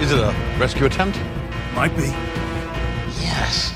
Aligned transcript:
Is 0.00 0.12
it 0.12 0.18
a 0.18 0.34
rescue 0.58 0.86
attempt? 0.86 1.18
Might 1.74 1.96
be. 1.96 2.08
Yes. 3.20 3.72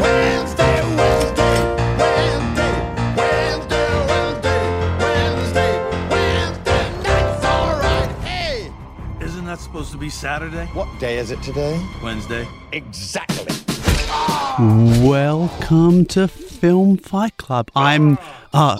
Wednesday, 0.00 0.80
Wednesday, 0.96 1.76
Wednesday, 1.98 2.72
Wednesday, 3.16 3.88
Wednesday, 4.06 4.62
Wednesday, 5.00 5.72
Wednesday 6.10 7.02
night's 7.02 7.44
alright. 7.44 8.10
Hey! 8.22 8.72
Isn't 9.20 9.46
that 9.46 9.58
supposed 9.58 9.90
to 9.92 9.98
be 9.98 10.08
Saturday? 10.10 10.66
What 10.66 10.86
day 11.00 11.18
is 11.18 11.30
it 11.30 11.42
today? 11.42 11.84
Wednesday. 12.02 12.46
Exactly. 12.72 13.54
Welcome 14.58 16.04
to 16.06 16.28
Film 16.28 16.96
Fight 16.98 17.36
Club. 17.38 17.70
I'm 17.74 18.18
uh 18.52 18.76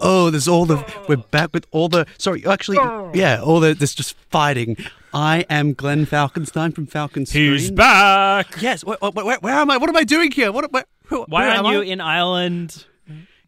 oh, 0.00 0.30
there's 0.30 0.48
all 0.48 0.64
the 0.66 0.84
we're 1.08 1.16
back 1.16 1.50
with 1.52 1.66
all 1.70 1.88
the 1.88 2.06
sorry, 2.18 2.44
actually 2.46 2.78
yeah, 3.18 3.40
all 3.42 3.60
the 3.60 3.74
there's 3.74 3.94
just 3.94 4.16
fighting. 4.30 4.76
I 5.14 5.46
am 5.48 5.72
Glenn 5.72 6.04
Falkenstein 6.06 6.72
from 6.74 6.86
Falcon 6.86 7.24
Screen. 7.24 7.52
He's 7.52 7.70
back. 7.70 8.60
Yes, 8.60 8.84
where, 8.84 8.98
where, 9.00 9.10
where, 9.24 9.38
where 9.38 9.54
am 9.54 9.70
I? 9.70 9.78
What 9.78 9.88
am 9.88 9.96
I 9.96 10.04
doing 10.04 10.30
here? 10.30 10.52
What 10.52 10.70
where, 10.72 10.84
who- 11.06 11.24
Why 11.28 11.48
aren't 11.48 11.68
you 11.68 11.80
I? 11.80 11.84
in 11.84 12.00
Ireland? 12.00 12.84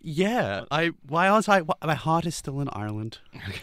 Yeah, 0.02 0.64
I 0.70 0.92
why 1.06 1.28
aren't 1.28 1.48
I? 1.48 1.60
wh- 1.60 1.84
My 1.84 1.94
heart 1.94 2.24
is 2.24 2.34
still 2.34 2.60
in 2.60 2.68
Ireland. 2.72 3.18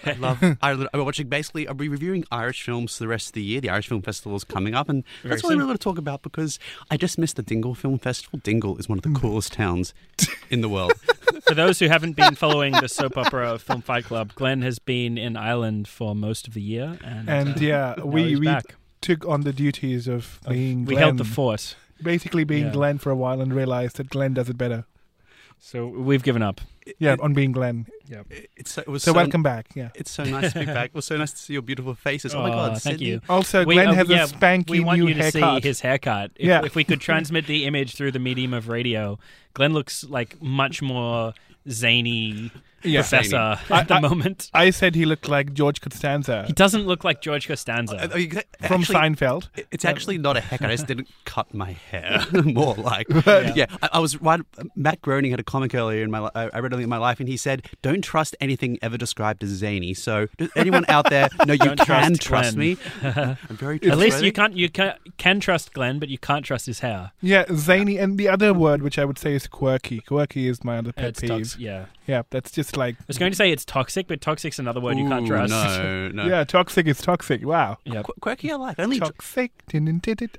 I 0.05 0.13
love 0.13 0.37
Ireland. 0.61 0.89
I'm 0.93 1.03
watching 1.03 1.27
basically. 1.29 1.67
I'll 1.67 1.73
be 1.73 1.89
reviewing 1.89 2.25
Irish 2.31 2.61
films 2.61 2.95
for 2.95 3.03
the 3.03 3.07
rest 3.07 3.27
of 3.29 3.33
the 3.33 3.41
year. 3.41 3.59
The 3.59 3.69
Irish 3.71 3.87
Film 3.87 4.03
Festival 4.03 4.35
is 4.37 4.43
coming 4.43 4.75
up, 4.75 4.87
and 4.87 5.03
that's 5.23 5.41
what 5.41 5.49
I 5.49 5.53
soon. 5.53 5.57
really 5.57 5.67
want 5.69 5.79
to 5.79 5.83
talk 5.83 5.97
about 5.97 6.21
because 6.21 6.59
I 6.91 6.97
just 6.97 7.17
missed 7.17 7.37
the 7.37 7.41
Dingle 7.43 7.73
Film 7.73 7.97
Festival. 7.97 8.39
Dingle 8.43 8.77
is 8.77 8.87
one 8.87 8.99
of 8.99 9.03
the 9.03 9.19
coolest 9.19 9.53
towns 9.53 9.95
in 10.51 10.61
the 10.61 10.69
world. 10.69 10.93
For 11.47 11.55
those 11.55 11.79
who 11.79 11.87
haven't 11.87 12.15
been 12.15 12.35
following 12.35 12.73
the 12.73 12.87
soap 12.87 13.17
opera 13.17 13.53
of 13.53 13.61
Film 13.63 13.81
Fight 13.81 14.03
Club, 14.05 14.33
Glenn 14.35 14.61
has 14.61 14.77
been 14.79 15.17
in 15.17 15.35
Ireland 15.37 15.87
for 15.87 16.13
most 16.13 16.47
of 16.47 16.53
the 16.53 16.61
year, 16.61 16.99
and, 17.03 17.27
And 17.29 17.49
uh, 17.57 17.59
yeah, 17.59 17.95
now 17.97 18.05
we 18.05 18.23
he's 18.29 18.39
we 18.39 18.45
back. 18.45 18.75
took 19.01 19.25
on 19.27 19.41
the 19.41 19.53
duties 19.53 20.07
of 20.07 20.39
being 20.47 20.85
we 20.85 20.93
Glenn, 20.93 21.03
held 21.03 21.17
the 21.17 21.23
fort, 21.23 21.75
basically 22.03 22.43
being 22.43 22.65
Yeah. 22.67 22.73
Glenn 22.73 22.97
for 22.99 23.09
a 23.11 23.15
while 23.15 23.41
and 23.41 23.53
realized 23.55 23.95
that 23.97 24.09
Glenn 24.09 24.33
does 24.35 24.49
it 24.49 24.57
better. 24.57 24.85
So 25.59 25.87
we've 25.87 26.23
given 26.23 26.41
up. 26.41 26.61
Yeah, 26.99 27.17
on 27.21 27.33
being 27.33 27.51
Glenn. 27.51 27.85
It's 28.55 28.71
so, 28.71 28.81
it 28.81 28.87
was 28.87 29.03
So, 29.03 29.11
so, 29.11 29.17
welcome 29.17 29.43
back. 29.43 29.67
Yeah. 29.75 29.89
It's 29.93 30.09
so 30.09 30.23
nice 30.23 30.53
to 30.53 30.59
be 30.59 30.65
back. 30.65 30.85
It 30.91 30.95
was 30.95 31.03
so 31.05 31.17
nice 31.17 31.31
to 31.33 31.37
see 31.37 31.51
your 31.53 31.61
beautiful 31.61 31.93
faces. 31.95 32.33
Oh, 32.33 32.41
my 32.41 32.49
god! 32.49 32.69
thank 32.81 32.93
Sydney. 32.99 33.07
you. 33.07 33.21
Also, 33.27 33.65
We- 33.65 33.75
Glenn 33.75 33.89
uh, 33.89 33.93
has 33.95 34.07
yeah, 34.07 34.23
a 34.23 34.27
spanky 34.27 34.69
We 34.69 34.79
want 34.79 34.99
new 34.99 35.07
you 35.09 35.13
to 35.15 35.21
haircut. 35.23 35.63
see 35.63 35.67
his 35.67 35.81
haircut. 35.81 36.31
If, 36.37 36.47
Yeah. 36.47 36.63
if 36.63 36.75
we 36.75 36.85
could 36.85 37.01
transmit 37.01 37.45
the 37.45 37.65
image 37.65 37.95
through 37.95 38.11
the 38.13 38.19
medium 38.19 38.53
of 38.53 38.69
radio, 38.69 39.19
Glenn 39.53 39.73
looks 39.73 40.05
like 40.05 40.41
much 40.41 40.81
more 40.81 41.33
zany 41.69 42.51
Yeah. 42.87 43.01
professor 43.01 43.35
I- 43.69 43.79
at 43.81 43.87
the 43.87 43.95
I- 43.95 43.99
moment. 43.99 44.49
I 44.53 44.69
said 44.69 44.95
he 44.95 45.05
looked 45.05 45.27
like 45.27 45.53
George 45.53 45.81
Costanza 45.81 46.43
He 46.47 46.53
doesn't 46.53 46.85
look 46.87 47.03
like 47.03 47.21
George 47.21 47.47
Costanza. 47.47 48.11
Uh, 48.13 48.17
you- 48.17 48.29
from 48.67 48.81
actually, 48.81 48.95
Seinfeld. 48.95 49.49
It's 49.71 49.85
actually 49.85 50.17
not 50.17 50.37
a 50.37 50.41
haircut. 50.41 50.69
I 50.69 50.73
just 50.73 50.87
didn't 50.87 51.07
cut 51.25 51.53
my 51.53 51.71
hair. 51.91 52.21
More 52.31 52.75
like, 52.75 53.07
yeah. 53.55 53.65
I, 53.81 53.89
I 53.93 53.99
was 53.99 54.21
right. 54.21 54.41
Matt 54.75 55.01
Groening 55.01 55.31
had 55.31 55.39
a 55.39 55.43
comic 55.43 55.73
earlier 55.75 56.03
in 56.03 56.11
my. 56.11 56.19
li- 56.21 56.29
I 56.35 56.49
I 56.53 56.59
read 56.59 56.73
earlier 56.73 56.83
in 56.83 56.89
my 56.89 56.97
life, 56.97 57.19
and 57.19 57.27
he 57.29 57.37
said, 57.37 57.65
"Don't 57.81 58.03
trust 58.03 58.35
anything 58.41 58.77
ever 58.81 58.97
described 58.97 59.43
as 59.43 59.49
zany." 59.49 59.93
So, 59.93 60.27
does 60.37 60.49
anyone 60.55 60.85
out 60.89 61.09
there 61.09 61.29
know 61.45 61.53
you 61.53 61.59
Don't 61.59 61.77
can 61.77 61.85
trust 61.85 62.21
trust, 62.21 62.55
Glenn. 62.55 62.59
me? 62.59 62.77
I'm 63.03 63.37
very. 63.57 63.75
At 63.77 63.97
least 63.97 64.21
you 64.23 64.31
trustworthy. 64.31 64.31
can't 64.31 64.55
you 64.55 64.69
can, 64.69 64.93
can 65.17 65.39
trust 65.39 65.73
Glenn, 65.73 65.99
but 65.99 66.09
you 66.09 66.17
can't 66.17 66.45
trust 66.45 66.65
his 66.65 66.79
hair. 66.79 67.11
Yeah, 67.21 67.45
zany. 67.55 67.97
And 67.97 68.17
the 68.17 68.27
other 68.29 68.53
word, 68.53 68.81
which 68.81 68.97
I 68.99 69.05
would 69.05 69.17
say 69.17 69.33
is 69.33 69.47
quirky. 69.47 69.99
Quirky 70.01 70.47
is 70.47 70.63
my 70.63 70.77
other 70.77 70.91
pet 70.93 71.05
It's 71.09 71.19
peeve. 71.21 71.29
tox- 71.29 71.57
yeah. 71.57 71.85
Yeah, 72.07 72.21
that's 72.29 72.51
just 72.51 72.76
like. 72.77 72.95
I 72.99 73.03
was 73.07 73.17
going 73.17 73.31
to 73.31 73.35
say 73.35 73.51
it's 73.51 73.65
toxic, 73.65 74.07
but 74.07 74.21
toxic's 74.21 74.59
another 74.59 74.79
word 74.79 74.97
you 74.97 75.07
can't 75.07 75.25
Ooh, 75.25 75.27
trust. 75.27 75.51
No, 75.51 76.07
no. 76.13 76.25
Yeah, 76.25 76.43
toxic 76.43 76.87
is 76.87 77.01
toxic. 77.01 77.45
Wow. 77.45 77.77
Yep. 77.85 78.05
Qu- 78.05 78.13
quirky, 78.21 78.51
I 78.51 78.55
like. 78.55 78.79
Only 78.79 78.99
Toxic. 78.99 79.51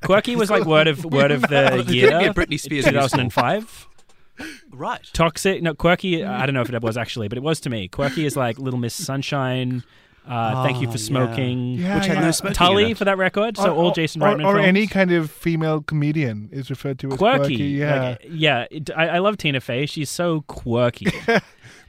Quirky 0.02 0.36
was 0.36 0.50
like 0.50 0.64
word 0.64 0.88
of 0.88 1.04
word 1.12 1.30
of 1.30 1.42
the 1.42 1.84
year, 1.88 2.08
a 2.18 2.32
Britney 2.34 2.58
Spears 2.58 2.84
2005. 2.86 3.88
right. 4.70 5.00
Toxic, 5.12 5.62
no, 5.62 5.74
quirky. 5.74 6.24
I 6.24 6.46
don't 6.46 6.54
know 6.54 6.62
if 6.62 6.72
it 6.72 6.82
was 6.82 6.96
actually, 6.96 7.28
but 7.28 7.38
it 7.38 7.42
was 7.44 7.60
to 7.60 7.70
me. 7.70 7.88
Quirky 7.88 8.24
is 8.24 8.36
like 8.36 8.58
Little 8.58 8.78
Miss 8.80 8.94
Sunshine. 8.94 9.82
Uh, 10.26 10.62
thank 10.62 10.82
you 10.82 10.88
Oh, 10.88 10.92
for 10.92 10.98
smoking. 10.98 11.76
Yeah, 11.76 11.94
Which 11.96 12.04
had 12.06 12.18
yeah. 12.18 12.24
no 12.24 12.30
smoking 12.32 12.54
Tully 12.54 12.92
for 12.92 13.06
that 13.06 13.16
record. 13.16 13.56
So 13.56 13.74
Or- 13.74 13.84
all 13.84 13.90
Jason 13.92 14.22
or, 14.22 14.26
Reitman 14.28 14.44
or 14.44 14.54
films. 14.56 14.66
any 14.68 14.86
kind 14.86 15.10
of 15.10 15.30
female 15.30 15.80
comedian 15.80 16.50
is 16.52 16.68
referred 16.68 16.98
to 16.98 17.08
as 17.12 17.16
quirky. 17.16 17.38
quirky. 17.56 17.64
yeah, 17.64 18.00
Like, 18.10 18.26
yeah. 18.28 18.66
It, 18.70 18.90
I, 18.94 19.08
I 19.08 19.18
love 19.20 19.38
Tina 19.38 19.60
Fey. 19.62 19.86
She's 19.86 20.10
so 20.10 20.42
quirky. 20.42 21.06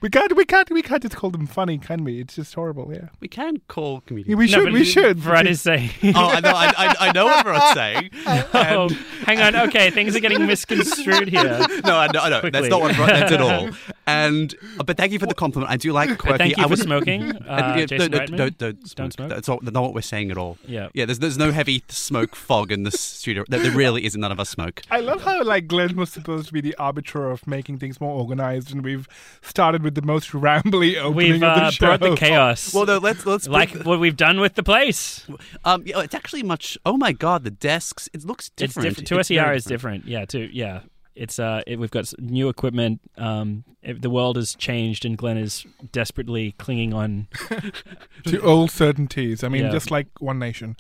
We 0.02 0.10
can't, 0.10 0.36
we 0.36 0.46
can't, 0.46 0.70
we 0.72 0.82
can't 0.82 1.02
just 1.02 1.16
call 1.16 1.30
them 1.30 1.48
funny, 1.48 1.78
can 1.78 2.04
we? 2.04 2.20
It's 2.22 2.36
just 2.36 2.54
horrible. 2.54 2.92
Yeah, 2.94 3.10
We 3.20 3.28
can 3.28 3.58
call 3.68 3.96
yeah 3.96 4.00
comedians. 4.08 4.38
we 4.38 4.48
should, 4.48 4.64
but 4.66 4.74
we 4.74 4.84
should. 4.86 5.22
Brad 5.24 5.48
is 5.48 5.62
saying. 5.62 5.92
oh, 6.04 6.12
I 6.16 6.40
know. 6.40 6.52
I, 6.52 6.74
I, 6.78 6.96
I 7.08 7.12
know 7.12 7.26
what 7.26 7.40
everyone's 7.40 7.74
saying. 7.74 8.10
Oh, 8.26 8.90
hang 9.26 9.42
on. 9.42 9.56
Okay, 9.70 9.90
things 9.92 10.16
are 10.16 10.20
getting 10.20 10.46
misconstrued 10.46 11.28
here. 11.30 11.66
No, 11.90 11.98
I 11.98 12.12
know. 12.12 12.20
I 12.20 12.30
know. 12.30 12.50
That's 12.50 12.68
not 12.68 12.82
what 12.82 12.96
that's 12.98 13.32
at 13.32 13.42
all. 13.42 13.70
And 14.08 14.56
uh, 14.80 14.84
but 14.84 14.98
thank 14.98 15.12
you 15.12 15.20
for 15.20 15.28
the 15.28 15.36
compliment. 15.36 15.72
I 15.72 15.78
do 15.78 15.92
like 15.94 16.10
quirky. 16.18 16.30
But 16.32 16.38
thank 16.40 16.58
you 16.58 16.64
I 16.64 16.66
for 16.66 16.70
wouldn't- 16.72 16.88
smoking, 16.88 17.22
And, 17.30 17.48
uh, 17.48 17.74
yeah, 17.78 17.86
Jason 17.86 18.12
don't, 18.12 18.36
don't, 18.36 18.58
don't, 18.58 18.88
smoke. 18.88 18.96
Don't 18.96 19.14
smoke? 19.14 19.30
That's 19.30 19.48
all, 19.48 19.60
not 19.62 19.84
what 19.84 19.94
we're 19.94 20.02
saying 20.02 20.32
at 20.32 20.38
all. 20.38 20.58
Yeah. 20.68 20.90
Yeah, 20.96 21.06
there's 21.06 21.20
there's 21.20 21.38
no 21.38 21.52
heavy 21.52 21.84
smoke 21.90 22.36
fog 22.36 22.72
in 22.72 22.82
the 22.84 22.92
studio. 22.92 23.44
There, 23.48 23.60
there 23.60 23.72
really 23.72 24.06
isn't. 24.06 24.20
None 24.20 24.32
of 24.32 24.40
us 24.40 24.50
smoke. 24.50 24.82
I 24.90 25.00
love 25.00 25.22
how 25.22 25.44
like 25.44 25.68
Glenn 25.68 25.96
was 25.96 26.12
supposed 26.12 26.48
to 26.48 26.54
be 26.54 26.60
the 26.60 26.76
arbiter 26.78 27.30
of 27.30 27.46
making 27.46 27.78
things 27.78 28.02
more 28.02 28.18
organized, 28.20 28.72
and 28.72 28.84
we've 28.84 29.08
started 29.44 29.84
with 29.84 29.89
the 29.96 30.02
most 30.02 30.32
rambly 30.32 30.98
opening 30.98 31.16
We've 31.16 31.34
of 31.36 31.40
the 31.42 31.48
uh, 31.48 31.72
show. 31.72 31.86
brought 31.86 32.00
the 32.00 32.16
chaos. 32.16 32.74
Well, 32.74 32.86
no, 32.86 32.98
let's 32.98 33.26
let's 33.26 33.48
put- 33.48 33.54
like 33.54 33.72
what 33.84 34.00
we've 34.00 34.18
done 34.18 34.40
with 34.40 34.56
the 34.56 34.64
place. 34.64 35.26
um, 35.66 35.84
yeah, 35.86 36.00
it's 36.02 36.16
actually 36.16 36.44
much. 36.44 36.78
Oh 36.86 36.98
my 36.98 37.12
god, 37.12 37.44
the 37.44 37.52
desks. 37.52 38.10
It 38.14 38.24
looks 38.26 38.50
different. 38.52 38.88
It's 38.88 38.96
different. 39.02 39.08
To 39.10 39.20
It's 39.20 39.28
SER 39.28 39.36
very 39.46 39.58
is 39.58 39.66
different. 39.66 40.06
Yeah. 40.06 40.26
To 40.26 40.56
yeah. 40.56 40.82
It's 41.16 41.38
uh. 41.40 41.62
It, 41.68 41.80
we've 41.80 41.92
got 41.92 42.12
new 42.20 42.50
equipment. 42.50 43.02
Um. 43.18 43.64
It, 43.82 44.02
the 44.02 44.10
world 44.10 44.36
has 44.36 44.56
changed, 44.56 45.06
and 45.06 45.18
Glenn 45.18 45.38
is 45.38 45.66
desperately 45.92 46.52
clinging 46.58 46.94
on. 46.94 47.28
to 48.26 48.42
old 48.42 48.72
certainties. 48.72 49.44
I 49.44 49.48
mean, 49.50 49.64
Yeah. 49.66 49.72
just 49.72 49.90
like 49.92 50.08
One 50.20 50.38
Nation. 50.40 50.76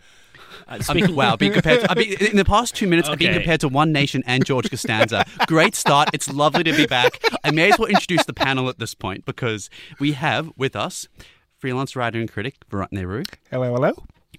Uh, 0.68 0.72
I'm- 0.74 0.82
speaking. 0.82 1.16
wow, 1.16 1.36
being 1.36 1.54
compared 1.54 1.82
to, 1.82 1.92
I 1.92 1.96
mean, 1.96 2.14
in 2.20 2.36
the 2.38 2.46
past 2.46 2.76
two 2.76 2.88
minutes, 2.88 3.10
I've 3.10 3.20
been 3.20 3.34
compared 3.34 3.62
to 3.62 3.68
One 3.68 3.92
Nation 3.92 4.24
and 4.26 4.46
George 4.46 4.70
Costanza. 4.70 5.26
Great 5.48 5.76
start. 5.76 6.10
It's 6.14 6.32
lovely 6.32 6.64
to 6.64 6.74
be 6.76 6.86
back. 6.86 7.20
I 7.44 7.52
may 7.52 7.72
as 7.72 7.80
well 7.80 7.88
introduce 7.90 8.26
the 8.26 8.34
panel 8.34 8.70
at 8.70 8.80
this 8.80 8.94
point 8.94 9.26
because 9.26 9.70
we 10.00 10.14
have 10.14 10.52
with 10.58 10.76
us 10.76 11.08
freelance 11.58 11.96
writer 11.96 12.20
and 12.20 12.32
critic 12.32 12.56
Virat 12.70 12.92
Nehru 12.94 13.24
Hello, 13.52 13.74
hello. 13.74 13.92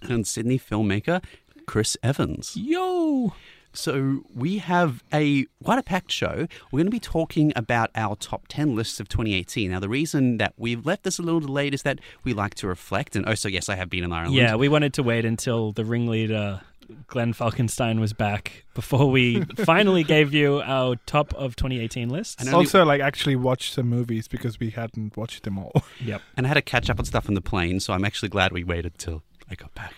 and 0.03 0.27
Sydney 0.27 0.59
filmmaker 0.59 1.23
Chris 1.67 1.97
Evans. 2.03 2.57
Yo. 2.57 3.35
So 3.73 4.23
we 4.35 4.59
have 4.59 5.03
a 5.13 5.47
quite 5.65 5.79
a 5.79 5.83
packed 5.83 6.11
show. 6.11 6.47
We're 6.71 6.79
going 6.79 6.87
to 6.87 6.91
be 6.91 7.01
talking 7.01 7.53
about 7.57 7.91
our 7.95 8.17
top 8.17 8.47
10 8.49 8.75
lists 8.75 9.01
of 9.01 9.09
2018. 9.09 9.71
Now, 9.71 9.81
the 9.81 9.89
reason 9.89 10.39
that 10.39 10.55
we've 10.57 10.85
left 10.85 11.05
this 11.05 11.19
a 11.19 11.23
little 11.23 11.41
delayed 11.41 11.75
is 11.75 11.83
that 11.83 12.01
we 12.25 12.33
like 12.33 12.55
to 12.57 12.67
reflect. 12.67 13.15
And 13.17 13.29
oh, 13.29 13.35
so 13.35 13.49
yes, 13.49 13.69
I 13.69 13.77
have 13.77 13.89
been 13.91 14.05
in 14.05 14.13
Ireland. 14.13 14.35
Yeah, 14.35 14.57
we 14.57 14.69
wanted 14.69 14.95
to 14.95 15.03
wait 15.03 15.25
until 15.25 15.73
the 15.73 15.85
ringleader 15.85 16.63
Glenn 17.07 17.33
Falkenstein 17.33 18.01
was 18.01 18.13
back 18.13 18.65
before 18.75 19.11
we 19.11 19.43
finally 19.65 20.03
gave 20.03 20.35
you 20.35 20.61
our 20.65 20.97
top 21.07 21.33
of 21.35 21.55
2018 21.57 22.09
list. 22.09 22.41
And 22.41 22.49
only- 22.49 22.65
Also, 22.67 22.85
like 22.85 23.01
actually 23.01 23.37
watch 23.37 23.73
some 23.73 23.89
movies 23.89 24.27
because 24.29 24.59
we 24.59 24.71
hadn't 24.71 25.17
watched 25.17 25.45
them 25.45 25.59
all. 25.59 25.73
Yep. 26.05 26.23
and 26.37 26.47
I 26.47 26.49
had 26.49 26.55
to 26.55 26.63
catch 26.63 26.91
up 26.91 26.99
on 26.99 27.05
stuff 27.05 27.29
on 27.29 27.35
the 27.35 27.41
plane, 27.41 27.79
so 27.79 27.93
I'm 27.93 28.05
actually 28.05 28.29
glad 28.31 28.53
we 28.53 28.65
waited 28.65 28.99
till 28.99 29.23
I 29.51 29.55
got 29.55 29.75
back. 29.75 29.93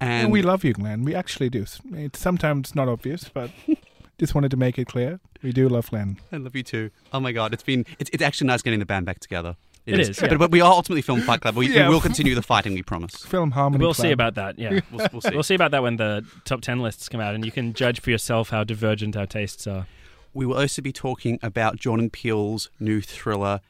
And 0.00 0.24
And 0.24 0.32
we 0.32 0.42
love 0.42 0.64
you, 0.64 0.72
Glenn. 0.72 1.04
We 1.04 1.14
actually 1.14 1.48
do. 1.50 1.64
It's 1.92 2.18
sometimes 2.18 2.74
not 2.74 2.88
obvious, 2.88 3.28
but 3.32 3.50
just 4.18 4.34
wanted 4.34 4.50
to 4.50 4.56
make 4.56 4.78
it 4.78 4.86
clear. 4.86 5.20
We 5.42 5.52
do 5.52 5.68
love 5.68 5.90
Glenn. 5.90 6.18
I 6.32 6.36
love 6.36 6.54
you 6.56 6.62
too. 6.62 6.90
Oh 7.12 7.20
my 7.20 7.32
god, 7.32 7.52
it's 7.54 7.62
been 7.62 7.86
it's, 7.98 8.10
it's 8.12 8.22
actually 8.22 8.48
nice 8.48 8.62
getting 8.62 8.80
the 8.80 8.86
band 8.86 9.06
back 9.06 9.20
together. 9.20 9.56
It 9.86 10.00
is, 10.00 10.20
yeah. 10.20 10.28
But, 10.28 10.38
but 10.38 10.50
we 10.50 10.60
are 10.60 10.70
ultimately 10.70 11.00
Film 11.00 11.22
Fight 11.22 11.40
Club. 11.40 11.56
We, 11.56 11.74
Yeah. 11.74 11.88
we 11.88 11.94
will 11.94 12.02
continue 12.02 12.34
the 12.34 12.42
fighting, 12.42 12.74
we 12.74 12.82
promise. 12.82 13.24
Film 13.24 13.52
Harmony. 13.52 13.82
We'll 13.82 13.94
Club. 13.94 14.04
see 14.08 14.12
about 14.12 14.34
that. 14.34 14.58
Yeah. 14.58 14.80
We'll, 14.92 15.08
we'll 15.12 15.22
see. 15.22 15.30
We'll 15.32 15.42
see 15.42 15.54
about 15.54 15.70
that 15.70 15.82
when 15.82 15.96
the 15.96 16.26
top 16.44 16.60
10 16.60 16.80
lists 16.80 17.08
come 17.08 17.22
out, 17.22 17.34
and 17.34 17.42
you 17.42 17.50
can 17.50 17.72
judge 17.72 17.98
for 18.00 18.10
yourself 18.10 18.50
how 18.50 18.64
divergent 18.64 19.16
our 19.16 19.24
tastes 19.24 19.66
are. 19.66 19.86
We 20.34 20.44
will 20.44 20.58
also 20.58 20.82
be 20.82 20.92
talking 20.92 21.38
about 21.42 21.76
Jordan 21.76 22.10
Peele's 22.10 22.68
new 22.78 23.00
thriller 23.00 23.60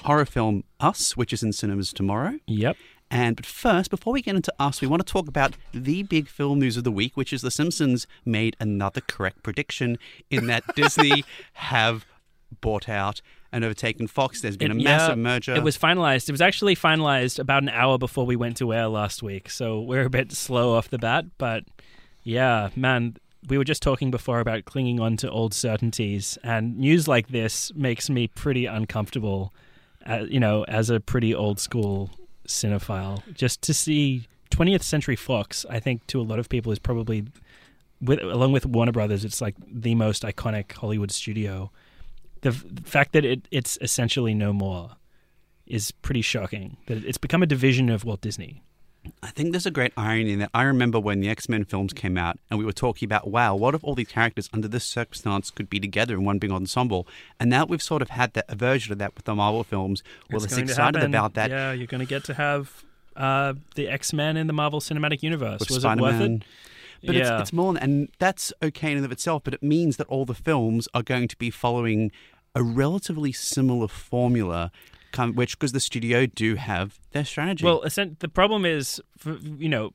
horror 0.00 0.24
film 0.24 0.64
Us, 0.80 1.14
which 1.14 1.32
is 1.34 1.42
in 1.42 1.52
cinemas 1.52 1.92
tomorrow. 1.92 2.38
Yep. 2.46 2.76
And 3.10 3.36
but 3.36 3.46
first, 3.46 3.90
before 3.90 4.12
we 4.12 4.20
get 4.22 4.34
into 4.34 4.52
Us, 4.58 4.80
we 4.80 4.86
want 4.88 5.06
to 5.06 5.10
talk 5.12 5.28
about 5.28 5.56
the 5.72 6.02
big 6.02 6.28
film 6.28 6.58
news 6.58 6.76
of 6.76 6.84
the 6.84 6.90
week, 6.90 7.16
which 7.16 7.32
is 7.32 7.42
The 7.42 7.50
Simpsons 7.50 8.06
made 8.24 8.56
another 8.58 9.00
correct 9.00 9.42
prediction 9.42 9.98
in 10.30 10.46
that 10.48 10.64
Disney 10.74 11.24
have 11.54 12.04
bought 12.60 12.88
out 12.88 13.20
and 13.52 13.64
overtaken 13.64 14.08
Fox. 14.08 14.40
There's 14.40 14.56
been 14.56 14.72
It- 14.72 14.76
a 14.78 14.80
yeah, 14.80 14.96
massive 14.98 15.18
merger. 15.18 15.54
It 15.54 15.62
was 15.62 15.78
finalized. 15.78 16.28
It 16.28 16.32
was 16.32 16.40
actually 16.40 16.74
finalized 16.74 17.38
about 17.38 17.62
an 17.62 17.68
hour 17.68 17.96
before 17.96 18.26
we 18.26 18.34
went 18.36 18.56
to 18.58 18.72
air 18.74 18.88
last 18.88 19.22
week. 19.22 19.50
So 19.50 19.80
we're 19.80 20.04
a 20.04 20.10
bit 20.10 20.32
slow 20.32 20.74
off 20.74 20.90
the 20.90 20.98
bat. 20.98 21.26
But 21.38 21.64
yeah, 22.24 22.70
man, 22.74 23.16
we 23.48 23.56
were 23.56 23.64
just 23.64 23.82
talking 23.82 24.10
before 24.10 24.40
about 24.40 24.64
clinging 24.64 24.98
on 24.98 25.16
to 25.18 25.30
old 25.30 25.54
certainties. 25.54 26.38
And 26.42 26.76
news 26.76 27.06
like 27.06 27.28
this 27.28 27.72
makes 27.74 28.10
me 28.10 28.26
pretty 28.26 28.66
uncomfortable, 28.66 29.54
uh, 30.04 30.24
you 30.28 30.40
know, 30.40 30.64
as 30.64 30.90
a 30.90 30.98
pretty 30.98 31.32
old 31.32 31.60
school 31.60 32.10
cinephile. 32.46 33.22
Just 33.34 33.62
to 33.62 33.74
see 33.74 34.26
20th 34.50 34.82
Century 34.82 35.16
Fox, 35.16 35.66
I 35.68 35.80
think 35.80 36.06
to 36.08 36.20
a 36.20 36.22
lot 36.22 36.38
of 36.38 36.48
people 36.48 36.72
is 36.72 36.78
probably, 36.78 37.24
with, 38.00 38.20
along 38.20 38.52
with 38.52 38.66
Warner 38.66 38.92
Brothers, 38.92 39.24
it's 39.24 39.40
like 39.40 39.54
the 39.66 39.94
most 39.94 40.22
iconic 40.22 40.72
Hollywood 40.72 41.10
studio. 41.10 41.70
The, 42.42 42.50
f- 42.50 42.64
the 42.70 42.82
fact 42.82 43.12
that 43.12 43.24
it, 43.24 43.48
it's 43.50 43.78
essentially 43.80 44.34
no 44.34 44.52
more 44.52 44.96
is 45.66 45.90
pretty 45.90 46.22
shocking. 46.22 46.76
That 46.86 47.04
it's 47.04 47.18
become 47.18 47.42
a 47.42 47.46
division 47.46 47.90
of 47.90 48.04
Walt 48.04 48.20
Disney. 48.20 48.62
I 49.22 49.28
think 49.28 49.52
there's 49.52 49.66
a 49.66 49.70
great 49.70 49.92
irony 49.96 50.32
in 50.32 50.38
that. 50.40 50.50
I 50.54 50.62
remember 50.62 50.98
when 51.00 51.20
the 51.20 51.28
X 51.28 51.48
Men 51.48 51.64
films 51.64 51.92
came 51.92 52.16
out, 52.16 52.38
and 52.50 52.58
we 52.58 52.64
were 52.64 52.72
talking 52.72 53.06
about, 53.06 53.28
wow, 53.28 53.54
what 53.54 53.74
if 53.74 53.82
all 53.84 53.94
these 53.94 54.08
characters 54.08 54.48
under 54.52 54.68
this 54.68 54.84
circumstance 54.84 55.50
could 55.50 55.68
be 55.70 55.80
together 55.80 56.14
in 56.14 56.24
one 56.24 56.38
big 56.38 56.50
ensemble? 56.50 57.06
And 57.40 57.50
now 57.50 57.64
we've 57.64 57.82
sort 57.82 58.02
of 58.02 58.10
had 58.10 58.32
that 58.34 58.44
a 58.48 58.56
version 58.56 58.92
of 58.92 58.98
that 58.98 59.14
with 59.14 59.24
the 59.24 59.34
Marvel 59.34 59.64
films. 59.64 60.02
We're 60.30 60.36
It's 60.36 60.44
less 60.44 60.54
going 60.54 60.66
to 60.66 60.72
excited 60.72 61.02
about 61.02 61.34
that 61.34 61.50
Yeah, 61.50 61.72
you're 61.72 61.86
going 61.86 62.00
to 62.00 62.06
get 62.06 62.24
to 62.24 62.34
have 62.34 62.84
uh, 63.16 63.54
the 63.74 63.88
X 63.88 64.12
Men 64.12 64.36
in 64.36 64.46
the 64.46 64.52
Marvel 64.52 64.80
Cinematic 64.80 65.22
Universe. 65.22 65.60
with 65.60 65.70
Was 65.70 65.82
Spider 65.82 66.00
it 66.00 66.02
worth 66.02 66.20
it? 66.20 66.42
But 67.04 67.14
yeah. 67.14 67.34
it's, 67.34 67.42
it's 67.42 67.52
more, 67.52 67.74
than- 67.74 67.82
and 67.82 68.08
that's 68.18 68.52
okay 68.62 68.90
in 68.90 68.96
and 68.96 69.06
of 69.06 69.12
itself. 69.12 69.42
But 69.44 69.54
it 69.54 69.62
means 69.62 69.96
that 69.98 70.06
all 70.08 70.24
the 70.24 70.34
films 70.34 70.88
are 70.94 71.02
going 71.02 71.28
to 71.28 71.36
be 71.36 71.50
following 71.50 72.10
a 72.54 72.62
relatively 72.62 73.32
similar 73.32 73.86
formula, 73.86 74.72
come, 75.16 75.34
which 75.34 75.58
because 75.58 75.72
the 75.72 75.80
studio 75.80 76.26
do 76.26 76.54
have 76.56 76.98
their 77.12 77.24
strategy. 77.24 77.64
Well, 77.64 77.80
the 77.80 78.30
problem 78.32 78.64
is, 78.64 79.00
you 79.24 79.68
know, 79.68 79.92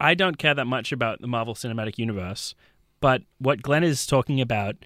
I 0.00 0.14
don't 0.14 0.38
care 0.38 0.54
that 0.54 0.66
much 0.66 0.92
about 0.92 1.20
the 1.20 1.26
Marvel 1.26 1.54
Cinematic 1.54 1.98
Universe, 1.98 2.54
but 3.00 3.22
what 3.38 3.62
Glenn 3.62 3.84
is 3.84 4.06
talking 4.06 4.40
about 4.40 4.76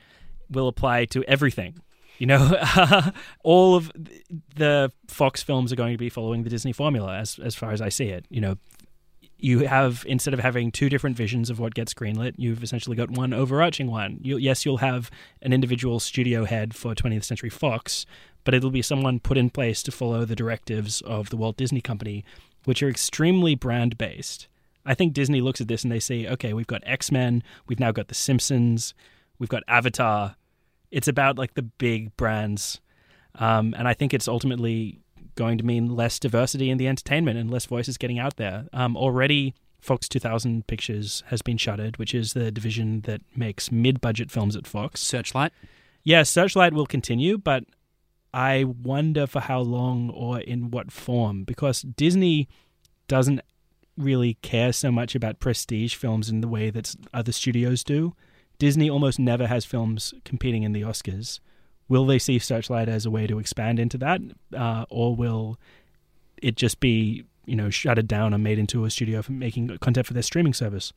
will 0.50 0.68
apply 0.68 1.06
to 1.06 1.24
everything. 1.24 1.78
You 2.18 2.26
know, 2.26 2.56
all 3.42 3.74
of 3.74 3.90
the 4.54 4.92
Fox 5.08 5.42
films 5.42 5.72
are 5.72 5.76
going 5.76 5.92
to 5.92 5.98
be 5.98 6.08
following 6.08 6.44
the 6.44 6.50
Disney 6.50 6.72
formula, 6.72 7.16
as 7.16 7.38
as 7.38 7.54
far 7.54 7.72
as 7.72 7.80
I 7.80 7.88
see 7.88 8.06
it. 8.06 8.26
You 8.28 8.40
know, 8.40 8.58
you 9.42 9.66
have 9.66 10.04
instead 10.06 10.32
of 10.32 10.40
having 10.40 10.70
two 10.70 10.88
different 10.88 11.16
visions 11.16 11.50
of 11.50 11.58
what 11.58 11.74
gets 11.74 11.92
greenlit, 11.92 12.34
you've 12.36 12.62
essentially 12.62 12.96
got 12.96 13.10
one 13.10 13.32
overarching 13.32 13.90
one. 13.90 14.18
You, 14.22 14.36
yes, 14.36 14.64
you'll 14.64 14.76
have 14.78 15.10
an 15.42 15.52
individual 15.52 15.98
studio 15.98 16.44
head 16.44 16.74
for 16.74 16.94
20th 16.94 17.24
Century 17.24 17.50
Fox, 17.50 18.06
but 18.44 18.54
it'll 18.54 18.70
be 18.70 18.82
someone 18.82 19.18
put 19.18 19.36
in 19.36 19.50
place 19.50 19.82
to 19.82 19.90
follow 19.90 20.24
the 20.24 20.36
directives 20.36 21.00
of 21.00 21.30
the 21.30 21.36
Walt 21.36 21.56
Disney 21.56 21.80
Company, 21.80 22.24
which 22.64 22.82
are 22.84 22.88
extremely 22.88 23.56
brand 23.56 23.98
based. 23.98 24.46
I 24.86 24.94
think 24.94 25.12
Disney 25.12 25.40
looks 25.40 25.60
at 25.60 25.66
this 25.68 25.82
and 25.82 25.92
they 25.92 26.00
say, 26.00 26.26
okay, 26.28 26.52
we've 26.52 26.66
got 26.66 26.82
X 26.86 27.10
Men, 27.10 27.42
we've 27.66 27.80
now 27.80 27.90
got 27.90 28.08
The 28.08 28.14
Simpsons, 28.14 28.94
we've 29.40 29.48
got 29.48 29.64
Avatar. 29.66 30.36
It's 30.92 31.08
about 31.08 31.36
like 31.36 31.54
the 31.54 31.62
big 31.62 32.16
brands. 32.16 32.80
Um, 33.36 33.74
and 33.76 33.88
I 33.88 33.94
think 33.94 34.14
it's 34.14 34.28
ultimately 34.28 35.01
going 35.34 35.58
to 35.58 35.64
mean 35.64 35.94
less 35.94 36.18
diversity 36.18 36.70
in 36.70 36.78
the 36.78 36.88
entertainment 36.88 37.38
and 37.38 37.50
less 37.50 37.66
voices 37.66 37.96
getting 37.98 38.18
out 38.18 38.36
there. 38.36 38.66
Um, 38.72 38.96
already, 38.96 39.54
Fox 39.80 40.08
2000 40.08 40.66
Pictures 40.66 41.22
has 41.26 41.42
been 41.42 41.56
shuttered, 41.56 41.96
which 41.98 42.14
is 42.14 42.32
the 42.32 42.50
division 42.50 43.02
that 43.02 43.20
makes 43.36 43.72
mid 43.72 44.00
budget 44.00 44.30
films 44.30 44.56
at 44.56 44.66
Fox. 44.66 45.00
Searchlight. 45.00 45.52
Yeah, 46.04 46.22
Searchlight 46.22 46.72
will 46.72 46.86
continue, 46.86 47.38
but 47.38 47.64
I 48.34 48.64
wonder 48.64 49.26
for 49.26 49.40
how 49.40 49.60
long 49.60 50.10
or 50.10 50.40
in 50.40 50.70
what 50.70 50.90
form 50.90 51.44
because 51.44 51.82
Disney 51.82 52.48
doesn't 53.08 53.40
really 53.96 54.34
care 54.34 54.72
so 54.72 54.90
much 54.90 55.14
about 55.14 55.38
prestige 55.38 55.94
films 55.94 56.30
in 56.30 56.40
the 56.40 56.48
way 56.48 56.70
that 56.70 56.94
other 57.12 57.32
studios 57.32 57.84
do. 57.84 58.14
Disney 58.58 58.88
almost 58.88 59.18
never 59.18 59.46
has 59.48 59.64
films 59.64 60.14
competing 60.24 60.62
in 60.62 60.72
the 60.72 60.82
Oscars. 60.82 61.40
Will 61.92 62.06
they 62.06 62.18
see 62.18 62.38
Searchlight 62.38 62.88
as 62.88 63.04
a 63.04 63.10
way 63.10 63.26
to 63.26 63.38
expand 63.38 63.78
into 63.78 63.98
that, 63.98 64.20
uh, 64.56 64.84
or 64.88 65.14
will 65.14 65.58
it 66.40 66.56
just 66.56 66.80
be 66.80 67.24
you 67.44 67.56
know 67.56 67.68
shuttered 67.70 68.08
down 68.08 68.32
and 68.34 68.42
made 68.42 68.58
into 68.58 68.84
a 68.84 68.90
studio 68.90 69.20
for 69.22 69.32
making 69.32 69.76
content 69.78 70.06
for 70.06 70.14
their 70.14 70.22
streaming 70.22 70.54
service? 70.54 70.92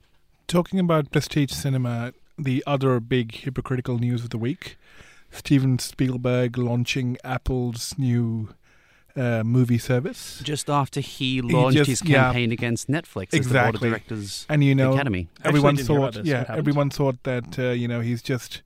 Talking 0.47 0.79
about 0.79 1.11
prestige 1.11 1.51
cinema, 1.51 2.13
the 2.37 2.63
other 2.65 2.99
big 3.01 3.35
hypocritical 3.43 3.97
news 3.99 4.23
of 4.23 4.29
the 4.29 4.37
week: 4.37 4.77
Steven 5.31 5.79
Spielberg 5.79 6.57
launching 6.57 7.17
Apple's 7.23 7.93
new 7.97 8.49
uh, 9.17 9.43
movie 9.43 9.77
service. 9.77 10.39
Just 10.43 10.69
after 10.69 11.01
he 11.01 11.41
launched 11.41 11.77
just- 11.77 11.89
his 11.89 12.01
yeah. 12.05 12.23
campaign 12.25 12.51
against 12.53 12.87
Netflix 12.87 13.33
as 13.37 13.47
the 13.47 13.53
board 13.53 13.75
of 13.75 13.83
Exactly. 13.83 13.89
directors 13.89 14.45
And 14.49 14.63
you 14.63 14.75
know, 14.75 14.93
Academy. 14.93 15.27
Everyone 15.43 15.75
didn't 15.75 15.89
hear 15.89 15.97
about 15.97 16.13
thought, 16.13 16.25
yeah, 16.25 16.37
happened? 16.39 16.57
everyone 16.57 16.89
thought 16.89 17.23
that 17.23 17.59
uh, 17.59 17.63
you 17.71 17.87
know 17.87 17.99
he's 18.01 18.21
just, 18.21 18.61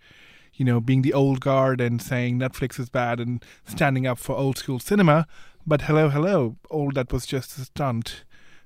you 0.60 0.66
know, 0.66 0.80
being 0.82 1.02
the 1.02 1.14
old 1.14 1.40
guard 1.40 1.80
and 1.80 2.02
saying 2.02 2.38
Netflix 2.38 2.78
is 2.80 2.90
bad 2.90 3.20
and 3.20 3.44
standing 3.66 4.06
up 4.06 4.20
for 4.20 4.36
old 4.36 4.58
school 4.58 4.78
cinema. 4.78 5.26
But 5.66 5.84
hello, 5.84 6.10
hello, 6.10 6.58
all 6.70 6.92
that 6.92 7.14
was 7.14 7.26
just 7.26 7.58
a 7.58 7.62
stunt, 7.62 8.26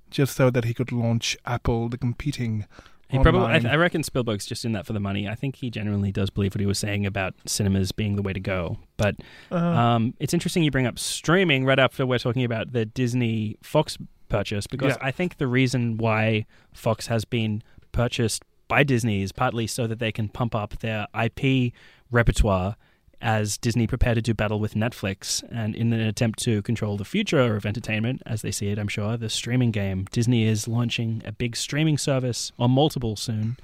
just 0.09 0.35
so 0.35 0.49
that 0.49 0.65
he 0.65 0.73
could 0.73 0.91
launch 0.91 1.37
Apple, 1.45 1.89
the 1.89 1.97
competing. 1.97 2.65
He 3.09 3.19
probably, 3.19 3.69
I, 3.69 3.73
I 3.73 3.75
reckon 3.75 4.01
Spielberg's 4.01 4.47
just 4.47 4.65
in 4.65 4.71
that 4.71 4.87
for 4.87 4.93
the 4.93 4.99
money. 4.99 5.27
I 5.27 5.35
think 5.35 5.57
he 5.57 5.69
genuinely 5.69 6.11
does 6.11 6.31
believe 6.31 6.55
what 6.55 6.61
he 6.61 6.65
was 6.65 6.79
saying 6.79 7.05
about 7.05 7.35
cinemas 7.45 7.91
being 7.91 8.15
the 8.15 8.23
way 8.23 8.33
to 8.33 8.39
go. 8.39 8.79
But 8.97 9.17
Uh, 9.51 9.57
um, 9.57 10.15
it's 10.19 10.33
interesting 10.33 10.63
you 10.63 10.71
bring 10.71 10.87
up 10.87 10.97
streaming 10.97 11.63
right 11.63 11.77
after 11.77 12.07
we're 12.07 12.17
talking 12.17 12.43
about 12.43 12.71
the 12.73 12.85
Disney 12.85 13.57
Fox 13.61 13.99
purchase 14.29 14.65
because 14.65 14.93
Yeah. 14.95 15.07
I 15.07 15.11
think 15.11 15.37
the 15.37 15.45
reason 15.45 15.97
why 15.97 16.47
Fox 16.73 17.05
has 17.07 17.23
been 17.23 17.61
purchased 17.91 18.43
by 18.73 18.81
Disney 18.81 19.21
is 19.21 19.31
partly 19.31 19.67
so 19.67 19.85
that 19.85 19.99
they 19.99 20.11
can 20.11 20.27
pump 20.27 20.55
up 20.55 20.79
their 20.79 21.05
IP 21.13 21.73
repertoire 22.09 22.75
as 23.21 23.55
Disney 23.55 23.85
prepare 23.85 24.15
to 24.15 24.21
do 24.21 24.33
battle 24.33 24.59
with 24.59 24.73
Netflix 24.73 25.43
and 25.51 25.75
in 25.75 25.93
an 25.93 25.99
attempt 25.99 26.39
to 26.39 26.63
control 26.63 26.97
the 26.97 27.05
future 27.05 27.55
of 27.55 27.67
entertainment 27.67 28.23
as 28.25 28.41
they 28.41 28.49
see 28.49 28.69
it, 28.69 28.79
I'm 28.79 28.87
sure, 28.87 29.15
the 29.15 29.29
streaming 29.29 29.69
game. 29.69 30.07
Disney 30.11 30.47
is 30.47 30.67
launching 30.67 31.21
a 31.23 31.31
big 31.31 31.55
streaming 31.55 31.99
service 31.99 32.51
or 32.57 32.67
multiple 32.67 33.15
soon. 33.15 33.57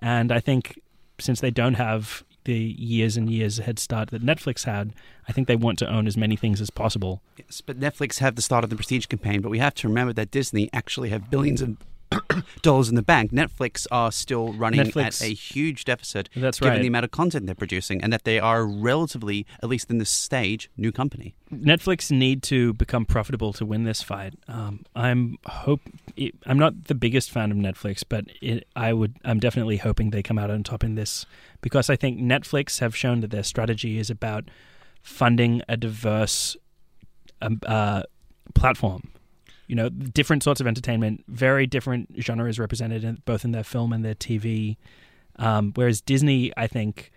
And 0.00 0.32
I 0.32 0.40
think 0.40 0.80
since 1.20 1.38
they 1.38 1.52
don't 1.52 1.74
have 1.74 2.24
the 2.42 2.58
years 2.58 3.16
and 3.16 3.30
years 3.30 3.58
head 3.58 3.78
start 3.78 4.10
that 4.10 4.20
Netflix 4.20 4.64
had, 4.64 4.94
I 5.28 5.32
think 5.32 5.46
they 5.46 5.54
want 5.54 5.78
to 5.78 5.88
own 5.88 6.08
as 6.08 6.16
many 6.16 6.34
things 6.34 6.60
as 6.60 6.70
possible. 6.70 7.22
Yes, 7.36 7.60
but 7.60 7.78
Netflix 7.78 8.18
have 8.18 8.34
the 8.34 8.42
start 8.42 8.64
of 8.64 8.70
the 8.70 8.76
prestige 8.76 9.06
campaign, 9.06 9.42
but 9.42 9.50
we 9.50 9.60
have 9.60 9.74
to 9.74 9.86
remember 9.86 10.12
that 10.14 10.32
Disney 10.32 10.68
actually 10.72 11.10
have 11.10 11.30
billions 11.30 11.62
of 11.62 11.76
dollars 12.62 12.88
in 12.88 12.94
the 12.94 13.02
bank. 13.02 13.32
Netflix 13.32 13.86
are 13.90 14.10
still 14.12 14.52
running 14.52 14.80
Netflix- 14.80 15.22
at 15.22 15.28
a 15.28 15.34
huge 15.34 15.84
deficit 15.84 16.28
That's 16.34 16.58
given 16.58 16.74
right. 16.74 16.82
the 16.82 16.88
amount 16.88 17.04
of 17.04 17.10
content 17.10 17.46
they're 17.46 17.54
producing 17.54 18.02
and 18.02 18.12
that 18.12 18.24
they 18.24 18.38
are 18.38 18.66
relatively, 18.66 19.46
at 19.62 19.68
least 19.68 19.90
in 19.90 19.98
this 19.98 20.10
stage, 20.10 20.70
new 20.76 20.92
company. 20.92 21.34
Netflix 21.52 22.10
need 22.10 22.42
to 22.44 22.72
become 22.74 23.04
profitable 23.04 23.52
to 23.54 23.64
win 23.64 23.84
this 23.84 24.02
fight. 24.02 24.34
Um, 24.48 24.84
I'm 24.94 25.38
hope 25.46 25.80
it, 26.16 26.34
I'm 26.46 26.58
not 26.58 26.84
the 26.84 26.94
biggest 26.94 27.30
fan 27.30 27.50
of 27.50 27.56
Netflix, 27.56 28.02
but 28.08 28.26
it, 28.40 28.66
I 28.76 28.92
would 28.92 29.16
I'm 29.24 29.40
definitely 29.40 29.78
hoping 29.78 30.10
they 30.10 30.22
come 30.22 30.38
out 30.38 30.50
on 30.50 30.62
top 30.62 30.84
in 30.84 30.94
this 30.94 31.26
because 31.60 31.90
I 31.90 31.96
think 31.96 32.20
Netflix 32.20 32.80
have 32.80 32.96
shown 32.96 33.20
that 33.20 33.30
their 33.30 33.42
strategy 33.42 33.98
is 33.98 34.10
about 34.10 34.50
funding 35.02 35.62
a 35.68 35.76
diverse 35.76 36.56
um, 37.42 37.60
uh, 37.66 38.02
platform. 38.54 39.10
You 39.70 39.76
know, 39.76 39.88
different 39.88 40.42
sorts 40.42 40.60
of 40.60 40.66
entertainment, 40.66 41.24
very 41.28 41.66
different 41.66 42.08
genres 42.20 42.58
represented 42.58 43.04
in, 43.04 43.22
both 43.24 43.44
in 43.44 43.52
their 43.52 43.62
film 43.62 43.92
and 43.92 44.04
their 44.04 44.16
TV. 44.16 44.76
Um, 45.36 45.72
whereas 45.76 46.00
Disney, 46.00 46.52
I 46.56 46.66
think, 46.66 47.12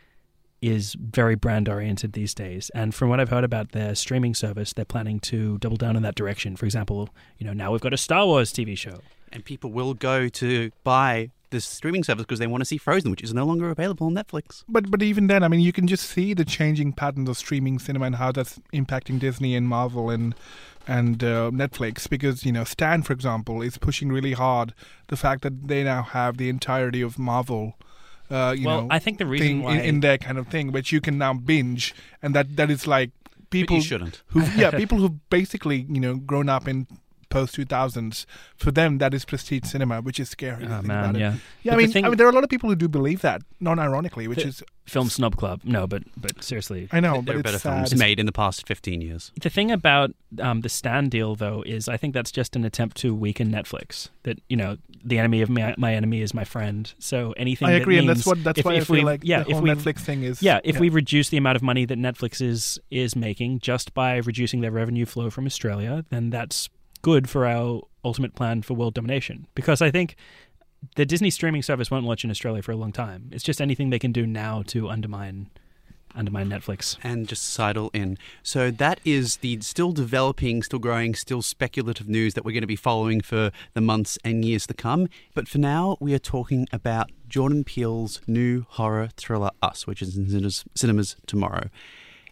is 0.62 0.93
very 0.93 1.36
brand 1.36 1.67
oriented 1.67 2.13
these 2.13 2.33
days. 2.33 2.69
And 2.75 2.93
from 2.93 3.10
what 3.10 3.19
I've 3.19 3.29
heard 3.29 3.43
about 3.43 3.72
their 3.72 3.95
streaming 3.95 4.36
service, 4.36 4.72
they're 4.72 4.86
planning 4.86 5.19
to 5.22 5.57
double 5.57 5.77
down 5.77 5.95
in 5.98 6.03
that 6.03 6.15
direction. 6.15 6.55
For 6.55 6.65
example, 6.65 7.10
you 7.39 7.45
know, 7.45 7.53
now 7.53 7.72
we've 7.72 7.81
got 7.81 7.91
a 7.91 7.98
Star 7.98 8.25
Wars 8.25 8.53
TV 8.53 8.77
show. 8.77 9.00
And 9.31 9.43
people 9.43 9.72
will 9.72 9.95
go 9.95 10.29
to 10.29 10.72
buy 10.83 11.31
this 11.53 11.63
streaming 11.63 12.03
service 12.03 12.25
because 12.25 12.39
they 12.39 12.48
want 12.48 12.60
to 12.62 12.65
see 12.65 12.77
Frozen, 12.77 13.12
which 13.12 13.24
is 13.24 13.33
no 13.33 13.45
longer 13.45 13.69
available 13.69 14.07
on 14.07 14.13
Netflix. 14.13 14.65
But 14.67 14.91
but 14.91 15.01
even 15.01 15.27
then, 15.27 15.43
I 15.43 15.48
mean, 15.48 15.62
you 15.62 15.72
can 15.72 15.88
just 15.88 16.10
see 16.10 16.33
the 16.33 16.43
changing 16.43 16.91
patterns 16.91 17.29
of 17.29 17.38
streaming 17.38 17.79
cinema 17.79 18.05
and 18.07 18.15
how 18.17 18.33
that's 18.33 18.60
impacting 18.74 19.19
Disney 19.19 19.55
and 19.55 19.67
Marvel 19.67 20.10
and 20.10 20.36
and 20.86 21.24
uh, 21.24 21.51
Netflix. 21.51 22.10
Because 22.10 22.45
you 22.45 22.51
know, 22.51 22.65
Stan, 22.65 23.03
for 23.03 23.13
example, 23.13 23.62
is 23.62 23.77
pushing 23.77 24.12
really 24.12 24.33
hard 24.33 24.74
the 25.07 25.15
fact 25.15 25.43
that 25.43 25.69
they 25.69 25.83
now 25.83 26.03
have 26.03 26.38
the 26.38 26.50
entirety 26.50 27.01
of 27.01 27.17
Marvel. 27.17 27.75
Uh, 28.29 28.55
you 28.57 28.65
well, 28.65 28.81
know, 28.81 28.88
I 28.89 29.00
think 29.00 29.19
the 29.19 29.25
reason 29.25 29.48
thing 29.48 29.63
why 29.63 29.75
in, 29.75 29.81
in 29.81 30.00
their 30.01 30.17
kind 30.17 30.38
of 30.38 30.48
thing, 30.48 30.72
which 30.72 30.91
you 30.91 31.00
can 31.00 31.17
now 31.17 31.33
binge, 31.33 31.93
and 32.22 32.36
that 32.36 32.55
that 32.57 32.69
is 32.69 32.88
like 32.88 33.12
But 33.39 33.50
people 33.51 33.75
you 33.77 33.83
shouldn't. 33.83 34.24
who 34.27 34.41
yeah 34.57 34.72
people 34.81 34.98
who've 34.98 35.29
basically 35.29 35.86
you 35.89 36.00
know 36.00 36.15
grown 36.15 36.50
up 36.50 36.67
in 36.67 36.88
post 37.33 37.55
2000s 37.57 38.25
for 38.63 38.71
them 38.71 38.97
that 38.99 39.13
is 39.13 39.25
prestige 39.25 39.65
cinema 39.65 40.01
which 40.07 40.19
is 40.19 40.29
scary 40.29 40.65
Oh 40.65 40.81
man, 40.81 40.85
about 40.85 41.15
it. 41.15 41.19
yeah. 41.19 41.33
yeah 41.63 41.71
But 41.71 41.73
I 41.73 41.77
mean, 41.77 41.91
thing- 41.91 42.05
I 42.05 42.09
mean 42.09 42.17
there 42.17 42.27
are 42.27 42.33
a 42.35 42.37
lot 42.39 42.43
of 42.47 42.49
people 42.49 42.69
who 42.69 42.75
do 42.75 42.87
believe 42.87 43.21
that 43.21 43.41
non-ironically 43.59 44.27
which 44.27 44.43
The- 44.43 44.49
is 44.49 44.63
Film 44.85 45.07
Snob 45.07 45.37
Club. 45.37 45.61
No, 45.63 45.87
but 45.87 46.03
but 46.17 46.43
seriously, 46.43 46.89
I 46.91 46.99
know 46.99 47.13
there 47.21 47.21
but 47.21 47.35
are 47.35 47.39
it's 47.39 47.43
better 47.47 47.59
sad 47.59 47.87
films 47.87 47.95
made 47.95 48.19
in 48.19 48.25
the 48.25 48.33
past 48.33 48.67
15 48.67 48.99
years. 48.99 49.31
The 49.41 49.49
thing 49.49 49.71
about 49.71 50.11
um, 50.39 50.59
the 50.59 50.67
Stan 50.67 51.07
deal, 51.07 51.35
though, 51.35 51.63
is 51.65 51.87
I 51.87 51.95
think 51.95 52.13
that's 52.13 52.33
just 52.33 52.57
an 52.57 52.65
attempt 52.65 52.97
to 52.97 53.15
weaken 53.15 53.47
Netflix. 53.49 54.09
That 54.23 54.41
you 54.49 54.57
know, 54.57 54.75
the 55.01 55.19
enemy 55.19 55.41
of 55.41 55.49
my, 55.49 55.73
my 55.77 55.93
enemy 55.95 56.19
is 56.21 56.33
my 56.33 56.43
friend. 56.43 56.93
So 56.99 57.33
anything. 57.37 57.69
I 57.69 57.73
that 57.75 57.81
agree 57.83 57.97
and 57.97 58.09
that's 58.09 58.25
what 58.25 58.43
that's 58.43 58.59
if, 58.59 58.65
why 58.65 58.73
if 58.73 58.81
I 58.81 58.85
feel 58.85 58.95
we, 58.95 59.03
like 59.05 59.21
yeah, 59.23 59.43
the 59.43 59.51
if 59.51 59.53
whole 59.55 59.63
we, 59.63 59.69
Netflix 59.69 59.99
thing 60.01 60.23
is 60.23 60.41
Yeah, 60.43 60.59
if 60.65 60.81
we 60.81 60.89
reduce 60.89 61.29
the 61.29 61.37
amount 61.37 61.55
of 61.55 61.63
money 61.63 61.85
that 61.85 61.97
Netflix 61.97 62.41
is 62.41 62.77
is 62.91 63.15
making 63.15 63.59
just 63.59 63.93
by 63.93 64.17
reducing 64.17 64.59
their 64.59 64.71
revenue 64.71 65.05
flow 65.05 65.29
from 65.29 65.45
Australia, 65.45 66.03
then 66.09 66.29
that's 66.29 66.67
good 67.03 67.29
for 67.29 67.45
our 67.45 67.83
ultimate 68.03 68.33
plan 68.33 68.63
for 68.63 68.74
world 68.74 68.95
domination. 68.95 69.45
Because 69.53 69.79
I 69.81 69.91
think 69.91 70.15
the 70.95 71.05
Disney 71.05 71.29
streaming 71.29 71.62
service 71.62 71.91
won't 71.91 72.05
launch 72.05 72.24
in 72.24 72.31
Australia 72.31 72.63
for 72.63 72.72
a 72.72 72.75
long 72.75 72.91
time. 72.91 73.29
It's 73.31 73.43
just 73.43 73.62
anything 73.62 73.91
they 73.91 74.00
can 74.00 74.12
do 74.12 74.25
now 74.25 74.63
to 74.67 74.89
undermine 74.89 75.51
undermine 76.15 76.48
Netflix. 76.48 76.98
and 77.03 77.27
just 77.27 77.43
sidle 77.43 77.89
in. 77.93 78.17
So 78.43 78.69
that 78.69 79.00
is 79.03 79.38
the 79.38 79.60
still 79.62 79.91
developing, 79.91 80.62
still 80.62 80.77
growing, 80.77 81.15
still 81.15 81.41
speculative 81.41 82.07
news 82.07 82.36
that 82.36 82.45
we're 82.45 82.51
going 82.51 82.62
to 82.62 82.67
be 82.67 82.75
following 82.75 83.22
for 83.22 83.51
the 83.74 83.81
months 83.81 84.19
and 84.24 84.45
years 84.45 84.67
to 84.67 84.75
come. 84.75 85.07
But 85.33 85.48
for 85.48 85.57
now, 85.57 85.98
we 86.00 86.13
are 86.13 86.19
talking 86.19 86.67
about 86.72 87.10
Jordan 87.27 87.63
Peele's 87.63 88.22
new 88.27 88.65
horror 88.69 89.10
thriller 89.17 89.50
Us, 89.62 89.88
which 89.88 90.01
is 90.01 90.15
in 90.15 90.50
cinemas, 90.75 91.15
tomorrow. 91.25 91.69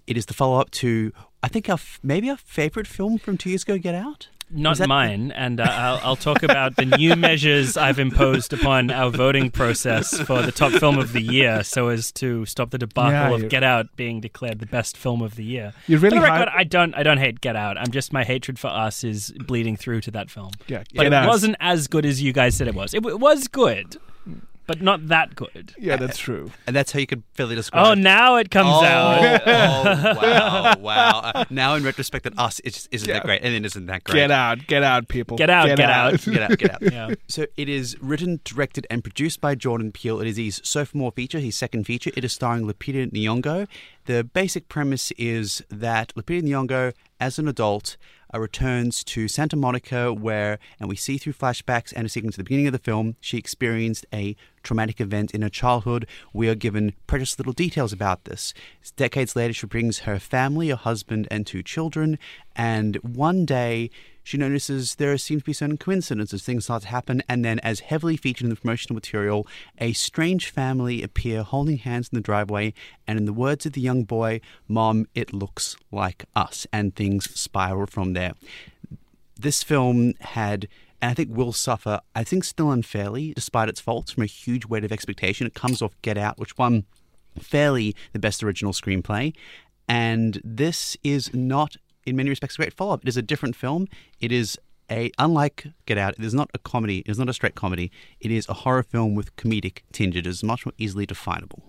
It 0.05 0.17
is 0.17 0.27
the 0.27 0.33
follow-up 0.33 0.71
to, 0.71 1.11
I 1.41 1.47
think, 1.47 1.69
our 1.69 1.79
maybe 2.03 2.29
our 2.29 2.37
favorite 2.37 2.87
film 2.87 3.17
from 3.17 3.37
two 3.37 3.49
years 3.49 3.63
ago, 3.63 3.77
Get 3.77 3.95
Out. 3.95 4.29
Not 4.53 4.77
that- 4.77 4.87
mine, 4.87 5.31
and 5.31 5.59
uh, 5.59 5.63
I'll, 5.63 5.99
I'll 6.03 6.15
talk 6.15 6.43
about 6.43 6.75
the 6.75 6.85
new 6.85 7.15
measures 7.15 7.77
I've 7.77 7.99
imposed 7.99 8.53
upon 8.53 8.91
our 8.91 9.09
voting 9.09 9.49
process 9.51 10.19
for 10.21 10.41
the 10.41 10.51
top 10.51 10.71
film 10.73 10.97
of 10.97 11.13
the 11.13 11.21
year, 11.21 11.63
so 11.63 11.87
as 11.89 12.11
to 12.13 12.45
stop 12.45 12.69
the 12.71 12.77
debacle 12.77 13.37
Yeah, 13.39 13.45
of 13.45 13.49
Get 13.49 13.63
Out 13.63 13.95
being 13.95 14.19
declared 14.21 14.59
the 14.59 14.65
best 14.65 14.97
film 14.97 15.21
of 15.21 15.35
the 15.35 15.43
year. 15.43 15.73
You 15.87 15.97
really 15.97 16.17
For 16.17 16.21
the 16.21 16.27
record, 16.31 16.49
I 16.53 16.63
don't, 16.63 16.93
I 16.95 17.03
don't 17.03 17.17
hate 17.17 17.41
Get 17.41 17.55
Out. 17.55 17.77
I'm 17.77 17.91
just 17.91 18.11
my 18.13 18.23
hatred 18.23 18.59
for 18.59 18.67
Us 18.67 19.03
is 19.03 19.31
bleeding 19.45 19.75
through 19.77 20.01
to 20.01 20.11
that 20.11 20.29
film. 20.29 20.51
Yeah, 20.67 20.83
but 20.95 21.05
it 21.05 21.13
Out. 21.13 21.27
wasn't 21.27 21.55
as 21.59 21.87
good 21.87 22.05
as 22.05 22.21
you 22.21 22.33
guys 22.33 22.55
said 22.55 22.67
it 22.67 22.75
was. 22.75 22.93
It, 22.93 23.05
it 23.05 23.19
was 23.19 23.47
good, 23.47 23.97
but 24.67 24.81
not 24.81 25.07
that 25.09 25.35
good. 25.35 25.73
Yeah, 25.77 25.95
that's 25.97 26.17
true. 26.17 26.51
And 26.67 26.75
that's 26.75 26.91
how 26.91 26.99
you 26.99 27.07
could 27.07 27.23
fairly 27.33 27.55
describe 27.55 27.85
Oh, 27.87 27.93
now 27.93 28.35
it 28.37 28.51
comes 28.51 28.69
Oh, 28.71 28.83
out. 28.85 29.41
oh, 29.45 30.21
wow, 30.21 30.75
wow. 30.79 31.19
Uh, 31.35 31.45
now 31.49 31.75
in 31.75 31.83
retrospect, 31.83 32.23
that 32.23 32.37
us 32.37 32.59
is, 32.61 32.87
isn't 32.91 33.07
Yeah. 33.07 33.15
that 33.15 33.23
great, 33.25 33.41
and 33.43 33.53
it 33.53 33.65
isn't 33.65 33.85
that 33.87 34.03
great. 34.03 34.15
Get 34.15 34.31
out, 34.31 34.67
get 34.67 34.83
out, 34.83 35.07
people. 35.07 35.37
Get 35.37 35.49
out, 35.49 35.67
get 35.67 35.79
out. 35.81 36.21
Get 36.23 36.41
out, 36.51 36.57
get 36.57 36.71
out. 36.71 36.81
Yeah. 36.91 37.13
So 37.27 37.45
it 37.57 37.69
is 37.69 37.95
written, 38.01 38.39
directed, 38.43 38.85
and 38.89 39.03
produced 39.03 39.41
by 39.41 39.55
Jordan 39.55 39.91
Peele. 39.91 40.19
It 40.21 40.27
is 40.27 40.37
his 40.37 40.61
sophomore 40.63 41.11
feature, 41.11 41.39
his 41.39 41.55
second 41.57 41.85
feature. 41.85 42.11
It 42.15 42.23
is 42.23 42.33
starring 42.33 42.65
Lupita 42.65 43.11
Nyong'o. 43.11 43.67
The 44.05 44.23
basic 44.23 44.67
premise 44.67 45.11
is 45.17 45.63
that 45.69 46.13
Lupita 46.15 46.41
Nyong'o, 46.43 46.93
as 47.19 47.37
an 47.39 47.47
adult, 47.47 47.97
uh, 48.33 48.39
returns 48.39 49.03
to 49.03 49.27
Santa 49.27 49.55
Monica, 49.55 50.13
where, 50.13 50.59
and 50.79 50.89
we 50.89 50.95
see 50.95 51.17
through 51.17 51.33
flashbacks 51.33 51.93
and 51.95 52.05
a 52.05 52.09
sequence 52.09 52.35
at 52.35 52.37
the 52.37 52.43
beginning 52.43 52.67
of 52.67 52.73
the 52.73 52.79
film, 52.79 53.15
she 53.19 53.37
experienced 53.37 54.05
a 54.13 54.35
traumatic 54.63 55.01
event 55.01 55.31
in 55.31 55.41
her 55.41 55.49
childhood. 55.49 56.07
We 56.33 56.49
are 56.49 56.55
given 56.55 56.93
precious 57.07 57.37
little 57.37 57.53
details 57.53 57.93
about 57.93 58.25
this. 58.25 58.53
Decades 58.95 59.35
later, 59.35 59.53
she 59.53 59.67
brings 59.67 59.99
her 59.99 60.19
family, 60.19 60.69
a 60.69 60.75
husband, 60.75 61.27
and 61.31 61.45
two 61.45 61.63
children, 61.63 62.17
and 62.55 62.95
one 62.97 63.45
day 63.45 63.89
she 64.23 64.37
notices 64.37 64.95
there 64.95 65.17
seems 65.17 65.41
to 65.41 65.45
be 65.45 65.53
certain 65.53 65.77
coincidences. 65.77 66.43
Things 66.43 66.65
start 66.65 66.83
to 66.83 66.89
happen, 66.89 67.23
and 67.27 67.43
then, 67.43 67.59
as 67.59 67.79
heavily 67.79 68.17
featured 68.17 68.45
in 68.45 68.49
the 68.49 68.55
promotional 68.55 68.95
material, 68.95 69.47
a 69.79 69.93
strange 69.93 70.49
family 70.49 71.01
appear 71.01 71.43
holding 71.43 71.77
hands 71.77 72.09
in 72.11 72.17
the 72.17 72.21
driveway, 72.21 72.73
and 73.07 73.17
in 73.17 73.25
the 73.25 73.33
words 73.33 73.65
of 73.65 73.73
the 73.73 73.81
young 73.81 74.03
boy, 74.03 74.39
Mom, 74.67 75.07
it 75.15 75.33
looks 75.33 75.75
like 75.91 76.25
us, 76.35 76.67
and 76.71 76.95
things 76.95 77.31
spiral 77.39 77.87
from 77.87 78.13
there. 78.13 78.33
This 79.39 79.63
film 79.63 80.13
had, 80.19 80.67
and 81.01 81.11
I 81.11 81.13
think 81.13 81.35
will 81.35 81.53
suffer, 81.53 81.99
I 82.15 82.23
think 82.23 82.43
still 82.43 82.71
unfairly, 82.71 83.33
despite 83.33 83.69
its 83.69 83.81
faults, 83.81 84.11
from 84.11 84.23
a 84.23 84.27
huge 84.27 84.65
weight 84.65 84.83
of 84.83 84.91
expectation. 84.91 85.47
It 85.47 85.53
comes 85.53 85.81
off 85.81 85.93
Get 86.01 86.17
Out, 86.17 86.37
which 86.37 86.57
won 86.57 86.85
fairly 87.39 87.95
the 88.13 88.19
best 88.19 88.43
original 88.43 88.71
screenplay. 88.71 89.33
And 89.87 90.39
this 90.43 90.95
is 91.03 91.33
not, 91.33 91.75
in 92.05 92.15
many 92.15 92.29
respects, 92.29 92.55
a 92.55 92.57
great 92.57 92.73
follow 92.73 92.93
up. 92.93 93.01
It 93.03 93.09
is 93.09 93.17
a 93.17 93.21
different 93.21 93.55
film. 93.55 93.87
It 94.19 94.31
is 94.31 94.57
a, 94.91 95.11
unlike 95.17 95.67
Get 95.85 95.97
Out, 95.97 96.15
it 96.19 96.23
is 96.23 96.33
not 96.33 96.49
a 96.53 96.59
comedy. 96.59 96.99
It 96.99 97.09
is 97.09 97.17
not 97.17 97.29
a 97.29 97.33
straight 97.33 97.55
comedy. 97.55 97.91
It 98.19 98.29
is 98.29 98.47
a 98.47 98.53
horror 98.53 98.83
film 98.83 99.15
with 99.15 99.35
comedic 99.37 99.79
tinge. 99.91 100.15
It 100.15 100.27
is 100.27 100.43
much 100.43 100.65
more 100.65 100.73
easily 100.77 101.05
definable. 101.05 101.63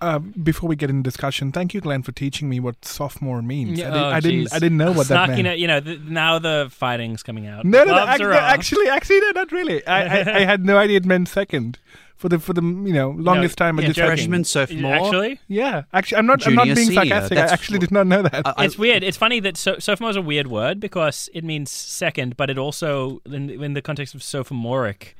Uh, 0.00 0.18
before 0.18 0.66
we 0.68 0.76
get 0.76 0.88
into 0.88 1.02
discussion, 1.02 1.52
thank 1.52 1.74
you, 1.74 1.80
Glenn, 1.82 2.02
for 2.02 2.12
teaching 2.12 2.48
me 2.48 2.58
what 2.58 2.82
sophomore 2.84 3.42
means. 3.42 3.78
Yeah, 3.78 3.88
I, 3.88 3.90
didn't, 3.90 4.02
oh, 4.02 4.08
I 4.08 4.20
didn't. 4.20 4.52
I 4.54 4.58
didn't 4.58 4.78
know 4.78 4.92
what 4.92 5.06
Snuck 5.08 5.28
that 5.28 5.34
meant. 5.36 5.46
it, 5.46 5.58
you 5.58 5.66
know, 5.66 5.80
th- 5.80 6.00
now 6.00 6.38
the 6.38 6.68
fighting's 6.70 7.22
coming 7.22 7.46
out. 7.46 7.66
No, 7.66 7.84
no, 7.84 7.94
no, 7.94 8.10
ac- 8.10 8.22
no, 8.22 8.32
actually, 8.32 8.88
actually, 8.88 9.20
no, 9.20 9.30
not 9.32 9.52
really. 9.52 9.86
I, 9.86 10.02
I, 10.20 10.36
I 10.38 10.40
had 10.44 10.64
no 10.64 10.78
idea 10.78 10.96
it 10.96 11.04
meant 11.04 11.28
second. 11.28 11.78
For 12.16 12.28
the 12.28 12.38
for 12.38 12.52
the 12.52 12.60
you 12.62 12.92
know 12.92 13.10
longest 13.10 13.56
time, 13.56 13.78
I 13.78 13.82
just. 13.82 13.98
Freshman, 13.98 14.44
sophomore. 14.44 14.92
Actually, 14.94 15.40
yeah. 15.48 15.84
Actually, 15.94 16.18
I'm 16.18 16.26
not. 16.26 16.46
I'm 16.46 16.54
not 16.54 16.64
being 16.64 16.76
senior, 16.76 16.94
sarcastic. 16.94 17.38
I 17.38 17.40
actually 17.42 17.76
what- 17.78 17.80
did 17.80 17.92
not 17.92 18.06
know 18.06 18.22
that. 18.22 18.46
Uh, 18.46 18.54
I- 18.58 18.64
it's 18.66 18.76
weird. 18.78 19.02
It's 19.02 19.16
funny 19.16 19.40
that 19.40 19.56
so- 19.56 19.78
sophomore 19.78 20.10
is 20.10 20.16
a 20.16 20.22
weird 20.22 20.46
word 20.46 20.80
because 20.80 21.30
it 21.32 21.44
means 21.44 21.70
second, 21.70 22.36
but 22.36 22.50
it 22.50 22.58
also, 22.58 23.22
in, 23.24 23.48
in 23.48 23.72
the 23.72 23.80
context 23.80 24.14
of 24.14 24.22
sophomoric, 24.22 25.16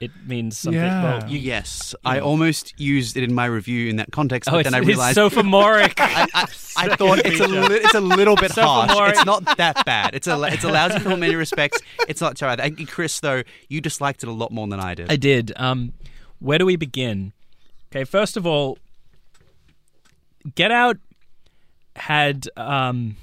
it 0.00 0.10
means 0.26 0.56
something. 0.56 0.80
Yeah. 0.80 1.20
Well, 1.20 1.30
you, 1.30 1.38
Yes, 1.38 1.94
I 2.06 2.20
almost 2.20 2.78
used 2.80 3.18
it 3.18 3.22
in 3.22 3.34
my 3.34 3.44
review 3.44 3.90
in 3.90 3.96
that 3.96 4.10
context, 4.10 4.48
oh, 4.48 4.52
but 4.52 4.60
it's, 4.60 4.66
then 4.66 4.74
I 4.74 4.78
it's 4.78 4.86
realized 4.86 5.16
sophomoric. 5.16 5.94
I, 6.00 6.26
I, 6.32 6.46
I 6.76 6.96
thought 6.96 7.18
it's 7.26 7.38
a 7.38 7.46
li- 7.46 7.76
it's 7.76 7.94
a 7.94 8.00
little 8.00 8.34
bit 8.34 8.52
harsh. 8.52 9.12
It's 9.12 9.26
not 9.26 9.58
that 9.58 9.84
bad. 9.84 10.14
It's 10.14 10.26
a 10.26 10.42
it's 10.44 10.64
a 10.64 10.68
lousy 10.68 10.98
film 11.00 11.14
in 11.14 11.20
many 11.20 11.34
respects. 11.34 11.78
It's 12.08 12.20
not 12.22 12.36
terrible. 12.36 12.64
I 12.64 12.70
think 12.70 12.88
Chris 12.90 13.20
though 13.20 13.42
you 13.68 13.82
disliked 13.82 14.22
it 14.22 14.28
a 14.28 14.32
lot 14.32 14.52
more 14.52 14.66
than 14.66 14.80
I 14.80 14.94
did. 14.94 15.12
I 15.12 15.16
did. 15.16 15.52
Um, 15.56 15.92
where 16.38 16.58
do 16.58 16.64
we 16.64 16.76
begin? 16.76 17.34
Okay, 17.92 18.04
first 18.04 18.38
of 18.38 18.46
all, 18.46 18.78
Get 20.54 20.70
Out 20.70 20.96
had 21.96 22.48
um, 22.56 23.16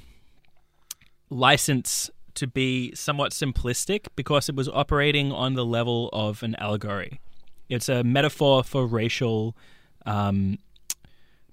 license 1.30 2.10
to 2.38 2.46
be 2.46 2.94
somewhat 2.94 3.32
simplistic 3.32 4.06
because 4.14 4.48
it 4.48 4.54
was 4.54 4.68
operating 4.68 5.32
on 5.32 5.54
the 5.54 5.64
level 5.64 6.08
of 6.12 6.42
an 6.42 6.54
allegory. 6.56 7.20
It's 7.68 7.88
a 7.88 8.04
metaphor 8.04 8.62
for 8.62 8.86
racial 8.86 9.56
um, 10.06 10.58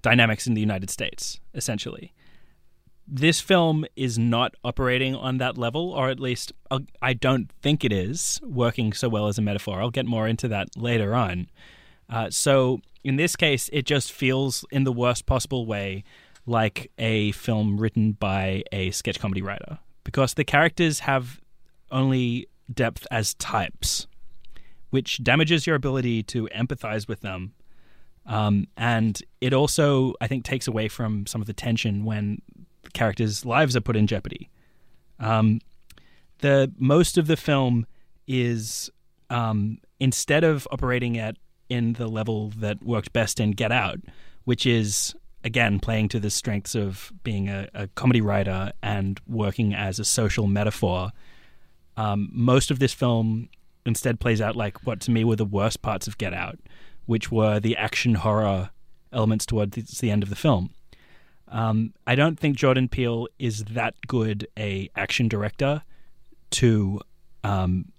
dynamics 0.01 0.46
in 0.46 0.54
the 0.54 0.62
United 0.62 0.89
States, 0.89 1.39
essentially. 1.56 2.13
This 3.08 3.42
film 3.42 3.86
is 3.96 4.18
not 4.18 4.56
operating 4.63 5.15
on 5.15 5.38
that 5.38 5.58
level, 5.58 5.92
or 5.92 6.10
at 6.10 6.20
least 6.20 6.54
uh, 6.72 6.80
I 7.01 7.13
don't 7.13 7.51
think 7.62 7.84
it 7.84 7.92
is 7.92 8.39
working 8.44 8.94
so 8.94 9.10
well 9.10 9.27
as 9.27 9.38
a 9.38 9.42
metaphor. 9.42 9.82
I'll 9.82 9.92
get 9.92 10.06
more 10.06 10.27
into 10.27 10.48
that 10.50 10.70
later 10.77 11.15
on. 11.15 11.48
Uh, 12.10 12.30
so, 12.30 12.82
in 13.04 13.15
this 13.15 13.36
case, 13.36 13.70
it 13.74 13.86
just 13.86 14.12
feels 14.12 14.65
in 14.72 14.84
the 14.84 14.92
worst 14.92 15.25
possible 15.25 15.65
way 15.65 16.04
like 16.48 16.92
a 17.00 17.32
film 17.32 17.77
written 17.77 18.12
by 18.13 18.63
a 18.72 18.92
sketch 18.92 19.20
comedy 19.20 19.42
writer 19.42 19.80
because 20.06 20.36
the 20.36 20.46
characters 20.46 21.00
have 21.00 21.42
only 21.92 22.48
depth 22.74 23.06
as 23.12 23.34
types, 23.34 24.08
which 24.92 25.22
damages 25.22 25.68
your 25.68 25.76
ability 25.76 26.24
to 26.24 26.48
empathize 26.56 27.10
with 27.10 27.20
them. 27.20 27.54
Um, 28.26 28.68
and 28.78 29.22
it 29.42 29.54
also, 29.54 30.14
I 30.22 30.28
think, 30.28 30.46
takes 30.46 30.68
away 30.68 30.88
from 30.88 31.26
some 31.28 31.42
of 31.42 31.48
the 31.48 31.54
tension 31.54 32.06
when 32.06 32.42
characters' 32.94 33.46
lives 33.46 33.76
are 33.76 33.82
put 33.82 33.98
in 33.98 34.08
jeopardy. 34.08 34.50
Um, 35.20 35.60
the 36.40 36.72
most 36.78 37.18
of 37.18 37.28
the 37.28 37.38
film 37.38 37.86
is 38.28 38.90
um, 39.30 39.80
instead 40.00 40.44
of 40.44 40.68
operating 40.72 41.18
at 41.18 41.36
in 41.70 41.94
the 41.94 42.08
level 42.08 42.50
that 42.58 42.84
worked 42.84 43.12
best 43.12 43.40
in 43.40 43.52
Get 43.52 43.72
Out, 43.72 44.00
which 44.44 44.66
is 44.66 45.16
again 45.46 45.80
playing 45.80 46.10
to 46.10 46.20
the 46.20 46.30
strengths 46.30 46.75
of 46.75 47.14
being 47.24 47.48
a, 47.48 47.70
a 47.74 47.88
comedy 47.90 48.20
writer 48.20 48.74
and 48.82 49.22
working 49.28 49.74
as 49.74 50.00
a 50.00 50.04
social 50.04 50.48
metaphor. 50.48 51.12
Um, 51.96 52.30
most 52.34 52.72
of 52.72 52.80
this 52.80 52.94
film 52.94 53.48
instead 53.86 54.20
plays 54.20 54.42
out 54.42 54.56
like 54.56 54.86
what 54.86 55.00
to 55.02 55.12
me 55.12 55.24
were 55.24 55.36
the 55.36 55.46
worst 55.46 55.84
parts 55.84 56.08
of 56.08 56.18
Get 56.18 56.34
Out, 56.34 56.58
which 57.06 57.32
were 57.32 57.60
the 57.60 57.78
action 57.78 58.16
horror 58.16 58.72
elements 59.14 59.46
towards 59.46 60.00
the 60.00 60.12
end 60.12 60.24
of 60.24 60.30
the 60.30 60.36
film. 60.36 60.72
Um, 61.48 61.94
I 62.08 62.16
don't 62.16 62.40
think 62.40 62.58
Jordan 62.58 62.90
Peele 62.90 63.28
is 63.38 63.66
that 63.66 63.94
good 64.08 64.48
a 64.58 64.90
action 64.96 65.28
director 65.28 65.84
to 66.52 67.00
um, 67.44 67.92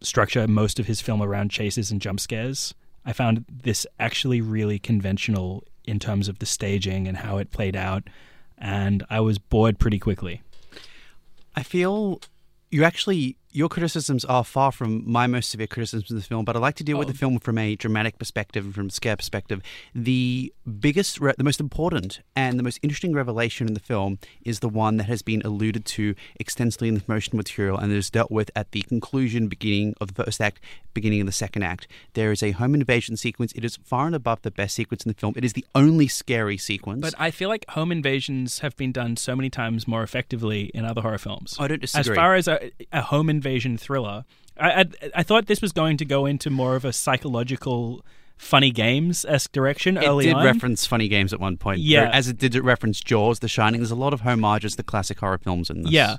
structure 0.00 0.46
most 0.46 0.78
of 0.78 0.86
his 0.86 1.00
film 1.00 1.20
around 1.20 1.50
chases 1.50 1.90
and 1.90 2.00
jump 2.00 2.20
scares. 2.20 2.74
I 3.04 3.12
found 3.12 3.44
this 3.50 3.86
actually 3.98 4.40
really 4.40 4.78
conventional 4.78 5.64
in 5.84 5.98
terms 5.98 6.28
of 6.28 6.38
the 6.38 6.46
staging 6.46 7.08
and 7.08 7.18
how 7.18 7.38
it 7.38 7.50
played 7.50 7.76
out, 7.76 8.04
and 8.58 9.04
I 9.10 9.20
was 9.20 9.38
bored 9.38 9.78
pretty 9.78 9.98
quickly. 9.98 10.42
I 11.56 11.62
feel 11.62 12.20
you 12.70 12.84
actually 12.84 13.36
your 13.54 13.68
criticisms 13.68 14.24
are 14.24 14.42
far 14.44 14.72
from 14.72 15.02
my 15.10 15.26
most 15.26 15.50
severe 15.50 15.66
criticisms 15.66 16.10
of 16.10 16.16
the 16.16 16.22
film, 16.22 16.42
but 16.46 16.56
I 16.56 16.58
like 16.58 16.76
to 16.76 16.84
deal 16.84 16.96
with 16.96 17.08
Oh. 17.08 17.12
the 17.12 17.18
film 17.18 17.38
from 17.38 17.58
a 17.58 17.76
dramatic 17.76 18.18
perspective 18.18 18.64
and 18.64 18.74
from 18.74 18.86
a 18.86 18.90
scare 18.90 19.16
perspective. 19.16 19.60
The 19.94 20.50
biggest, 20.80 21.20
re- 21.20 21.34
the 21.36 21.44
most 21.44 21.60
important, 21.60 22.20
and 22.36 22.58
the 22.58 22.62
most 22.62 22.78
interesting 22.82 23.12
revelation 23.12 23.66
in 23.66 23.74
the 23.74 23.80
film 23.80 24.18
is 24.44 24.60
the 24.60 24.68
one 24.68 24.96
that 24.96 25.04
has 25.04 25.22
been 25.22 25.42
alluded 25.42 25.84
to 25.84 26.14
extensively 26.36 26.88
in 26.88 26.94
the 26.94 27.00
promotional 27.00 27.36
material 27.36 27.78
and 27.78 27.92
is 27.92 28.10
dealt 28.10 28.30
with 28.30 28.50
at 28.54 28.72
the 28.72 28.82
conclusion, 28.82 29.48
beginning 29.48 29.94
of 30.00 30.14
the 30.14 30.24
first 30.24 30.40
act, 30.40 30.60
beginning 30.94 31.20
of 31.20 31.26
the 31.26 31.32
second 31.32 31.62
act. 31.62 31.86
There 32.14 32.32
is 32.32 32.42
a 32.42 32.52
home 32.52 32.74
invasion 32.74 33.16
sequence. 33.16 33.52
It 33.52 33.64
is 33.64 33.76
far 33.84 34.06
and 34.06 34.14
above 34.14 34.42
the 34.42 34.50
best 34.50 34.74
sequence 34.74 35.04
in 35.04 35.10
the 35.10 35.18
film. 35.18 35.34
It 35.36 35.44
is 35.44 35.54
the 35.54 35.64
only 35.74 36.08
scary 36.08 36.56
sequence. 36.56 37.00
But 37.00 37.14
I 37.18 37.30
feel 37.30 37.48
like 37.48 37.64
home 37.70 37.90
invasions 37.92 38.60
have 38.60 38.76
been 38.76 38.92
done 38.92 39.16
so 39.16 39.34
many 39.34 39.50
times 39.50 39.88
more 39.88 40.02
effectively 40.02 40.70
in 40.74 40.84
other 40.84 41.00
horror 41.00 41.18
films. 41.18 41.56
I 41.58 41.68
don't 41.68 41.80
disagree. 41.80 42.12
As 42.12 42.16
far 42.16 42.34
as 42.34 42.48
a, 42.48 42.70
a 42.92 43.02
home 43.02 43.28
invasion 43.28 43.76
thriller, 43.76 44.24
I, 44.58 44.80
I 44.80 44.84
I 45.16 45.22
thought 45.22 45.46
this 45.46 45.62
was 45.62 45.72
going 45.72 45.96
to 45.96 46.04
go 46.04 46.26
into 46.26 46.50
more 46.50 46.76
of 46.76 46.84
a 46.84 46.92
psychological, 46.92 48.04
funny 48.36 48.70
games 48.70 49.24
esque 49.28 49.52
direction 49.52 49.96
It 49.96 50.06
early 50.06 50.24
did 50.26 50.34
on. 50.34 50.44
reference 50.44 50.84
funny 50.86 51.08
games 51.08 51.32
at 51.32 51.40
one 51.40 51.56
point. 51.56 51.80
Yeah. 51.80 52.10
As 52.12 52.28
it 52.28 52.38
did 52.38 52.54
it 52.54 52.62
reference 52.64 53.00
Jaws, 53.00 53.38
The 53.38 53.48
Shining. 53.48 53.80
There's 53.80 53.90
a 53.90 53.96
lot 53.96 54.12
of 54.12 54.22
homages 54.22 54.76
to 54.76 54.82
classic 54.82 55.20
horror 55.20 55.38
films 55.38 55.70
in 55.70 55.82
this. 55.82 55.92
Yeah, 55.92 56.16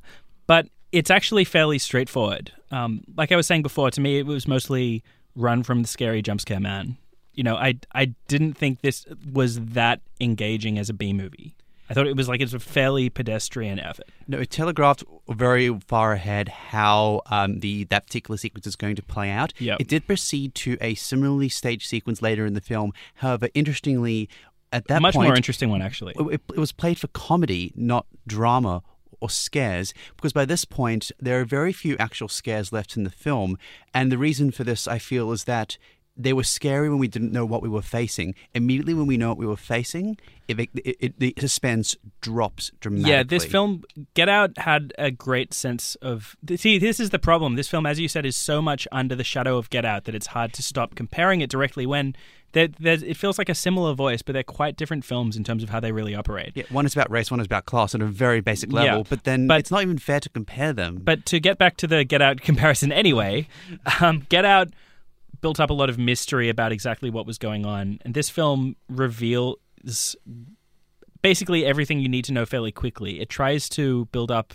but 0.47 0.67
it's 0.91 1.09
actually 1.11 1.43
fairly 1.43 1.77
straightforward. 1.79 2.51
Um, 2.71 3.03
like 3.17 3.31
I 3.31 3.35
was 3.35 3.47
saying 3.47 3.63
before, 3.63 3.91
to 3.91 4.01
me 4.01 4.19
it 4.19 4.25
was 4.25 4.47
mostly 4.47 5.03
run 5.35 5.63
from 5.63 5.81
the 5.81 5.87
scary 5.87 6.21
jump 6.21 6.41
scare 6.41 6.59
man. 6.59 6.97
You 7.33 7.43
know, 7.43 7.55
I 7.55 7.79
I 7.93 8.13
didn't 8.27 8.53
think 8.53 8.81
this 8.81 9.05
was 9.31 9.59
that 9.59 10.01
engaging 10.21 10.77
as 10.77 10.89
a 10.89 10.93
B 10.93 11.13
movie. 11.13 11.55
I 11.93 11.95
thought 11.95 12.07
it 12.07 12.17
was 12.17 12.27
like 12.27 12.41
it's 12.41 12.53
a 12.53 12.59
fairly 12.59 13.11
pedestrian 13.11 13.79
effort. 13.79 14.07
No, 14.27 14.39
it 14.39 14.49
telegraphed 14.49 15.03
very 15.29 15.79
far 15.81 16.13
ahead 16.13 16.47
how 16.49 17.21
um, 17.27 17.59
the 17.59 17.83
that 17.85 18.07
particular 18.07 18.35
sequence 18.35 18.65
is 18.65 18.75
going 18.75 18.95
to 18.95 19.03
play 19.03 19.29
out. 19.29 19.53
Yep. 19.59 19.79
It 19.79 19.87
did 19.87 20.07
proceed 20.07 20.55
to 20.55 20.75
a 20.81 20.95
similarly 20.95 21.49
staged 21.49 21.87
sequence 21.87 22.19
later 22.19 22.47
in 22.47 22.55
the 22.55 22.61
film. 22.61 22.93
However, 23.15 23.49
interestingly, 23.53 24.27
at 24.71 24.87
that 24.87 25.03
Much 25.03 25.13
point, 25.13 25.27
more 25.27 25.35
interesting 25.35 25.69
one 25.69 25.83
actually. 25.83 26.15
it, 26.17 26.41
it 26.49 26.57
was 26.57 26.71
played 26.71 26.97
for 26.97 27.07
comedy, 27.09 27.71
not 27.75 28.07
drama 28.25 28.81
or 29.19 29.29
scares, 29.29 29.93
because 30.15 30.33
by 30.33 30.45
this 30.45 30.65
point 30.65 31.11
there 31.19 31.39
are 31.39 31.45
very 31.45 31.71
few 31.71 31.95
actual 31.99 32.27
scares 32.27 32.73
left 32.73 32.97
in 32.97 33.03
the 33.03 33.11
film, 33.11 33.59
and 33.93 34.11
the 34.11 34.17
reason 34.17 34.49
for 34.49 34.63
this, 34.63 34.87
I 34.87 34.97
feel, 34.97 35.31
is 35.31 35.43
that 35.43 35.77
they 36.15 36.33
were 36.33 36.43
scary 36.43 36.89
when 36.89 36.99
we 36.99 37.07
didn't 37.07 37.31
know 37.31 37.45
what 37.45 37.61
we 37.61 37.69
were 37.69 37.81
facing. 37.81 38.35
Immediately 38.53 38.93
when 38.93 39.07
we 39.07 39.17
know 39.17 39.29
what 39.29 39.37
we 39.37 39.47
were 39.47 39.57
facing, 39.57 40.17
it, 40.47 40.59
it, 40.59 40.97
it, 40.99 41.19
the 41.19 41.33
suspense 41.39 41.95
drops 42.21 42.71
dramatically. 42.79 43.11
Yeah, 43.11 43.23
this 43.23 43.45
film, 43.45 43.83
Get 44.13 44.29
Out, 44.29 44.57
had 44.57 44.93
a 44.97 45.09
great 45.09 45.53
sense 45.53 45.95
of. 45.95 46.35
See, 46.55 46.77
this 46.77 46.99
is 46.99 47.09
the 47.09 47.19
problem. 47.19 47.55
This 47.55 47.67
film, 47.67 47.85
as 47.85 47.99
you 47.99 48.07
said, 48.07 48.25
is 48.25 48.37
so 48.37 48.61
much 48.61 48.87
under 48.91 49.15
the 49.15 49.23
shadow 49.23 49.57
of 49.57 49.69
Get 49.69 49.85
Out 49.85 50.05
that 50.05 50.13
it's 50.15 50.27
hard 50.27 50.53
to 50.53 50.63
stop 50.63 50.95
comparing 50.95 51.41
it 51.41 51.49
directly 51.49 51.85
when 51.85 52.15
it 52.53 53.17
feels 53.17 53.37
like 53.37 53.49
a 53.49 53.55
similar 53.55 53.93
voice, 53.93 54.21
but 54.21 54.33
they're 54.33 54.43
quite 54.43 54.77
different 54.77 55.03
films 55.03 55.35
in 55.35 55.43
terms 55.43 55.63
of 55.63 55.69
how 55.69 55.79
they 55.79 55.91
really 55.91 56.13
operate. 56.13 56.51
Yeah, 56.53 56.65
one 56.69 56.85
is 56.85 56.93
about 56.93 57.09
race, 57.09 57.31
one 57.31 57.39
is 57.39 57.45
about 57.47 57.65
class 57.65 57.95
at 57.95 58.01
a 58.01 58.05
very 58.05 58.41
basic 58.41 58.71
level, 58.71 58.99
Yeah, 58.99 59.03
but 59.09 59.23
then 59.23 59.47
but- 59.47 59.59
it's 59.59 59.71
not 59.71 59.81
even 59.81 59.97
fair 59.97 60.19
to 60.19 60.29
compare 60.29 60.73
them. 60.73 60.99
But 61.03 61.25
to 61.27 61.39
get 61.39 61.57
back 61.57 61.77
to 61.77 61.87
the 61.87 62.03
Get 62.03 62.21
Out 62.21 62.41
comparison 62.41 62.91
anyway, 62.91 63.47
um, 63.99 64.25
Get 64.29 64.45
Out 64.45 64.69
built 65.43 65.59
up 65.59 65.69
a 65.69 65.73
lot 65.73 65.89
of 65.89 65.99
mystery 65.99 66.49
about 66.49 66.71
exactly 66.71 67.11
what 67.11 67.27
was 67.27 67.37
going 67.37 67.65
on, 67.65 67.99
and 68.03 68.15
this 68.15 68.29
film 68.29 68.75
reveals 68.89 70.15
basically 71.21 71.65
everything 71.65 71.99
you 71.99 72.09
need 72.09 72.25
to 72.25 72.33
know 72.33 72.45
fairly 72.45 72.71
quickly. 72.71 73.19
It 73.19 73.29
tries 73.29 73.69
to 73.69 74.05
build 74.05 74.31
up 74.31 74.53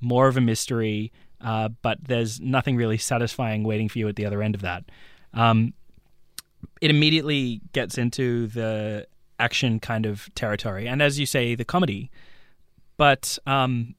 more 0.00 0.28
of 0.28 0.36
a 0.36 0.40
mystery, 0.40 1.10
uh, 1.40 1.70
but 1.80 1.98
there's 2.04 2.38
nothing 2.40 2.76
really 2.76 2.98
satisfying 2.98 3.64
waiting 3.64 3.88
for 3.88 3.98
you 3.98 4.06
at 4.08 4.16
the 4.16 4.26
other 4.26 4.42
end 4.42 4.54
of 4.54 4.60
that. 4.60 4.84
Um, 5.34 5.72
it 6.80 6.90
immediately 6.90 7.62
gets 7.72 7.98
into 7.98 8.46
the 8.48 9.06
action 9.38 9.80
kind 9.80 10.06
of 10.06 10.32
territory, 10.34 10.86
and 10.86 11.02
as 11.02 11.18
you 11.18 11.26
say, 11.26 11.54
the 11.54 11.64
comedy. 11.64 12.10
But 12.98 13.38
um, 13.46 13.94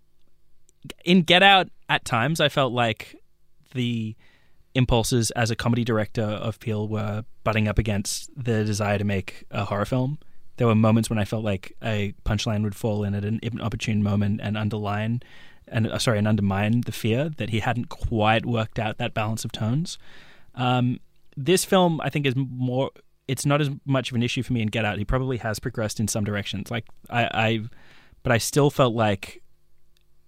in 1.03 1.23
Get 1.23 1.43
Out, 1.43 1.69
at 1.89 2.05
times, 2.05 2.39
I 2.39 2.49
felt 2.49 2.73
like 2.73 3.15
the 3.73 4.15
impulses 4.77 5.31
as 5.31 5.49
a 5.49 5.55
comedy 5.55 5.83
director 5.83 6.21
of 6.21 6.59
Peele 6.59 6.87
were 6.87 7.25
butting 7.43 7.67
up 7.67 7.79
against 7.79 8.29
the 8.35 8.63
desire 8.63 8.97
to 8.97 9.03
make 9.03 9.43
a 9.49 9.65
horror 9.65 9.85
film. 9.85 10.19
There 10.57 10.67
were 10.67 10.75
moments 10.75 11.09
when 11.09 11.19
I 11.19 11.25
felt 11.25 11.43
like 11.43 11.73
a 11.83 12.13
punchline 12.25 12.63
would 12.63 12.75
fall 12.75 13.03
in 13.03 13.15
at 13.15 13.25
an 13.25 13.39
opportune 13.59 14.03
moment 14.03 14.39
and 14.41 14.55
underline, 14.55 15.21
and 15.67 15.87
uh, 15.87 15.97
sorry, 15.97 16.19
and 16.19 16.27
undermine 16.27 16.81
the 16.81 16.91
fear 16.91 17.29
that 17.37 17.49
he 17.49 17.59
hadn't 17.59 17.89
quite 17.89 18.45
worked 18.45 18.79
out 18.79 18.97
that 18.99 19.13
balance 19.13 19.43
of 19.43 19.51
tones. 19.51 19.97
Um, 20.55 20.99
this 21.35 21.65
film, 21.65 21.99
I 22.01 22.09
think, 22.09 22.25
is 22.25 22.35
more. 22.35 22.91
It's 23.27 23.45
not 23.45 23.59
as 23.59 23.69
much 23.85 24.11
of 24.11 24.15
an 24.15 24.23
issue 24.23 24.41
for 24.41 24.53
me 24.53 24.61
in 24.61 24.69
Get 24.69 24.85
Out. 24.85 24.97
He 24.97 25.05
probably 25.05 25.37
has 25.37 25.59
progressed 25.59 25.99
in 25.99 26.07
some 26.07 26.23
directions. 26.23 26.71
Like 26.71 26.85
I, 27.09 27.25
I 27.25 27.59
but 28.23 28.31
I 28.31 28.37
still 28.37 28.69
felt 28.69 28.93
like 28.95 29.41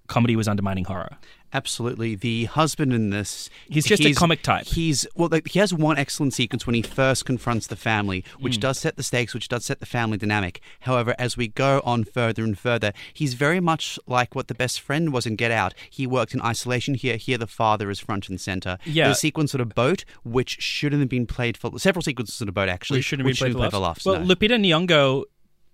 comedy 0.08 0.36
was 0.36 0.47
undermining 0.47 0.86
horror. 0.86 1.17
Absolutely. 1.51 2.15
The 2.15 2.45
husband 2.45 2.93
in 2.93 3.09
this. 3.09 3.49
He's 3.67 3.85
just 3.85 4.03
a 4.05 4.13
comic 4.13 4.43
type. 4.43 4.65
He's, 4.67 5.07
well, 5.15 5.29
he 5.45 5.57
has 5.59 5.73
one 5.73 5.97
excellent 5.97 6.33
sequence 6.33 6.67
when 6.67 6.75
he 6.75 6.81
first 6.83 7.25
confronts 7.25 7.67
the 7.67 7.75
family, 7.75 8.23
which 8.39 8.55
Hmm. 8.55 8.62
does 8.62 8.79
set 8.79 8.97
the 8.97 9.03
stakes, 9.03 9.33
which 9.33 9.47
does 9.47 9.65
set 9.65 9.79
the 9.79 9.85
family 9.88 10.17
dynamic. 10.17 10.62
However, 10.81 11.15
as 11.17 11.38
we 11.38 11.47
go 11.47 11.81
on 11.83 12.03
further 12.03 12.43
and 12.43 12.57
further, 12.57 12.93
he's 13.13 13.33
very 13.33 13.59
much 13.59 13.97
like 14.05 14.35
what 14.35 14.47
the 14.47 14.53
best 14.53 14.79
friend 14.79 15.12
was 15.12 15.25
in 15.25 15.35
Get 15.35 15.49
Out. 15.51 15.73
He 15.89 16.05
worked 16.05 16.33
in 16.35 16.41
isolation 16.41 16.93
here. 16.93 17.17
Here, 17.17 17.38
the 17.38 17.47
father 17.47 17.89
is 17.89 17.99
front 17.99 18.29
and 18.29 18.39
center. 18.39 18.77
Yeah. 18.85 19.05
There's 19.05 19.17
a 19.17 19.19
sequence 19.19 19.55
on 19.55 19.62
a 19.62 19.65
boat, 19.65 20.05
which 20.23 20.62
shouldn't 20.62 20.99
have 21.01 21.09
been 21.09 21.25
played 21.25 21.57
for. 21.57 21.79
Several 21.79 22.03
sequences 22.03 22.39
on 22.41 22.47
a 22.49 22.51
boat, 22.51 22.69
actually. 22.69 22.99
Which 22.99 23.05
shouldn't 23.05 23.25
be 23.25 23.31
which 23.31 23.39
played 23.39 23.53
shouldn't 23.53 23.63
for 23.65 23.69
play 23.71 23.79
laughs. 23.79 24.03
for 24.03 24.12
laughs. 24.12 24.19
Well, 24.19 24.25
no. 24.27 24.35
Lupita 24.35 24.59
Nyong'o 24.59 25.23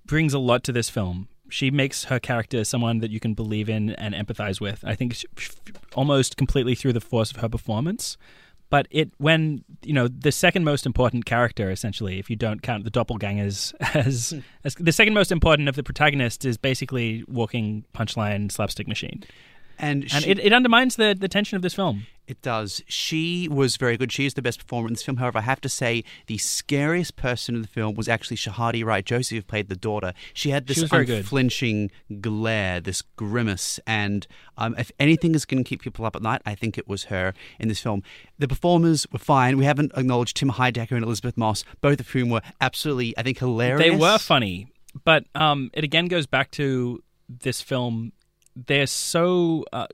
brings 0.06 0.34
a 0.34 0.40
lot 0.40 0.64
to 0.64 0.72
this 0.72 0.90
film. 0.90 1.28
She 1.50 1.72
makes 1.72 2.06
her 2.06 2.20
character 2.20 2.64
someone 2.64 3.00
that 3.00 3.12
you 3.12 3.20
can 3.20 3.34
believe 3.34 3.70
in 3.70 3.92
and 3.92 4.16
empathize 4.16 4.60
with. 4.60 4.84
I 4.84 4.96
think 4.96 5.14
sh- 5.14 5.26
sh- 5.38 5.50
almost 5.94 6.38
completely 6.38 6.76
through 6.76 6.94
the 6.94 7.02
force 7.02 7.32
of 7.32 7.38
her 7.38 7.50
performance. 7.50 8.18
But 8.70 8.88
it 8.90 9.12
when 9.18 9.64
you 9.84 9.94
know 9.94 10.08
the 10.08 10.32
second 10.32 10.64
most 10.64 10.86
important 10.86 11.26
character, 11.26 11.70
essentially, 11.70 12.18
if 12.20 12.30
you 12.30 12.36
don't 12.36 12.62
count 12.62 12.84
the 12.84 12.92
doppelgangers 12.92 13.74
as, 13.96 14.32
hmm. 14.32 14.40
as 14.64 14.76
the 14.76 14.92
second 14.92 15.14
most 15.14 15.32
important 15.32 15.70
of 15.70 15.76
the 15.76 15.84
protagonists, 15.84 16.46
is 16.46 16.58
basically 16.58 17.24
walking 17.28 17.86
punchline 17.94 18.52
slapstick 18.52 18.88
machine, 18.88 19.24
and 19.78 20.04
and 20.04 20.24
she- 20.24 20.32
it, 20.32 20.40
it 20.40 20.52
undermines 20.52 20.96
the 20.96 21.16
the 21.18 21.28
tension 21.28 21.56
of 21.56 21.62
this 21.62 21.76
film. 21.76 22.08
It 22.28 22.42
does. 22.42 22.82
She 22.88 23.48
was 23.48 23.78
very 23.78 23.98
good. 23.98 24.12
She 24.12 24.26
is 24.26 24.34
the 24.34 24.42
best 24.42 24.60
performer 24.60 24.88
in 24.88 24.94
this 24.94 25.04
film. 25.04 25.18
However, 25.18 25.38
I 25.40 25.42
have 25.42 25.62
to 25.62 25.70
say 25.70 26.04
the 26.26 26.38
scariest 26.38 27.16
person 27.16 27.56
in 27.56 27.62
the 27.62 27.68
film 27.68 27.96
was 27.96 28.08
actually 28.08 28.38
Shahadi 28.38 28.84
Wright 28.84 29.06
Joseph, 29.06 29.36
who 29.36 29.42
played 29.44 29.70
the 29.70 29.76
daughter. 29.76 30.14
She 30.34 30.50
had 30.50 30.66
this 30.66 30.80
She 30.80 30.88
unflinching 30.92 31.92
glare, 32.22 32.80
this 32.80 33.02
grimace, 33.02 33.80
and 33.86 34.26
um, 34.58 34.76
if 34.78 34.92
anything 35.00 35.36
is 35.36 35.46
going 35.46 35.64
to 35.64 35.68
keep 35.68 35.82
people 35.82 36.06
up 36.06 36.16
at 36.16 36.22
night, 36.24 36.42
I 36.46 36.56
think 36.56 36.78
it 36.78 36.88
was 36.88 37.06
her 37.06 37.34
in 37.60 37.68
this 37.68 37.80
film. 37.80 38.02
The 38.40 38.48
performers 38.48 39.06
were 39.12 39.20
fine. 39.20 39.58
We 39.58 39.66
haven't 39.66 39.92
acknowledged 39.96 40.38
Tim 40.38 40.52
Heidecker 40.52 40.92
and 40.94 41.04
Elisabeth 41.04 41.38
Moss, 41.38 41.64
both 41.82 42.00
of 42.00 42.10
whom 42.10 42.30
were 42.30 42.42
absolutely, 42.60 43.16
I 43.18 43.24
think, 43.24 43.38
hilarious. 43.38 43.92
They 43.92 43.96
were 43.96 44.18
funny, 44.18 44.68
but 45.04 45.26
um, 45.36 45.70
it 45.74 45.84
again 45.84 46.08
goes 46.08 46.26
back 46.26 46.50
to 46.52 47.04
this 47.30 47.62
film. 47.62 48.14
They're 48.56 48.88
so. 48.88 49.66
Uh, 49.72 49.88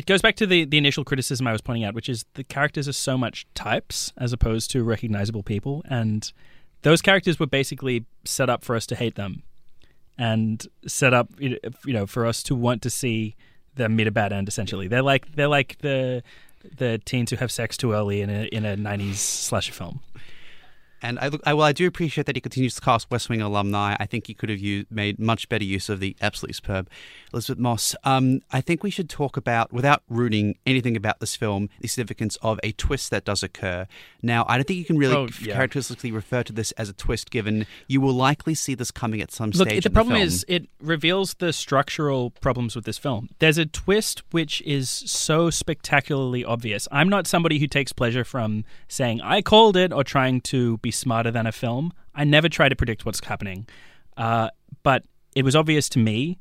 it 0.00 0.06
goes 0.06 0.22
back 0.22 0.34
to 0.36 0.46
the, 0.46 0.64
the 0.64 0.78
initial 0.78 1.04
criticism 1.04 1.46
I 1.46 1.52
was 1.52 1.60
pointing 1.60 1.84
out, 1.84 1.92
which 1.92 2.08
is 2.08 2.24
the 2.32 2.42
characters 2.42 2.88
are 2.88 2.92
so 2.94 3.18
much 3.18 3.46
types 3.54 4.14
as 4.16 4.32
opposed 4.32 4.70
to 4.70 4.82
recognizable 4.82 5.42
people, 5.42 5.84
and 5.90 6.32
those 6.80 7.02
characters 7.02 7.38
were 7.38 7.46
basically 7.46 8.06
set 8.24 8.48
up 8.48 8.64
for 8.64 8.74
us 8.74 8.86
to 8.86 8.94
hate 8.94 9.16
them, 9.16 9.42
and 10.16 10.66
set 10.86 11.12
up 11.12 11.28
you 11.38 11.58
know 11.86 12.06
for 12.06 12.24
us 12.24 12.42
to 12.44 12.54
want 12.54 12.80
to 12.80 12.88
see 12.88 13.36
them 13.74 13.94
meet 13.94 14.06
a 14.06 14.10
bad 14.10 14.32
end. 14.32 14.48
Essentially, 14.48 14.88
they're 14.88 15.02
like 15.02 15.30
they're 15.32 15.48
like 15.48 15.76
the 15.80 16.22
the 16.78 16.98
teens 17.04 17.28
who 17.28 17.36
have 17.36 17.52
sex 17.52 17.76
too 17.76 17.92
early 17.92 18.22
in 18.22 18.30
a 18.30 18.44
in 18.44 18.64
a 18.64 18.78
'90s 18.78 19.16
slasher 19.16 19.74
film. 19.74 20.00
And 21.02 21.18
I, 21.18 21.28
look, 21.28 21.40
I, 21.46 21.54
well, 21.54 21.66
I 21.66 21.72
do 21.72 21.86
appreciate 21.86 22.26
that 22.26 22.36
he 22.36 22.40
continues 22.40 22.74
to 22.74 22.80
cast 22.80 23.10
West 23.10 23.28
Wing 23.28 23.40
alumni. 23.40 23.96
I 23.98 24.06
think 24.06 24.26
he 24.26 24.34
could 24.34 24.48
have 24.50 24.58
used, 24.58 24.90
made 24.90 25.18
much 25.18 25.48
better 25.48 25.64
use 25.64 25.88
of 25.88 26.00
the 26.00 26.16
absolutely 26.20 26.54
superb 26.54 26.88
Elisabeth 27.32 27.58
Moss. 27.58 27.94
Um, 28.04 28.40
I 28.50 28.60
think 28.60 28.82
we 28.82 28.90
should 28.90 29.08
talk 29.08 29.36
about, 29.36 29.72
without 29.72 30.02
ruining 30.08 30.56
anything 30.66 30.96
about 30.96 31.20
this 31.20 31.36
film, 31.36 31.68
the 31.80 31.88
significance 31.88 32.36
of 32.42 32.60
a 32.62 32.72
twist 32.72 33.10
that 33.10 33.24
does 33.24 33.42
occur. 33.42 33.86
Now, 34.22 34.44
I 34.48 34.56
don't 34.56 34.66
think 34.66 34.78
you 34.78 34.84
can 34.84 34.98
really 34.98 35.14
Oh, 35.14 35.28
yeah. 35.40 35.54
characteristically 35.54 36.12
refer 36.12 36.42
to 36.42 36.52
this 36.52 36.72
as 36.72 36.88
a 36.88 36.92
twist, 36.92 37.30
given 37.30 37.66
you 37.88 38.00
will 38.00 38.12
likely 38.14 38.54
see 38.54 38.74
this 38.74 38.90
coming 38.90 39.20
at 39.20 39.30
some 39.32 39.50
Look, 39.50 39.68
stage. 39.68 39.84
the 39.84 39.88
in 39.90 39.94
problem 39.94 40.16
film. 40.16 40.26
is 40.26 40.44
it 40.48 40.68
reveals 40.80 41.34
the 41.34 41.52
structural 41.52 42.30
problems 42.30 42.76
with 42.76 42.84
this 42.84 42.98
film. 42.98 43.28
There's 43.38 43.58
a 43.58 43.66
twist 43.66 44.22
which 44.32 44.60
is 44.62 44.88
so 44.90 45.50
spectacularly 45.50 46.44
obvious. 46.44 46.86
I'm 46.92 47.08
not 47.08 47.26
somebody 47.26 47.58
who 47.58 47.66
takes 47.66 47.92
pleasure 47.92 48.24
from 48.24 48.64
saying 48.88 49.20
I 49.22 49.40
called 49.42 49.76
it 49.76 49.92
or 49.92 50.04
trying 50.04 50.40
to 50.42 50.78
be 50.78 50.89
smarter 50.90 51.30
than 51.30 51.46
a 51.46 51.52
film. 51.52 51.92
I 52.14 52.24
never 52.24 52.48
try 52.48 52.68
to 52.68 52.76
predict 52.76 53.04
what's 53.04 53.24
happening, 53.24 53.68
uh, 54.16 54.50
but 54.82 55.04
it 55.34 55.44
was 55.44 55.56
obvious 55.56 55.88
to 55.90 55.98
me 55.98 56.38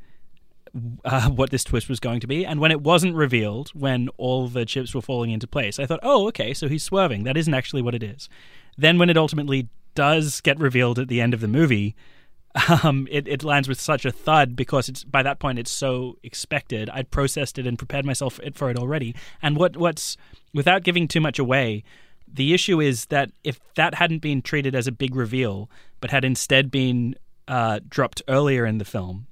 uh, 1.06 1.30
what 1.30 1.50
this 1.50 1.64
twist 1.64 1.90
was 1.90 2.00
going 2.00 2.20
to 2.20 2.28
be. 2.28 2.46
And 2.46 2.60
when 2.60 2.72
it 2.72 2.82
wasn't 2.82 3.16
revealed, 3.16 3.70
when 3.70 4.10
all 4.18 4.48
the 4.48 4.66
chips 4.66 4.94
were 4.94 5.02
falling 5.02 5.32
into 5.32 5.48
place, 5.48 5.80
I 5.80 5.86
thought, 5.86 6.00
oh, 6.04 6.28
okay, 6.28 6.54
so 6.54 6.68
he's 6.68 6.84
swerving. 6.84 7.24
That 7.24 7.38
isn't 7.38 7.54
actually 7.54 7.82
what 7.82 7.96
it 7.96 8.04
is. 8.04 8.30
Then 8.78 8.98
when 8.98 9.10
it 9.10 9.18
ultimately 9.18 9.68
does 9.96 10.42
get 10.42 10.60
revealed 10.60 11.00
at 11.00 11.08
the 11.08 11.22
end 11.22 11.34
of 11.34 11.42
the 11.42 11.48
movie, 11.48 11.96
um, 12.84 13.08
it, 13.12 13.28
it 13.28 13.44
lands 13.44 13.68
with 13.68 13.80
such 13.80 14.06
a 14.06 14.12
thud 14.12 14.56
because 14.56 14.90
it's 14.90 15.04
by 15.04 15.22
that 15.24 15.40
point 15.40 15.60
it's 15.60 15.72
so 15.72 16.18
expected. 16.24 16.90
I'd 16.90 17.12
processed 17.12 17.60
it 17.60 17.68
and 17.68 17.78
prepared 17.78 18.06
myself 18.06 18.40
for 18.54 18.70
it 18.70 18.78
already. 18.78 19.16
And 19.42 19.56
what 19.56 19.78
what's 19.78 20.18
without 20.54 20.84
giving 20.84 21.08
too 21.08 21.22
much 21.22 21.38
away, 21.38 21.84
the 22.32 22.54
issue 22.54 22.80
is 22.82 23.06
that 23.08 23.32
if 23.44 23.60
that 23.76 23.96
hadn't 23.96 24.20
been 24.20 24.42
treated 24.42 24.76
as 24.76 24.88
a 24.88 24.92
big 24.92 25.15
reveal, 25.15 25.70
but 26.02 26.12
had 26.12 26.24
instead 26.26 26.70
been 26.72 27.15
uh, 27.48 27.80
dropped 27.89 28.22
earlier 28.28 28.65
in 28.65 28.78
the 28.78 28.86
film, 28.86 29.28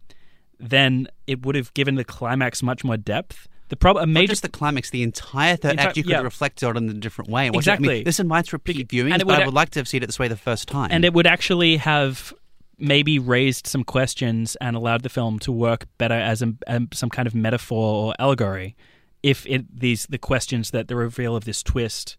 then 0.59 1.07
it 1.27 1.45
would 1.45 1.55
have 1.55 1.73
given 1.73 1.95
the 1.95 2.03
climax 2.03 2.63
much 2.63 2.83
more 2.83 2.97
depth. 2.97 3.47
The 3.69 3.75
problem, 3.75 4.09
a 4.15 4.21
Not 4.21 4.27
just 4.29 4.41
the 4.43 4.49
climax, 4.49 4.89
the 4.89 5.03
entire 5.03 5.55
third 5.57 5.71
Entire- 5.71 5.87
act 5.89 5.97
you 5.97 6.03
could 6.03 6.09
yeah. 6.11 6.15
have 6.17 6.23
reflected 6.25 6.65
on 6.67 6.77
in 6.77 6.89
a 6.89 6.93
different 6.93 7.29
way. 7.29 7.49
watched. 7.49 7.67
I 7.67 7.73
Exactly. 7.73 7.87
mean, 7.95 8.03
this 8.05 8.19
invites 8.19 8.53
repeat 8.53 8.79
it 8.79 8.87
but 9.27 9.35
I 9.35 9.37
would- 9.39 9.45
would 9.47 9.53
like 9.53 9.69
to 9.71 9.79
have 9.79 9.87
seen 9.87 10.01
it 10.03 10.05
this 10.05 10.17
way 10.17 10.27
the 10.29 10.37
first 10.37 10.67
time. 10.67 10.89
and 10.91 11.03
it 11.05 11.13
would 11.13 11.27
actually 11.27 11.77
have 11.77 12.33
maybe 12.79 13.19
raised 13.19 13.67
some 13.67 13.83
questions 13.83 14.55
and 14.61 14.75
allowed 14.75 15.01
the 15.03 15.09
film 15.09 15.37
to 15.39 15.51
work 15.51 15.85
better 15.97 16.13
as 16.13 16.41
a, 16.41 16.53
some 16.93 17.09
kind 17.09 17.27
of 17.27 17.33
metaphor 17.35 18.05
or 18.05 18.13
allegory 18.19 18.75
if 19.23 19.45
it, 19.47 19.65
these 19.79 20.05
the 20.07 20.17
questions 20.19 20.69
that 20.71 20.87
the 20.87 20.95
reveal 20.95 21.35
of 21.35 21.43
this 21.45 21.63
twist 21.63 22.17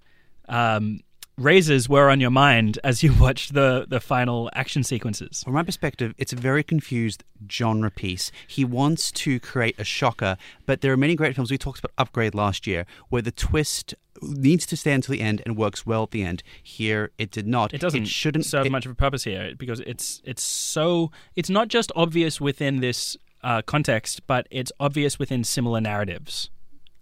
um, 0.48 1.00
raises 1.36 1.88
were 1.88 2.10
on 2.10 2.20
your 2.20 2.30
mind 2.30 2.78
as 2.82 3.02
you 3.02 3.14
watched 3.20 3.54
the 3.54 3.86
the 3.88 4.00
final 4.00 4.50
action 4.54 4.82
sequences. 4.82 5.42
From 5.44 5.54
my 5.54 5.62
perspective, 5.62 6.14
it's 6.18 6.32
a 6.32 6.36
very 6.36 6.62
confused 6.62 7.24
genre 7.50 7.90
piece. 7.90 8.30
He 8.46 8.64
wants 8.64 9.12
to 9.12 9.38
create 9.40 9.76
a 9.78 9.84
shocker, 9.84 10.36
but 10.66 10.80
there 10.80 10.92
are 10.92 10.96
many 10.96 11.14
great 11.14 11.34
films. 11.34 11.50
We 11.50 11.58
talked 11.58 11.78
about 11.78 11.92
Upgrade 11.98 12.34
last 12.34 12.66
year, 12.66 12.86
where 13.08 13.22
the 13.22 13.32
twist 13.32 13.94
needs 14.20 14.66
to 14.66 14.76
stay 14.76 14.92
until 14.92 15.12
the 15.12 15.20
end 15.20 15.40
and 15.46 15.56
works 15.56 15.86
well 15.86 16.02
at 16.02 16.10
the 16.10 16.24
end. 16.24 16.42
Here, 16.60 17.12
it 17.18 17.30
did 17.30 17.46
not. 17.46 17.72
It 17.72 17.80
doesn't 17.80 18.06
shouldn't 18.06 18.44
serve 18.44 18.66
it- 18.66 18.72
much 18.72 18.84
of 18.84 18.92
a 18.92 18.96
purpose 18.96 19.24
here 19.24 19.54
because 19.56 19.80
it's 19.80 20.20
it's 20.24 20.42
so 20.42 21.12
it's 21.36 21.50
not 21.50 21.68
just 21.68 21.92
obvious 21.94 22.40
within 22.40 22.80
this 22.80 23.16
uh, 23.44 23.62
context, 23.62 24.26
but 24.26 24.48
it's 24.50 24.72
obvious 24.80 25.18
within 25.18 25.44
similar 25.44 25.80
narratives. 25.80 26.50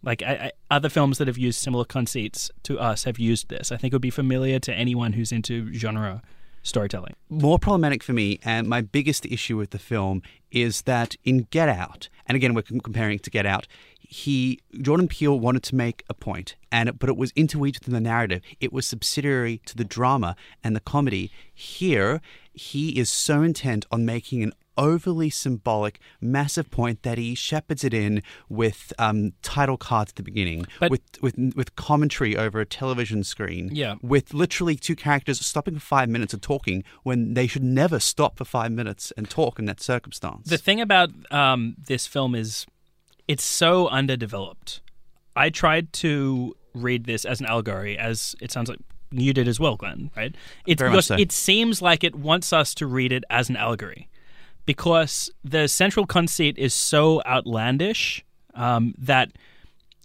Like 0.02 0.22
I, 0.22 0.32
I, 0.32 0.52
other 0.70 0.88
films 0.88 1.18
that 1.18 1.26
have 1.26 1.38
used 1.38 1.60
similar 1.60 1.84
conceits 1.84 2.50
to 2.64 2.78
us 2.78 3.04
have 3.04 3.18
used 3.18 3.48
this. 3.48 3.72
I 3.72 3.76
think 3.76 3.92
it 3.92 3.94
would 3.94 4.02
be 4.02 4.10
familiar 4.10 4.58
to 4.60 4.72
anyone 4.72 5.14
who's 5.14 5.32
into 5.32 5.72
genre 5.72 6.22
storytelling. 6.62 7.14
more 7.28 7.58
problematic 7.58 8.02
for 8.02 8.12
me, 8.12 8.40
and 8.44 8.68
my 8.68 8.80
biggest 8.80 9.24
issue 9.24 9.56
with 9.56 9.70
the 9.70 9.78
film 9.78 10.22
is 10.50 10.82
that 10.82 11.14
in 11.24 11.46
Get 11.50 11.68
Out, 11.68 12.08
and 12.26 12.34
again 12.34 12.54
we're 12.54 12.62
comparing 12.62 13.16
it 13.16 13.22
to 13.22 13.30
Get 13.30 13.46
Out, 13.46 13.68
he 14.08 14.60
Jordan 14.80 15.08
Peele 15.08 15.38
wanted 15.38 15.62
to 15.64 15.74
make 15.74 16.04
a 16.08 16.14
point, 16.14 16.56
and 16.72 16.98
but 16.98 17.08
it 17.08 17.16
was 17.16 17.32
interweaved 17.36 17.78
within 17.80 17.94
the 17.94 18.00
narrative. 18.00 18.42
It 18.60 18.72
was 18.72 18.86
subsidiary 18.86 19.60
to 19.66 19.76
the 19.76 19.84
drama 19.84 20.36
and 20.62 20.74
the 20.76 20.80
comedy. 20.80 21.30
Here, 21.52 22.20
he 22.52 22.98
is 22.98 23.08
so 23.10 23.42
intent 23.42 23.86
on 23.90 24.04
making 24.04 24.42
an 24.42 24.52
overly 24.78 25.30
symbolic, 25.30 25.98
massive 26.20 26.70
point 26.70 27.02
that 27.02 27.16
he 27.16 27.34
shepherds 27.34 27.82
it 27.82 27.94
in 27.94 28.22
with 28.50 28.92
um, 28.98 29.32
title 29.42 29.78
cards 29.78 30.10
at 30.12 30.16
the 30.16 30.22
beginning, 30.22 30.66
But- 30.78 30.90
with 30.90 31.00
with 31.22 31.34
with 31.56 31.74
commentary 31.76 32.36
over 32.36 32.60
a 32.60 32.66
television 32.66 33.24
screen, 33.24 33.70
Yeah. 33.72 33.94
with 34.02 34.34
literally 34.34 34.76
two 34.76 34.94
characters 34.94 35.44
stopping 35.44 35.74
for 35.74 35.80
five 35.80 36.08
minutes 36.10 36.34
and 36.34 36.42
talking 36.42 36.84
when 37.04 37.32
they 37.34 37.46
should 37.46 37.64
never 37.64 37.98
stop 37.98 38.36
for 38.36 38.44
five 38.44 38.70
minutes 38.70 39.12
and 39.16 39.28
talk 39.30 39.58
in 39.58 39.64
that 39.64 39.80
circumstance. 39.80 40.48
The 40.48 40.58
thing 40.58 40.80
about 40.80 41.10
um, 41.32 41.74
this 41.78 42.06
film 42.06 42.34
is 42.34 42.66
it's 43.28 43.44
so 43.44 43.88
underdeveloped. 43.88 44.80
I 45.34 45.50
tried 45.50 45.92
to 45.94 46.54
read 46.74 47.04
this 47.04 47.24
as 47.24 47.40
an 47.40 47.46
allegory, 47.46 47.98
as 47.98 48.34
it 48.40 48.50
sounds 48.52 48.68
like 48.68 48.78
you 49.10 49.32
did 49.32 49.48
as 49.48 49.58
well, 49.60 49.76
Glenn, 49.76 50.10
right? 50.16 50.34
It's 50.66 50.78
Very 50.78 50.90
because 50.90 51.06
so. 51.06 51.16
it 51.16 51.32
seems 51.32 51.80
like 51.80 52.04
it 52.04 52.14
wants 52.14 52.52
us 52.52 52.74
to 52.74 52.86
read 52.86 53.12
it 53.12 53.24
as 53.30 53.48
an 53.48 53.56
allegory 53.56 54.08
because 54.66 55.30
the 55.44 55.68
central 55.68 56.06
conceit 56.06 56.58
is 56.58 56.74
so 56.74 57.22
outlandish 57.26 58.24
um, 58.54 58.94
that 58.98 59.30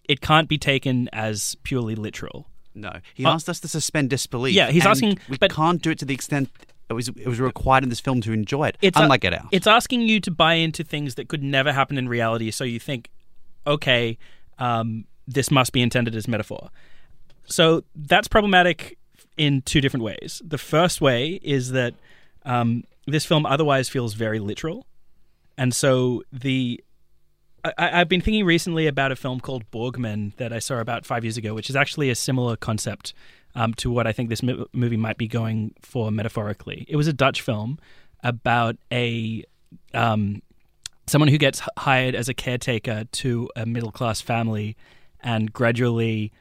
it 0.08 0.22
can't 0.22 0.48
be 0.48 0.58
taken 0.58 1.10
as 1.14 1.56
purely 1.64 1.96
literal. 1.96 2.48
no, 2.74 2.92
he 3.14 3.26
Uh, 3.26 3.34
asked 3.34 3.50
us 3.50 3.60
to 3.60 3.68
suspend 3.68 4.10
disbelief. 4.10 4.54
Yeah, 4.56 4.72
he's 4.72 4.86
asking- 4.86 5.20
We 5.30 5.38
but- 5.38 5.52
can't 5.52 5.82
do 5.82 5.90
it 5.92 6.00
to 6.00 6.06
the 6.06 6.14
extent 6.14 6.50
it 6.92 6.96
was 6.96 7.08
it 7.10 7.28
was 7.28 7.40
required 7.40 7.84
in 7.84 7.90
this 7.90 8.00
film 8.00 8.22
to 8.22 8.32
enjoy 8.32 8.68
it. 8.68 8.78
It's 8.82 8.98
a- 8.98 9.02
unlike 9.04 9.22
Get 9.22 9.34
Out. 9.34 9.48
It's 9.52 9.68
asking 9.68 10.02
you 10.02 10.20
to 10.22 10.32
buy 10.32 10.56
into 10.56 10.84
things 10.84 11.16
that 11.16 11.28
could 11.28 11.44
never 11.44 11.72
happen 11.72 11.98
in 11.98 12.08
reality. 12.08 12.52
So 12.52 12.64
you 12.64 12.80
think, 12.80 13.10
okay, 13.66 14.18
um, 14.60 15.06
this 15.28 15.50
must 15.52 15.74
be 15.74 15.82
intended 15.82 16.16
as 16.16 16.28
metaphor. 16.28 16.70
So 17.46 17.84
that's 17.96 18.28
problematic 18.28 18.98
in 19.38 19.62
two 19.62 19.82
different 19.82 20.04
ways. 20.04 20.42
The 20.46 20.58
first 20.58 21.02
way 21.02 21.40
is 21.42 21.72
that 21.72 21.96
um, 22.46 22.84
this 23.08 23.26
film 23.26 23.46
otherwise 23.46 23.90
feels 23.90 24.14
very 24.14 24.40
literal, 24.40 24.86
and 25.58 25.74
so 25.74 26.24
the 26.32 26.84
I, 27.64 28.02
I've 28.02 28.10
been 28.10 28.22
thinking 28.22 28.46
recently 28.46 28.88
about 28.88 29.12
a 29.12 29.16
film 29.16 29.40
called 29.40 29.70
Borgman 29.72 30.36
that 30.38 30.52
I 30.52 30.60
saw 30.60 30.80
about 30.80 31.06
five 31.06 31.24
years 31.24 31.38
ago, 31.38 31.54
which 31.54 31.70
is 31.70 31.76
actually 31.76 32.10
a 32.10 32.16
similar 32.16 32.56
concept 32.56 33.14
um, 33.56 33.74
to 33.76 33.92
what 33.92 34.08
I 34.08 34.12
think 34.12 34.30
this 34.30 34.44
mo- 34.44 34.68
movie 34.74 34.98
might 34.98 35.18
be 35.18 35.28
going 35.28 35.74
for 35.82 36.12
metaphorically. 36.12 36.86
It 36.88 36.96
was 36.96 37.08
a 37.08 37.14
Dutch 37.14 37.42
film 37.42 37.80
about 38.24 38.78
a 38.92 39.44
um, 39.94 40.42
someone 41.08 41.28
who 41.28 41.38
gets 41.38 41.62
hired 41.78 42.16
as 42.16 42.30
a 42.30 42.34
caretaker 42.34 43.06
to 43.12 43.50
a 43.56 43.66
middle 43.66 43.92
class 43.92 44.22
family 44.22 44.78
and 45.22 45.52
gradually 45.52 46.32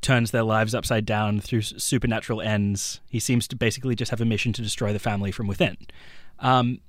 turns 0.00 0.32
their 0.32 0.42
lives 0.42 0.74
upside 0.74 1.06
down 1.06 1.40
through 1.40 1.62
supernatural 1.62 2.40
ends. 2.40 3.00
He 3.08 3.20
seems 3.20 3.46
to 3.48 3.56
basically 3.56 3.94
just 3.94 4.10
have 4.10 4.20
a 4.20 4.24
mission 4.24 4.52
to 4.54 4.62
destroy 4.62 4.92
the 4.92 4.98
family 4.98 5.30
from 5.30 5.46
within. 5.46 5.76
Um, 6.40 6.80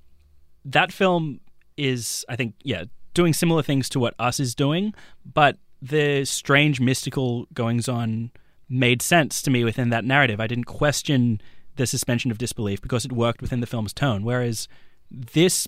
that 0.66 0.92
film 0.92 1.40
is, 1.78 2.26
I 2.28 2.36
think, 2.36 2.56
yeah, 2.64 2.86
doing 3.14 3.34
similar 3.34 3.62
things 3.62 3.88
to 3.90 4.00
what 4.00 4.16
Us 4.18 4.40
is 4.40 4.56
doing, 4.56 4.94
but 5.26 5.58
the 5.82 6.26
strange 6.26 6.80
mystical 6.80 7.46
goings 7.54 7.88
on 7.88 8.32
made 8.70 9.02
sense 9.02 9.42
to 9.44 9.52
me 9.52 9.64
within 9.64 9.90
that 9.90 10.06
narrative. 10.06 10.40
I 10.40 10.48
didn't 10.48 10.66
question 10.66 11.42
the 11.76 11.88
suspension 11.88 12.32
of 12.32 12.38
disbelief 12.38 12.82
because 12.82 13.06
it 13.06 13.12
worked 13.12 13.42
within 13.42 13.60
the 13.60 13.68
film's 13.68 13.94
tone. 13.94 14.24
Whereas 14.24 14.68
this 15.10 15.68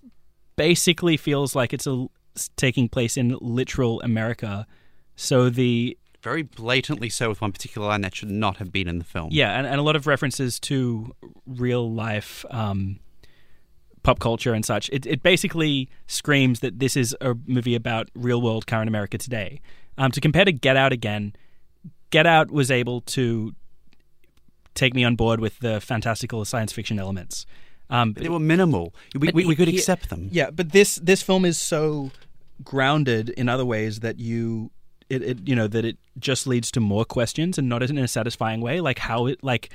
basically 0.55 1.17
feels 1.17 1.55
like 1.55 1.73
it's 1.73 1.88
a, 1.88 2.08
taking 2.55 2.89
place 2.89 3.17
in 3.17 3.38
literal 3.41 4.01
America. 4.01 4.67
So 5.15 5.49
the 5.49 5.97
Very 6.21 6.43
blatantly 6.43 7.10
so 7.10 7.29
with 7.29 7.41
one 7.41 7.51
particular 7.51 7.88
line 7.88 8.01
that 8.01 8.15
should 8.15 8.31
not 8.31 8.58
have 8.58 8.71
been 8.71 8.88
in 8.88 8.99
the 8.99 9.05
film. 9.05 9.29
yeah, 9.31 9.58
and, 9.58 9.65
and 9.67 9.79
a 9.79 9.84
lot 9.84 9.95
of 9.95 10.08
references 10.08 10.60
to 10.62 11.13
real 11.45 11.91
life 11.91 12.45
um, 12.49 12.99
pop 14.03 14.19
culture 14.19 14.53
and 14.53 14.63
such. 14.65 14.89
It, 14.89 15.05
it 15.05 15.23
basically 15.23 15.89
screams 16.08 16.60
that 16.60 16.79
this 16.79 16.95
is 16.95 17.15
a 17.21 17.36
movie 17.47 17.75
about 17.75 18.10
real 18.15 18.41
world 18.41 18.67
current 18.67 18.88
America 18.88 19.17
today. 19.17 19.60
Um, 19.97 20.12
to 20.12 20.21
compare 20.21 20.45
to 20.45 20.51
Get 20.51 20.77
Out 20.77 20.91
again, 20.93 21.34
Get 22.15 22.25
Out 22.36 22.47
was 22.51 22.69
able 22.71 23.01
to 23.17 23.54
take 24.73 24.93
me 24.93 25.04
on 25.10 25.15
board 25.15 25.39
with 25.39 25.56
the 25.60 25.80
fantastical 25.82 26.45
science 26.45 26.71
fiction 26.78 26.99
elements. 26.99 27.45
Um, 27.89 28.13
But 28.13 28.23
they 28.23 28.30
were 28.30 28.39
minimal. 28.56 28.93
We, 29.21 29.32
we, 29.38 29.45
we 29.45 29.56
could 29.56 29.67
he- 29.67 29.78
accept 29.78 30.10
them. 30.10 30.21
yeah, 30.32 30.49
but 30.60 30.71
this 30.71 30.95
this 31.10 31.21
film 31.30 31.43
is 31.45 31.58
so 31.73 32.12
grounded 32.63 33.30
in 33.41 33.49
other 33.49 33.65
ways 33.65 33.99
that 33.99 34.15
you 34.19 34.71
it, 35.10 35.21
it 35.32 35.38
you 35.49 35.56
know 35.60 35.67
that 35.75 35.84
it 35.86 35.97
just 36.30 36.47
leads 36.47 36.71
to 36.71 36.80
more 36.80 37.06
questions 37.17 37.58
and 37.60 37.67
not 37.69 37.84
in 37.84 37.97
a 37.97 38.08
satisfying 38.08 38.62
way. 38.67 38.75
Like 38.89 38.99
how 39.10 39.28
it 39.32 39.38
like 39.43 39.69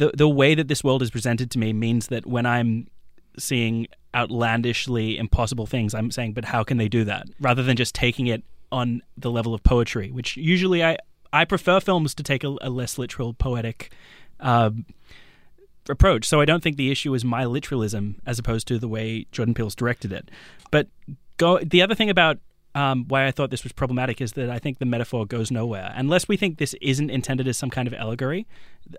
the 0.00 0.10
the 0.22 0.28
way 0.40 0.54
that 0.54 0.68
this 0.68 0.82
world 0.84 1.02
is 1.02 1.10
presented 1.10 1.50
to 1.52 1.58
me 1.58 1.72
means 1.72 2.08
that 2.08 2.24
when 2.26 2.46
I'm 2.46 2.86
seeing 3.38 3.86
outlandishly 4.14 5.16
impossible 5.18 5.66
things, 5.66 5.94
I'm 5.94 6.10
saying, 6.10 6.32
but 6.34 6.44
how 6.44 6.62
can 6.64 6.76
they 6.78 6.88
do 6.88 7.04
that? 7.04 7.26
Rather 7.40 7.62
than 7.62 7.76
just 7.76 7.94
taking 7.94 8.26
it 8.26 8.42
on 8.70 9.00
the 9.16 9.30
level 9.30 9.54
of 9.54 9.62
poetry, 9.62 10.10
which 10.10 10.36
usually 10.36 10.84
I 10.84 10.98
I 11.32 11.44
prefer 11.44 11.80
films 11.80 12.14
to 12.14 12.22
take 12.22 12.44
a, 12.44 12.56
a 12.60 12.70
less 12.70 12.98
literal 12.98 13.34
poetic. 13.34 13.92
Um, 14.40 14.86
approach. 15.88 16.26
So 16.26 16.40
I 16.40 16.44
don't 16.44 16.62
think 16.62 16.76
the 16.76 16.90
issue 16.90 17.14
is 17.14 17.24
my 17.24 17.44
literalism 17.44 18.20
as 18.26 18.38
opposed 18.38 18.68
to 18.68 18.78
the 18.78 18.88
way 18.88 19.26
Jordan 19.32 19.54
Peele's 19.54 19.74
directed 19.74 20.12
it. 20.12 20.30
But 20.70 20.88
go 21.38 21.58
the 21.58 21.82
other 21.82 21.94
thing 21.94 22.10
about 22.10 22.38
um, 22.74 23.06
why 23.08 23.26
I 23.26 23.30
thought 23.30 23.50
this 23.50 23.64
was 23.64 23.72
problematic 23.72 24.20
is 24.20 24.32
that 24.32 24.50
I 24.50 24.58
think 24.58 24.78
the 24.78 24.84
metaphor 24.84 25.26
goes 25.26 25.50
nowhere 25.50 25.92
unless 25.96 26.28
we 26.28 26.36
think 26.36 26.58
this 26.58 26.74
isn't 26.80 27.10
intended 27.10 27.48
as 27.48 27.56
some 27.56 27.70
kind 27.70 27.88
of 27.88 27.94
allegory. 27.94 28.46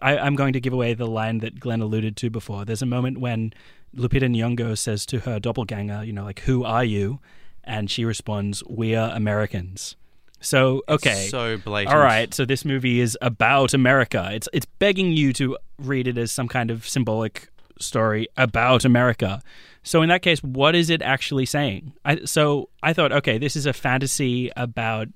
I, 0.02 0.18
I'm 0.18 0.36
going 0.36 0.54
to 0.54 0.60
give 0.60 0.74
away 0.74 0.94
the 0.94 1.08
line 1.08 1.40
that 1.40 1.60
Glenn 1.60 1.82
alluded 1.82 2.18
to 2.18 2.30
before. 2.30 2.66
There's 2.66 2.82
a 2.82 2.88
moment 2.88 3.20
when 3.20 3.54
Lupita 3.96 4.28
Nyong'o 4.28 4.78
says 4.78 5.06
to 5.08 5.20
her 5.20 5.40
doppelganger, 5.40 6.04
you 6.04 6.14
know, 6.14 6.24
like, 6.24 6.42
"Who 6.42 6.64
are 6.64 6.84
you?" 6.84 7.20
and 7.64 7.90
she 7.90 8.04
responds, 8.06 8.64
"We 8.68 8.96
are 8.96 9.16
Americans." 9.16 9.96
So 10.42 10.84
okay, 10.88 11.28
So 11.30 11.58
blatant. 11.58 11.94
all 11.96 12.02
right, 12.02 12.34
so 12.34 12.46
this 12.46 12.64
movie 12.64 13.00
is 13.00 13.18
about 13.22 13.74
America. 13.74 14.30
It's 14.32 14.48
it's 14.54 14.66
begging 14.66 15.12
you 15.12 15.34
to 15.34 15.58
read 15.78 16.08
it 16.08 16.18
as 16.18 16.32
some 16.32 16.48
kind 16.48 16.72
of 16.72 16.88
symbolic 16.88 17.50
story 17.80 18.28
about 18.38 18.86
America. 18.86 19.42
So 19.84 20.02
in 20.02 20.10
that 20.10 20.22
case, 20.22 20.44
what 20.44 20.76
is 20.76 20.90
it 20.90 21.02
actually 21.02 21.46
saying? 21.46 21.94
I, 22.06 22.24
so 22.26 22.70
I 22.84 22.94
thought, 22.94 23.12
okay, 23.12 23.38
this 23.38 23.56
is 23.56 23.66
a 23.66 23.74
fantasy 23.74 24.52
about 24.56 25.08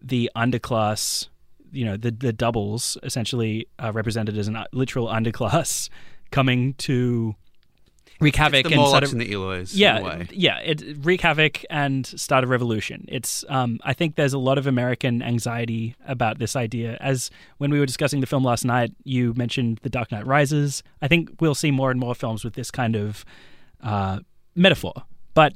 the 0.00 0.30
underclass. 0.36 1.28
You 1.72 1.84
know, 1.86 1.96
the 1.96 2.10
the 2.10 2.32
doubles 2.32 2.98
essentially 3.02 3.66
uh, 3.82 3.92
represented 3.92 4.36
as 4.36 4.48
an 4.48 4.56
uh, 4.56 4.66
literal 4.72 5.06
underclass 5.08 5.88
coming 6.30 6.74
to 6.74 7.34
wreak 8.22 8.36
havoc 8.36 8.64
and 8.70 8.74
of 8.80 9.12
and 9.12 9.20
the 9.20 9.32
Eloys. 9.32 9.74
yeah, 9.74 10.24
yeah. 10.30 10.58
It 10.58 10.82
wreak 11.00 11.20
havoc 11.20 11.64
and 11.70 12.06
start 12.06 12.44
a 12.44 12.46
revolution. 12.46 13.04
It's 13.08 13.44
um, 13.48 13.80
I 13.82 13.92
think 13.92 14.16
there's 14.16 14.32
a 14.32 14.38
lot 14.38 14.58
of 14.58 14.66
American 14.66 15.22
anxiety 15.22 15.96
about 16.06 16.38
this 16.38 16.56
idea. 16.56 16.96
As 17.00 17.30
when 17.58 17.70
we 17.70 17.78
were 17.78 17.86
discussing 17.86 18.20
the 18.20 18.26
film 18.26 18.44
last 18.44 18.64
night, 18.64 18.92
you 19.04 19.34
mentioned 19.34 19.80
The 19.82 19.90
Dark 19.90 20.12
Knight 20.12 20.26
Rises. 20.26 20.82
I 21.00 21.08
think 21.08 21.40
we'll 21.40 21.54
see 21.54 21.70
more 21.70 21.90
and 21.90 22.00
more 22.00 22.14
films 22.14 22.44
with 22.44 22.54
this 22.54 22.70
kind 22.70 22.96
of 22.96 23.24
uh, 23.82 24.20
metaphor. 24.54 24.94
But 25.34 25.54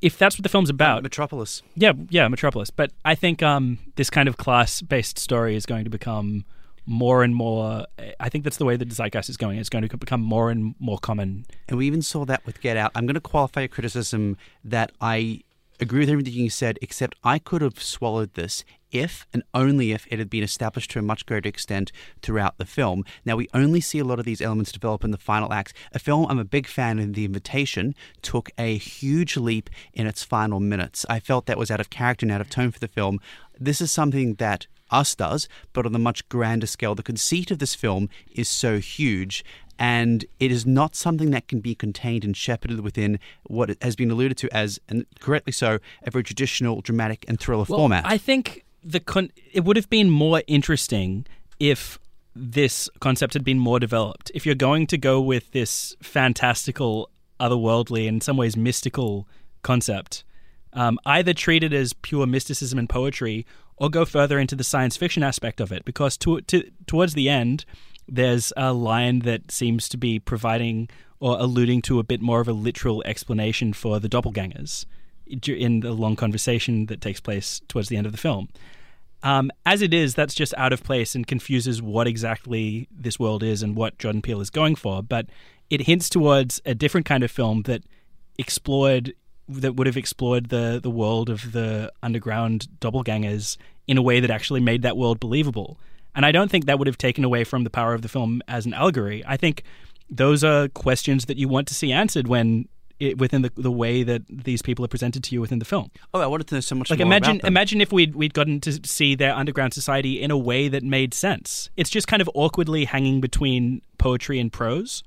if 0.00 0.18
that's 0.18 0.36
what 0.36 0.42
the 0.42 0.48
film's 0.48 0.70
about, 0.70 1.02
Metropolis. 1.02 1.62
yeah, 1.76 1.92
yeah, 2.10 2.26
Metropolis. 2.28 2.70
But 2.70 2.92
I 3.04 3.14
think 3.14 3.42
um, 3.42 3.78
this 3.96 4.10
kind 4.10 4.28
of 4.28 4.36
class-based 4.36 5.18
story 5.18 5.54
is 5.54 5.64
going 5.64 5.84
to 5.84 5.90
become 5.90 6.44
more 6.86 7.22
and 7.22 7.34
more. 7.34 7.86
I 8.18 8.28
think 8.28 8.44
that's 8.44 8.56
the 8.56 8.64
way 8.64 8.76
the 8.76 8.84
zeitgeist 8.86 9.28
is 9.28 9.36
going. 9.36 9.58
It's 9.58 9.68
going 9.68 9.86
to 9.86 9.96
become 9.96 10.20
more 10.20 10.50
and 10.50 10.74
more 10.78 10.98
common 10.98 11.44
And 11.68 11.78
we 11.78 11.86
even 11.86 12.02
saw 12.02 12.24
that 12.24 12.44
with 12.46 12.60
Get 12.60 12.76
Out. 12.76 12.92
I'm 12.94 13.06
going 13.06 13.14
to 13.14 13.20
qualify 13.20 13.62
a 13.62 13.68
criticism 13.68 14.36
that 14.64 14.92
I 15.00 15.42
agree 15.80 16.00
with 16.00 16.10
everything 16.10 16.34
you 16.34 16.50
said, 16.50 16.78
except 16.80 17.16
I 17.24 17.38
could 17.38 17.62
have 17.62 17.82
swallowed 17.82 18.34
this 18.34 18.64
if 18.90 19.26
and 19.32 19.42
only 19.54 19.92
if 19.92 20.06
it 20.10 20.18
had 20.18 20.30
been 20.30 20.42
established 20.42 20.90
to 20.92 20.98
a 20.98 21.02
much 21.02 21.24
greater 21.26 21.48
extent 21.48 21.90
throughout 22.20 22.58
the 22.58 22.66
film. 22.66 23.04
Now, 23.24 23.36
we 23.36 23.48
only 23.54 23.80
see 23.80 23.98
a 23.98 24.04
lot 24.04 24.18
of 24.18 24.24
these 24.24 24.40
elements 24.40 24.70
develop 24.70 25.02
in 25.02 25.10
the 25.10 25.18
final 25.18 25.52
acts. 25.52 25.72
A 25.92 25.98
film 25.98 26.26
I'm 26.28 26.38
a 26.38 26.44
big 26.44 26.66
fan 26.66 26.98
of, 26.98 27.14
The 27.14 27.24
Invitation, 27.24 27.94
took 28.20 28.50
a 28.58 28.76
huge 28.76 29.36
leap 29.36 29.70
in 29.94 30.06
its 30.06 30.22
final 30.22 30.60
minutes. 30.60 31.06
I 31.08 31.20
felt 31.20 31.46
that 31.46 31.58
was 31.58 31.70
out 31.70 31.80
of 31.80 31.90
character 31.90 32.26
and 32.26 32.32
out 32.32 32.40
of 32.40 32.50
tone 32.50 32.70
for 32.70 32.78
the 32.78 32.88
film. 32.88 33.18
This 33.58 33.80
is 33.80 33.90
something 33.90 34.34
that 34.34 34.66
us 34.92 35.14
does, 35.14 35.48
but 35.72 35.86
on 35.86 35.94
a 35.94 35.98
much 35.98 36.28
grander 36.28 36.66
scale. 36.66 36.94
The 36.94 37.02
conceit 37.02 37.50
of 37.50 37.58
this 37.58 37.74
film 37.74 38.08
is 38.30 38.48
so 38.48 38.78
huge, 38.78 39.44
and 39.78 40.24
it 40.38 40.52
is 40.52 40.66
not 40.66 40.94
something 40.94 41.30
that 41.30 41.48
can 41.48 41.60
be 41.60 41.74
contained 41.74 42.24
and 42.24 42.36
shepherded 42.36 42.80
within 42.80 43.18
what 43.44 43.76
has 43.82 43.96
been 43.96 44.10
alluded 44.10 44.36
to 44.38 44.54
as, 44.54 44.78
and 44.88 45.06
correctly 45.20 45.52
so, 45.52 45.78
a 46.04 46.10
very 46.10 46.22
traditional 46.22 46.80
dramatic 46.80 47.24
and 47.26 47.40
thriller 47.40 47.64
Well, 47.68 47.78
format. 47.78 48.04
I 48.06 48.18
think 48.18 48.64
the 48.84 49.00
con- 49.00 49.32
it 49.52 49.64
would 49.64 49.76
have 49.76 49.90
been 49.90 50.10
more 50.10 50.42
interesting 50.46 51.26
if 51.58 51.98
this 52.34 52.88
concept 53.00 53.34
had 53.34 53.44
been 53.44 53.58
more 53.58 53.78
developed. 53.78 54.30
If 54.34 54.46
you're 54.46 54.54
going 54.54 54.86
to 54.88 54.98
go 54.98 55.20
with 55.20 55.52
this 55.52 55.94
fantastical, 56.02 57.10
otherworldly, 57.38 58.06
in 58.06 58.20
some 58.20 58.36
ways 58.36 58.56
mystical 58.56 59.28
concept, 59.62 60.24
um, 60.72 60.98
either 61.04 61.34
treat 61.34 61.62
it 61.62 61.72
as 61.72 61.92
pure 61.92 62.26
mysticism 62.26 62.78
and 62.78 62.88
poetry, 62.88 63.46
or 63.82 63.90
go 63.90 64.04
further 64.04 64.38
into 64.38 64.54
the 64.54 64.62
science 64.62 64.96
fiction 64.96 65.24
aspect 65.24 65.60
of 65.60 65.72
it. 65.72 65.84
Because 65.84 66.16
to, 66.18 66.40
to, 66.42 66.70
towards 66.86 67.14
the 67.14 67.28
end, 67.28 67.64
there's 68.06 68.52
a 68.56 68.72
line 68.72 69.18
that 69.20 69.50
seems 69.50 69.88
to 69.88 69.96
be 69.96 70.20
providing 70.20 70.88
or 71.18 71.36
alluding 71.40 71.82
to 71.82 71.98
a 71.98 72.04
bit 72.04 72.20
more 72.22 72.40
of 72.40 72.46
a 72.46 72.52
literal 72.52 73.02
explanation 73.04 73.72
for 73.72 73.98
the 73.98 74.08
doppelgangers 74.08 74.86
in 75.26 75.80
the 75.80 75.90
long 75.90 76.14
conversation 76.14 76.86
that 76.86 77.00
takes 77.00 77.18
place 77.18 77.60
towards 77.66 77.88
the 77.88 77.96
end 77.96 78.06
of 78.06 78.12
the 78.12 78.18
film. 78.18 78.48
Um, 79.24 79.50
as 79.66 79.82
it 79.82 79.92
is, 79.92 80.14
that's 80.14 80.34
just 80.34 80.54
out 80.56 80.72
of 80.72 80.84
place 80.84 81.16
and 81.16 81.26
confuses 81.26 81.82
what 81.82 82.06
exactly 82.06 82.86
this 82.96 83.18
world 83.18 83.42
is 83.42 83.64
and 83.64 83.74
what 83.74 83.98
Jordan 83.98 84.22
Peele 84.22 84.40
is 84.40 84.50
going 84.50 84.76
for. 84.76 85.02
But 85.02 85.26
it 85.70 85.82
hints 85.82 86.08
towards 86.08 86.60
a 86.64 86.74
different 86.74 87.06
kind 87.06 87.24
of 87.24 87.32
film 87.32 87.62
that 87.62 87.82
explored 88.38 89.12
that 89.48 89.74
would 89.74 89.86
have 89.86 89.96
explored 89.96 90.48
the 90.48 90.80
the 90.82 90.90
world 90.90 91.28
of 91.28 91.52
the 91.52 91.92
underground 92.02 92.68
doppelgangers 92.80 93.56
in 93.86 93.98
a 93.98 94.02
way 94.02 94.20
that 94.20 94.30
actually 94.30 94.60
made 94.60 94.82
that 94.82 94.96
world 94.96 95.20
believable. 95.20 95.78
And 96.14 96.26
I 96.26 96.32
don't 96.32 96.50
think 96.50 96.66
that 96.66 96.78
would 96.78 96.86
have 96.86 96.98
taken 96.98 97.24
away 97.24 97.44
from 97.44 97.64
the 97.64 97.70
power 97.70 97.94
of 97.94 98.02
the 98.02 98.08
film 98.08 98.42
as 98.48 98.66
an 98.66 98.74
allegory. 98.74 99.22
I 99.26 99.36
think 99.36 99.64
those 100.10 100.44
are 100.44 100.68
questions 100.68 101.24
that 101.26 101.38
you 101.38 101.48
want 101.48 101.68
to 101.68 101.74
see 101.74 101.90
answered 101.90 102.28
when 102.28 102.68
it, 103.00 103.18
within 103.18 103.42
the 103.42 103.50
the 103.56 103.70
way 103.70 104.02
that 104.02 104.22
these 104.28 104.62
people 104.62 104.84
are 104.84 104.88
presented 104.88 105.24
to 105.24 105.34
you 105.34 105.40
within 105.40 105.58
the 105.58 105.64
film. 105.64 105.90
oh, 106.14 106.20
I 106.20 106.26
wanted 106.26 106.46
to 106.48 106.56
know 106.56 106.60
so 106.60 106.74
much 106.74 106.90
Like 106.90 107.00
more 107.00 107.06
imagine 107.06 107.40
imagine 107.44 107.80
if 107.80 107.92
we'd 107.92 108.14
we'd 108.14 108.34
gotten 108.34 108.60
to 108.60 108.78
see 108.86 109.14
their 109.14 109.34
underground 109.34 109.74
society 109.74 110.22
in 110.22 110.30
a 110.30 110.38
way 110.38 110.68
that 110.68 110.84
made 110.84 111.12
sense. 111.14 111.70
It's 111.76 111.90
just 111.90 112.06
kind 112.06 112.22
of 112.22 112.30
awkwardly 112.34 112.84
hanging 112.84 113.20
between 113.20 113.82
poetry 113.98 114.38
and 114.38 114.52
prose. 114.52 115.02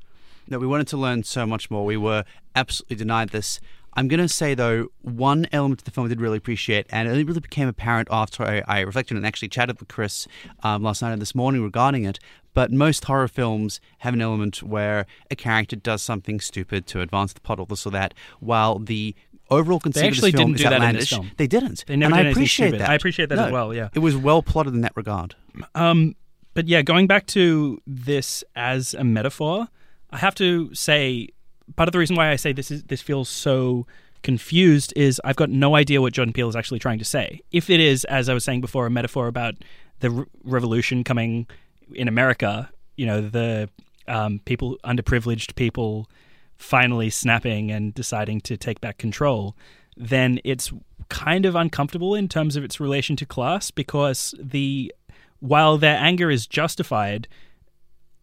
No, 0.48 0.60
we 0.60 0.68
wanted 0.68 0.88
to 0.88 0.98
learn 0.98 1.24
so 1.24 1.46
much 1.46 1.72
more. 1.72 1.86
We 1.86 1.98
were 1.98 2.24
absolutely 2.56 2.98
denied 2.98 3.30
this. 3.30 3.60
I'm 3.96 4.08
going 4.08 4.20
to 4.20 4.28
say, 4.28 4.54
though, 4.54 4.88
one 5.02 5.48
element 5.52 5.82
of 5.82 5.86
the 5.86 5.92
film 5.92 6.06
I 6.06 6.10
did 6.10 6.20
really 6.20 6.38
appreciate, 6.38 6.86
and 6.90 7.08
it 7.08 7.26
really 7.26 7.40
became 7.40 7.68
apparent 7.68 8.10
after 8.12 8.44
I, 8.44 8.62
I 8.68 8.80
reflected 8.82 9.16
and 9.18 9.26
actually 9.26 9.48
chatted 9.48 9.80
with 9.80 9.88
Chris 9.88 10.28
um, 10.64 10.84
last 10.84 11.02
night 11.02 11.14
and 11.14 11.22
this 11.22 11.34
morning 11.34 11.64
regarding 11.64 12.04
it. 12.04 12.20
But 12.54 12.72
most 12.72 13.06
horror 13.06 13.28
films 13.28 13.80
have 14.00 14.14
an 14.14 14.22
element 14.22 14.64
where 14.64 15.06
a 15.30 15.36
character 15.36 15.76
does 15.76 16.02
something 16.02 16.40
stupid 16.40 16.88
to 16.88 17.02
advance 17.02 17.34
the 17.34 17.42
plot 17.42 17.60
or 17.60 17.66
this 17.66 17.86
or 17.86 17.92
that, 17.92 18.14
while 18.40 18.80
the 18.80 19.16
overall 19.50 19.80
conceit 19.80 20.06
actually 20.06 20.30
of 20.30 20.34
this 20.34 20.40
film 20.40 20.54
didn't 20.54 20.60
is 20.60 20.64
do 20.64 20.70
that 20.70 20.90
in 20.90 20.96
this 20.96 21.10
film. 21.10 21.32
They 21.38 21.48
didn't. 21.48 21.84
They 21.88 21.96
never 21.96 22.16
and 22.16 22.24
did 22.24 22.28
I 22.28 22.32
appreciate 22.32 22.68
stupid. 22.68 22.82
that. 22.82 22.90
I 22.90 22.96
appreciate 22.96 23.30
that 23.30 23.40
as 23.40 23.52
well, 23.52 23.74
yeah. 23.74 23.90
It 23.94 24.00
was 24.00 24.16
well 24.18 24.42
plotted 24.42 24.74
in 24.74 24.82
that 24.82 24.94
regard. 24.96 25.36
Um, 25.74 26.16
but 26.54 26.68
yeah, 26.68 26.82
going 26.82 27.08
back 27.08 27.28
to 27.28 27.82
this 27.86 28.44
as 28.56 28.94
a 28.94 29.04
metaphor, 29.04 29.68
I 30.12 30.18
have 30.18 30.36
to 30.36 30.74
say 30.74 31.30
part 31.76 31.90
of 31.90 31.94
the 31.94 32.00
reason 32.00 32.16
why 32.16 32.32
I 32.32 32.36
say 32.36 32.52
this 32.52 32.72
is 32.72 32.84
this 32.84 33.02
feels 33.02 33.30
so 33.30 33.86
confused 34.24 34.92
is 34.96 35.22
I've 35.24 35.36
got 35.36 35.50
no 35.50 35.76
idea 35.76 36.02
what 36.02 36.14
Jordan 36.14 36.34
Peele 36.34 36.50
is 36.50 36.56
actually 36.56 36.80
trying 36.80 37.00
to 37.00 37.06
say. 37.06 37.42
If 37.52 37.70
it 37.70 37.80
is, 37.80 38.06
as 38.06 38.28
I 38.28 38.34
was 38.34 38.44
saying 38.44 38.62
before, 38.62 38.86
a 38.86 38.90
metaphor 38.90 39.28
about 39.28 39.56
the 40.00 40.10
re- 40.10 40.26
revolution 40.44 41.04
coming 41.04 41.48
in 41.94 42.08
America, 42.08 42.70
you 42.98 43.06
know, 43.06 43.22
the 43.22 43.70
um, 44.08 44.40
people, 44.46 44.78
underprivileged 44.84 45.56
people, 45.56 46.10
finally 46.58 47.10
snapping 47.10 47.72
and 47.72 47.94
deciding 47.94 48.42
to 48.42 48.58
take 48.58 48.82
back 48.82 48.98
control, 48.98 49.56
then 49.96 50.40
it's 50.44 50.72
kind 51.10 51.46
of 51.46 51.56
uncomfortable 51.56 52.16
in 52.16 52.28
terms 52.28 52.56
of 52.56 52.64
its 52.64 52.80
relation 52.80 53.16
to 53.16 53.26
class 53.26 53.72
because 53.72 54.34
the 54.40 54.94
while 55.40 55.78
their 55.78 55.98
anger 55.98 56.32
is 56.32 56.48
justified, 56.48 57.28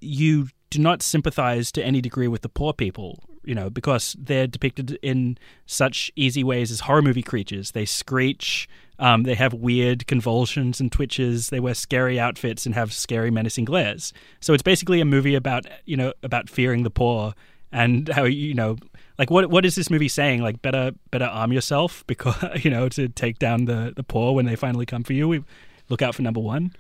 you 0.01 0.49
do 0.71 0.81
not 0.81 1.03
sympathize 1.03 1.71
to 1.71 1.85
any 1.85 2.01
degree 2.01 2.27
with 2.27 2.43
the 2.43 2.49
poor 2.49 2.73
people, 2.73 3.23
you 3.45 3.55
know, 3.55 3.71
because 3.71 4.17
they're 4.19 4.47
depicted 4.47 4.99
in 5.03 5.39
such 5.67 6.11
easy 6.17 6.45
ways 6.45 6.71
as 6.71 6.81
horror 6.81 7.03
movie 7.03 7.23
creatures. 7.23 7.73
They 7.73 7.85
screech, 7.85 8.69
um, 8.99 9.25
they 9.25 9.35
have 9.35 9.55
weird 9.55 10.07
convulsions 10.07 10.81
and 10.81 10.91
twitches, 10.91 11.51
they 11.51 11.61
wear 11.61 11.75
scary 11.75 12.21
outfits 12.21 12.67
and 12.67 12.75
have 12.75 12.93
scary, 12.93 13.31
menacing 13.31 13.65
glares. 13.65 14.13
So 14.41 14.55
it's 14.55 14.63
basically 14.63 15.01
a 15.01 15.05
movie 15.05 15.35
about, 15.35 15.67
you 15.85 15.97
know, 15.97 16.13
about 16.23 16.49
fearing 16.49 16.83
the 16.83 16.91
poor 16.91 17.35
and 17.73 18.09
how, 18.09 18.25
you 18.25 18.55
know, 18.55 18.77
like 19.19 19.31
what 19.31 19.51
what 19.51 19.65
is 19.65 19.75
this 19.75 19.91
movie 19.91 20.09
saying? 20.09 20.43
Like 20.43 20.63
better 20.63 20.93
better 21.11 21.27
arm 21.27 21.53
yourself 21.53 22.05
because 22.07 22.37
you 22.65 22.71
know 22.71 22.89
to 22.91 23.09
take 23.09 23.39
down 23.39 23.67
the 23.67 23.93
the 23.95 24.03
poor 24.03 24.35
when 24.35 24.47
they 24.47 24.57
finally 24.57 24.87
come 24.87 25.05
for 25.05 25.13
you. 25.13 25.29
We 25.29 25.45
look 25.89 26.03
out 26.03 26.15
for 26.15 26.23
number 26.23 26.41
one. 26.41 26.73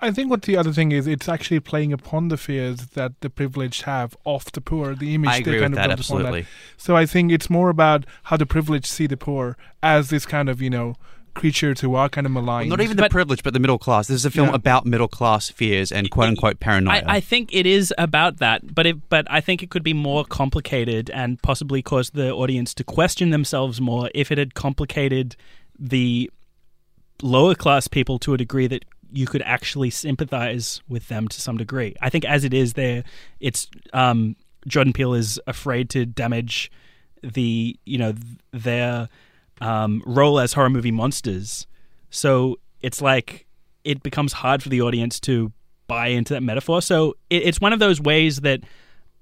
I 0.00 0.10
think 0.10 0.30
what 0.30 0.42
the 0.42 0.56
other 0.56 0.72
thing 0.72 0.92
is, 0.92 1.06
it's 1.06 1.28
actually 1.28 1.60
playing 1.60 1.92
upon 1.92 2.28
the 2.28 2.36
fears 2.36 2.88
that 2.88 3.20
the 3.20 3.30
privileged 3.30 3.82
have 3.82 4.16
of 4.24 4.50
the 4.52 4.60
poor, 4.60 4.94
the 4.94 5.14
image 5.14 5.30
I 5.30 5.36
agree 5.38 5.54
they 5.54 5.60
kind 5.60 5.74
with 5.74 5.80
of 5.80 5.88
that, 5.88 5.96
build 5.96 6.00
upon 6.06 6.20
absolutely. 6.26 6.46
So 6.76 6.96
I 6.96 7.06
think 7.06 7.32
it's 7.32 7.50
more 7.50 7.68
about 7.70 8.04
how 8.24 8.36
the 8.36 8.46
privileged 8.46 8.86
see 8.86 9.06
the 9.06 9.16
poor 9.16 9.56
as 9.82 10.10
this 10.10 10.24
kind 10.26 10.48
of, 10.48 10.62
you 10.62 10.70
know, 10.70 10.94
creatures 11.34 11.80
who 11.80 11.94
are 11.94 12.08
kind 12.08 12.26
of 12.26 12.32
maligned. 12.32 12.70
Not 12.70 12.80
even 12.80 12.96
the 12.96 13.02
But- 13.02 13.10
privileged, 13.10 13.42
but 13.44 13.52
the 13.52 13.60
middle 13.60 13.78
class. 13.78 14.06
This 14.06 14.16
is 14.16 14.24
a 14.24 14.30
film 14.30 14.48
Yeah. 14.48 14.54
about 14.54 14.86
middle 14.86 15.08
class 15.08 15.50
fears 15.50 15.92
and 15.92 16.10
quote 16.10 16.28
unquote 16.28 16.60
paranoia. 16.60 17.02
I, 17.06 17.16
I 17.16 17.20
think 17.20 17.50
it 17.52 17.66
is 17.66 17.92
about 17.98 18.38
that, 18.38 18.74
but 18.74 18.86
it, 18.86 19.08
but 19.10 19.26
I 19.30 19.40
think 19.42 19.62
it 19.62 19.68
could 19.68 19.82
be 19.82 19.92
more 19.92 20.24
complicated 20.24 21.10
and 21.10 21.40
possibly 21.42 21.82
cause 21.82 22.10
the 22.10 22.32
audience 22.32 22.72
to 22.74 22.84
question 22.84 23.30
themselves 23.30 23.80
more 23.82 24.10
if 24.14 24.32
it 24.32 24.38
had 24.38 24.54
complicated 24.54 25.36
the 25.78 26.30
lower 27.22 27.54
class 27.54 27.88
people 27.88 28.18
to 28.20 28.32
a 28.34 28.38
degree 28.38 28.66
that 28.66 28.84
you 29.16 29.26
could 29.26 29.42
actually 29.42 29.88
sympathize 29.88 30.82
with 30.88 31.08
them 31.08 31.26
to 31.28 31.40
some 31.40 31.56
degree. 31.56 31.96
I 32.02 32.10
think 32.10 32.24
as 32.26 32.44
it 32.44 32.52
is, 32.52 32.74
there, 32.74 33.02
it's 33.40 33.68
um, 33.94 34.36
Jordan 34.66 34.92
Peele 34.92 35.14
is 35.14 35.40
afraid 35.46 35.88
to 35.90 36.04
damage 36.04 36.70
the 37.22 37.76
you 37.86 37.98
know 37.98 38.12
th- 38.12 38.24
their 38.52 39.08
um, 39.60 40.02
role 40.04 40.38
as 40.38 40.52
horror 40.52 40.70
movie 40.70 40.92
monsters. 40.92 41.66
So 42.10 42.58
it's 42.82 43.00
like 43.00 43.46
it 43.84 44.02
becomes 44.02 44.34
hard 44.34 44.62
for 44.62 44.68
the 44.68 44.82
audience 44.82 45.18
to 45.20 45.52
buy 45.86 46.08
into 46.08 46.34
that 46.34 46.42
metaphor. 46.42 46.82
So 46.82 47.14
it, 47.30 47.42
it's 47.44 47.60
one 47.60 47.72
of 47.72 47.78
those 47.78 48.00
ways 48.00 48.40
that 48.40 48.60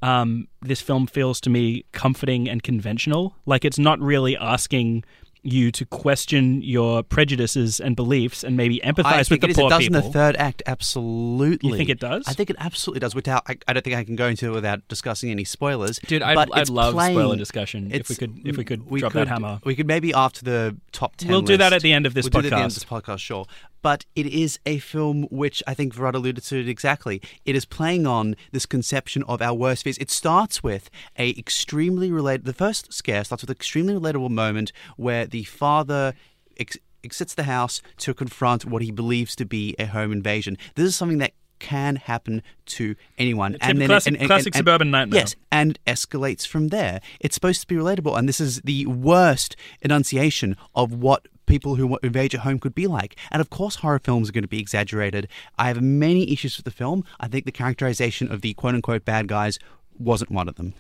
um, 0.03 0.49
this 0.61 0.81
film 0.81 1.07
feels 1.07 1.41
to 1.43 1.51
me 1.51 1.85
comforting 1.93 2.49
and 2.49 2.63
conventional. 2.63 3.37
Like 3.47 3.65
it's 3.65 3.79
not 3.79 4.01
really 4.01 4.37
asking 4.37 5.05
you 5.45 5.71
to 5.73 5.85
question 5.87 6.63
your 6.63 7.03
prejudices 7.03 7.79
and 7.81 7.95
beliefs 7.97 8.43
and 8.43 8.57
maybe 8.57 8.81
empathize 8.85 9.05
I 9.05 9.19
with 9.19 9.29
the 9.41 9.47
it 9.47 9.51
is. 9.51 9.57
poor 9.57 9.67
It 9.67 9.71
does 9.71 9.79
people. 9.81 9.97
in 9.99 10.03
the 10.05 10.11
third 10.11 10.37
act, 10.37 10.63
absolutely. 10.67 11.71
You 11.71 11.77
think 11.77 11.91
it 11.91 12.01
does? 12.01 12.25
I 12.27 12.33
think 12.33 12.51
it 12.51 12.57
absolutely 12.59 13.01
does. 13.01 13.15
Without, 13.15 13.43
I, 13.49 13.57
I 13.69 13.73
don't 13.73 13.83
think 13.83 13.97
I 13.97 14.05
can 14.05 14.17
go 14.17 14.27
into 14.29 14.47
it 14.49 14.55
without 14.55 14.87
discussing 14.89 15.31
any 15.31 15.45
spoilers. 15.45 15.99
Dude, 15.99 16.23
I'd, 16.23 16.35
but 16.35 16.49
I'd 16.57 16.69
love 16.69 16.95
playing- 16.95 17.17
spoiler 17.17 17.37
discussion 17.37 17.91
if 17.93 18.09
we 18.09 18.15
could 18.17 18.41
if 18.45 18.57
we 18.57 18.65
could 18.65 18.91
we 18.91 19.01
drop 19.01 19.13
could, 19.13 19.23
that 19.23 19.29
hammer. 19.29 19.61
We 19.65 19.77
could 19.77 19.87
maybe 19.87 20.13
after 20.15 20.45
the 20.45 20.77
top 20.93 21.17
ten. 21.17 21.31
We'll 21.31 21.43
do 21.43 21.57
that 21.57 21.73
at 21.73 21.83
the 21.83 21.93
end 21.93 22.07
of 22.07 22.15
this 22.15 22.25
we'll 22.25 22.43
do 22.43 22.49
that 22.51 22.55
at 22.55 22.57
the 22.59 22.63
end 22.63 22.67
of 22.67 22.73
podcast. 22.73 22.75
this 22.75 22.85
podcast, 22.85 23.19
sure. 23.21 23.47
But 23.85 24.07
it 24.17 24.27
is 24.27 24.59
a 24.65 24.79
film 24.79 25.25
which 25.31 25.63
I 25.67 25.75
think 25.75 25.95
Varad 25.95 26.15
alluded 26.15 26.43
to 26.45 26.59
it 26.59 26.71
exactly. 26.71 27.21
It 27.45 27.55
is 27.55 27.67
playing 27.67 28.07
on 28.07 28.35
this 28.51 28.65
conception 28.65 29.23
of 29.25 29.43
our 29.43 29.53
worst 29.53 29.85
fears. 29.85 29.99
It 29.99 30.11
starts 30.11 30.63
with 30.63 30.89
a 31.19 31.39
extremely 31.39 32.11
related. 32.11 32.47
The 32.47 32.55
first 32.55 32.95
scare 32.95 33.23
starts 33.25 33.43
with 33.43 33.51
an 33.51 33.57
extremely 33.57 33.93
relatable 33.93 34.31
moment 34.31 34.73
where 34.97 35.27
the 35.27 35.45
father. 35.45 36.15
Ex- 36.57 36.79
exits 37.03 37.35
the 37.35 37.43
house 37.43 37.83
to 37.99 38.15
confront 38.15 38.65
what 38.65 38.81
he 38.81 38.91
believes 38.91 39.37
to 39.37 39.45
be 39.45 39.75
a 39.79 39.85
home 39.85 40.11
invasion. 40.11 40.57
This 40.75 40.87
is 40.87 40.97
something 40.97 41.19
that 41.19 41.33
can 41.59 41.97
happen 41.97 42.43
to 42.67 42.95
anyone. 43.19 43.55
It's 43.55 43.67
a 43.67 43.87
classic- 43.87 44.21
classic 44.21 44.55
suburban 44.55 44.91
nightmare. 44.91 45.21
Yes, 45.21 45.37
and 45.53 45.79
escalates 45.87 46.47
from 46.47 46.69
there. 46.69 47.01
It's 47.21 47.35
supposed 47.35 47.61
to 47.61 47.67
be 47.67 47.75
relatable, 47.75 48.17
and 48.17 48.29
this 48.29 48.41
is 48.41 48.61
the 48.63 48.87
worst 48.87 49.57
enunciation 49.83 50.57
of 50.75 50.95
what 50.95 51.29
people 51.47 51.77
who 51.77 51.99
invade 52.03 52.33
your 52.33 52.43
home 52.43 52.59
could 52.59 52.75
be 52.75 52.87
like. 52.87 53.17
And 53.31 53.41
of 53.41 53.51
course, 53.51 53.77
horror 53.77 53.99
films 53.99 54.29
are 54.29 54.33
going 54.33 54.43
to 54.43 54.49
be 54.49 54.61
exaggerated. 54.61 55.29
I 55.59 55.69
have 55.69 55.83
many 55.83 56.31
issues 56.33 56.57
with 56.57 56.65
the 56.65 56.71
film. 56.71 57.05
I 57.21 57.29
think 57.29 57.45
the 57.45 57.53
characterization 57.53 58.31
of 58.31 58.41
the 58.41 58.55
quote 58.55 58.75
unquote 58.75 59.05
bad 59.05 59.29
guys 59.29 59.59
wasn't 59.99 60.31
one 60.31 60.49
of 60.49 60.57
them. 60.57 60.75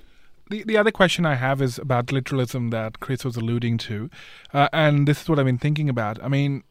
The, 0.50 0.62
the 0.64 0.76
other 0.76 0.90
question 0.90 1.24
I 1.24 1.36
have 1.36 1.62
is 1.62 1.78
about 1.78 2.12
literalism 2.12 2.70
that 2.70 3.00
Chris 3.00 3.24
was 3.24 3.36
alluding 3.36 3.78
to. 3.78 4.10
Uh, 4.52 4.68
and 4.72 5.08
this 5.08 5.22
is 5.22 5.28
what 5.28 5.38
I've 5.38 5.46
been 5.46 5.58
thinking 5.58 5.88
about. 5.88 6.22
I 6.22 6.28
mean, 6.28 6.64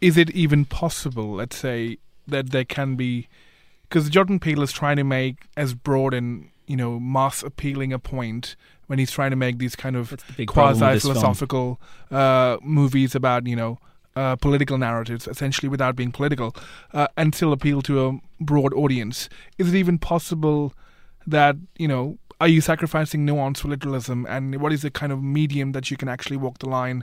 is 0.00 0.16
it 0.16 0.30
even 0.30 0.64
possible, 0.64 1.34
let's 1.34 1.56
say, 1.56 1.98
that 2.26 2.50
there 2.50 2.64
can 2.64 2.94
be. 2.94 3.28
Because 3.88 4.08
Jordan 4.08 4.38
Peele 4.38 4.62
is 4.62 4.72
trying 4.72 4.96
to 4.96 5.04
make 5.04 5.48
as 5.56 5.74
broad 5.74 6.14
and, 6.14 6.48
you 6.66 6.76
know, 6.76 6.98
mass 6.98 7.42
appealing 7.42 7.92
a 7.92 7.98
point 7.98 8.56
when 8.92 8.98
he's 8.98 9.10
trying 9.10 9.30
to 9.30 9.36
make 9.36 9.56
these 9.56 9.74
kind 9.74 9.96
of 9.96 10.10
the 10.10 10.32
big 10.36 10.52
problem 10.52 10.74
with 10.74 10.80
quasi 10.80 11.00
philosophical 11.00 11.80
uh, 12.10 12.58
movies 12.62 13.14
about, 13.14 13.46
you 13.46 13.56
know, 13.56 13.78
uh, 14.16 14.36
political 14.36 14.76
narratives, 14.76 15.26
essentially 15.26 15.66
without 15.66 15.96
being 15.96 16.12
political, 16.12 16.54
uh, 16.92 17.06
and 17.16 17.34
still 17.34 17.54
appeal 17.54 17.80
to 17.80 18.06
a 18.06 18.18
broad 18.38 18.74
audience. 18.74 19.30
Is 19.56 19.72
it 19.72 19.78
even 19.78 19.96
possible 19.96 20.74
that, 21.26 21.56
you 21.78 21.88
know, 21.88 22.18
are 22.38 22.48
you 22.48 22.60
sacrificing 22.60 23.24
nuance 23.24 23.60
for 23.60 23.68
literalism 23.68 24.26
and 24.28 24.60
what 24.60 24.74
is 24.74 24.82
the 24.82 24.90
kind 24.90 25.10
of 25.10 25.22
medium 25.22 25.72
that 25.72 25.90
you 25.90 25.96
can 25.96 26.10
actually 26.10 26.36
walk 26.36 26.58
the 26.58 26.68
line? 26.68 27.02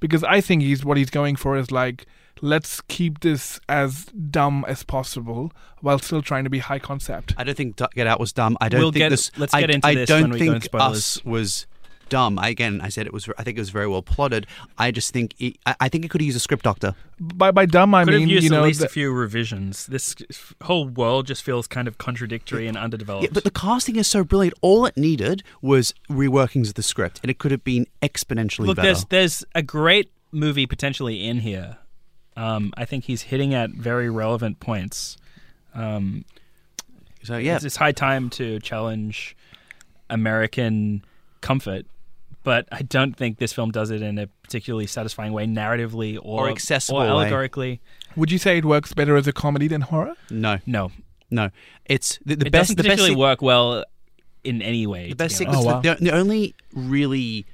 Because 0.00 0.24
I 0.24 0.40
think 0.40 0.62
he's 0.62 0.82
what 0.82 0.96
he's 0.96 1.10
going 1.10 1.36
for 1.36 1.58
is 1.58 1.70
like, 1.70 2.06
let's 2.40 2.80
keep 2.82 3.20
this 3.20 3.60
as 3.68 4.04
dumb 4.06 4.64
as 4.68 4.82
possible 4.82 5.52
while 5.80 5.98
still 5.98 6.22
trying 6.22 6.44
to 6.44 6.50
be 6.50 6.58
high 6.58 6.78
concept. 6.78 7.34
I 7.36 7.44
don't 7.44 7.56
think 7.56 7.76
Du- 7.76 7.88
Get 7.94 8.06
Out 8.06 8.18
was 8.20 8.32
dumb. 8.32 8.56
I 8.60 8.68
don't 8.68 8.80
We'll 8.80 8.92
think 8.92 9.00
get- 9.02 9.08
this. 9.10 9.30
let's 9.38 9.54
I, 9.54 9.60
get 9.60 9.70
into 9.70 9.86
I 9.86 9.94
this 9.94 10.08
don't 10.08 10.22
when 10.22 10.30
we 10.32 10.38
go 10.38 10.44
think 10.52 10.64
into. 10.64 10.76
Us 10.78 11.24
was 11.24 11.66
dumb. 12.08 12.38
I, 12.38 12.48
again, 12.48 12.80
I 12.80 12.88
said 12.88 13.06
it 13.06 13.12
was. 13.12 13.28
I 13.38 13.42
think 13.44 13.58
it 13.58 13.60
was 13.60 13.68
very 13.70 13.86
well 13.86 14.00
plotted. 14.02 14.46
I 14.78 14.90
just 14.90 15.12
think. 15.12 15.34
It, 15.38 15.58
I, 15.66 15.76
I 15.80 15.88
think 15.88 16.04
it 16.04 16.08
could 16.10 16.22
use 16.22 16.34
a 16.36 16.40
script 16.40 16.64
doctor. 16.64 16.94
By 17.20 17.50
by 17.50 17.66
dumb 17.66 17.94
I 17.94 18.04
Could 18.04 18.12
mean 18.14 18.20
have 18.22 18.28
used 18.30 18.44
you 18.44 18.50
know 18.50 18.60
at 18.62 18.64
least 18.66 18.80
the- 18.80 18.86
a 18.86 18.88
few 18.88 19.12
revisions. 19.12 19.86
This 19.86 20.14
whole 20.62 20.88
world 20.88 21.26
just 21.26 21.42
feels 21.42 21.66
kind 21.66 21.86
of 21.86 21.98
contradictory 21.98 22.66
and 22.66 22.76
underdeveloped. 22.78 23.24
Yeah, 23.24 23.30
but 23.32 23.44
the 23.44 23.50
casting 23.50 23.96
is 23.96 24.06
so 24.08 24.24
brilliant. 24.24 24.54
All 24.62 24.86
it 24.86 24.96
needed 24.96 25.42
was 25.60 25.92
reworkings 26.10 26.68
of 26.68 26.74
the 26.74 26.82
script, 26.82 27.20
and 27.22 27.30
it 27.30 27.38
could 27.38 27.50
have 27.50 27.62
been 27.64 27.86
exponentially 28.02 28.66
Look, 28.68 28.76
better. 28.76 28.86
there's 28.88 29.04
there's 29.06 29.44
a 29.54 29.62
great 29.62 30.10
movie 30.32 30.66
potentially 30.66 31.26
in 31.26 31.40
here. 31.40 31.76
Um, 32.38 32.72
I 32.76 32.84
think 32.84 33.04
he's 33.04 33.22
hitting 33.22 33.52
at 33.52 33.70
very 33.70 34.08
relevant 34.08 34.60
points. 34.60 35.16
Um, 35.74 36.24
so 37.24 37.36
yeah, 37.36 37.56
it's, 37.56 37.64
it's 37.64 37.76
high 37.76 37.92
time 37.92 38.30
to 38.30 38.60
challenge 38.60 39.36
American 40.10 41.04
comfort, 41.40 41.86
but 42.44 42.66
I 42.72 42.82
don't 42.82 43.16
think 43.16 43.38
this 43.38 43.52
film 43.52 43.70
does 43.70 43.90
it 43.90 44.02
in 44.02 44.18
a 44.18 44.26
particularly 44.42 44.86
satisfying 44.86 45.32
way, 45.32 45.46
narratively 45.46 46.16
or, 46.22 46.46
Or 46.46 46.50
accessible 46.50 47.00
or 47.00 47.04
way. 47.04 47.10
allegorically. 47.10 47.80
Would 48.16 48.30
you 48.32 48.38
say 48.38 48.58
it 48.58 48.64
works 48.64 48.92
better 48.94 49.16
as 49.16 49.26
a 49.26 49.32
comedy 49.32 49.68
than 49.68 49.82
horror? 49.82 50.14
no, 50.30 50.58
No, 50.66 50.90
no. 51.30 51.50
It's 51.86 52.18
the, 52.24 52.36
the 52.36 52.46
it 52.46 52.52
best. 52.52 52.76
doesn't 52.76 52.76
The 52.76 52.96
best. 52.96 53.16
work 53.16 53.42
well 53.42 53.84
in 54.44 54.62
any 54.62 54.86
way. 54.86 55.08
The 55.10 55.16
best 55.16 55.36
to 55.38 55.44
be 55.44 55.46
honest. 55.46 55.62
sequence. 55.62 55.84
Oh, 55.86 55.90
wow. 55.90 55.96
the, 55.96 56.04
the 56.04 56.12
only 56.16 56.54
really, 56.72 57.46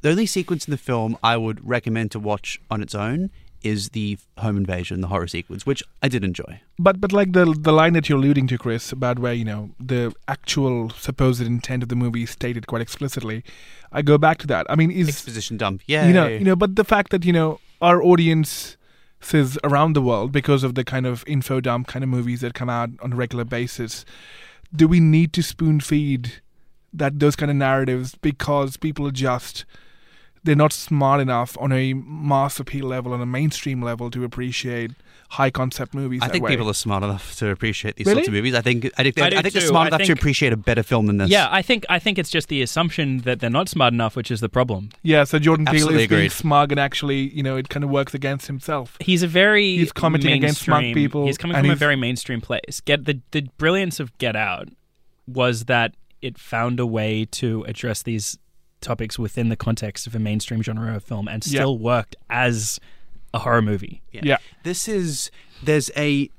the 0.00 0.10
only 0.10 0.26
sequence 0.26 0.66
in 0.66 0.70
the 0.72 0.78
film 0.78 1.16
I 1.22 1.36
would 1.36 1.66
recommend 1.68 2.10
to 2.12 2.18
watch 2.18 2.60
on 2.70 2.82
its 2.82 2.94
own 2.94 3.30
is 3.62 3.90
the 3.90 4.18
home 4.38 4.56
invasion, 4.56 5.00
the 5.00 5.08
horror 5.08 5.26
sequence, 5.26 5.66
which 5.66 5.82
I 6.02 6.08
did 6.08 6.24
enjoy. 6.24 6.60
But 6.78 7.00
but 7.00 7.12
like 7.12 7.32
the 7.32 7.44
the 7.58 7.72
line 7.72 7.92
that 7.94 8.08
you're 8.08 8.18
alluding 8.18 8.46
to, 8.48 8.58
Chris, 8.58 8.92
about 8.92 9.18
where 9.18 9.34
you 9.34 9.44
know 9.44 9.70
the 9.78 10.12
actual 10.28 10.90
supposed 10.90 11.42
intent 11.42 11.82
of 11.82 11.88
the 11.88 11.96
movie 11.96 12.22
is 12.22 12.30
stated 12.30 12.66
quite 12.66 12.82
explicitly, 12.82 13.44
I 13.92 14.02
go 14.02 14.18
back 14.18 14.38
to 14.38 14.46
that. 14.48 14.66
I 14.68 14.76
mean, 14.76 14.90
is 14.90 15.08
Exposition 15.08 15.56
dump. 15.56 15.82
Yeah, 15.86 16.06
you 16.06 16.12
know 16.12 16.26
you 16.26 16.44
know, 16.44 16.56
but 16.56 16.76
the 16.76 16.84
fact 16.84 17.10
that 17.10 17.24
you 17.24 17.32
know 17.32 17.60
our 17.80 18.02
audience 18.02 18.76
says 19.20 19.58
around 19.62 19.92
the 19.92 20.02
world 20.02 20.32
because 20.32 20.64
of 20.64 20.74
the 20.74 20.84
kind 20.84 21.06
of 21.06 21.24
info 21.26 21.60
dump 21.60 21.86
kind 21.86 22.02
of 22.02 22.08
movies 22.08 22.40
that 22.40 22.54
come 22.54 22.70
out 22.70 22.90
on 23.02 23.12
a 23.12 23.16
regular 23.16 23.44
basis, 23.44 24.04
do 24.74 24.88
we 24.88 25.00
need 25.00 25.32
to 25.34 25.42
spoon 25.42 25.80
feed 25.80 26.40
that 26.92 27.20
those 27.20 27.36
kind 27.36 27.50
of 27.50 27.56
narratives 27.56 28.16
because 28.22 28.76
people 28.76 29.06
are 29.06 29.12
just 29.12 29.64
they're 30.42 30.56
not 30.56 30.72
smart 30.72 31.20
enough 31.20 31.56
on 31.60 31.70
a 31.72 31.92
mass 31.94 32.58
appeal 32.58 32.86
level 32.86 33.12
on 33.12 33.20
a 33.20 33.26
mainstream 33.26 33.82
level 33.82 34.10
to 34.10 34.24
appreciate 34.24 34.92
high 35.30 35.50
concept 35.50 35.94
movies. 35.94 36.20
I 36.22 36.26
that 36.26 36.32
think 36.32 36.44
way. 36.44 36.50
people 36.52 36.68
are 36.68 36.74
smart 36.74 37.04
enough 37.04 37.36
to 37.36 37.50
appreciate 37.50 37.96
these 37.96 38.06
Really? 38.06 38.16
sorts 38.16 38.28
of 38.28 38.34
movies. 38.34 38.54
I 38.54 38.62
think 38.62 38.86
I 38.96 39.02
think 39.02 39.18
I 39.18 39.20
they're, 39.20 39.30
do 39.30 39.36
I 39.36 39.42
think 39.42 39.54
they're 39.54 39.62
smart 39.66 39.92
I 39.92 39.96
enough 39.96 40.06
to 40.06 40.12
appreciate 40.12 40.52
a 40.52 40.56
better 40.56 40.82
film 40.82 41.06
than 41.06 41.18
this. 41.18 41.28
Yeah, 41.30 41.48
I 41.50 41.62
think 41.62 41.84
I 41.88 41.98
think 41.98 42.18
it's 42.18 42.30
just 42.30 42.48
the 42.48 42.62
assumption 42.62 43.18
that 43.18 43.38
they're 43.40 43.50
not 43.50 43.68
smart 43.68 43.92
enough, 43.92 44.16
which 44.16 44.30
is 44.30 44.40
the 44.40 44.48
problem. 44.48 44.88
Yeah, 45.02 45.24
so 45.24 45.38
Jordan 45.38 45.66
Peele 45.66 45.74
Absolutely 45.74 46.02
is 46.04 46.08
being 46.08 46.18
agreed. 46.20 46.32
smug 46.32 46.72
and 46.72 46.80
actually, 46.80 47.32
you 47.34 47.42
know, 47.42 47.56
it 47.56 47.68
kind 47.68 47.84
of 47.84 47.90
works 47.90 48.14
against 48.14 48.46
himself. 48.46 48.96
He's 49.00 49.22
a 49.22 49.28
very 49.28 49.76
He's 49.76 49.92
commenting 49.92 50.32
against 50.32 50.62
smart 50.62 50.84
people, 50.94 51.26
He's 51.26 51.38
coming 51.38 51.56
and 51.56 51.66
from 51.66 51.72
a 51.72 51.76
very 51.76 51.96
mainstream 51.96 52.40
place. 52.40 52.80
Get 52.84 53.04
the 53.04 53.20
the 53.30 53.42
brilliance 53.58 54.00
of 54.00 54.16
Get 54.18 54.36
Out 54.36 54.68
was 55.26 55.66
that 55.66 55.94
it 56.22 56.38
found 56.38 56.80
a 56.80 56.86
way 56.86 57.24
to 57.24 57.64
address 57.68 58.02
these 58.02 58.36
topics 58.80 59.18
within 59.18 59.48
the 59.48 59.56
context 59.56 60.06
of 60.06 60.14
a 60.14 60.18
mainstream 60.18 60.62
genre 60.62 60.94
of 60.96 61.04
film 61.04 61.28
and 61.28 61.44
Yeah. 61.46 61.60
still 61.60 61.78
worked 61.78 62.16
as 62.28 62.80
a 63.34 63.38
horror 63.40 63.62
movie. 63.62 64.02
Yeah. 64.12 64.38
This 64.64 64.88
is 64.88 65.30
there's 65.62 65.90
a, 65.96 66.30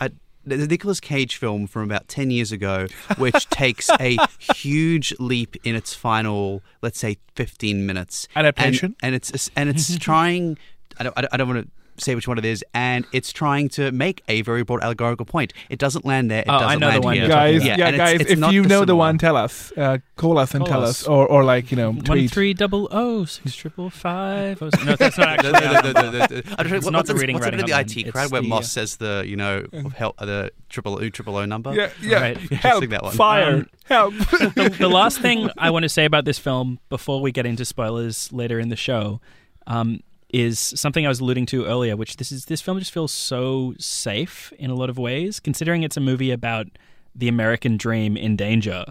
a 0.00 0.10
there's 0.46 0.62
a 0.62 0.66
Nicolas 0.68 1.00
Cage 1.00 1.36
film 1.36 1.66
from 1.66 1.82
about 1.82 2.08
ten 2.08 2.30
years 2.30 2.50
ago, 2.52 2.86
which 3.18 3.48
takes 3.50 3.90
a 4.00 4.16
huge 4.54 5.12
leap 5.18 5.56
in 5.64 5.74
its 5.74 5.92
final, 5.94 6.62
let's 6.82 6.98
say, 6.98 7.18
fifteen 7.34 7.84
minutes 7.86 8.26
Adaptation? 8.34 8.96
and, 9.02 9.08
and 9.08 9.14
it's 9.14 9.50
and 9.56 9.68
it's 9.68 9.96
trying. 9.98 10.56
I 10.98 11.04
don't, 11.04 11.16
I 11.32 11.36
don't 11.36 11.48
want 11.48 11.66
to 11.66 11.70
say 12.00 12.14
which 12.14 12.26
one 12.28 12.38
it 12.38 12.44
is, 12.44 12.64
and 12.74 13.06
it's 13.12 13.32
trying 13.32 13.68
to 13.70 13.92
make 13.92 14.22
a 14.28 14.42
very 14.42 14.62
broad 14.62 14.82
allegorical 14.82 15.26
point. 15.26 15.52
It 15.68 15.78
doesn't 15.78 16.04
land 16.04 16.30
there. 16.30 16.40
It 16.40 16.46
Oh, 16.48 16.54
I 16.54 16.58
doesn't 16.60 16.80
know 16.80 16.90
the 16.92 17.00
one 17.00 17.14
here. 17.16 17.28
Guys, 17.28 17.56
about. 17.64 17.78
yeah, 17.78 17.86
and 17.86 17.94
it's- 17.94 18.10
guys, 18.12 18.20
it's 18.22 18.30
if 18.32 18.38
not 18.38 18.52
you 18.52 18.62
know 18.64 18.84
the 18.84 18.96
one, 18.96 19.18
tell 19.18 19.36
us. 19.36 19.72
Uh, 19.76 19.98
call 20.16 20.38
us 20.38 20.54
and 20.54 20.60
Call 20.64 20.68
tell 20.72 20.82
us. 20.84 21.02
us. 21.02 21.06
Or, 21.08 21.26
or 21.26 21.44
like, 21.44 21.70
you 21.70 21.76
know, 21.76 21.92
One 21.92 22.28
three 22.28 22.54
double 22.54 22.88
O 22.90 23.24
six 23.24 23.54
triple 23.54 23.90
five. 23.90 24.62
Oh, 24.62 24.70
No, 24.84 24.96
that's 24.96 25.18
not 25.18 25.28
actually. 25.28 25.52
The- 25.52 25.82
the- 25.82 25.92
the- 25.92 26.10
the- 26.10 26.42
the- 26.42 26.54
I 26.58 26.62
don't 26.62 26.72
It's 26.74 26.84
what- 26.84 26.92
not 26.92 26.98
what's 27.00 27.08
the 27.10 27.14
reading 27.16 27.34
what's 27.36 27.46
it 27.46 27.50
writing 27.52 27.66
the 27.66 27.72
hotline. 27.72 27.80
IT 27.96 27.96
It's 28.02 28.10
crowd 28.12 28.30
where 28.32 28.42
the, 28.42 28.48
Moss 28.48 28.64
uh, 28.64 28.68
says 28.68 28.96
the 28.96 29.24
you 29.26 29.36
know 29.36 29.66
hel- 29.96 30.14
the 30.18 30.50
triple 30.68 30.94
O 31.02 31.08
triple 31.10 31.36
O 31.36 31.44
number. 31.44 31.74
Yeah, 31.74 31.90
yeah. 32.02 32.20
Right. 32.20 32.36
Help, 32.52 32.88
that 32.88 33.02
one. 33.02 33.14
fire, 33.16 33.54
Um, 33.54 33.68
help. 33.84 34.14
the, 34.30 34.74
the 34.78 34.88
last 34.88 35.20
thing 35.20 35.50
I 35.58 35.70
want 35.70 35.82
to 35.84 35.88
say 35.88 36.04
about 36.04 36.24
this 36.24 36.38
film 36.38 36.78
before 36.88 37.20
we 37.20 37.32
get 37.32 37.46
into 37.46 37.64
spoilers 37.64 38.32
later 38.32 38.58
in 38.60 38.68
the 38.68 38.76
show 38.76 39.20
um, 39.66 40.00
is 40.32 40.58
something 40.58 41.04
I 41.04 41.08
was 41.08 41.20
alluding 41.20 41.46
to 41.46 41.66
earlier, 41.66 41.96
which 41.96 42.16
this 42.16 42.30
is 42.32 42.46
this 42.46 42.60
film 42.60 42.78
just 42.78 42.92
feels 42.92 43.12
so 43.12 43.74
safe 43.78 44.52
in 44.58 44.70
a 44.70 44.74
lot 44.74 44.90
of 44.90 44.98
ways, 44.98 45.40
considering 45.40 45.82
it's 45.82 45.96
a 45.96 46.00
movie 46.00 46.30
about 46.30 46.66
the 47.14 47.28
American 47.28 47.76
dream 47.76 48.16
in 48.16 48.36
danger. 48.36 48.84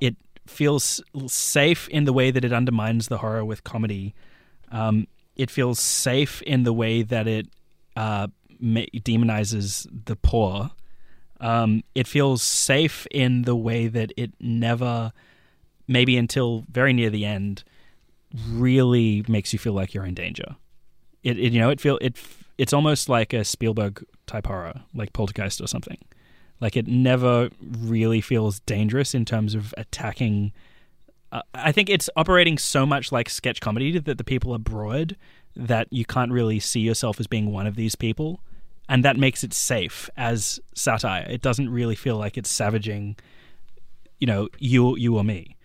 It 0.00 0.16
feels 0.46 1.02
safe 1.26 1.88
in 1.88 2.04
the 2.04 2.12
way 2.12 2.30
that 2.30 2.44
it 2.44 2.52
undermines 2.52 3.08
the 3.08 3.18
horror 3.18 3.44
with 3.44 3.64
comedy. 3.64 4.14
Um, 4.72 5.06
it 5.36 5.50
feels 5.50 5.78
safe 5.78 6.42
in 6.42 6.62
the 6.62 6.72
way 6.72 7.02
that 7.02 7.26
it 7.26 7.48
uh, 7.94 8.28
demonizes 8.60 9.86
the 10.06 10.16
poor. 10.16 10.70
Um, 11.40 11.84
it 11.94 12.06
feels 12.06 12.42
safe 12.42 13.06
in 13.10 13.42
the 13.42 13.54
way 13.54 13.88
that 13.88 14.12
it 14.16 14.32
never, 14.40 15.12
maybe 15.86 16.16
until 16.16 16.64
very 16.70 16.94
near 16.94 17.10
the 17.10 17.26
end, 17.26 17.62
really 18.50 19.24
makes 19.28 19.52
you 19.52 19.58
feel 19.58 19.72
like 19.72 19.94
you're 19.94 20.04
in 20.04 20.14
danger. 20.14 20.56
It, 21.22 21.38
it 21.38 21.52
you 21.52 21.60
know, 21.60 21.70
it 21.70 21.80
feel 21.80 21.98
it. 22.00 22.16
It's 22.58 22.72
almost 22.72 23.08
like 23.08 23.32
a 23.32 23.44
Spielberg 23.44 24.04
type 24.26 24.46
horror, 24.46 24.82
like 24.94 25.12
Poltergeist 25.12 25.60
or 25.60 25.66
something. 25.66 25.98
Like 26.60 26.76
it 26.76 26.86
never 26.86 27.50
really 27.60 28.20
feels 28.20 28.60
dangerous 28.60 29.14
in 29.14 29.24
terms 29.24 29.54
of 29.54 29.74
attacking 29.76 30.52
uh, 31.32 31.42
I 31.54 31.72
think 31.72 31.90
it's 31.90 32.08
operating 32.16 32.56
so 32.58 32.86
much 32.86 33.10
like 33.10 33.28
sketch 33.28 33.60
comedy 33.60 33.98
that 33.98 34.18
the 34.18 34.24
people 34.24 34.54
are 34.54 34.58
broad 34.58 35.16
that 35.54 35.88
you 35.90 36.04
can't 36.04 36.30
really 36.30 36.60
see 36.60 36.80
yourself 36.80 37.18
as 37.18 37.26
being 37.26 37.52
one 37.52 37.66
of 37.66 37.76
these 37.76 37.94
people, 37.94 38.40
and 38.88 39.04
that 39.04 39.16
makes 39.16 39.42
it 39.42 39.52
safe 39.52 40.08
as 40.16 40.60
satire. 40.74 41.26
It 41.28 41.42
doesn't 41.42 41.70
really 41.70 41.94
feel 41.94 42.16
like 42.16 42.36
it's 42.36 42.50
savaging, 42.50 43.16
you 44.18 44.26
know, 44.26 44.48
you 44.58 44.96
you 44.96 45.16
or 45.16 45.24
me. 45.24 45.55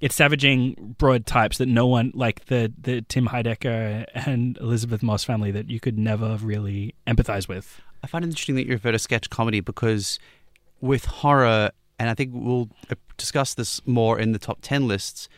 It's 0.00 0.14
savaging 0.14 0.96
broad 0.98 1.24
types 1.24 1.58
that 1.58 1.66
no 1.66 1.86
one 1.86 2.12
like 2.14 2.46
the 2.46 2.72
the 2.80 3.02
Tim 3.02 3.28
Heidecker 3.28 4.06
and 4.14 4.58
Elisabeth 4.58 5.02
Moss 5.02 5.24
family 5.24 5.50
that 5.52 5.70
you 5.70 5.80
could 5.80 5.98
never 5.98 6.36
really 6.36 6.94
empathize 7.06 7.48
with. 7.48 7.80
I 8.02 8.06
find 8.06 8.24
it 8.24 8.28
interesting 8.28 8.54
that 8.56 8.66
you 8.66 8.72
refer 8.72 8.92
to 8.92 8.98
sketch 8.98 9.30
comedy 9.30 9.60
because 9.60 10.18
with 10.80 11.06
horror, 11.06 11.70
and 11.98 12.10
I 12.10 12.14
think 12.14 12.32
we'll 12.34 12.68
uh, 12.90 12.96
discuss 13.16 13.54
this 13.54 13.80
more 13.86 14.18
in 14.18 14.32
the 14.32 14.38
top 14.38 14.58
10 14.60 14.86
lists, 14.86 15.28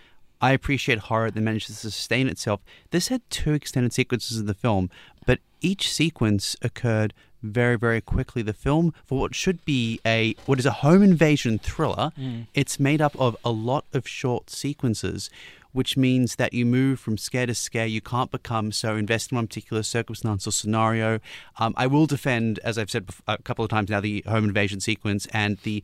I 0.40 0.52
appreciate 0.52 0.98
horror 0.98 1.30
that 1.30 1.40
manages 1.40 1.80
to 1.80 1.90
sustain 1.90 2.28
itself. 2.28 2.60
This 2.90 3.08
had 3.08 3.22
two 3.30 3.52
extended 3.52 3.92
sequences 3.92 4.40
of 4.40 4.46
the 4.46 4.54
film, 4.54 4.90
but 5.24 5.38
each 5.60 5.90
sequence 5.92 6.56
occurred 6.60 7.14
very, 7.52 7.76
very 7.76 8.00
quickly. 8.00 8.42
The 8.42 8.52
film, 8.52 8.92
for 9.04 9.18
what 9.18 9.34
should 9.34 9.64
be 9.64 10.00
a 10.06 10.34
what 10.46 10.58
is 10.58 10.66
a 10.66 10.70
home 10.72 11.02
invasion 11.02 11.58
thriller, 11.58 12.12
it's 12.54 12.78
made 12.80 13.00
up 13.00 13.14
of 13.18 13.36
a 13.44 13.50
lot 13.50 13.84
of 13.92 14.06
short 14.08 14.50
sequences, 14.50 15.30
which 15.72 15.96
means 15.96 16.36
that 16.36 16.52
you 16.54 16.64
move 16.66 16.98
from 17.00 17.18
scare 17.18 17.46
to 17.46 17.54
scare. 17.54 17.86
You 17.86 18.00
can't 18.00 18.30
become 18.30 18.72
so 18.72 18.96
invested 18.96 19.32
in 19.32 19.36
one 19.36 19.46
particular 19.46 19.82
circumstance 19.82 20.46
or 20.46 20.50
scenario. 20.52 21.20
Um, 21.58 21.74
I 21.76 21.86
will 21.86 22.06
defend, 22.06 22.58
as 22.60 22.78
I've 22.78 22.90
said 22.90 23.08
a 23.26 23.38
couple 23.38 23.64
of 23.64 23.70
times 23.70 23.90
now, 23.90 24.00
the 24.00 24.22
home 24.26 24.44
invasion 24.44 24.80
sequence 24.80 25.26
and 25.32 25.58
the 25.58 25.82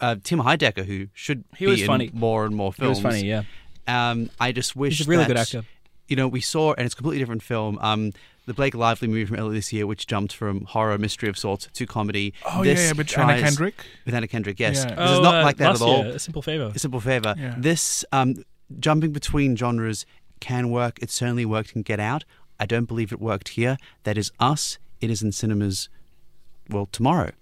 uh, 0.00 0.16
Tim 0.22 0.40
Heidecker, 0.40 0.84
who 0.84 1.08
should 1.12 1.44
He 1.56 1.66
be 1.66 1.70
was 1.72 1.80
in 1.82 1.86
funny. 1.86 2.10
more 2.12 2.44
and 2.44 2.54
more 2.56 2.72
films. 2.72 3.02
was 3.02 3.14
funny, 3.14 3.26
yeah. 3.28 3.42
Um, 3.86 4.30
I 4.40 4.52
just 4.52 4.74
wish 4.76 4.98
He's 4.98 5.06
a 5.06 5.10
really 5.10 5.24
that, 5.24 5.28
good 5.28 5.36
actor. 5.38 5.64
You 6.08 6.16
know, 6.16 6.28
we 6.28 6.40
saw, 6.40 6.72
and 6.74 6.84
it's 6.84 6.94
a 6.94 6.96
completely 6.96 7.18
different 7.20 7.42
film. 7.42 7.78
Um, 7.80 8.12
the 8.46 8.54
Blake 8.54 8.74
Lively 8.74 9.08
movie 9.08 9.24
from 9.24 9.36
earlier 9.36 9.54
this 9.54 9.72
year, 9.72 9.86
which 9.86 10.06
jumped 10.06 10.32
from 10.32 10.64
horror 10.64 10.98
mystery 10.98 11.28
of 11.28 11.38
sorts 11.38 11.68
to 11.72 11.86
comedy. 11.86 12.34
Oh 12.44 12.64
This 12.64 12.80
yeah, 12.80 12.86
yeah, 12.86 12.92
with 12.94 13.18
Anna 13.18 13.40
Kendrick. 13.40 13.84
With 14.04 14.14
Anna 14.14 14.28
Kendrick, 14.28 14.58
yes. 14.58 14.84
Yeah. 14.84 14.94
This 14.94 15.10
is 15.10 15.20
not 15.20 15.36
uh, 15.36 15.42
like 15.42 15.56
that 15.58 15.68
last 15.68 15.82
at 15.82 15.86
all. 15.86 16.04
year, 16.04 16.14
a 16.14 16.18
simple 16.18 16.42
favor. 16.42 16.72
A 16.74 16.78
simple 16.78 17.00
favor. 17.00 17.34
Yeah. 17.38 17.54
This 17.58 18.04
um, 18.12 18.44
jumping 18.78 19.12
between 19.12 19.56
genres 19.56 20.06
can 20.40 20.70
work. 20.70 20.98
It 21.00 21.10
certainly 21.10 21.44
worked 21.44 21.76
in 21.76 21.82
Get 21.82 22.00
Out. 22.00 22.24
I 22.58 22.66
don't 22.66 22.86
believe 22.86 23.12
it 23.12 23.20
worked 23.20 23.50
here. 23.50 23.76
That 24.04 24.18
is 24.18 24.32
us. 24.40 24.78
It 25.00 25.10
is 25.10 25.22
in 25.22 25.32
cinemas, 25.32 25.88
well, 26.68 26.86
tomorrow. 26.86 27.32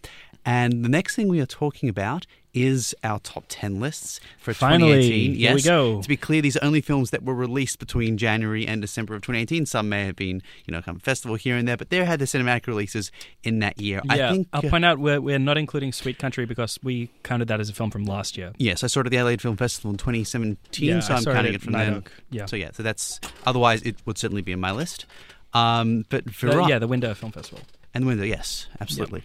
And 0.44 0.84
the 0.84 0.88
next 0.88 1.16
thing 1.16 1.28
we 1.28 1.40
are 1.40 1.46
talking 1.46 1.88
about 1.88 2.26
is 2.54 2.94
our 3.04 3.18
top 3.20 3.44
10 3.48 3.80
lists 3.80 4.20
for 4.38 4.52
Finally, 4.52 4.92
2018. 4.92 5.34
here 5.34 5.50
we 5.50 5.54
Yes. 5.60 5.64
go. 5.64 6.02
To 6.02 6.08
be 6.08 6.16
clear, 6.16 6.42
these 6.42 6.56
are 6.56 6.64
only 6.64 6.80
films 6.80 7.10
that 7.10 7.22
were 7.22 7.34
released 7.34 7.78
between 7.78 8.16
January 8.18 8.66
and 8.66 8.80
December 8.80 9.14
of 9.14 9.22
2018. 9.22 9.66
Some 9.66 9.88
may 9.88 10.04
have 10.06 10.16
been, 10.16 10.42
you 10.66 10.72
know, 10.72 10.82
kind 10.82 10.96
of 10.96 11.02
festival 11.02 11.36
here 11.36 11.56
and 11.56 11.66
there, 11.68 11.76
but 11.76 11.90
they 11.90 12.04
had 12.04 12.18
the 12.18 12.24
cinematic 12.24 12.66
releases 12.66 13.10
in 13.42 13.58
that 13.60 13.80
year. 13.80 14.00
yeah, 14.04 14.30
I 14.30 14.32
think. 14.32 14.48
I'll 14.52 14.66
uh, 14.66 14.70
point 14.70 14.84
out 14.84 14.98
we're, 14.98 15.20
we're 15.20 15.38
not 15.38 15.58
including 15.58 15.92
Sweet 15.92 16.18
Country 16.18 16.44
because 16.46 16.78
we 16.82 17.10
counted 17.22 17.48
that 17.48 17.60
as 17.60 17.68
a 17.68 17.72
film 17.72 17.90
from 17.90 18.04
last 18.04 18.36
year. 18.36 18.52
Yes, 18.58 18.82
I 18.82 18.88
saw 18.88 19.00
it 19.00 19.06
at 19.06 19.10
the 19.10 19.18
Adelaide 19.18 19.40
Film 19.42 19.56
Festival 19.56 19.90
in 19.90 19.96
2017, 19.96 20.88
Yeah, 20.88 21.00
so 21.00 21.14
I'm 21.14 21.22
saw 21.22 21.30
it 21.30 21.34
counting 21.34 21.54
it 21.54 21.62
from 21.62 21.72
then. 21.74 22.04
Yeah. 22.30 22.46
So 22.46 22.56
yeah, 22.56 22.70
so 22.72 22.82
that's 22.82 23.20
otherwise 23.46 23.82
it 23.82 23.96
would 24.06 24.18
certainly 24.18 24.42
be 24.42 24.52
in 24.52 24.60
my 24.60 24.72
list. 24.72 25.06
Um, 25.52 26.04
but 26.08 26.24
yeah, 26.68 26.78
the 26.78 26.86
Window 26.86 27.12
Film 27.14 27.32
Festival. 27.32 27.60
And 27.92 28.04
the 28.04 28.06
window, 28.08 28.24
yes, 28.24 28.68
absolutely. 28.80 29.22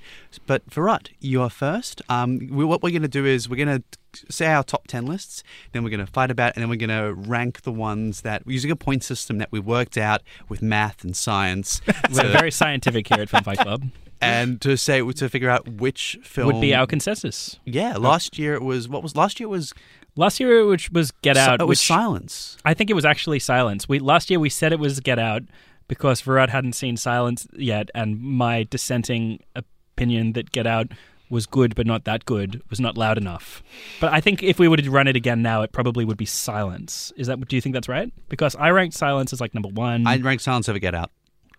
But 0.48 0.64
Virat, 0.72 1.10
you 1.20 1.42
are 1.42 1.50
first. 1.50 2.02
Um, 2.10 2.40
we, 2.52 2.66
what 2.66 2.82
we're 2.82 2.92
going 2.92 3.02
to 3.04 3.08
do 3.08 3.26
is 3.26 3.48
we're 3.48 3.64
going 3.64 3.84
to 3.84 4.24
say 4.30 4.48
our 4.48 4.64
top 4.64 4.88
ten 4.88 5.06
lists, 5.06 5.44
then 5.72 5.84
we're 5.84 5.90
going 5.90 6.06
to 6.06 6.12
fight 6.12 6.32
about, 6.32 6.56
and 6.56 6.62
then 6.62 6.70
we're 6.70 6.76
going 6.76 6.90
to 6.90 7.14
rank 7.14 7.62
the 7.62 7.72
ones 7.72 8.22
that 8.22 8.44
using 8.46 8.72
a 8.72 8.76
point 8.76 9.04
system 9.04 9.38
that 9.38 9.52
we 9.52 9.60
worked 9.60 9.98
out 9.98 10.22
with 10.50 10.62
math 10.62 11.04
and 11.04 11.16
science, 11.16 11.82
We're 12.12 12.24
to- 12.24 12.30
very 12.30 12.52
scientific 12.52 13.08
here 13.08 13.22
at 13.22 13.30
Film 13.30 13.44
Fight 13.44 13.60
Club. 13.60 13.84
and 14.22 14.60
to 14.62 14.78
say 14.78 15.02
to 15.02 15.30
figure 15.30 15.50
out 15.50 15.68
which 15.68 16.18
film 16.24 16.54
Would 16.54 16.62
be 16.62 16.74
our 16.74 16.88
consensus. 16.88 17.60
Yeah, 17.66 17.98
last 17.98 18.40
year 18.40 18.56
it 18.56 18.64
was 18.64 18.88
what 18.90 19.04
was 19.04 19.16
last 19.16 19.40
year 19.40 19.50
was 19.50 19.74
Last 20.18 20.40
year, 20.40 20.66
which 20.66 20.90
was 20.92 21.12
Get 21.12 21.36
Out, 21.36 21.60
it 21.60 21.66
was 21.66 21.80
which 21.80 21.88
silence. 21.88 22.58
I 22.64 22.74
think 22.74 22.90
it 22.90 22.94
was 22.94 23.04
actually 23.04 23.40
Silence. 23.40 23.90
We 23.90 24.00
last 24.00 24.30
year 24.30 24.40
we 24.40 24.50
said 24.50 24.72
it 24.72 24.80
was 24.80 25.02
Get 25.02 25.20
Out 25.20 25.44
because 25.88 26.22
Virat 26.22 26.50
hadn't 26.50 26.74
seen 26.74 26.98
Silence 26.98 27.48
yet, 27.54 27.90
and 27.94 28.20
my 28.20 28.64
dissenting 28.64 29.40
opinion 29.56 30.34
that 30.34 30.52
Get 30.52 30.68
Out 30.68 30.92
was 31.30 31.46
good 31.48 31.74
but 31.74 31.88
not 31.88 32.06
that 32.06 32.24
good 32.26 32.62
was 32.70 32.80
not 32.80 32.98
loud 32.98 33.18
enough. 33.18 33.64
But 34.00 34.14
I 34.14 34.22
think 34.22 34.44
if 34.44 34.60
we 34.60 34.68
were 34.68 34.78
to 34.78 34.92
run 34.92 35.08
it 35.08 35.16
again 35.16 35.42
now, 35.42 35.64
it 35.64 35.72
probably 35.72 36.06
would 36.06 36.18
be 36.18 36.26
Silence. 36.26 37.12
Is 37.18 37.28
that? 37.28 37.46
Do 37.48 37.56
you 37.56 37.62
think 37.62 37.74
that's 37.74 37.90
right? 37.90 38.12
Because 38.30 38.56
I 38.56 38.70
ranked 38.70 38.96
Silence 38.96 39.34
as 39.34 39.42
like 39.42 39.54
number 39.54 39.70
one. 39.70 40.06
I 40.08 40.18
ranked 40.18 40.44
silence 40.44 40.70
over 40.70 40.80
Get 40.80 40.96
Out. 40.96 41.12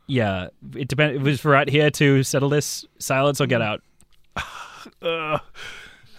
yeah, 0.06 0.48
it 0.74 0.88
depend. 0.88 1.16
It 1.16 1.22
was 1.22 1.40
Virat 1.40 1.68
here 1.68 1.90
to 1.90 2.22
settle 2.22 2.48
this: 2.48 2.84
Silence 2.98 3.40
or 3.40 3.46
Get 3.46 3.60
mm. 3.60 3.64
Out. 3.64 3.82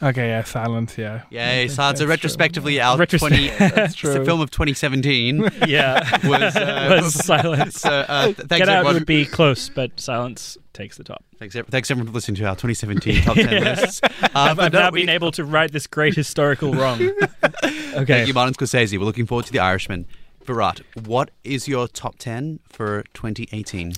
Okay, 0.01 0.27
yeah, 0.27 0.43
silence. 0.43 0.97
Yeah. 0.97 1.23
Yeah, 1.31 1.65
so 1.67 1.89
it's 1.89 2.01
a 2.01 2.07
retrospectively 2.07 2.79
out 2.79 2.99
Retrospect- 2.99 3.17
20. 3.19 3.47
That's 3.75 3.93
It's 3.95 4.03
a 4.03 4.23
film 4.23 4.41
of 4.41 4.51
2017. 4.51 5.49
Yeah, 5.67 6.27
Was, 6.27 6.55
uh, 6.55 6.99
was 7.01 7.13
Silence. 7.15 7.79
so, 7.81 7.89
uh, 7.89 8.25
th- 8.25 8.37
thanks, 8.37 8.57
Get 8.57 8.69
Out 8.69 8.75
everyone. 8.77 8.93
would 8.93 9.05
be 9.07 9.25
close, 9.25 9.69
but 9.69 9.99
Silence 9.99 10.57
takes 10.73 10.97
the 10.97 11.03
top. 11.03 11.23
thanks, 11.39 11.55
thanks, 11.69 11.89
everyone, 11.89 12.07
for 12.07 12.13
listening 12.13 12.35
to 12.35 12.45
our 12.45 12.55
2017 12.55 13.23
top 13.23 13.35
10 13.35 13.63
lists. 13.63 14.01
Uh, 14.03 14.09
I've, 14.35 14.57
but 14.57 14.65
I've 14.65 14.73
no, 14.73 14.79
now 14.79 14.89
we- 14.91 15.01
been 15.01 15.09
able 15.09 15.31
to 15.31 15.43
right 15.43 15.71
this 15.71 15.87
great 15.87 16.13
historical 16.13 16.73
wrong. 16.73 17.01
okay. 17.01 18.05
Thank 18.05 18.27
you, 18.27 18.33
Martin 18.35 18.53
Scorsese. 18.53 18.97
We're 18.99 19.05
looking 19.05 19.25
forward 19.25 19.45
to 19.47 19.51
The 19.51 19.59
Irishman. 19.59 20.05
Virat, 20.45 20.81
what 21.05 21.31
is 21.43 21.67
your 21.67 21.87
top 21.89 22.17
10 22.19 22.59
for 22.69 23.03
2018? 23.13 23.93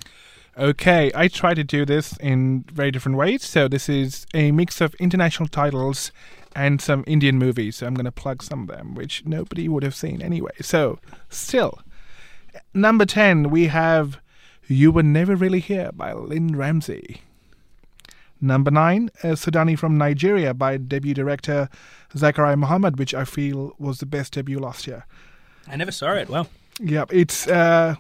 Okay, 0.60 1.10
I 1.16 1.30
try 1.30 1.54
to 1.54 1.64
do 1.64 1.86
this 1.86 2.18
in 2.18 2.66
very 2.70 2.92
different 2.92 3.18
ways. 3.18 3.46
So 3.46 3.70
this 3.70 3.88
is 3.88 4.28
a 4.34 4.52
mix 4.52 4.82
of 4.82 4.94
international 4.96 5.48
titles 5.48 6.12
and 6.54 6.82
some 6.82 7.06
Indian 7.08 7.38
movies. 7.38 7.78
So 7.78 7.88
I'm 7.88 7.94
going 7.94 8.04
to 8.04 8.12
plug 8.12 8.44
some 8.44 8.64
of 8.64 8.68
them, 8.68 8.94
which 8.94 9.26
nobody 9.26 9.70
would 9.70 9.84
have 9.84 9.96
seen 9.96 10.22
anyway. 10.22 10.52
So, 10.62 11.00
still, 11.30 11.80
number 12.74 13.06
10, 13.06 13.50
we 13.50 13.68
have 13.68 14.20
You 14.68 14.92
Were 14.92 15.04
Never 15.04 15.34
Really 15.34 15.62
Here 15.62 15.92
by 15.94 16.12
Lynne 16.12 16.58
Ramsay. 16.58 17.22
Number 18.42 18.70
9, 18.70 19.12
uh, 19.24 19.28
Sudani 19.30 19.80
from 19.80 19.98
Nigeria 19.98 20.54
by 20.54 20.76
debut 20.76 21.14
director 21.14 21.70
Zachariah 22.18 22.58
Muhammad, 22.58 23.00
which 23.00 23.14
I 23.14 23.24
feel 23.24 23.76
was 23.80 24.00
the 24.00 24.06
best 24.06 24.34
debut 24.34 24.60
last 24.60 24.88
year. 24.88 25.06
I 25.70 25.78
never 25.78 25.92
saw 25.92 26.12
it. 26.16 26.28
Well, 26.28 26.48
Yeah, 26.82 27.06
it's 27.10 27.48
uh, 27.48 27.96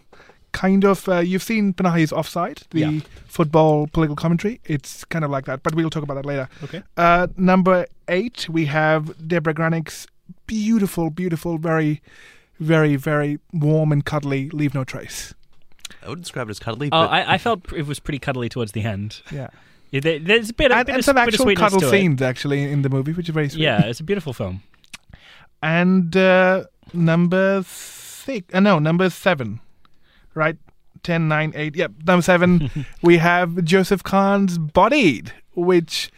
kind 0.59 0.83
of 0.83 1.07
uh, 1.07 1.19
you've 1.29 1.43
seen 1.51 1.73
Panahi's 1.73 2.11
Offside, 2.11 2.59
the 2.71 2.79
Yeah. 2.79 2.99
football 3.27 3.87
political 3.87 4.15
commentary. 4.15 4.59
It's 4.65 5.05
kind 5.05 5.23
of 5.25 5.31
like 5.31 5.45
that, 5.45 5.63
but 5.63 5.73
we'll 5.75 5.89
talk 5.89 6.03
about 6.03 6.15
that 6.19 6.25
later. 6.25 6.47
Okay. 6.65 6.81
Uh, 6.97 7.27
number 7.37 7.85
eight, 8.07 8.47
we 8.49 8.65
have 8.65 9.01
Debra 9.27 9.53
Granik's 9.53 10.07
beautiful, 10.47 11.09
beautiful, 11.09 11.57
very, 11.57 12.01
very, 12.59 12.95
very 12.97 13.39
warm 13.53 13.91
and 13.93 14.03
cuddly 14.03 14.49
"Leave 14.49 14.73
No 14.73 14.83
Trace." 14.83 15.33
I 16.03 16.09
wouldn't 16.09 16.25
describe 16.25 16.47
it 16.49 16.51
as 16.51 16.59
cuddly, 16.59 16.87
oh, 16.87 16.91
but 16.91 17.09
I, 17.09 17.33
I 17.35 17.37
felt 17.37 17.71
it 17.73 17.85
was 17.87 17.99
pretty 17.99 18.19
cuddly 18.19 18.49
towards 18.49 18.71
the 18.73 18.83
end. 18.83 19.21
Yeah, 19.31 19.47
Yeah, 19.91 20.01
there- 20.01 20.19
There's 20.19 20.49
a 20.49 20.53
bit, 20.53 20.71
a 20.71 20.75
and, 20.75 20.85
bit 20.85 20.91
and 20.93 20.99
of, 20.99 21.05
some 21.05 21.15
bit 21.15 21.21
of 21.23 21.27
actual 21.29 21.45
sweetness 21.45 21.73
cuddle 21.73 21.89
scenes 21.89 22.21
actually 22.21 22.61
in 22.73 22.81
the 22.83 22.89
movie, 22.89 23.13
which 23.13 23.27
is 23.29 23.33
very 23.33 23.49
sweet. 23.49 23.63
Yeah, 23.63 23.85
it's 23.89 23.99
a 23.99 24.03
beautiful 24.03 24.33
film. 24.33 24.61
And 25.61 26.15
uh, 26.15 26.65
number 26.93 27.63
six, 27.65 28.53
uh, 28.53 28.59
no, 28.59 28.79
number 28.79 29.09
seven, 29.09 29.59
right? 30.39 30.57
10, 31.03 31.27
9, 31.27 31.53
8. 31.55 31.75
Yep, 31.75 31.91
number 32.05 32.21
seven, 32.21 32.69
we 33.03 33.17
have 33.17 33.63
Joseph 33.63 34.03
Kahn's 34.03 34.57
Bodied, 34.57 35.31
which 35.53 36.09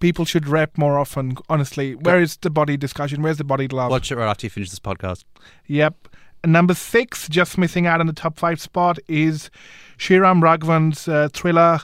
people 0.00 0.24
should 0.24 0.48
rep 0.48 0.76
more 0.76 0.98
often, 0.98 1.36
honestly. 1.48 1.94
Where 1.94 2.20
is 2.20 2.36
the 2.38 2.50
body 2.50 2.76
discussion? 2.76 3.22
Where's 3.22 3.38
the 3.38 3.44
bodied 3.44 3.72
love? 3.72 3.90
watch 3.90 4.10
it 4.10 4.16
right 4.16 4.28
after 4.28 4.46
you 4.46 4.50
finish 4.50 4.70
this 4.70 4.80
podcast. 4.80 5.24
Yep. 5.68 6.08
And 6.42 6.52
number 6.52 6.74
six, 6.74 7.28
just 7.28 7.56
missing 7.56 7.86
out 7.86 8.00
on 8.00 8.06
the 8.06 8.12
top 8.12 8.36
five 8.38 8.60
spot, 8.60 8.98
is 9.08 9.48
Sriram 9.96 10.42
Raghavan's 10.42 11.06
uh, 11.06 11.28
thriller 11.32 11.78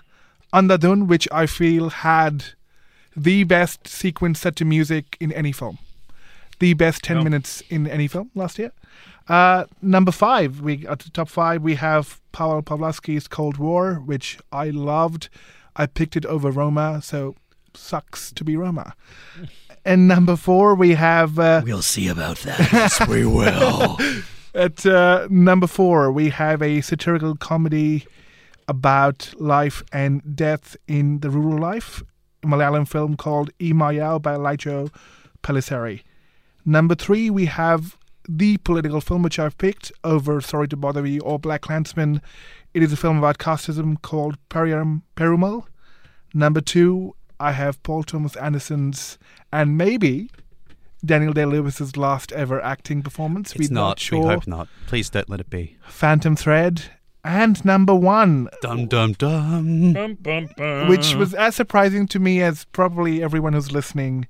Andhadhun, 0.52 1.06
which 1.06 1.28
I 1.30 1.46
feel 1.46 1.90
had 1.90 2.44
the 3.16 3.44
best 3.44 3.86
sequence 3.86 4.40
set 4.40 4.56
to 4.56 4.64
music 4.64 5.16
in 5.20 5.32
any 5.32 5.52
film. 5.52 5.78
The 6.58 6.74
best 6.74 7.04
10 7.04 7.18
Oh. 7.18 7.22
minutes 7.24 7.62
in 7.70 7.86
any 7.86 8.08
film 8.08 8.30
last 8.34 8.58
year. 8.58 8.72
Uh, 9.28 9.64
number 9.82 10.10
five, 10.12 10.60
we 10.60 10.86
at 10.86 11.00
the 11.00 11.10
top 11.10 11.28
five, 11.28 11.62
we 11.62 11.74
have 11.74 12.20
Pavel 12.32 12.62
Pawlikowski's 12.62 13.28
Cold 13.28 13.58
War, 13.58 13.94
which 13.96 14.38
I 14.52 14.70
loved. 14.70 15.28
I 15.76 15.86
picked 15.86 16.16
it 16.16 16.24
over 16.26 16.50
Roma, 16.50 17.00
so 17.02 17.34
sucks 17.74 18.32
to 18.32 18.44
be 18.44 18.56
Roma. 18.56 18.94
And 19.84 20.06
number 20.06 20.36
four, 20.36 20.74
we 20.74 20.94
have 20.94 21.38
uh, 21.38 21.62
We'll 21.64 21.80
see 21.82 22.08
about 22.08 22.38
that. 22.38 22.58
yes, 22.72 23.08
we 23.08 23.24
will. 23.24 23.96
At 24.54 24.84
uh, 24.84 25.28
number 25.30 25.66
four, 25.66 26.10
we 26.12 26.28
have 26.30 26.60
a 26.60 26.82
satirical 26.82 27.36
comedy 27.36 28.04
about 28.66 29.32
life 29.38 29.82
and 29.92 30.36
death 30.36 30.76
in 30.88 31.20
the 31.20 31.30
rural 31.30 31.58
life, 31.58 32.02
a 32.42 32.46
Malayalam 32.46 32.86
film 32.86 33.16
called 33.16 33.50
Imayao 33.60 34.20
by 34.20 34.34
Lijo 34.34 34.90
Pellissery. 35.42 36.02
Number 36.66 36.94
three, 36.94 37.30
we 37.30 37.46
have 37.46 37.96
the 38.28 38.58
political 38.58 39.00
film 39.00 39.22
which 39.22 39.38
I've 39.38 39.56
picked 39.58 39.90
over 40.04 40.40
Sorry 40.40 40.68
to 40.68 40.76
Bother 40.76 41.06
You 41.06 41.20
or 41.22 41.38
BlacKkKlansman. 41.40 42.20
It 42.74 42.82
is 42.82 42.92
a 42.92 42.96
film 42.96 43.18
about 43.18 43.38
casteism 43.38 44.00
called 44.02 44.36
Pariyerum 44.50 45.02
Perumal. 45.16 45.64
Number 46.34 46.60
two, 46.60 47.14
I 47.40 47.52
have 47.52 47.82
Paul 47.82 48.02
Thomas 48.02 48.36
Anderson's 48.36 49.18
and 49.52 49.78
maybe 49.78 50.30
Daniel 51.04 51.32
Day 51.32 51.46
Lewis's 51.46 51.96
last 51.96 52.32
ever 52.32 52.60
acting 52.62 53.02
performance. 53.02 53.54
It's 53.54 53.70
We're 53.70 53.74
not. 53.74 53.98
sure. 53.98 54.20
We 54.20 54.26
hope 54.26 54.46
not. 54.46 54.68
Please 54.86 55.08
don't 55.08 55.30
let 55.30 55.40
it 55.40 55.48
be. 55.48 55.76
Phantom 55.88 56.36
Thread. 56.36 56.82
And 57.24 57.62
number 57.64 57.94
one, 57.94 58.48
Dum 58.62 58.86
dum 58.86 59.12
dum. 59.14 59.92
Bum, 59.92 60.14
bum, 60.20 60.48
bum. 60.56 60.88
which 60.88 61.14
was 61.14 61.34
as 61.34 61.56
surprising 61.56 62.06
to 62.08 62.18
me 62.18 62.42
as 62.42 62.64
probably 62.66 63.22
everyone 63.22 63.52
who's 63.54 63.72
listening. 63.72 64.26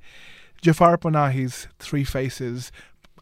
Jafar 0.62 0.96
Panahi's 0.98 1.68
Three 1.78 2.02
Faces. 2.04 2.72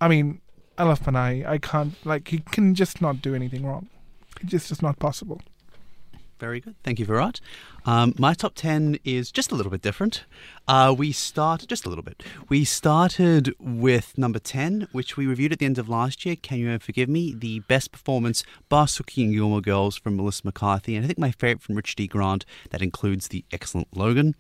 I 0.01 0.09
mean, 0.09 0.41
Love 0.85 1.01
Panahi. 1.01 1.47
I 1.47 1.59
can't 1.59 1.95
like 2.05 2.29
he 2.29 2.39
can 2.39 2.75
just 2.75 3.01
not 3.01 3.23
do 3.23 3.35
anything 3.35 3.65
wrong. 3.65 3.89
It's 4.41 4.51
just 4.51 4.69
just 4.69 4.83
not 4.83 4.99
possible. 4.99 5.41
Very 6.39 6.61
good. 6.61 6.75
Thank 6.85 6.99
you, 6.99 7.07
Virat. 7.07 7.41
Um, 7.87 8.15
my 8.19 8.35
top 8.35 8.55
10 8.55 8.99
is 9.05 9.31
just 9.33 9.53
a 9.53 9.55
little 9.55 9.71
bit 9.71 9.81
different. 9.81 10.25
Uh, 10.69 10.95
we 10.97 11.11
started, 11.13 11.69
just 11.69 11.87
a 11.87 11.89
little 11.89 12.05
bit. 12.05 12.23
We 12.51 12.65
started 12.65 13.55
with 13.59 14.19
number 14.19 14.39
10, 14.39 14.89
which 14.93 15.17
we 15.17 15.27
reviewed 15.27 15.53
at 15.53 15.61
the 15.61 15.67
end 15.67 15.79
of 15.79 15.89
last 15.89 16.27
year. 16.27 16.37
Can 16.37 16.59
You 16.59 16.79
Forgive 16.79 17.09
Me? 17.09 17.33
The 17.33 17.61
best 17.61 17.91
performance, 17.91 18.45
Barsuki 18.71 19.25
and 19.25 19.33
Gilmore 19.33 19.63
Girls 19.63 19.97
from 19.97 20.17
Melissa 20.17 20.43
McCarthy. 20.45 20.95
And 20.95 21.05
I 21.05 21.07
think 21.07 21.19
my 21.19 21.31
favorite 21.31 21.63
from 21.63 21.77
Richard 21.77 21.97
D. 21.97 22.07
Grant, 22.07 22.45
that 22.71 22.83
includes 22.83 23.29
the 23.29 23.45
excellent 23.51 23.97
Logan. 23.97 24.35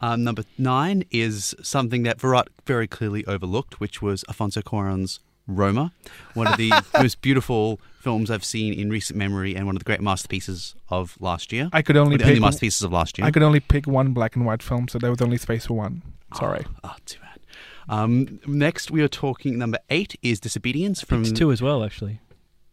Um, 0.00 0.24
number 0.24 0.42
nine 0.58 1.04
is 1.10 1.54
something 1.62 2.02
that 2.02 2.20
Virat 2.20 2.48
very 2.66 2.88
clearly 2.88 3.24
overlooked, 3.26 3.78
which 3.78 4.02
was 4.02 4.24
Alfonso 4.28 4.62
Cuarón's 4.62 5.20
Roma, 5.46 5.92
one 6.34 6.46
of 6.46 6.56
the 6.56 6.72
most 7.00 7.20
beautiful 7.22 7.80
films 8.00 8.30
I've 8.30 8.44
seen 8.44 8.72
in 8.72 8.90
recent 8.90 9.18
memory, 9.18 9.54
and 9.54 9.66
one 9.66 9.76
of 9.76 9.80
the 9.80 9.84
great 9.84 10.00
masterpieces 10.00 10.74
of 10.88 11.16
last 11.20 11.52
year. 11.52 11.68
I 11.72 11.82
could 11.82 11.96
only 11.96 12.14
Or 12.14 12.18
the 12.18 12.24
only 12.24 12.34
pick 12.36 12.42
masterpieces 12.42 12.82
of 12.82 12.92
last 12.92 13.18
year. 13.18 13.26
I 13.26 13.30
could 13.30 13.42
only 13.42 13.60
pick 13.60 13.86
one 13.86 14.12
black 14.12 14.36
and 14.36 14.46
white 14.46 14.62
film, 14.62 14.88
so 14.88 14.98
there 14.98 15.10
was 15.10 15.20
only 15.20 15.38
space 15.38 15.66
for 15.66 15.74
one. 15.74 16.02
Sorry. 16.34 16.64
Oh, 16.84 16.94
too 17.04 17.18
bad. 17.20 17.40
Um, 17.88 18.40
next, 18.46 18.90
we 18.90 19.02
are 19.02 19.08
talking. 19.08 19.58
Number 19.58 19.78
eight 19.90 20.16
is 20.22 20.40
Disobedience 20.40 21.02
from 21.02 21.22
It's 21.22 21.32
two 21.32 21.52
as 21.52 21.62
well, 21.62 21.84
actually. 21.84 22.20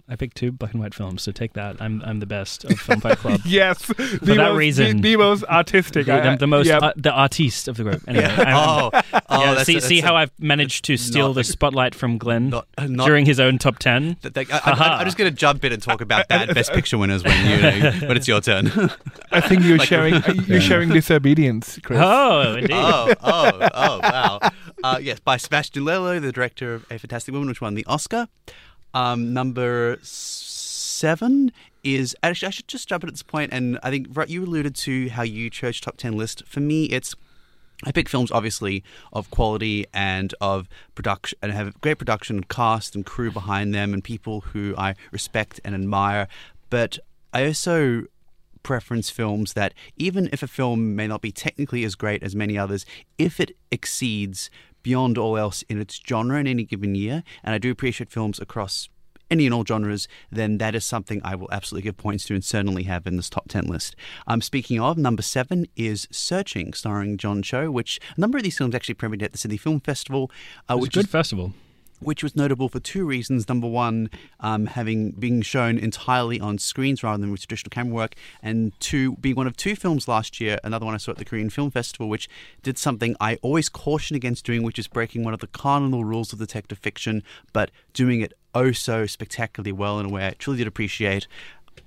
I 0.09 0.17
picked 0.17 0.35
two 0.35 0.51
black 0.51 0.73
and 0.73 0.81
white 0.81 0.93
films, 0.93 1.21
so 1.23 1.31
take 1.31 1.53
that. 1.53 1.81
I'm 1.81 2.01
I'm 2.05 2.19
the 2.19 2.25
best 2.25 2.65
of 2.65 2.77
Film 2.77 2.99
Fight 2.99 3.17
Club. 3.19 3.39
Yes, 3.45 3.81
for 3.83 3.93
the 3.93 4.17
that 4.35 4.35
most, 4.37 4.57
reason. 4.57 4.97
the, 4.97 5.13
the 5.13 5.15
most 5.17 5.43
artistic. 5.45 6.07
the, 6.07 6.13
I- 6.13 6.31
the, 6.31 6.37
the 6.39 6.47
most 6.47 6.67
yeah. 6.67 6.77
uh, 6.79 6.91
the 6.97 7.11
artiste 7.11 7.69
of 7.69 7.77
the 7.77 7.83
group. 7.83 8.03
Anyway, 8.07 8.25
I'm- 8.25 8.53
Oh, 8.57 8.89
oh, 9.29 9.41
yeah, 9.41 9.53
that's 9.53 9.65
see 9.65 9.77
a- 9.77 9.81
see 9.81 10.01
that's 10.01 10.07
how 10.07 10.17
I've 10.17 10.31
managed 10.37 10.83
to 10.85 10.97
steal 10.97 11.27
not- 11.27 11.35
the 11.35 11.43
spotlight 11.55 11.95
from 11.95 12.17
Glenn 12.17 12.49
not- 12.49 12.67
uh, 12.77 12.85
not- 12.87 13.05
during 13.07 13.25
his 13.25 13.39
own 13.39 13.57
top 13.59 13.79
ten. 13.79 14.15
Th- 14.21 14.33
th- 14.33 14.51
I, 14.51 14.57
Aha. 14.57 14.97
am 14.99 15.05
just 15.05 15.17
going 15.17 15.31
to 15.31 15.35
jump 15.35 15.63
in 15.63 15.71
and 15.71 15.81
talk 15.81 16.01
about 16.01 16.27
that 16.27 16.53
Best 16.53 16.73
Picture 16.73 16.97
winners 16.97 17.23
when 17.23 17.49
you 17.49 17.61
know, 17.61 17.91
when 18.09 18.17
it's 18.17 18.27
your 18.27 18.41
turn. 18.41 18.67
I 19.31 19.39
think 19.39 19.63
you're 19.63 19.77
Like- 19.83 19.87
showing 19.87 20.21
you're 20.47 20.59
sharing 20.61 20.89
disobedience, 20.89 21.79
Chris. 21.81 21.99
Oh, 22.03 22.55
indeed. 22.55 22.71
oh, 22.73 23.13
oh, 23.23 23.69
oh, 23.73 23.99
wow. 24.03 24.39
Uh, 24.83 24.99
yes, 25.01 25.21
by 25.21 25.37
Sebastian 25.37 25.85
Lelio, 25.85 26.19
the 26.21 26.33
director 26.33 26.73
of 26.73 26.83
A 26.91 26.99
Fantastic 26.99 27.31
Woman, 27.33 27.47
which 27.47 27.61
won 27.61 27.73
the 27.75 27.85
Oscar. 27.85 28.27
Um, 28.93 29.33
number 29.33 29.97
seven 30.01 31.51
is 31.83 32.15
actually 32.23 32.47
I 32.47 32.51
should 32.51 32.67
just 32.67 32.87
jump 32.87 33.03
in 33.03 33.09
at 33.09 33.13
this 33.13 33.23
point, 33.23 33.51
and 33.53 33.79
I 33.83 33.89
think 33.89 34.07
right, 34.13 34.29
you 34.29 34.43
alluded 34.43 34.75
to 34.75 35.09
how 35.09 35.23
you 35.23 35.49
chose 35.49 35.79
top 35.79 35.97
ten 35.97 36.13
list. 36.13 36.45
For 36.45 36.59
me, 36.59 36.85
it's 36.85 37.15
I 37.85 37.91
pick 37.91 38.07
films 38.07 38.31
obviously 38.31 38.83
of 39.11 39.29
quality 39.29 39.85
and 39.93 40.33
of 40.39 40.69
production 40.95 41.37
and 41.41 41.51
have 41.51 41.79
great 41.81 41.97
production 41.97 42.43
cast 42.43 42.95
and 42.95 43.05
crew 43.05 43.31
behind 43.31 43.73
them 43.73 43.93
and 43.93 44.03
people 44.03 44.41
who 44.41 44.73
I 44.77 44.95
respect 45.11 45.59
and 45.65 45.75
admire. 45.75 46.27
But 46.69 46.99
I 47.33 47.45
also 47.45 48.05
preference 48.61 49.09
films 49.09 49.53
that 49.53 49.73
even 49.97 50.29
if 50.31 50.41
a 50.41 50.47
film 50.47 50.95
may 50.95 51.07
not 51.07 51.21
be 51.21 51.31
technically 51.31 51.83
as 51.83 51.95
great 51.95 52.23
as 52.23 52.35
many 52.35 52.57
others, 52.57 52.85
if 53.17 53.39
it 53.39 53.57
exceeds 53.71 54.49
beyond 54.83 55.17
all 55.17 55.37
else 55.37 55.63
in 55.63 55.79
its 55.79 55.99
genre 56.07 56.39
in 56.39 56.47
any 56.47 56.63
given 56.63 56.93
year, 56.95 57.23
and 57.43 57.55
I 57.55 57.57
do 57.57 57.71
appreciate 57.71 58.11
films 58.11 58.39
across 58.39 58.89
any 59.31 59.45
and 59.45 59.53
all 59.53 59.65
genres, 59.65 60.07
then 60.31 60.59
that 60.59 60.75
is 60.75 60.85
something 60.85 61.19
I 61.23 61.35
will 61.35 61.49
absolutely 61.51 61.83
give 61.83 61.97
points 61.97 62.25
to 62.25 62.35
and 62.35 62.43
certainly 62.43 62.83
have 62.83 63.07
in 63.07 63.15
this 63.15 63.29
top 63.29 63.49
10 63.49 63.65
list. 63.65 63.95
Um, 64.27 64.41
speaking 64.41 64.79
of, 64.79 64.97
number 64.97 65.23
seven 65.23 65.65
is 65.75 66.07
Searching, 66.11 66.73
starring 66.73 67.17
John 67.17 67.41
Cho, 67.41 67.71
which 67.71 67.99
a 68.15 68.21
number 68.21 68.37
of 68.37 68.43
these 68.43 68.57
films 68.57 68.75
actually 68.75 68.95
premiered 68.95 69.23
at 69.23 69.31
the 69.31 69.37
Sydney 69.37 69.57
Film 69.57 69.79
Festival, 69.79 70.29
uh, 70.69 70.75
was 70.75 70.77
a 70.77 70.81
which 70.81 70.93
good 70.93 71.05
is 71.05 71.11
festival. 71.11 71.53
Which 72.03 72.23
was 72.23 72.35
notable 72.35 72.69
for 72.69 72.79
two 72.79 73.05
reasons. 73.05 73.47
Number 73.47 73.67
one, 73.67 74.09
um, 74.39 74.67
having 74.67 75.11
being 75.11 75.41
shown 75.41 75.77
entirely 75.77 76.39
on 76.39 76.57
screens 76.57 77.03
rather 77.03 77.19
than 77.19 77.31
with 77.31 77.41
traditional 77.41 77.69
camera 77.69 77.93
work, 77.93 78.15
and 78.41 78.77
two, 78.79 79.15
being 79.17 79.35
one 79.35 79.47
of 79.47 79.57
two 79.57 79.75
films 79.75 80.07
last 80.07 80.39
year. 80.39 80.59
Another 80.63 80.85
one 80.85 80.93
I 80.93 80.97
saw 80.97 81.11
at 81.11 81.17
the 81.17 81.25
Korean 81.25 81.49
Film 81.49 81.71
Festival, 81.71 82.09
which 82.09 82.29
did 82.61 82.77
something 82.77 83.15
I 83.19 83.35
always 83.41 83.69
caution 83.69 84.15
against 84.15 84.45
doing, 84.45 84.63
which 84.63 84.79
is 84.79 84.87
breaking 84.87 85.23
one 85.23 85.33
of 85.33 85.39
the 85.39 85.47
cardinal 85.47 86.05
rules 86.05 86.33
of 86.33 86.39
detective 86.39 86.77
fiction, 86.77 87.23
but 87.51 87.71
doing 87.93 88.21
it 88.21 88.33
oh 88.55 88.71
so 88.71 89.05
spectacularly 89.05 89.71
well 89.71 89.99
in 89.99 90.05
a 90.05 90.09
way 90.09 90.27
I 90.27 90.31
truly 90.31 90.59
did 90.59 90.67
appreciate. 90.67 91.27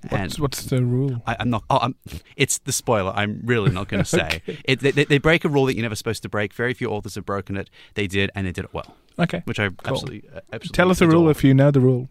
What's, 0.09 0.39
what's 0.39 0.65
the 0.65 0.85
rule? 0.85 1.23
I, 1.27 1.37
I'm 1.41 1.51
not. 1.51 1.65
Oh, 1.69 1.79
I'm, 1.79 1.95
it's 2.37 2.59
the 2.59 2.73
spoiler. 2.73 3.13
I'm 3.15 3.41
really 3.45 3.71
not 3.71 3.89
going 3.89 4.03
to 4.05 4.09
say. 4.09 4.43
it, 4.65 4.81
they, 4.81 4.91
they 4.91 5.19
break 5.19 5.45
a 5.45 5.49
rule 5.49 5.67
that 5.67 5.75
you're 5.75 5.83
never 5.83 5.97
supposed 5.97 6.23
to 6.23 6.29
break. 6.29 6.53
Very 6.53 6.75
few 6.75 6.89
authors 6.89 7.15
have 7.17 7.27
broken 7.27 7.57
it. 7.57 7.71
They 7.95 8.07
did, 8.07 8.31
and 8.35 8.47
they 8.47 8.53
did 8.53 8.65
it 8.65 8.75
well, 8.75 8.97
Okay. 9.19 9.43
which 9.45 9.59
I 9.59 9.71
absolutely, 9.85 10.29
uh, 10.35 10.41
absolutely 10.53 10.75
Tell 10.75 10.91
us 10.91 10.99
the 10.99 11.09
rule 11.09 11.29
if 11.31 11.43
you 11.43 11.55
know 11.55 11.71
the 11.71 11.81
rule. 11.81 12.09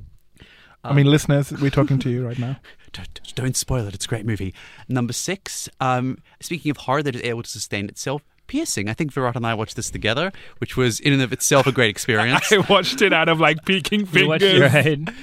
I 0.84 0.90
Um, 0.90 0.96
mean, 0.96 1.06
listeners, 1.08 1.52
we're 1.52 1.70
talking 1.72 2.00
to 2.00 2.10
you 2.10 2.26
right 2.28 2.38
now. 2.38 2.58
don't, 2.94 3.34
don't 3.36 3.56
spoil 3.58 3.88
it. 3.88 3.94
It's 3.96 4.06
a 4.06 4.08
great 4.08 4.26
movie. 4.26 4.54
Number 4.88 5.14
six. 5.14 5.68
Um, 5.80 6.20
speaking 6.40 6.70
of 6.72 6.78
horror 6.78 7.04
that 7.04 7.16
is 7.16 7.22
able 7.24 7.44
to 7.44 7.50
sustain 7.50 7.90
itself, 7.90 8.22
Piercing. 8.48 8.88
I 8.90 8.94
think 8.94 9.12
Virat 9.12 9.36
and 9.36 9.46
I 9.46 9.54
watched 9.54 9.76
this 9.76 9.90
together, 9.90 10.32
which 10.60 10.78
was 10.78 11.00
in 11.00 11.14
and 11.14 11.22
of 11.22 11.34
itself 11.34 11.68
a 11.68 11.72
great 11.72 11.90
experience. 11.90 12.52
I 12.52 12.58
watched 12.70 13.02
it 13.02 13.14
out 13.14 13.30
of 13.30 13.40
like 13.40 13.66
peeking 13.66 14.08
You 14.14 14.28
watched 14.28 14.44
fingers. 14.44 14.74
it, 14.74 15.00
right? 15.00 15.16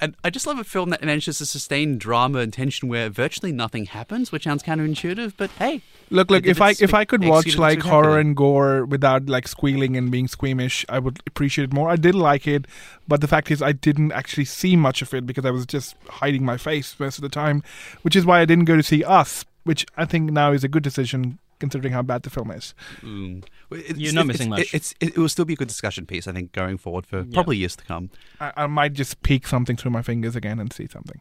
and 0.00 0.16
I 0.24 0.30
just 0.30 0.46
love 0.46 0.58
a 0.58 0.64
film 0.64 0.90
that 0.90 1.02
manages 1.02 1.38
to 1.38 1.46
sustain 1.46 1.98
drama 1.98 2.40
and 2.40 2.52
tension 2.52 2.88
where 2.88 3.08
virtually 3.08 3.52
nothing 3.52 3.86
happens, 3.86 4.32
which 4.32 4.44
sounds 4.44 4.62
counterintuitive, 4.62 5.34
but 5.36 5.50
hey, 5.52 5.82
Look, 6.08 6.30
look. 6.30 6.46
If 6.46 6.60
I 6.60 6.70
if 6.78 6.94
I 6.94 7.04
could 7.04 7.24
watch 7.24 7.58
like 7.58 7.80
horror 7.82 8.18
and 8.20 8.36
gore 8.36 8.84
without 8.84 9.26
like 9.26 9.48
squealing 9.48 9.96
and 9.96 10.08
being 10.08 10.28
squeamish, 10.28 10.84
I 10.88 11.00
would 11.00 11.18
appreciate 11.26 11.64
it 11.64 11.72
more. 11.72 11.88
I 11.90 11.96
did 11.96 12.14
like 12.14 12.46
it, 12.46 12.66
but 13.08 13.20
the 13.20 13.26
fact 13.26 13.50
is, 13.50 13.60
I 13.60 13.72
didn't 13.72 14.12
actually 14.12 14.44
see 14.44 14.76
much 14.76 15.02
of 15.02 15.12
it 15.14 15.26
because 15.26 15.44
I 15.44 15.50
was 15.50 15.66
just 15.66 15.96
hiding 16.08 16.44
my 16.44 16.58
face 16.58 16.94
most 17.00 17.18
of 17.18 17.22
the 17.22 17.28
time, 17.28 17.64
which 18.02 18.14
is 18.14 18.24
why 18.24 18.40
I 18.40 18.44
didn't 18.44 18.66
go 18.66 18.76
to 18.76 18.84
see 18.84 19.02
Us, 19.02 19.44
which 19.64 19.84
I 19.96 20.04
think 20.04 20.30
now 20.30 20.52
is 20.52 20.62
a 20.62 20.68
good 20.68 20.84
decision 20.84 21.38
considering 21.58 21.92
how 21.92 22.02
bad 22.02 22.22
the 22.22 22.30
film 22.30 22.50
is. 22.50 22.74
mm, 23.00 23.44
it's- 23.70 23.96
You're 23.96 24.12
not 24.12 24.26
it's- 24.26 24.26
missing 24.40 24.52
it's- 24.52 24.66
much. 24.72 24.74
It's, 24.74 24.94
it, 25.00 25.08
it 25.10 25.18
will 25.18 25.28
still 25.28 25.44
be 25.44 25.54
a 25.54 25.56
good 25.56 25.68
discussion 25.68 26.06
piece, 26.06 26.26
I 26.26 26.32
think, 26.32 26.52
going 26.52 26.76
forward 26.78 27.06
for 27.06 27.24
probably 27.24 27.56
years 27.56 27.76
to 27.76 27.84
come. 27.84 28.10
I, 28.40 28.52
I 28.56 28.66
might 28.66 28.92
just 28.92 29.22
peek 29.22 29.46
something 29.46 29.76
through 29.76 29.92
my 29.92 30.02
fingers 30.02 30.36
again 30.36 30.58
and 30.58 30.72
see 30.72 30.86
something. 30.86 31.20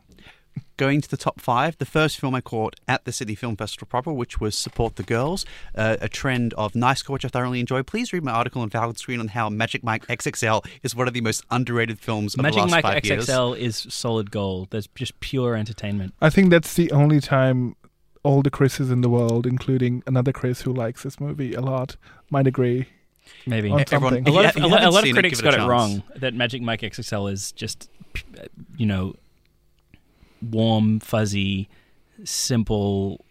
going 0.77 1.01
to 1.01 1.09
the 1.09 1.17
top 1.17 1.39
five, 1.41 1.77
the 1.77 1.85
first 1.85 2.17
film 2.19 2.33
I 2.35 2.41
caught 2.41 2.75
at 2.87 3.03
the 3.05 3.11
Sydney 3.11 3.35
Film 3.35 3.55
Festival 3.57 3.87
proper, 3.87 4.11
which 4.13 4.39
was 4.39 4.57
Support 4.57 4.95
the 4.97 5.03
Girls, 5.03 5.45
uh, 5.75 5.97
a 6.01 6.07
trend 6.09 6.53
of 6.55 6.75
nice 6.75 7.01
core, 7.01 7.13
which 7.15 7.25
I 7.25 7.27
thoroughly 7.29 7.59
enjoyed. 7.59 7.87
Please 7.87 8.11
read 8.13 8.23
my 8.23 8.31
article 8.31 8.61
on 8.61 8.69
Valid 8.69 8.97
Screen 8.97 9.19
on 9.19 9.29
how 9.29 9.49
Magic 9.49 9.83
Mike 9.83 10.05
XXL 10.07 10.65
is 10.83 10.95
one 10.95 11.07
of 11.07 11.13
the 11.13 11.21
most 11.21 11.43
underrated 11.51 11.99
films 11.99 12.33
of 12.33 12.37
the 12.37 12.43
Magic 12.43 12.61
last 12.61 12.71
Mike 12.71 12.81
five 12.83 13.05
years. 13.05 13.25
XXL 13.27 13.57
is 13.57 13.85
solid 13.89 14.31
gold. 14.31 14.69
There's 14.71 14.87
just 14.95 15.19
pure 15.19 15.55
entertainment. 15.55 16.13
I 16.21 16.29
think 16.29 16.49
that's 16.51 16.73
the 16.73 16.91
only 16.91 17.19
time 17.21 17.75
all 18.25 18.41
the 18.41 18.49
Chris's 18.49 18.89
in 18.89 19.01
the 19.01 19.09
world, 19.09 19.45
including 19.45 20.01
another 20.07 20.31
Chris 20.31 20.61
who 20.61 20.73
likes 20.73 21.03
this 21.03 21.19
movie 21.19 21.53
a 21.53 21.61
lot, 21.61 21.95
might 22.31 22.47
agree. 22.47 22.87
Maybe 23.45 23.69
On 23.69 23.79
a 23.79 23.87
something. 23.87 24.23
Lot 24.25 24.45
of, 24.45 24.57
if 24.57 24.63
a 24.63 24.67
lot, 24.67 24.83
a 24.83 24.89
lot 24.89 24.99
of 24.99 25.05
seen 25.05 25.15
it, 25.15 25.19
critics 25.19 25.39
it 25.39 25.43
got 25.43 25.53
a 25.53 25.63
it 25.63 25.67
wrong. 25.67 26.03
That 26.15 26.33
Magic 26.33 26.61
Mike 26.61 26.81
XXL 26.81 27.31
is 27.31 27.51
just, 27.51 27.89
you 28.77 28.87
know, 28.87 29.15
warm, 30.41 30.99
fuzzy, 30.99 31.69
simple 32.23 33.23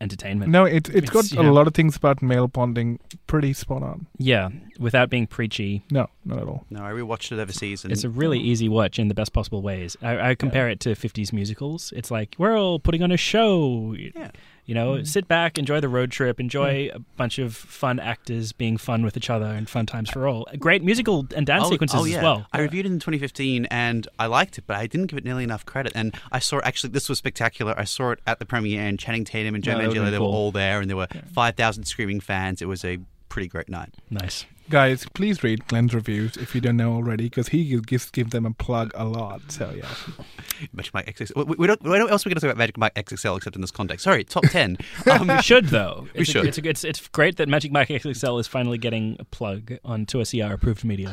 entertainment. 0.00 0.50
No, 0.50 0.64
it, 0.64 0.88
it's 0.88 1.10
got 1.10 1.24
It's, 1.24 1.32
a 1.32 1.36
yeah. 1.36 1.50
lot 1.50 1.66
of 1.66 1.74
things 1.74 1.96
about 1.96 2.22
male 2.22 2.48
bonding 2.48 2.98
pretty 3.26 3.52
spot 3.52 3.82
on. 3.82 4.06
Yeah, 4.18 4.48
without 4.78 5.10
being 5.10 5.26
preachy. 5.26 5.84
No, 5.90 6.08
not 6.24 6.38
at 6.38 6.48
all. 6.48 6.64
No, 6.70 6.82
I 6.84 6.90
rewatched 6.90 7.32
it 7.32 7.38
every 7.38 7.54
season. 7.54 7.92
It's 7.92 8.04
a 8.04 8.08
really 8.08 8.38
oh. 8.38 8.42
easy 8.42 8.68
watch 8.68 8.98
in 8.98 9.08
the 9.08 9.14
best 9.14 9.32
possible 9.32 9.62
ways. 9.62 9.96
I, 10.02 10.30
I 10.30 10.34
compare 10.34 10.68
it 10.68 10.80
to 10.80 10.90
50s 10.90 11.32
musicals. 11.32 11.92
It's 11.96 12.10
like 12.10 12.34
we're 12.38 12.58
all 12.58 12.78
putting 12.80 13.02
on 13.02 13.12
a 13.12 13.16
show. 13.16 13.94
Yeah. 13.94 14.30
You 14.66 14.74
know, 14.74 14.92
mm-hmm. 14.92 15.04
sit 15.04 15.26
back, 15.26 15.58
enjoy 15.58 15.80
the 15.80 15.88
road 15.88 16.10
trip, 16.10 16.38
enjoy 16.38 16.88
mm. 16.88 16.94
a 16.94 16.98
bunch 17.16 17.38
of 17.38 17.56
fun 17.56 17.98
actors 17.98 18.52
being 18.52 18.76
fun 18.76 19.02
with 19.02 19.16
each 19.16 19.30
other 19.30 19.46
and 19.46 19.68
fun 19.68 19.86
times 19.86 20.10
for 20.10 20.28
all. 20.28 20.46
Great 20.58 20.82
musical 20.82 21.26
and 21.34 21.46
dance 21.46 21.64
Oh, 21.66 21.70
sequences 21.70 22.00
oh, 22.00 22.04
yeah. 22.04 22.18
as 22.18 22.22
well. 22.22 22.46
I 22.52 22.60
reviewed 22.60 22.86
it 22.86 22.92
in 22.92 22.98
2015 22.98 23.66
and 23.66 24.06
I 24.18 24.26
liked 24.26 24.58
it, 24.58 24.64
but 24.66 24.76
I 24.76 24.86
didn't 24.86 25.08
give 25.08 25.18
it 25.18 25.24
nearly 25.24 25.44
enough 25.44 25.66
credit. 25.66 25.92
And 25.94 26.14
I 26.30 26.38
saw 26.38 26.60
actually 26.62 26.90
this 26.90 27.08
was 27.08 27.18
spectacular. 27.18 27.74
I 27.76 27.84
saw 27.84 28.12
it 28.12 28.20
at 28.26 28.38
the 28.38 28.46
premiere, 28.46 28.82
and 28.82 28.98
Channing 28.98 29.24
Tatum 29.24 29.54
and 29.54 29.64
Joe 29.64 29.76
would've 29.76 29.92
Manganiello 29.92 30.10
they 30.10 30.18
were 30.18 30.24
all 30.24 30.52
there, 30.52 30.80
and 30.80 30.88
there 30.88 30.96
were 30.96 31.08
5,000 31.32 31.84
screaming 31.84 32.20
fans. 32.20 32.62
It 32.62 32.66
was 32.66 32.84
a 32.84 32.98
pretty 33.28 33.48
great 33.48 33.68
night. 33.68 33.94
Nice. 34.10 34.44
Guys, 34.70 35.04
please 35.14 35.42
read 35.42 35.66
Glenn's 35.66 35.92
reviews 35.94 36.36
if 36.36 36.54
you 36.54 36.60
don't 36.60 36.76
know 36.76 36.92
already, 36.92 37.24
because 37.24 37.48
he 37.48 37.76
gives 37.80 38.08
give 38.10 38.30
them 38.30 38.46
a 38.46 38.52
plug 38.52 38.92
a 38.94 39.04
lot. 39.04 39.40
So 39.50 39.72
yeah, 39.76 39.88
Magic 40.72 40.94
Mike 40.94 41.06
XXL. 41.14 41.44
We, 41.46 41.56
we 41.58 41.66
don't. 41.66 41.82
What 41.82 42.00
else 42.08 42.24
are 42.24 42.28
we 42.28 42.34
going 42.34 42.40
to 42.40 42.46
talk 42.46 42.52
about 42.52 42.56
Magic 42.58 42.78
Mike 42.78 42.94
XXL 42.94 43.36
except 43.36 43.56
in 43.56 43.62
this 43.62 43.72
context? 43.72 44.04
Sorry, 44.04 44.22
top 44.22 44.44
ten. 44.50 44.78
Um, 45.10 45.26
We 45.40 45.42
should 45.42 45.66
though. 45.66 46.06
We 46.14 46.20
It's 46.20 46.30
a- 46.30 46.32
should. 46.32 46.46
it's, 46.46 46.58
a, 46.58 46.68
it's 46.68 46.84
it's 46.84 47.08
great 47.08 47.36
that 47.38 47.48
Magic 47.48 47.72
Mike 47.72 47.88
XXL 47.88 48.38
is 48.40 48.46
finally 48.46 48.78
getting 48.78 49.16
a 49.18 49.24
plug 49.24 49.72
on 49.84 50.06
2SER 50.06 50.52
approved 50.52 50.84
media. 50.84 51.12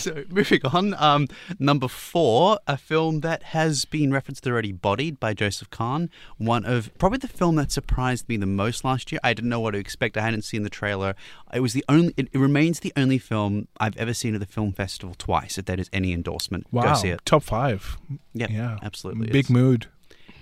so 0.00 0.24
moving 0.28 0.60
on, 0.64 0.94
um, 0.94 1.28
number 1.60 1.86
four, 1.86 2.58
a 2.66 2.76
film 2.76 3.20
that 3.20 3.42
has 3.44 3.84
been 3.84 4.12
referenced 4.12 4.46
already, 4.48 4.72
Bodied 4.72 5.20
by 5.20 5.32
Joseph 5.32 5.70
Kahn. 5.70 6.10
One 6.38 6.64
of 6.64 6.90
probably 6.98 7.18
the 7.18 7.28
film 7.28 7.54
that 7.56 7.70
surprised 7.70 8.28
me 8.28 8.36
the 8.36 8.46
most 8.46 8.84
last 8.84 9.12
year. 9.12 9.20
I 9.22 9.32
didn't 9.32 9.48
know 9.50 9.60
what 9.60 9.72
to 9.72 9.78
expect. 9.78 10.16
I 10.16 10.22
hadn't 10.22 10.42
seen 10.42 10.64
the 10.64 10.70
trailer. 10.70 11.14
It 11.54 11.60
was 11.60 11.72
the 11.72 11.84
only. 11.88 12.14
It, 12.16 12.28
it 12.32 12.38
remains 12.38 12.80
the 12.80 12.92
only 12.96 13.18
film 13.18 13.68
I've 13.78 13.96
ever 13.96 14.14
seen 14.14 14.34
at 14.34 14.40
the 14.40 14.46
film 14.46 14.72
festival 14.72 15.14
twice. 15.16 15.58
If 15.58 15.66
that 15.66 15.78
is 15.78 15.90
any 15.92 16.12
endorsement, 16.12 16.66
wow, 16.72 16.82
go 16.82 16.94
see 16.94 17.08
it. 17.10 17.20
top 17.24 17.42
five. 17.42 17.98
Yep, 18.34 18.50
yeah, 18.50 18.78
absolutely 18.82 19.28
Big 19.28 19.46
is. 19.46 19.50
mood. 19.50 19.86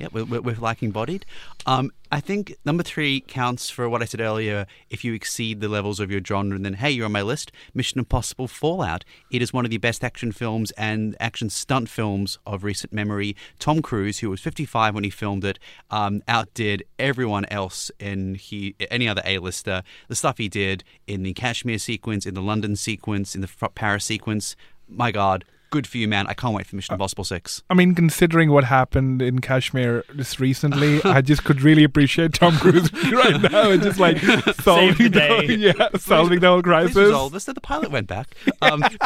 Yeah, 0.01 0.09
we're, 0.13 0.41
we're 0.41 0.57
liking 0.57 0.93
bodied. 0.93 1.27
Um, 1.67 1.93
I 2.11 2.21
think 2.21 2.57
number 2.65 2.83
three 2.83 3.21
counts 3.21 3.69
for 3.69 3.87
what 3.87 4.01
I 4.01 4.07
said 4.07 4.23
earlier. 4.23 4.67
If 4.89 5.05
you 5.05 5.13
exceed 5.13 5.61
the 5.61 5.69
levels 5.69 6.01
of 6.01 6.11
your 6.11 6.23
genre, 6.27 6.57
and 6.57 6.65
then 6.65 6.73
hey, 6.73 6.91
you're 6.91 7.05
on 7.05 7.13
my 7.13 7.21
list. 7.21 7.53
Mission 7.75 7.99
Impossible: 7.99 8.49
Fallout. 8.49 9.05
It 9.31 9.43
is 9.43 9.53
one 9.53 9.67
of 9.67 9.71
the 9.71 9.77
best 9.77 10.03
action 10.03 10.33
films 10.33 10.71
and 10.71 11.15
action 11.21 11.51
stunt 11.51 11.91
films 11.91 12.39
of 12.47 12.65
recent 12.65 12.95
memory. 12.95 13.37
Tom 13.59 13.83
Cruise, 13.83 14.21
who 14.21 14.31
was 14.31 14.41
55 14.41 14.95
when 14.95 15.05
he 15.05 15.11
filmed 15.11 15.45
it, 15.45 15.59
um, 15.91 16.23
outdid 16.27 16.83
everyone 16.99 17.45
else 17.51 17.91
in 18.01 18.37
he 18.37 18.75
any 18.91 19.07
other 19.07 19.23
A-lister. 19.27 19.83
The 20.09 20.17
stuff 20.17 20.39
he 20.39 20.49
did 20.49 20.83
in 21.07 21.25
the 21.25 21.35
Kashmir 21.35 21.77
sequence, 21.77 22.25
in 22.25 22.33
the 22.33 22.41
London 22.41 22.75
sequence, 22.75 23.35
in 23.35 23.43
the 23.43 23.51
Paris 23.75 24.07
sequence. 24.07 24.57
My 24.89 25.13
God. 25.13 25.45
Good 25.71 25.87
for 25.87 25.99
you, 25.99 26.09
man. 26.09 26.27
I 26.27 26.35
can't 26.35 26.53
wait 26.53 26.67
for 26.67 26.75
Mission 26.75 26.95
Impossible 26.95 27.23
6. 27.23 27.63
I 27.71 27.75
mean, 27.75 27.95
considering 27.95 28.51
what 28.51 28.65
happened 28.65 29.23
in 29.23 29.39
Kashmir 29.41 30.03
just 30.17 30.41
recently, 30.41 31.01
I 31.05 31.21
just 31.31 31.45
could 31.45 31.63
really 31.63 31.85
appreciate 31.85 32.33
Tom 32.35 32.57
Cruise 32.57 32.93
right 33.13 33.41
now 33.41 33.71
and 33.71 33.81
just 33.81 34.01
like 34.01 34.19
solving 34.63 35.13
the 35.13 35.45
the, 35.47 35.57
yeah, 35.57 35.89
solving 35.97 36.41
the 36.41 36.49
whole 36.49 36.61
Please 36.63 36.65
crisis. 36.65 36.97
resolve 36.97 37.33
this. 37.33 37.45
The 37.45 37.55
pilot 37.61 37.93
went 37.93 38.09
back. 38.09 38.35
Um, 38.63 38.83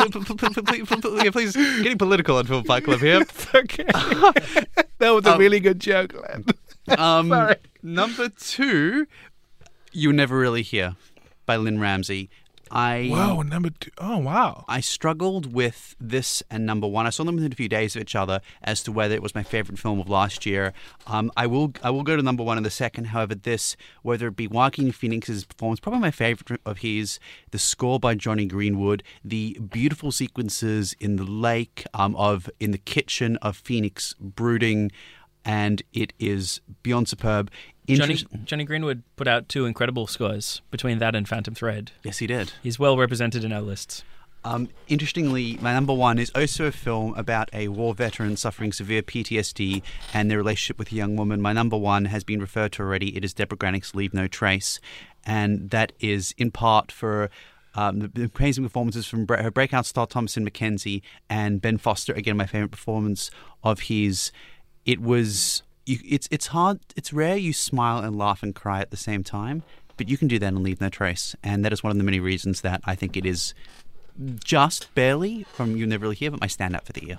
please, 1.32 1.52
getting 1.54 1.98
political 1.98 2.36
on 2.38 2.46
Film 2.46 2.64
Fight 2.64 2.84
Club 2.84 3.00
here. 3.00 3.22
okay, 3.54 3.84
that 4.98 5.10
was 5.10 5.26
a 5.26 5.32
Um, 5.34 5.38
really 5.38 5.60
good 5.60 5.80
joke. 5.80 6.14
Um, 6.98 7.28
Sorry. 7.28 7.56
Number 7.82 8.28
two, 8.30 9.06
You 9.92 10.12
Never 10.12 10.38
Really 10.38 10.62
Here 10.62 10.96
by 11.46 11.56
Lynne 11.56 11.78
Ramsay. 11.80 12.30
I 12.70 13.08
Wow, 13.10 13.42
number 13.42 13.70
two. 13.70 13.90
Oh, 13.98 14.18
wow. 14.18 14.64
I 14.68 14.80
struggled 14.80 15.52
with 15.52 15.94
this 16.00 16.42
and 16.50 16.66
number 16.66 16.86
one. 16.86 17.06
I 17.06 17.10
saw 17.10 17.24
them 17.24 17.36
within 17.36 17.52
a 17.52 17.56
few 17.56 17.68
days 17.68 17.94
of 17.96 18.02
each 18.02 18.14
other 18.14 18.40
as 18.62 18.82
to 18.84 18.92
whether 18.92 19.14
it 19.14 19.22
was 19.22 19.34
my 19.34 19.42
favorite 19.42 19.78
film 19.78 20.00
of 20.00 20.08
last 20.08 20.46
year. 20.46 20.72
Um, 21.06 21.30
I 21.36 21.46
will 21.46 21.72
I 21.82 21.90
will 21.90 22.02
go 22.02 22.16
to 22.16 22.22
number 22.22 22.42
one 22.42 22.56
in 22.56 22.64
the 22.64 22.70
second. 22.70 23.06
However, 23.06 23.34
this 23.34 23.76
whether 24.02 24.28
it 24.28 24.36
be 24.36 24.46
Joaquin 24.46 24.92
Phoenix's 24.92 25.44
performance, 25.44 25.80
probably 25.80 26.00
my 26.00 26.10
favorite 26.10 26.60
of 26.64 26.78
his, 26.78 27.18
the 27.50 27.58
score 27.58 27.98
by 28.00 28.14
Jonny 28.14 28.46
Greenwood, 28.46 29.02
the 29.24 29.58
beautiful 29.70 30.12
sequences 30.12 30.94
in 31.00 31.16
the 31.16 31.24
lake, 31.24 31.84
um, 31.94 32.14
of 32.16 32.50
in 32.60 32.70
the 32.70 32.78
kitchen 32.78 33.36
of 33.38 33.56
Phoenix 33.56 34.14
brooding, 34.18 34.90
and 35.44 35.82
it 35.92 36.12
is 36.18 36.60
beyond 36.82 37.08
superb. 37.08 37.50
Johnny 37.86 38.16
Jonny 38.44 38.64
Greenwood 38.64 39.02
put 39.16 39.28
out 39.28 39.48
two 39.48 39.66
incredible 39.66 40.06
scores 40.06 40.62
between 40.70 40.98
that 40.98 41.14
and 41.14 41.28
Phantom 41.28 41.54
Thread. 41.54 41.92
yes, 42.02 42.18
he 42.18 42.26
did. 42.26 42.52
He's 42.62 42.78
well 42.78 42.96
represented 42.96 43.44
in 43.44 43.52
our 43.52 43.60
lists. 43.60 44.02
Um, 44.46 44.68
interestingly, 44.88 45.58
my 45.62 45.72
number 45.72 45.94
one 45.94 46.18
is 46.18 46.30
also 46.34 46.66
a 46.66 46.72
film 46.72 47.14
about 47.14 47.48
a 47.54 47.68
war 47.68 47.94
veteran 47.94 48.36
suffering 48.36 48.72
severe 48.72 49.02
PTSD 49.02 49.82
and 50.12 50.30
their 50.30 50.36
relationship 50.36 50.78
with 50.78 50.92
a 50.92 50.94
young 50.94 51.16
woman. 51.16 51.40
My 51.40 51.54
number 51.54 51.78
one 51.78 52.04
has 52.06 52.24
been 52.24 52.40
referred 52.40 52.72
to 52.72 52.82
already. 52.82 53.16
It 53.16 53.24
is 53.24 53.32
Debra 53.32 53.56
Granik's 53.56 53.94
Leave 53.94 54.12
No 54.12 54.26
Trace, 54.26 54.80
and 55.24 55.70
that 55.70 55.92
is 56.00 56.34
in 56.38 56.50
part 56.50 56.92
for. 56.92 57.30
Um, 57.76 57.98
the, 57.98 58.06
the 58.06 58.30
amazing 58.38 58.62
performances 58.62 59.04
from 59.04 59.26
her 59.26 59.50
breakout 59.50 59.84
star 59.84 60.06
Thomasin 60.06 60.48
McKenzie 60.48 61.02
and 61.28 61.60
Ben 61.60 61.76
Foster. 61.76 62.12
Again, 62.12 62.36
my 62.36 62.46
favorite 62.46 62.70
performance 62.70 63.32
of 63.64 63.80
his. 63.80 64.30
It 64.86 65.00
was. 65.00 65.64
You, 65.86 65.98
it's 66.08 66.28
it's 66.30 66.48
hard. 66.48 66.80
It's 66.96 67.12
rare 67.12 67.36
you 67.36 67.52
smile 67.52 67.98
and 67.98 68.16
laugh 68.16 68.42
and 68.42 68.54
cry 68.54 68.80
at 68.80 68.90
the 68.90 68.96
same 68.96 69.22
time, 69.22 69.62
but 69.96 70.08
you 70.08 70.16
can 70.16 70.28
do 70.28 70.38
that 70.38 70.46
and 70.46 70.62
leave 70.62 70.80
no 70.80 70.88
trace. 70.88 71.36
And 71.42 71.64
that 71.64 71.72
is 71.72 71.82
one 71.82 71.90
of 71.90 71.98
the 71.98 72.04
many 72.04 72.20
reasons 72.20 72.62
that 72.62 72.80
I 72.84 72.94
think 72.94 73.16
it 73.16 73.26
is 73.26 73.54
just 74.42 74.94
barely 74.94 75.42
from 75.44 75.76
You 75.76 75.86
Never 75.86 76.02
Really 76.04 76.14
Hear, 76.16 76.30
but 76.30 76.40
my 76.40 76.46
standout 76.46 76.84
for 76.84 76.92
the 76.92 77.04
year. 77.04 77.18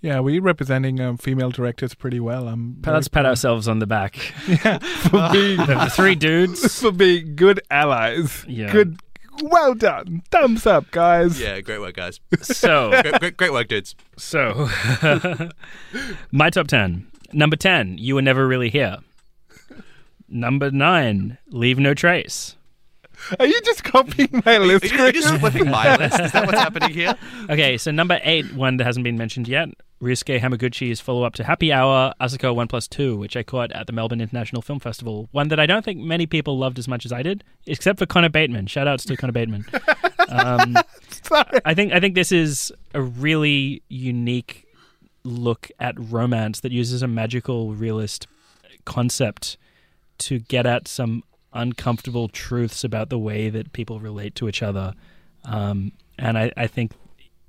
Yeah, 0.00 0.20
we're 0.20 0.42
representing 0.42 1.00
um, 1.00 1.16
female 1.16 1.50
directors 1.50 1.94
pretty 1.94 2.20
well. 2.20 2.46
I'm 2.48 2.76
let's 2.86 3.08
pat 3.08 3.24
ourselves 3.24 3.66
on 3.68 3.78
the 3.78 3.86
back. 3.86 4.16
Yeah, 4.46 4.78
for 5.08 5.28
being 5.32 5.56
The 5.56 5.90
three 5.96 6.14
dudes. 6.14 6.80
for 6.80 6.92
being 6.92 7.36
good 7.36 7.60
allies. 7.70 8.44
Yeah. 8.46 8.70
Good. 8.70 8.98
Well 9.42 9.74
done. 9.74 10.22
Thumbs 10.30 10.66
up, 10.66 10.90
guys. 10.90 11.40
Yeah, 11.40 11.60
great 11.60 11.80
work, 11.80 11.96
guys. 11.96 12.20
So 12.42 12.90
great, 13.02 13.18
great, 13.18 13.36
great 13.36 13.52
work, 13.52 13.68
dudes. 13.68 13.96
So, 14.16 14.68
my 16.30 16.50
top 16.50 16.68
10. 16.68 17.06
Number 17.34 17.56
10, 17.56 17.98
You 17.98 18.14
Were 18.14 18.22
Never 18.22 18.46
Really 18.46 18.70
Here. 18.70 18.98
Number 20.28 20.70
9, 20.70 21.38
Leave 21.48 21.78
No 21.78 21.92
Trace. 21.94 22.56
Are 23.38 23.46
you 23.46 23.60
just 23.62 23.84
copying 23.84 24.28
my 24.44 24.56
Are 24.56 24.60
list? 24.60 24.90
you, 24.92 24.98
are 25.00 25.06
you 25.06 25.12
just 25.12 25.34
flipping 25.38 25.70
my 25.70 25.96
list? 25.98 26.20
Is 26.20 26.32
that 26.32 26.46
what's 26.46 26.58
happening 26.58 26.90
here? 26.90 27.14
Okay, 27.50 27.76
so 27.78 27.90
number 27.90 28.20
8, 28.22 28.54
one 28.54 28.76
that 28.76 28.84
hasn't 28.84 29.04
been 29.04 29.16
mentioned 29.16 29.48
yet, 29.48 29.68
Ryusuke 30.02 30.40
Hamaguchi's 30.40 31.00
follow 31.00 31.22
up 31.24 31.34
to 31.34 31.44
Happy 31.44 31.72
Hour, 31.72 32.12
Asako 32.20 32.54
1 32.54 32.68
Plus 32.68 32.86
2, 32.88 33.16
which 33.16 33.36
I 33.36 33.42
caught 33.42 33.72
at 33.72 33.86
the 33.86 33.92
Melbourne 33.92 34.20
International 34.20 34.62
Film 34.62 34.80
Festival. 34.80 35.28
One 35.32 35.48
that 35.48 35.58
I 35.60 35.66
don't 35.66 35.84
think 35.84 36.00
many 36.00 36.26
people 36.26 36.58
loved 36.58 36.78
as 36.78 36.86
much 36.88 37.04
as 37.04 37.12
I 37.12 37.22
did, 37.22 37.42
except 37.66 37.98
for 37.98 38.06
Connor 38.06 38.28
Bateman. 38.28 38.66
Shout 38.66 38.86
outs 38.88 39.04
to 39.06 39.16
Connor 39.16 39.32
Bateman. 39.32 39.66
Um, 40.26 40.74
Sorry. 41.22 41.60
I 41.66 41.74
think 41.74 41.92
I 41.92 42.00
think 42.00 42.14
this 42.14 42.32
is 42.32 42.72
a 42.94 43.02
really 43.02 43.82
unique 43.90 44.63
look 45.24 45.70
at 45.80 45.94
romance 45.98 46.60
that 46.60 46.72
uses 46.72 47.02
a 47.02 47.08
magical 47.08 47.74
realist 47.74 48.26
concept 48.84 49.56
to 50.18 50.38
get 50.38 50.66
at 50.66 50.86
some 50.86 51.22
uncomfortable 51.52 52.28
truths 52.28 52.84
about 52.84 53.08
the 53.08 53.18
way 53.18 53.48
that 53.48 53.72
people 53.72 54.00
relate 54.00 54.34
to 54.34 54.48
each 54.48 54.62
other. 54.62 54.92
Um, 55.44 55.92
and 56.18 56.36
I, 56.36 56.52
I 56.56 56.66
think 56.66 56.92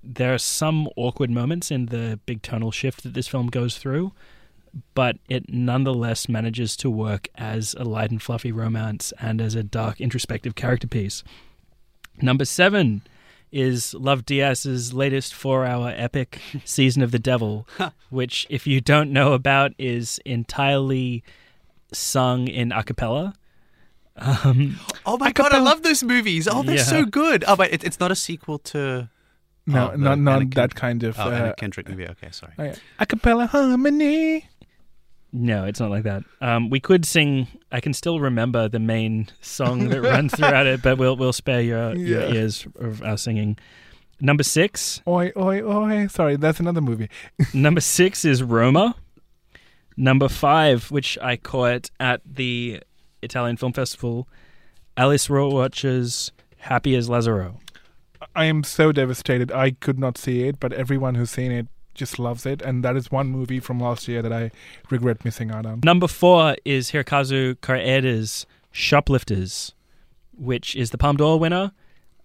there 0.03 0.33
are 0.33 0.39
some 0.39 0.87
awkward 0.95 1.29
moments 1.29 1.71
in 1.71 1.87
the 1.87 2.19
big 2.25 2.41
tonal 2.41 2.71
shift 2.71 3.03
that 3.03 3.13
this 3.13 3.27
film 3.27 3.47
goes 3.47 3.77
through, 3.77 4.13
but 4.93 5.17
it 5.27 5.51
nonetheless 5.51 6.29
manages 6.29 6.75
to 6.77 6.89
work 6.89 7.27
as 7.35 7.75
a 7.77 7.83
light 7.83 8.11
and 8.11 8.21
fluffy 8.21 8.51
romance 8.51 9.13
and 9.19 9.41
as 9.41 9.55
a 9.55 9.63
dark 9.63 9.99
introspective 9.99 10.55
character 10.55 10.87
piece. 10.87 11.23
Number 12.21 12.45
seven 12.45 13.01
is 13.55 13.93
Lav 13.93 14.25
Diaz's 14.25 14.93
latest 14.93 15.33
four 15.33 15.65
hour 15.65 15.93
epic, 15.95 16.41
Season 16.65 17.01
of 17.01 17.11
the 17.11 17.19
Devil, 17.19 17.65
which, 18.09 18.45
if 18.49 18.67
you 18.67 18.81
don't 18.81 19.11
know 19.13 19.31
about, 19.33 19.71
is 19.79 20.19
entirely 20.25 21.23
sung 21.93 22.47
in 22.49 22.71
a 22.73 22.83
cappella. 22.83 23.33
Um, 24.17 24.77
Oh 25.05 25.17
my 25.17 25.31
god, 25.31 25.53
I 25.53 25.59
love 25.59 25.83
those 25.83 26.03
movies. 26.03 26.47
Oh, 26.49 26.63
they're 26.63 26.75
Yeah. 26.77 26.83
so 26.83 27.05
good. 27.05 27.43
Oh, 27.47 27.55
but 27.55 27.71
it, 27.73 27.83
it's 27.83 27.99
not 27.99 28.11
a 28.11 28.15
sequel 28.15 28.59
to. 28.75 29.09
No, 29.67 29.91
Oh, 29.93 29.95
not 29.95 30.19
not 30.19 30.41
Anna 30.41 30.49
that 30.55 30.75
Ken- 30.75 30.79
kind 30.79 31.03
of 31.03 31.17
Oh, 31.19 31.31
Anna 31.31 31.45
uh, 31.47 31.53
Kendrick 31.53 31.89
movie. 31.89 32.07
Okay, 32.07 32.29
sorry. 32.31 32.53
oh, 32.59 32.63
yeah. 32.63 32.75
a 32.99 33.05
cappella 33.05 33.47
harmony. 33.47 34.47
No, 35.37 35.65
it's 35.65 35.81
not 35.81 35.89
like 35.89 36.03
that. 36.03 36.23
Um, 36.39 36.69
we 36.69 36.79
could 36.79 37.03
sing. 37.05 37.47
I 37.69 37.81
can 37.81 37.93
still 37.93 38.21
remember 38.21 38.69
the 38.69 38.79
main 38.79 39.27
song 39.41 39.89
that 39.89 40.01
runs 40.01 40.33
throughout 40.33 40.65
it, 40.65 40.81
but 40.81 40.97
we'll 40.97 41.17
we'll 41.17 41.33
spare 41.33 41.59
your, 41.61 41.93
your 41.95 42.21
Yeah. 42.21 42.33
ears 42.33 42.65
of 42.79 43.03
our 43.03 43.17
singing. 43.17 43.57
Number 44.21 44.43
six, 44.43 45.01
Oi, 45.05 45.33
oi, 45.35 45.61
oi. 45.61 46.07
Sorry, 46.07 46.37
that's 46.37 46.61
another 46.61 46.79
movie. 46.79 47.09
Number 47.53 47.81
six 47.81 48.23
is 48.23 48.41
Roma. 48.43 48.95
Number 49.97 50.29
five, 50.29 50.89
which 50.89 51.17
I 51.21 51.35
caught 51.35 51.89
at 51.99 52.21
the 52.25 52.81
Italian 53.21 53.57
Film 53.57 53.73
Festival, 53.73 54.29
Alice 54.95 55.27
Rohrwacher's 55.27 56.31
Happy 56.59 56.95
as 56.95 57.09
Lazzaro. 57.09 57.57
I 58.35 58.45
am 58.45 58.63
so 58.63 58.91
devastated. 58.93 59.51
I 59.51 59.71
could 59.71 59.99
not 59.99 60.17
see 60.17 60.43
it, 60.47 60.59
but 60.61 60.71
everyone 60.71 61.15
who's 61.15 61.31
seen 61.31 61.51
it 61.51 61.67
just 61.95 62.19
loves 62.19 62.45
it, 62.45 62.61
and 62.61 62.83
that 62.83 62.95
is 62.95 63.11
one 63.11 63.27
movie 63.27 63.59
from 63.59 63.79
last 63.79 64.07
year 64.07 64.21
that 64.21 64.31
I 64.31 64.51
regret 64.89 65.25
missing 65.25 65.51
out 65.51 65.65
on. 65.65 65.81
Number 65.83 66.07
four 66.07 66.55
is 66.65 66.91
Hirokazu 66.91 67.55
Koreeda's 67.61 68.45
Shoplifters, 68.71 69.73
which 70.37 70.75
is 70.75 70.91
the 70.91 70.97
Palme 70.97 71.17
d'Or 71.17 71.39
winner. 71.39 71.71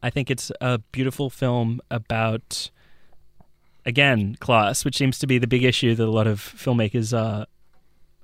I 0.02 0.10
think 0.10 0.30
it's 0.30 0.50
a 0.60 0.78
beautiful 0.78 1.30
film 1.30 1.80
about, 1.90 2.70
again, 3.86 4.36
class, 4.40 4.84
which 4.84 4.96
seems 4.96 5.18
to 5.20 5.26
be 5.26 5.38
the 5.38 5.46
big 5.46 5.64
issue 5.64 5.94
that 5.94 6.04
a 6.04 6.10
lot 6.10 6.26
of 6.26 6.40
filmmakers 6.40 7.16
are 7.16 7.46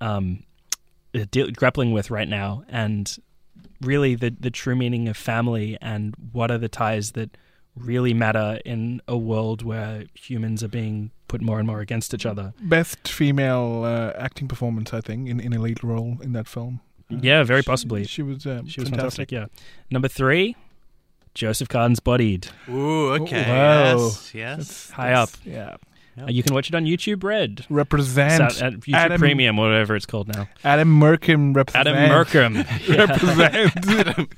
um, 0.00 0.42
deal- 1.30 1.50
grappling 1.50 1.92
with 1.92 2.10
right 2.10 2.28
now. 2.28 2.64
And 2.68 3.16
really 3.80 4.14
the 4.14 4.34
the 4.38 4.50
true 4.50 4.74
meaning 4.74 5.08
of 5.08 5.16
family 5.16 5.76
and 5.80 6.14
what 6.32 6.50
are 6.50 6.58
the 6.58 6.68
ties 6.68 7.12
that 7.12 7.36
really 7.76 8.14
matter 8.14 8.58
in 8.64 9.00
a 9.06 9.16
world 9.16 9.62
where 9.62 10.04
humans 10.14 10.62
are 10.64 10.68
being 10.68 11.10
put 11.28 11.40
more 11.42 11.58
and 11.58 11.66
more 11.66 11.80
against 11.80 12.14
each 12.14 12.24
other. 12.26 12.54
Best 12.62 13.08
female 13.08 13.84
uh, 13.84 14.12
acting 14.18 14.48
performance, 14.48 14.92
I 14.94 15.00
think, 15.00 15.28
in, 15.28 15.40
in 15.40 15.52
a 15.52 15.60
lead 15.60 15.84
role 15.84 16.18
in 16.22 16.32
that 16.32 16.48
film. 16.48 16.80
Yeah, 17.08 17.42
very 17.44 17.62
She- 17.62 17.66
possibly. 17.66 18.04
She, 18.04 18.22
was. 18.22 18.46
Um, 18.46 18.66
She 18.66 18.80
was 18.80 18.88
fantastic. 18.88 19.30
fantastic. 19.30 19.32
Yeah. 19.32 19.46
Number 19.90 20.08
three, 20.08 20.56
Joseph 21.34 21.68
Carden's 21.68 22.00
Bodied. 22.00 22.48
Ooh, 22.68 23.10
okay. 23.14 23.44
Wow. 23.48 23.96
Yes, 23.98 24.34
yes. 24.34 24.56
That's- 24.56 24.90
High 24.90 25.08
that's- 25.10 25.34
up. 25.34 25.40
Yeah. 25.44 25.76
Uh, 26.18 26.28
you 26.30 26.42
can 26.42 26.54
watch 26.54 26.66
it 26.70 26.74
on 26.74 26.86
YouTube 26.86 27.22
Red. 27.22 27.66
Represent 27.68 28.50
Sa- 28.52 28.66
at 28.68 28.72
YouTube 28.72 28.94
Adam, 28.94 29.18
Premium, 29.18 29.58
whatever 29.58 29.94
it's 29.94 30.06
called 30.06 30.28
now. 30.28 30.48
Adam 30.64 30.98
Merkin 30.98 31.54
represent. 31.54 31.86
Adam 31.86 32.08
Merkham. 32.08 32.54
Represent. 32.88 34.32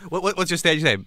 What, 0.10 0.22
what, 0.22 0.36
what's 0.36 0.50
your 0.50 0.58
stage 0.58 0.82
name? 0.84 1.06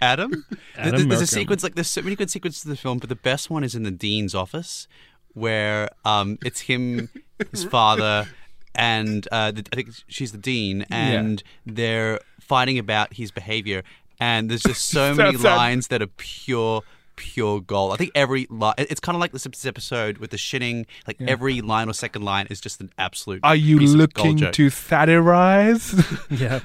Adam? 0.00 0.44
Adam 0.76 0.96
There- 1.00 1.08
there's 1.08 1.20
a 1.22 1.26
sequence 1.26 1.62
like 1.62 1.74
there's 1.74 1.90
so 1.90 2.02
many 2.02 2.16
good 2.16 2.30
sequences 2.30 2.64
in 2.64 2.70
the 2.70 2.76
film, 2.76 2.98
but 2.98 3.08
the 3.08 3.16
best 3.16 3.50
one 3.50 3.64
is 3.64 3.74
in 3.74 3.82
the 3.82 3.90
dean's 3.90 4.34
office, 4.34 4.88
where 5.34 5.88
um, 6.04 6.38
it's 6.44 6.60
him, 6.62 7.08
his 7.50 7.64
father, 7.76 8.28
and 8.74 9.26
uh, 9.32 9.50
the, 9.50 9.64
I 9.72 9.76
think 9.76 9.88
she's 10.08 10.32
the 10.32 10.38
dean, 10.38 10.86
and 10.90 11.42
they're 11.66 12.20
fighting 12.40 12.78
about 12.78 13.14
his 13.14 13.30
behavior. 13.30 13.82
And 14.18 14.50
there's 14.50 14.62
just 14.62 14.86
so 14.90 15.14
many 15.16 15.36
sad. 15.38 15.56
lines 15.56 15.88
that 15.88 16.02
are 16.02 16.06
pure, 16.06 16.82
pure 17.16 17.60
gold. 17.62 17.92
I 17.94 17.96
think 17.96 18.10
every 18.14 18.46
line, 18.50 18.74
it's 18.76 19.00
kind 19.00 19.16
of 19.16 19.20
like 19.20 19.32
the 19.32 19.38
Simpsons 19.38 19.66
episode 19.66 20.18
with 20.18 20.30
the 20.30 20.36
shitting. 20.36 20.84
Like 21.06 21.16
every 21.22 21.62
line 21.62 21.88
or 21.88 21.94
second 21.94 22.22
line 22.22 22.46
is 22.50 22.60
just 22.60 22.80
an 22.82 22.90
absolute. 22.98 23.40
Are 23.42 23.56
you 23.56 23.78
piece 23.78 23.94
of 23.94 23.98
gold 24.12 24.26
looking 24.26 24.36
joke. 24.36 24.52
to 24.54 24.68
satirize? 24.68 25.94
yeah. 26.30 26.60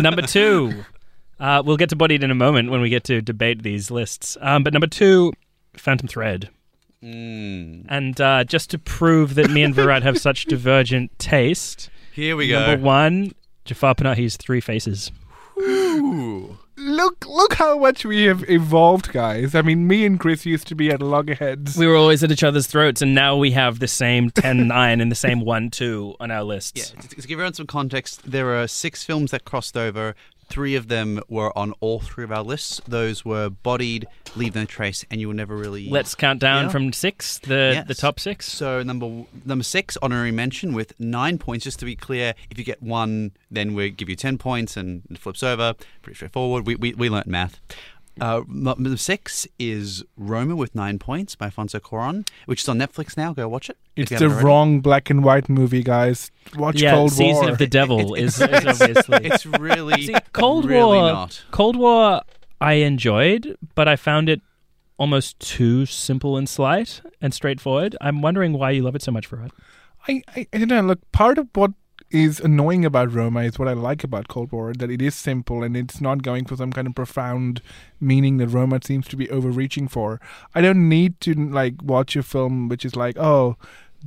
Number 0.00 0.22
two. 0.22 0.84
Uh, 1.40 1.62
we'll 1.64 1.76
get 1.76 1.88
to 1.90 1.96
Bodied 1.96 2.22
in 2.22 2.30
a 2.30 2.34
moment 2.34 2.70
when 2.70 2.80
we 2.80 2.88
get 2.88 3.04
to 3.04 3.20
debate 3.20 3.62
these 3.62 3.90
lists. 3.90 4.36
Um, 4.40 4.62
but 4.62 4.72
number 4.72 4.86
two, 4.86 5.32
Phantom 5.76 6.08
Thread. 6.08 6.48
Mm. 7.02 7.84
And 7.88 8.20
uh, 8.20 8.44
just 8.44 8.70
to 8.70 8.78
prove 8.78 9.34
that 9.34 9.50
me 9.50 9.62
and 9.62 9.74
Virat 9.74 10.02
have 10.02 10.18
such 10.18 10.44
divergent 10.46 11.16
taste, 11.18 11.90
Here 12.12 12.36
we 12.36 12.48
go. 12.48 12.64
number 12.66 12.82
one, 12.82 13.32
Jafar 13.64 13.94
Panahi's 13.94 14.36
Three 14.36 14.60
Faces. 14.60 15.10
Ooh. 15.58 16.58
look, 16.76 17.24
look 17.26 17.54
how 17.54 17.78
much 17.78 18.04
we 18.04 18.24
have 18.24 18.48
evolved, 18.50 19.12
guys. 19.12 19.54
I 19.54 19.62
mean, 19.62 19.86
me 19.86 20.04
and 20.04 20.18
Chris 20.18 20.44
used 20.44 20.66
to 20.68 20.74
be 20.74 20.90
at 20.90 21.00
loggerheads. 21.00 21.76
We 21.76 21.86
were 21.86 21.94
always 21.94 22.24
at 22.24 22.32
each 22.32 22.42
other's 22.42 22.66
throats, 22.66 23.02
and 23.02 23.14
now 23.14 23.36
we 23.36 23.52
have 23.52 23.78
the 23.78 23.86
same 23.86 24.30
10 24.30 24.66
9 24.68 25.00
and 25.00 25.10
the 25.10 25.16
same 25.16 25.40
1 25.40 25.70
2 25.70 26.16
on 26.18 26.30
our 26.30 26.42
lists. 26.42 26.92
Yeah, 26.94 27.00
to, 27.02 27.08
to 27.08 27.16
give 27.28 27.36
everyone 27.36 27.54
some 27.54 27.66
context, 27.66 28.28
there 28.28 28.60
are 28.60 28.66
six 28.66 29.04
films 29.04 29.30
that 29.30 29.44
crossed 29.44 29.76
over. 29.76 30.16
Three 30.48 30.74
of 30.76 30.88
them 30.88 31.20
were 31.28 31.56
on 31.56 31.72
all 31.80 32.00
three 32.00 32.24
of 32.24 32.30
our 32.32 32.42
lists. 32.42 32.80
Those 32.86 33.24
were 33.24 33.48
Bodied, 33.50 34.06
Leave 34.36 34.54
No 34.54 34.64
Trace, 34.64 35.04
and 35.10 35.20
You 35.20 35.28
Will 35.28 35.34
Never 35.34 35.56
Really. 35.56 35.88
Let's 35.88 36.14
count 36.14 36.40
down 36.40 36.64
Yeah. 36.64 36.70
from 36.70 36.92
six, 36.92 37.38
the, 37.38 37.72
Yes. 37.74 37.88
the 37.88 37.94
top 37.94 38.20
six. 38.20 38.46
So 38.52 38.82
number 38.82 39.24
number 39.44 39.64
six, 39.64 39.96
honorary 40.02 40.32
mention 40.32 40.72
with 40.74 40.92
nine 41.00 41.38
points. 41.38 41.64
Just 41.64 41.78
to 41.80 41.84
be 41.84 41.96
clear, 41.96 42.34
if 42.50 42.58
you 42.58 42.64
get 42.64 42.82
one, 42.82 43.32
then 43.50 43.74
we 43.74 43.90
give 43.90 44.08
you 44.08 44.16
ten 44.16 44.38
points, 44.38 44.76
and 44.76 45.02
it 45.10 45.18
flips 45.18 45.42
over. 45.42 45.74
Pretty 46.02 46.16
straightforward. 46.16 46.66
We 46.66 46.74
we, 46.76 46.94
we 46.94 47.08
learnt 47.08 47.26
math. 47.26 47.60
Uh, 48.20 48.42
number 48.48 48.96
six 48.96 49.46
is 49.58 50.04
Roma 50.16 50.54
with 50.54 50.74
nine 50.74 50.98
points 50.98 51.34
by 51.34 51.46
Alfonso 51.46 51.80
Cuarón, 51.80 52.28
which 52.46 52.62
is 52.62 52.68
on 52.68 52.78
Netflix 52.78 53.16
now. 53.16 53.32
Go 53.32 53.48
watch 53.48 53.68
it. 53.68 53.76
It's 53.96 54.10
the 54.10 54.26
already. 54.26 54.44
wrong 54.44 54.80
black 54.80 55.10
and 55.10 55.24
white 55.24 55.48
movie, 55.48 55.82
guys. 55.82 56.30
Watch 56.56 56.80
yeah, 56.80 56.92
Cold 56.92 57.12
Season 57.12 57.42
War. 57.42 57.50
of 57.50 57.58
the 57.58 57.66
Devil 57.66 58.14
is, 58.14 58.36
is 58.36 58.40
It's- 58.42 58.80
obviously. 58.80 59.18
It's 59.26 59.44
really 59.46 60.02
See, 60.06 60.14
Cold 60.32 60.64
really 60.64 60.98
War. 60.98 61.12
not. 61.12 61.42
Cold 61.50 61.76
War, 61.76 62.22
I 62.60 62.74
enjoyed, 62.74 63.56
but 63.74 63.88
I 63.88 63.96
found 63.96 64.28
it 64.28 64.40
almost 64.96 65.38
too 65.40 65.84
simple 65.86 66.36
and 66.36 66.48
slight 66.48 67.00
and 67.20 67.34
straightforward. 67.34 67.96
I'm 68.00 68.22
wondering 68.22 68.52
why 68.52 68.70
you 68.70 68.82
love 68.82 68.94
it 68.94 69.02
so 69.02 69.10
much, 69.10 69.28
Farad. 69.28 69.50
I, 70.06 70.22
I, 70.36 70.46
I 70.52 70.58
don't 70.58 70.68
know. 70.68 70.82
Look, 70.82 71.00
part 71.12 71.38
of 71.38 71.48
what 71.54 71.72
is 72.10 72.38
annoying 72.40 72.84
about 72.84 73.12
Roma 73.12 73.40
is 73.40 73.58
what 73.58 73.68
I 73.68 73.72
like 73.72 74.04
about 74.04 74.28
Cold 74.28 74.52
War 74.52 74.72
that 74.72 74.90
it 74.90 75.02
is 75.02 75.14
simple 75.14 75.62
and 75.62 75.76
it's 75.76 76.00
not 76.00 76.22
going 76.22 76.44
for 76.44 76.56
some 76.56 76.72
kind 76.72 76.86
of 76.86 76.94
profound 76.94 77.60
meaning 78.00 78.36
that 78.36 78.48
Roma 78.48 78.80
seems 78.82 79.08
to 79.08 79.16
be 79.16 79.30
overreaching 79.30 79.88
for. 79.88 80.20
I 80.54 80.60
don't 80.60 80.88
need 80.88 81.20
to 81.22 81.34
like 81.34 81.74
watch 81.82 82.14
a 82.16 82.22
film 82.22 82.68
which 82.68 82.84
is 82.84 82.94
like, 82.94 83.18
oh, 83.18 83.56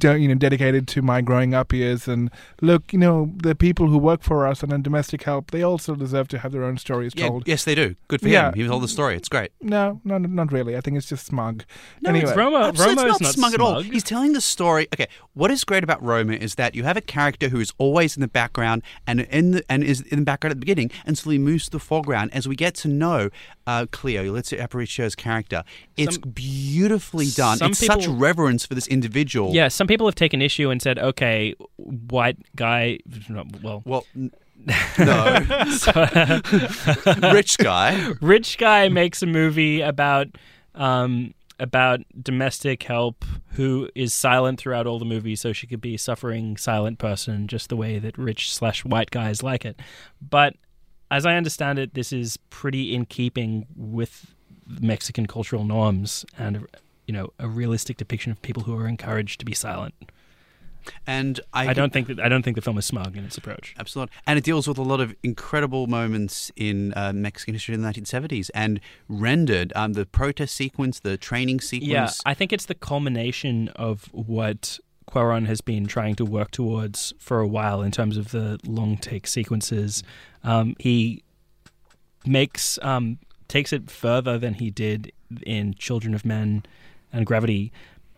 you 0.03 0.27
know, 0.27 0.35
dedicated 0.35 0.87
to 0.89 1.01
my 1.01 1.21
growing 1.21 1.53
up 1.53 1.73
years 1.73 2.07
and 2.07 2.29
look, 2.61 2.91
you 2.93 2.99
know, 2.99 3.33
the 3.37 3.55
people 3.55 3.87
who 3.87 3.97
work 3.97 4.21
for 4.23 4.45
us 4.47 4.63
and 4.63 4.71
in 4.71 4.81
domestic 4.81 5.23
help, 5.23 5.51
they 5.51 5.63
also 5.63 5.95
deserve 5.95 6.27
to 6.29 6.39
have 6.39 6.51
their 6.51 6.63
own 6.63 6.77
stories 6.77 7.13
Yeah, 7.15 7.27
told. 7.29 7.47
yes, 7.47 7.63
they 7.63 7.75
do. 7.75 7.95
Good 8.07 8.21
for 8.21 8.27
Yeah. 8.29 8.49
him. 8.49 8.53
He 8.55 8.67
told 8.67 8.83
the 8.83 8.87
story. 8.87 9.15
It's 9.15 9.29
great. 9.29 9.51
No, 9.61 9.99
no, 10.03 10.17
not 10.17 10.51
really. 10.51 10.75
I 10.77 10.81
think 10.81 10.97
it's 10.97 11.07
just 11.07 11.25
smug. 11.25 11.63
No, 12.01 12.09
anyway, 12.11 12.27
it's 12.29 12.37
Roma. 12.37 12.59
Absolutely, 12.67 12.95
Roma 13.03 13.09
it's 13.09 13.21
not 13.21 13.27
not 13.27 13.33
smug, 13.35 13.53
at 13.53 13.61
all. 13.61 13.81
He's 13.81 14.03
telling 14.03 14.33
the 14.33 14.41
story. 14.41 14.87
Okay, 14.93 15.07
what 15.33 15.51
is 15.51 15.63
great 15.63 15.83
about 15.83 16.03
Roma 16.03 16.33
is 16.33 16.55
that 16.55 16.75
you 16.75 16.83
have 16.83 16.97
a 16.97 17.01
character 17.01 17.49
who 17.49 17.59
is 17.59 17.71
always 17.77 18.15
in 18.15 18.21
the 18.21 18.27
background 18.27 18.83
and 19.05 19.21
in 19.21 19.51
the, 19.51 19.63
and 19.69 19.83
is 19.83 20.01
in 20.01 20.19
the 20.19 20.25
background 20.25 20.51
at 20.51 20.55
the 20.57 20.65
beginning, 20.65 20.91
and 21.05 21.17
slowly 21.17 21.37
moves 21.39 21.65
to 21.65 21.71
the 21.71 21.79
foreground 21.79 22.31
as 22.33 22.47
we 22.47 22.55
get 22.55 22.75
to 22.75 22.87
know 22.87 23.29
uh, 23.67 23.85
Cleo, 23.91 24.23
Yalitza 24.23 24.59
Aparicio's 24.59 25.13
character. 25.13 25.63
It's 25.95 26.15
Some- 26.15 26.29
beautifully 26.31 27.27
done. 27.27 27.59
It's 27.61 27.85
such 27.85 28.07
reverence 28.07 28.65
for 28.65 28.73
this 28.73 28.87
individual. 28.87 29.53
Yeah, 29.53 29.67
some 29.67 29.85
people 29.85 30.07
have 30.07 30.15
taken 30.15 30.41
issue 30.41 30.69
and 30.71 30.81
said, 30.81 30.97
okay, 30.97 31.53
white 31.77 32.37
guy, 32.55 32.97
well, 33.61 33.83
Well, 33.85 34.05
n- 34.15 34.31
no, 34.97 35.39
rich 37.33 37.57
guy. 37.57 38.13
rich 38.21 38.57
guy 38.57 38.89
makes 38.89 39.21
a 39.21 39.25
movie 39.27 39.81
about 39.81 40.27
um, 40.75 41.33
about 41.59 42.01
domestic 42.21 42.83
help 42.83 43.23
who 43.53 43.89
is 43.95 44.13
silent 44.13 44.59
throughout 44.59 44.85
all 44.85 44.99
the 44.99 45.05
movie, 45.05 45.35
so 45.35 45.51
she 45.53 45.65
could 45.67 45.81
be 45.81 45.95
a 45.95 45.97
suffering 45.97 46.57
silent 46.57 46.99
person, 46.99 47.47
just 47.47 47.69
the 47.69 47.75
way 47.75 47.97
that 47.99 48.17
rich 48.17 48.53
slash 48.53 48.85
white 48.85 49.09
guys 49.11 49.41
like 49.41 49.65
it. 49.65 49.79
But 50.21 50.55
as 51.09 51.25
I 51.25 51.35
understand 51.35 51.79
it, 51.79 51.93
this 51.93 52.11
is 52.11 52.37
pretty 52.49 52.93
in 52.93 53.05
keeping 53.05 53.67
with 53.75 54.35
Mexican 54.81 55.27
cultural 55.27 55.63
norms 55.63 56.25
and 56.37 56.67
you 57.05 57.13
know 57.13 57.31
a 57.39 57.47
realistic 57.47 57.97
depiction 57.97 58.31
of 58.31 58.41
people 58.41 58.63
who 58.63 58.77
are 58.77 58.87
encouraged 58.87 59.39
to 59.39 59.45
be 59.45 59.53
silent. 59.53 59.93
And 61.05 61.39
I, 61.53 61.69
I 61.69 61.73
don't 61.73 61.91
think 61.91 62.07
that 62.07 62.19
I 62.19 62.29
don't 62.29 62.43
think 62.43 62.55
the 62.55 62.61
film 62.61 62.77
is 62.77 62.85
smug 62.85 63.17
in 63.17 63.25
its 63.25 63.37
approach. 63.37 63.75
Absolutely. 63.77 64.13
And 64.25 64.37
it 64.37 64.45
deals 64.45 64.67
with 64.67 64.77
a 64.77 64.83
lot 64.83 65.01
of 65.01 65.15
incredible 65.23 65.87
moments 65.87 66.51
in 66.55 66.93
uh, 66.95 67.11
Mexican 67.13 67.55
history 67.55 67.75
in 67.75 67.81
the 67.81 67.89
1970s 67.89 68.49
and 68.53 68.79
rendered 69.09 69.73
um, 69.75 69.93
the 69.93 70.05
protest 70.05 70.55
sequence, 70.55 70.99
the 70.99 71.17
training 71.17 71.59
sequence. 71.59 71.89
Yeah, 71.91 72.09
I 72.25 72.33
think 72.33 72.53
it's 72.53 72.65
the 72.65 72.75
culmination 72.75 73.69
of 73.69 74.05
what 74.13 74.79
Cuarón 75.09 75.47
has 75.47 75.61
been 75.61 75.87
trying 75.87 76.15
to 76.15 76.25
work 76.25 76.51
towards 76.51 77.13
for 77.17 77.39
a 77.39 77.47
while 77.47 77.81
in 77.81 77.91
terms 77.91 78.17
of 78.17 78.31
the 78.31 78.59
long 78.65 78.97
take 78.97 79.27
sequences. 79.27 80.03
Um, 80.43 80.75
he 80.79 81.23
makes 82.25 82.77
um, 82.81 83.19
takes 83.47 83.71
it 83.71 83.89
further 83.89 84.37
than 84.37 84.55
he 84.55 84.69
did 84.69 85.11
in 85.45 85.73
Children 85.75 86.13
of 86.13 86.25
Men 86.25 86.63
and 87.13 87.25
Gravity 87.25 87.71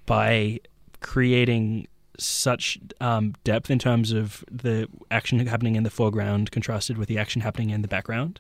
by 0.06 0.60
creating 1.02 1.88
such 2.18 2.80
um, 3.00 3.34
depth 3.44 3.70
in 3.70 3.80
terms 3.80 4.12
of 4.12 4.44
the 4.52 4.88
action 5.10 5.46
happening 5.46 5.76
in 5.76 5.84
the 5.84 5.90
foreground 5.90 6.52
contrasted 6.52 6.98
with 6.98 7.08
the 7.08 7.18
action 7.18 7.42
happening 7.42 7.70
in 7.70 7.82
the 7.82 7.88
background. 7.88 8.40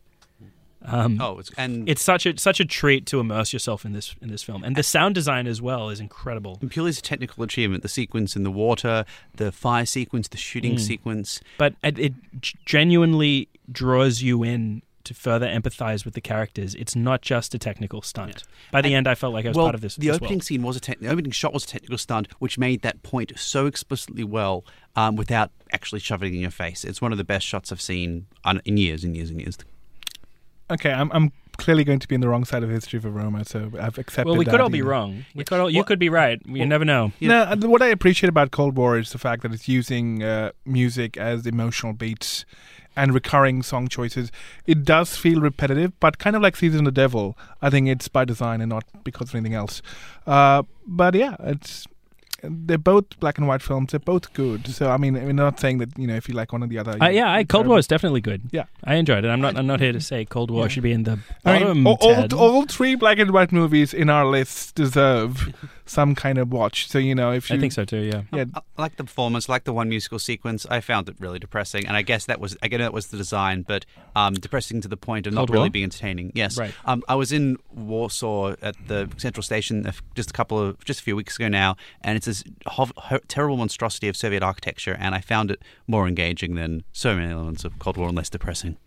Um, 0.85 1.19
oh, 1.19 1.39
it's, 1.39 1.51
and 1.57 1.89
it's 1.89 2.01
such 2.01 2.25
a 2.25 2.37
such 2.37 2.59
a 2.61 2.65
treat 2.65 3.05
to 3.07 3.19
immerse 3.19 3.51
yourself 3.51 3.83
in 3.85 3.91
this 3.91 4.15
in 4.21 4.29
this 4.29 4.43
film, 4.43 4.63
and 4.63 4.75
the 4.77 4.83
sound 4.83 5.13
design 5.15 5.45
as 5.45 5.61
well 5.61 5.89
is 5.89 5.99
incredible. 5.99 6.57
And 6.61 6.71
purely 6.71 6.89
as 6.89 6.99
a 6.99 7.01
technical 7.01 7.43
achievement, 7.43 7.83
the 7.83 7.89
sequence 7.89 8.35
in 8.37 8.43
the 8.43 8.51
water, 8.51 9.03
the 9.35 9.51
fire 9.51 9.85
sequence, 9.85 10.29
the 10.29 10.37
shooting 10.37 10.75
Mm. 10.75 10.79
sequence. 10.79 11.41
But 11.57 11.75
it, 11.83 11.99
it 11.99 12.13
genuinely 12.65 13.49
draws 13.71 14.21
you 14.21 14.43
in 14.43 14.81
to 15.03 15.13
further 15.13 15.47
empathize 15.47 16.05
with 16.05 16.13
the 16.13 16.21
characters. 16.21 16.75
It's 16.75 16.95
not 16.95 17.21
just 17.21 17.53
a 17.55 17.57
technical 17.59 18.01
stunt. 18.01 18.43
By 18.71 18.81
the 18.81 18.89
And- 18.89 18.95
end, 18.97 19.07
I 19.07 19.15
felt 19.15 19.33
like 19.33 19.45
I 19.45 19.49
was 19.49 19.57
well, 19.57 19.65
part 19.65 19.75
of 19.75 19.81
this. 19.81 19.95
the 19.95 20.07
this 20.07 20.15
opening 20.17 20.33
world. 20.33 20.43
scene 20.43 20.61
was 20.61 20.77
a 20.77 20.79
tech 20.79 20.99
the 20.99 21.07
opening 21.07 21.31
shot 21.31 21.51
was 21.53 21.63
a 21.63 21.67
technical 21.67 21.97
stunt, 21.97 22.27
which 22.39 22.57
made 22.57 22.83
that 22.83 23.01
point 23.01 23.31
so 23.37 23.65
explicitly 23.65 24.23
well 24.23 24.63
um, 24.95 25.15
without 25.15 25.51
actually 25.73 25.99
shoving 25.99 26.31
it 26.33 26.35
in 26.35 26.41
your 26.41 26.51
face. 26.51 26.83
It's 26.85 27.01
one 27.01 27.11
of 27.11 27.17
the 27.17 27.23
best 27.23 27.45
shots 27.47 27.71
I've 27.71 27.81
seen 27.81 28.27
on, 28.45 28.61
in 28.65 28.77
years 28.77 29.03
and 29.03 29.15
years 29.15 29.29
and 29.31 29.39
years. 29.41 29.57
Okay, 30.71 30.91
I'm, 30.91 31.11
I'm 31.11 31.31
clearly 31.57 31.83
going 31.83 31.99
to 31.99 32.07
be 32.07 32.15
in 32.15 32.21
the 32.21 32.29
wrong 32.29 32.45
side 32.45 32.63
of 32.63 32.69
history 32.69 32.99
for 32.99 33.09
Roma, 33.09 33.43
so 33.45 33.71
I've 33.79 33.97
accepted 33.97 34.27
Well, 34.29 34.37
we 34.37 34.45
that, 34.45 34.51
could 34.51 34.61
all 34.61 34.69
be 34.69 34.81
know. 34.81 34.87
wrong. 34.87 35.25
We 35.35 35.43
could 35.43 35.59
all, 35.59 35.69
you 35.69 35.77
Well- 35.77 35.83
could 35.85 35.99
be 35.99 36.09
right. 36.09 36.39
You 36.45 36.59
well- 36.59 36.67
never 36.67 36.85
know. 36.85 37.11
No, 37.19 37.53
what 37.61 37.81
I 37.81 37.87
appreciate 37.87 38.29
about 38.29 38.51
Cold 38.51 38.75
War 38.77 38.97
is 38.97 39.11
the 39.11 39.17
fact 39.17 39.41
that 39.43 39.51
it's 39.53 39.67
using 39.67 40.23
uh, 40.23 40.51
music 40.65 41.17
as 41.17 41.45
emotional 41.45 41.93
beats 41.93 42.45
and 42.95 43.13
recurring 43.13 43.61
song 43.63 43.87
choices. 43.87 44.31
It 44.65 44.83
does 44.83 45.15
feel 45.15 45.41
repetitive, 45.41 45.97
but 45.99 46.17
kind 46.17 46.35
of 46.35 46.41
like 46.41 46.55
Season 46.55 46.79
of 46.79 46.85
the 46.85 46.91
Devil. 46.91 47.37
I 47.61 47.69
think 47.69 47.87
it's 47.87 48.07
by 48.07 48.25
design 48.25 48.61
and 48.61 48.69
not 48.69 48.83
because 49.03 49.29
of 49.29 49.35
anything 49.35 49.53
else. 49.55 49.81
Uh, 50.27 50.63
but 50.85 51.13
yeah, 51.15 51.35
it's 51.39 51.87
they're 52.43 52.77
both 52.77 53.19
black 53.19 53.37
and 53.37 53.47
white 53.47 53.61
films. 53.61 53.91
They're 53.91 53.99
both 53.99 54.33
good. 54.33 54.67
So 54.67 54.89
I 54.89 54.97
mean, 54.97 55.13
we're 55.13 55.33
not 55.33 55.59
saying 55.59 55.79
that 55.79 55.97
you 55.97 56.07
know 56.07 56.15
if 56.15 56.27
you 56.29 56.35
like 56.35 56.51
one 56.53 56.63
or 56.63 56.67
the 56.67 56.77
other. 56.77 56.97
Uh, 57.01 57.09
yeah, 57.09 57.31
I, 57.31 57.43
Cold. 57.43 57.67
War 57.67 57.77
is 57.79 57.87
definitely 57.87 58.21
good. 58.21 58.41
Yeah. 58.51 58.65
I 58.83 58.95
enjoyed 58.95 59.25
it. 59.25 59.29
I'm 59.29 59.41
not. 59.41 59.57
I'm 59.57 59.67
not 59.67 59.79
here 59.79 59.91
to 59.93 60.01
say 60.11 60.25
Cold 60.25 60.51
War 60.51 60.63
Yeah. 60.63 60.67
should 60.69 60.83
be 60.83 60.91
in 60.91 61.03
the 61.03 61.19
I 61.45 61.63
mean, 61.63 61.85
all, 61.87 61.97
all, 62.01 62.35
all 62.35 62.65
three 62.65 62.95
black 62.95 63.19
and 63.19 63.31
white 63.31 63.51
movies 63.51 63.93
in 63.93 64.09
our 64.09 64.25
list 64.25 64.75
deserve 64.75 65.53
some 65.89 66.13
kind 66.15 66.37
of 66.37 66.51
watch. 66.51 66.87
So 66.87 66.99
you 66.99 67.15
know, 67.15 67.31
if 67.31 67.49
you 67.49 67.55
I 67.55 67.59
think 67.59 67.73
so 67.73 67.83
too. 67.83 67.97
Yeah. 68.01 68.21
Yeah, 68.31 68.45
I 68.53 68.61
I 68.77 68.81
like 68.81 68.95
the 68.95 69.03
performance, 69.03 69.49
like 69.49 69.63
the 69.65 69.73
one 69.73 69.89
musical 69.89 70.19
sequence. 70.19 70.65
I 70.69 70.79
found 70.79 71.09
it 71.09 71.15
really 71.19 71.39
depressing, 71.39 71.85
and 71.87 71.97
I 71.97 72.01
guess 72.01 72.25
that 72.25 72.39
was 72.39 72.55
again 72.61 72.79
that 72.79 72.93
was 72.93 73.07
the 73.07 73.17
design, 73.17 73.63
but 73.67 73.85
um, 74.15 74.33
depressing 74.35 74.79
to 74.81 74.87
the 74.87 74.95
point 74.97 75.27
of 75.27 75.33
not 75.33 75.39
Cold 75.41 75.49
really 75.49 75.63
War? 75.63 75.69
being 75.71 75.83
entertaining. 75.83 76.31
Yes, 76.35 76.57
Right. 76.57 76.73
Um, 76.85 77.03
I 77.07 77.15
was 77.15 77.31
in 77.31 77.57
Warsaw 77.71 78.55
at 78.61 78.75
the 78.87 79.09
Central 79.17 79.43
Station 79.43 79.91
just 80.15 80.29
a 80.29 80.33
couple 80.33 80.59
of 80.59 80.83
just 80.85 80.99
a 81.01 81.03
few 81.03 81.15
weeks 81.15 81.35
ago 81.37 81.47
now, 81.47 81.75
and 82.01 82.15
it's 82.15 82.25
this 82.27 82.43
hov- 82.67 82.93
ho- 82.95 83.19
terrible 83.27 83.57
monstrosity 83.57 84.07
of 84.07 84.15
Soviet 84.15 84.43
architecture, 84.43 84.95
and 84.99 85.15
I 85.15 85.21
found 85.21 85.51
it 85.51 85.61
more 85.87 86.07
engaging 86.07 86.55
than 86.55 86.83
so 86.93 87.15
many 87.15 87.31
elements 87.31 87.65
of 87.65 87.77
Cold 87.79 87.97
War 87.97 88.07
and 88.07 88.15
less 88.17 88.29
depressing. 88.29 88.77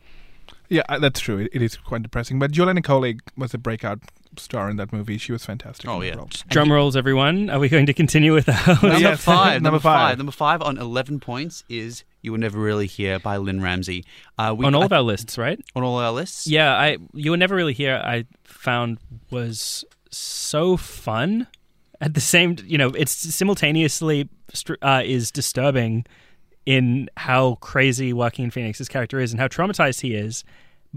yeah, 0.68 0.82
uh, 0.88 0.98
that's 0.98 1.20
true. 1.20 1.38
It, 1.38 1.50
it 1.53 1.62
is 1.62 1.76
quite 1.76 2.03
depressing. 2.03 2.38
But 2.38 2.50
Juliana 2.53 2.80
Kulig 2.82 3.20
was 3.36 3.53
a 3.53 3.59
breakout 3.59 4.00
star 4.37 4.68
in 4.70 4.76
that 4.76 4.93
movie. 4.93 5.18
She 5.18 5.33
was 5.33 5.45
fantastic. 5.45 5.89
Oh 5.89 6.01
yeah, 6.03 6.14
role. 6.16 6.28
Drum 6.49 6.70
rolls, 6.72 6.97
everyone. 6.97 7.51
Are 7.51 7.59
we 7.59 7.68
going 7.68 7.87
to 7.87 7.95
continue 7.95 8.33
with 8.35 8.49
our? 8.49 8.74
Number 8.83 8.99
Yes. 8.99 9.22
five. 9.24 9.62
Number 9.62 9.76
number 9.76 9.78
five. 9.80 10.11
five. 10.11 10.18
Number 10.18 10.33
five 10.33 10.62
on 10.62 10.78
eleven 10.78 11.20
points 11.20 11.64
is 11.68 12.05
"You 12.22 12.33
Were 12.33 12.39
Never 12.39 12.59
Really 12.59 12.87
Here" 12.87 13.18
by 13.18 13.37
Lynne 13.37 13.61
Ramsay. 13.61 14.05
Uh, 14.39 14.55
we, 14.57 14.64
on 14.64 14.74
all 14.74 14.83
I- 14.83 14.87
of 14.87 14.93
our 14.93 15.03
lists, 15.03 15.37
right? 15.39 15.61
on 15.76 15.83
all 15.83 15.97
our 15.99 16.12
lists. 16.12 16.47
Yeah, 16.47 16.72
I 16.74 16.99
you 17.14 17.30
were 17.33 17.37
never 17.37 17.55
really 17.55 17.74
here. 17.74 18.01
I 18.05 18.24
found 18.45 18.99
was 19.30 19.85
so 20.11 20.76
fun. 20.76 21.47
At 22.01 22.14
the 22.14 22.20
same, 22.20 22.57
you 22.66 22.78
know, 22.78 22.89
it's 22.89 23.12
simultaneously 23.12 24.28
uh, 24.83 25.03
is 25.05 25.30
disturbing 25.30 26.05
in 26.66 27.09
how 27.16 27.57
crazy 27.57 28.12
Joaquin 28.12 28.51
Phoenix's 28.51 28.89
character 28.89 29.20
is 29.20 29.33
and 29.33 29.41
how 29.41 29.47
traumatized 29.49 30.01
he 30.01 30.14
is, 30.14 30.43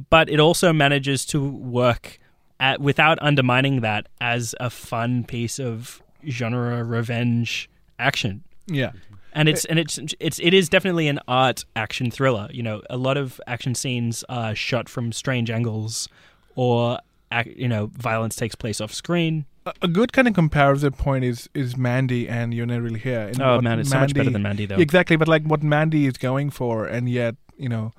but 0.10 0.30
it 0.30 0.40
also 0.40 0.74
manages 0.74 1.26
to 1.28 1.44
work 1.48 2.20
at 2.60 2.80
without 2.82 3.18
undermining 3.22 3.82
that 3.82 4.08
as 4.22 4.56
a 4.60 4.70
fun 4.70 5.24
piece 5.24 5.60
of 5.60 6.02
genre 6.28 6.84
revenge 6.84 7.70
action 8.00 8.44
Yeah. 8.68 8.92
and 9.34 9.48
it's 9.50 9.66
and 9.66 9.78
it's 9.80 10.00
it's 10.20 10.40
it 10.40 10.54
is 10.54 10.70
definitely 10.70 11.08
an 11.08 11.20
art 11.28 11.66
action 11.76 12.10
thriller. 12.12 12.48
You 12.52 12.64
know, 12.64 12.82
a 12.90 12.98
lot 12.98 13.18
of 13.18 13.40
action 13.48 13.76
scenes 13.76 14.24
are 14.30 14.56
shot 14.56 14.88
from 14.90 15.12
strange 15.12 15.50
angles, 15.52 16.08
or 16.56 17.00
you 17.46 17.68
know, 17.68 17.88
violence 17.88 18.36
takes 18.38 18.56
place 18.56 18.80
off 18.80 18.94
screen. 18.94 19.46
A, 19.82 19.88
good 19.88 20.14
kind 20.14 20.28
of 20.28 20.34
comparative 20.36 20.96
point 20.98 21.24
is 21.26 21.50
is 21.54 21.76
Mandy 21.76 22.30
and 22.30 22.54
You're 22.54 22.66
Not 22.68 22.82
Really 22.82 23.00
Here. 23.00 23.28
And 23.28 23.42
Oh 23.42 23.60
man, 23.62 23.80
it's 23.80 23.90
so 23.90 24.00
much 24.00 24.14
better 24.14 24.30
than 24.30 24.42
Mandy 24.44 24.66
though. 24.66 24.78
Exactly, 24.78 25.16
but 25.18 25.28
like 25.28 25.44
what 25.44 25.62
Mandy 25.64 26.06
is 26.06 26.18
going 26.18 26.50
for, 26.52 26.86
and 26.86 27.10
yet 27.10 27.36
you 27.58 27.68
know, 27.70 27.92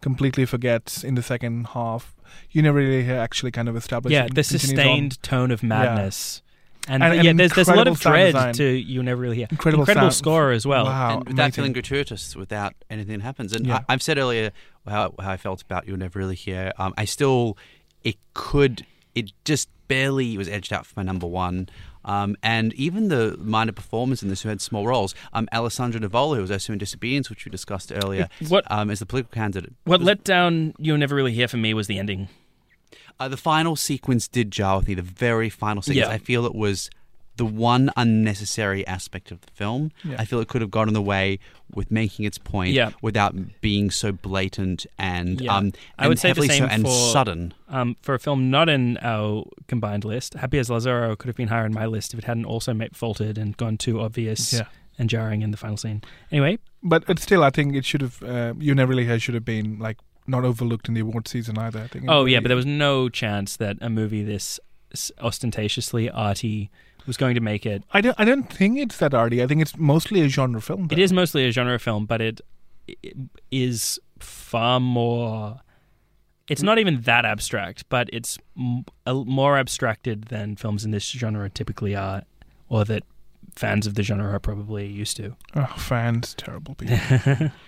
completely 0.00 0.44
forgets 0.46 1.02
in 1.02 1.14
the 1.16 1.22
second 1.22 1.68
half. 1.68 2.14
You 2.50 2.62
never 2.62 2.78
really 2.78 3.04
hear 3.04 3.16
actually 3.18 3.50
kind 3.50 3.68
of 3.68 3.76
established. 3.76 4.12
Yeah, 4.12 4.22
the 4.24 4.28
continues 4.42 4.52
on. 4.52 4.58
sustained 4.68 5.22
tone 5.22 5.50
of 5.50 5.62
madness. 5.62 6.42
And, 6.86 7.02
And- 7.02 7.24
yeah, 7.24 7.32
there's 7.32 7.52
there's 7.54 7.68
a 7.68 7.74
lot 7.74 7.86
of 7.88 7.94
incredible 7.94 8.02
sound 8.02 8.14
dread 8.14 8.26
design. 8.54 8.54
to 8.54 8.64
you 8.92 9.02
never 9.02 9.20
really 9.20 9.36
hear. 9.36 9.46
Incredible 9.50 9.82
Incredible 9.84 10.10
score 10.10 10.50
as 10.52 10.66
well. 10.66 10.84
Wow, 10.84 11.18
and 11.20 11.28
without 11.28 11.54
feeling 11.54 11.72
gratuitous, 11.72 12.36
without 12.36 12.74
anything 12.90 13.18
that 13.18 13.24
happens. 13.24 13.54
And 13.54 13.66
Yeah. 13.66 13.80
I, 13.88 13.94
I've 13.94 14.02
said 14.02 14.18
earlier 14.18 14.50
how, 14.86 15.14
how 15.18 15.30
I 15.30 15.36
felt 15.38 15.62
about 15.62 15.88
you 15.88 15.96
never 15.96 16.18
really 16.18 16.34
hear. 16.34 16.72
Um, 16.78 16.92
I 16.98 17.06
still, 17.06 17.56
it 18.02 18.16
could, 18.34 18.84
it 19.14 19.32
just 19.46 19.70
barely 19.88 20.36
was 20.36 20.46
edged 20.48 20.74
out 20.74 20.84
for 20.84 20.92
my 20.96 21.02
number 21.02 21.26
one. 21.26 21.70
Um, 22.04 22.36
and 22.42 22.72
even 22.74 23.08
the 23.08 23.36
minor 23.40 23.72
performers 23.72 24.22
in 24.22 24.28
this 24.28 24.42
who 24.42 24.48
had 24.48 24.60
small 24.60 24.86
roles, 24.86 25.14
um, 25.32 25.48
Alessandro 25.52 26.00
Nivola, 26.00 26.36
who 26.36 26.42
was 26.42 26.50
also 26.50 26.72
in 26.72 26.78
Disobedience, 26.78 27.30
which 27.30 27.44
we 27.46 27.50
discussed 27.50 27.92
earlier, 27.94 28.28
What- 28.48 28.70
um, 28.70 28.90
as 28.90 28.98
the 28.98 29.06
political 29.06 29.32
candidate. 29.32 29.72
What 29.84 30.02
let 30.02 30.24
down 30.24 30.74
you'll 30.78 30.98
never 30.98 31.14
really 31.14 31.32
hear 31.32 31.48
from 31.48 31.62
me 31.62 31.72
was 31.74 31.86
the 31.86 31.98
ending. 31.98 32.28
Uh, 33.18 33.28
the 33.28 33.36
final 33.36 33.76
sequence 33.76 34.26
did 34.28 34.50
jar 34.50 34.78
with 34.78 34.88
me. 34.88 34.94
The 34.94 35.02
very 35.02 35.48
final 35.48 35.82
sequence, 35.82 36.08
Yeah. 36.08 36.12
I 36.14 36.18
feel 36.18 36.44
it 36.46 36.54
was 36.54 36.90
the 37.36 37.44
one 37.44 37.90
unnecessary 37.96 38.86
aspect 38.86 39.30
of 39.32 39.40
the 39.40 39.50
film. 39.52 39.90
Yeah. 40.04 40.16
I 40.18 40.24
feel 40.24 40.38
it 40.40 40.48
could 40.48 40.60
have 40.60 40.70
gotten 40.70 40.94
away 40.94 41.38
with 41.74 41.90
making 41.90 42.24
its 42.24 42.38
point 42.38 42.70
Yeah. 42.72 42.90
without 43.02 43.34
being 43.60 43.90
so 43.90 44.12
blatant 44.12 44.86
and 44.98 45.40
Yeah. 45.40 45.56
um, 45.56 45.72
I 45.98 46.06
would 46.08 46.18
say 46.18 46.28
the 46.28 46.40
heavily 46.42 46.48
so 46.58 46.64
and 46.66 46.84
for- 46.84 47.12
sudden. 47.12 47.52
Um, 47.68 47.96
for 48.02 48.14
a 48.14 48.18
film 48.20 48.50
not 48.50 48.68
in 48.68 48.98
our 49.02 49.44
combined 49.66 50.04
list, 50.04 50.34
Happy 50.34 50.58
as 50.58 50.68
Lazzaro 50.68 51.18
could 51.18 51.26
have 51.28 51.36
been 51.36 51.48
higher 51.48 51.66
in 51.66 51.74
my 51.74 51.86
list 51.86 52.12
if 52.14 52.18
it 52.20 52.24
hadn't 52.24 52.44
also 52.44 52.72
ma- 52.72 52.86
faltered 52.92 53.36
and 53.36 53.56
gone 53.56 53.76
too 53.78 54.00
obvious 54.00 54.52
Yeah. 54.52 54.66
and 54.98 55.10
jarring 55.10 55.42
in 55.42 55.50
the 55.50 55.56
final 55.56 55.76
scene. 55.76 56.02
Anyway, 56.30 56.58
But 56.82 57.06
but 57.06 57.18
still, 57.18 57.42
I 57.42 57.50
think 57.50 57.74
it 57.74 57.84
should 57.84 58.02
have. 58.02 58.22
Uh, 58.22 58.54
you 58.58 58.74
never 58.74 58.90
really 58.90 59.06
Here 59.06 59.18
should 59.18 59.34
have 59.34 59.44
been 59.44 59.78
like 59.80 59.98
not 60.26 60.44
overlooked 60.44 60.86
in 60.88 60.94
the 60.94 61.00
award 61.00 61.26
season 61.26 61.58
either. 61.58 61.80
I 61.80 61.86
think. 61.88 62.04
oh 62.08 62.26
yeah, 62.26 62.38
but 62.40 62.48
there 62.48 62.56
was 62.56 62.66
no 62.66 63.08
chance 63.08 63.56
that 63.56 63.76
a 63.80 63.90
movie 63.90 64.22
this 64.22 64.60
ostentatiously 65.20 66.08
arty 66.10 66.70
was 67.06 67.16
going 67.16 67.34
to 67.34 67.40
make 67.40 67.66
it. 67.66 67.82
I 67.92 68.00
don't. 68.00 68.18
I 68.18 68.24
don't 68.24 68.50
think 68.52 68.78
it's 68.78 68.98
that 68.98 69.14
arty. 69.14 69.42
I 69.42 69.46
think 69.46 69.60
it's 69.62 69.76
mostly 69.76 70.20
a 70.20 70.28
genre 70.28 70.60
film. 70.60 70.84
It 70.84 70.96
though. 70.96 71.02
is 71.02 71.12
mostly 71.12 71.46
a 71.46 71.50
genre 71.52 71.78
film, 71.78 72.06
but 72.06 72.20
it, 72.20 72.40
it 72.86 73.16
is 73.50 73.98
far 74.18 74.80
more. 74.80 75.60
It's 76.48 76.62
not 76.62 76.78
even 76.78 77.00
that 77.02 77.24
abstract, 77.24 77.88
but 77.88 78.10
it's 78.12 78.38
m- 78.58 78.84
a, 79.06 79.14
more 79.14 79.56
abstracted 79.56 80.24
than 80.24 80.56
films 80.56 80.84
in 80.84 80.90
this 80.90 81.04
genre 81.04 81.48
typically 81.48 81.96
are, 81.96 82.22
or 82.68 82.84
that 82.84 83.02
fans 83.56 83.86
of 83.86 83.94
the 83.94 84.02
genre 84.02 84.30
are 84.30 84.38
probably 84.40 84.86
used 84.86 85.16
to. 85.16 85.36
Oh, 85.56 85.72
fans, 85.76 86.34
terrible 86.34 86.74
people. 86.74 87.50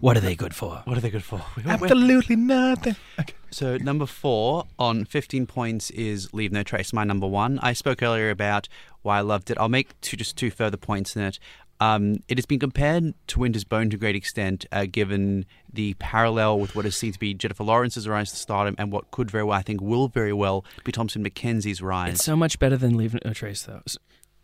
What 0.00 0.16
are 0.16 0.20
they 0.20 0.36
good 0.36 0.54
for? 0.54 0.82
What 0.84 0.98
are 0.98 1.00
they 1.00 1.10
good 1.10 1.24
for? 1.24 1.42
Absolutely 1.64 2.36
nothing. 2.36 2.96
Okay. 3.18 3.34
So 3.56 3.78
number 3.78 4.04
four 4.04 4.66
on 4.78 5.06
15 5.06 5.46
points 5.46 5.88
is 5.92 6.34
Leave 6.34 6.52
No 6.52 6.62
Trace, 6.62 6.92
my 6.92 7.04
number 7.04 7.26
one. 7.26 7.58
I 7.60 7.72
spoke 7.72 8.02
earlier 8.02 8.28
about 8.28 8.68
why 9.00 9.16
I 9.16 9.20
loved 9.22 9.50
it. 9.50 9.56
I'll 9.56 9.70
make 9.70 9.98
two, 10.02 10.18
just 10.18 10.36
two 10.36 10.50
further 10.50 10.76
points 10.76 11.16
in 11.16 11.22
it. 11.22 11.38
Um, 11.80 12.22
it 12.28 12.36
has 12.36 12.44
been 12.44 12.58
compared 12.58 13.14
to 13.28 13.38
Winter's 13.38 13.64
Bone 13.64 13.88
to 13.88 13.96
a 13.96 13.98
great 13.98 14.14
extent, 14.14 14.66
uh, 14.72 14.84
given 14.84 15.46
the 15.72 15.94
parallel 15.94 16.60
with 16.60 16.76
what 16.76 16.84
is 16.84 16.98
seen 16.98 17.14
to 17.14 17.18
be 17.18 17.32
Jennifer 17.32 17.64
Lawrence's 17.64 18.06
rise 18.06 18.30
to 18.30 18.36
stardom 18.36 18.74
and 18.76 18.92
what 18.92 19.10
could 19.10 19.30
very 19.30 19.44
well, 19.44 19.56
I 19.56 19.62
think, 19.62 19.80
will 19.80 20.08
very 20.08 20.34
well 20.34 20.62
be 20.84 20.92
Thomasin 20.92 21.26
McKenzie's 21.26 21.80
rise 21.80 22.16
It's 22.16 22.24
so 22.24 22.36
much 22.36 22.58
better 22.58 22.76
than 22.76 22.94
Leave 22.98 23.16
No 23.24 23.32
Trace, 23.32 23.62
though. 23.62 23.80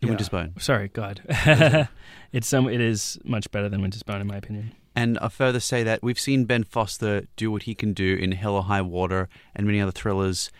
Yeah. 0.01 0.09
Winter's 0.09 0.29
Bone. 0.29 0.55
Sorry, 0.57 0.87
God. 0.87 1.21
it's 2.33 2.47
some. 2.47 2.67
It 2.67 2.81
is 2.81 3.19
much 3.23 3.51
better 3.51 3.69
than 3.69 3.83
Winter's 3.83 4.01
Bone, 4.01 4.21
in 4.21 4.27
my 4.27 4.37
opinion. 4.37 4.71
And 4.95 5.17
I 5.19 5.29
further 5.29 5.59
say 5.59 5.83
that 5.83 6.03
we've 6.03 6.19
seen 6.19 6.45
Ben 6.45 6.63
Foster 6.63 7.27
do 7.35 7.51
what 7.51 7.63
he 7.63 7.75
can 7.75 7.93
do 7.93 8.15
in 8.15 8.33
Hell 8.33 8.55
or 8.55 8.63
High 8.63 8.81
Water 8.81 9.27
and 9.55 9.65
many 9.65 9.81
other 9.81 9.91
thrillers 9.91 10.51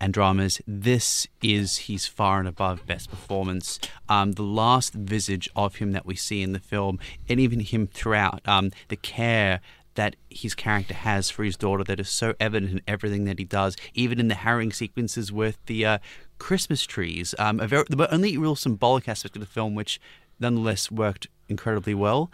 and 0.00 0.14
dramas. 0.14 0.60
This 0.66 1.26
is 1.42 1.78
his 1.78 2.06
far 2.06 2.38
and 2.38 2.48
above 2.48 2.86
best 2.86 3.10
performance. 3.10 3.78
Um, 4.08 4.32
the 4.32 4.42
last 4.42 4.94
visage 4.94 5.48
of 5.54 5.76
him 5.76 5.92
that 5.92 6.06
we 6.06 6.16
see 6.16 6.42
in 6.42 6.52
the 6.52 6.58
film, 6.58 6.98
and 7.28 7.38
even 7.38 7.60
him 7.60 7.86
throughout, 7.86 8.40
um, 8.48 8.70
the 8.88 8.96
care 8.96 9.60
that 9.96 10.16
his 10.30 10.54
character 10.54 10.94
has 10.94 11.28
for 11.28 11.44
his 11.44 11.56
daughter 11.56 11.84
that 11.84 12.00
is 12.00 12.08
so 12.08 12.34
evident 12.40 12.72
in 12.72 12.80
everything 12.86 13.24
that 13.24 13.38
he 13.38 13.44
does, 13.44 13.76
even 13.92 14.18
in 14.18 14.28
the 14.28 14.36
harrowing 14.36 14.72
sequences 14.72 15.32
with 15.32 15.58
the 15.66 15.84
uh, 15.84 15.98
Christmas 16.38 16.84
trees. 16.84 17.34
Um, 17.38 17.58
very, 17.58 17.84
the 17.88 18.12
only 18.14 18.38
real 18.38 18.56
symbolic 18.56 19.08
aspect 19.08 19.36
of 19.36 19.40
the 19.40 19.46
film, 19.46 19.74
which 19.74 20.00
nonetheless 20.38 20.90
worked 20.90 21.26
incredibly 21.48 21.92
well. 21.92 22.30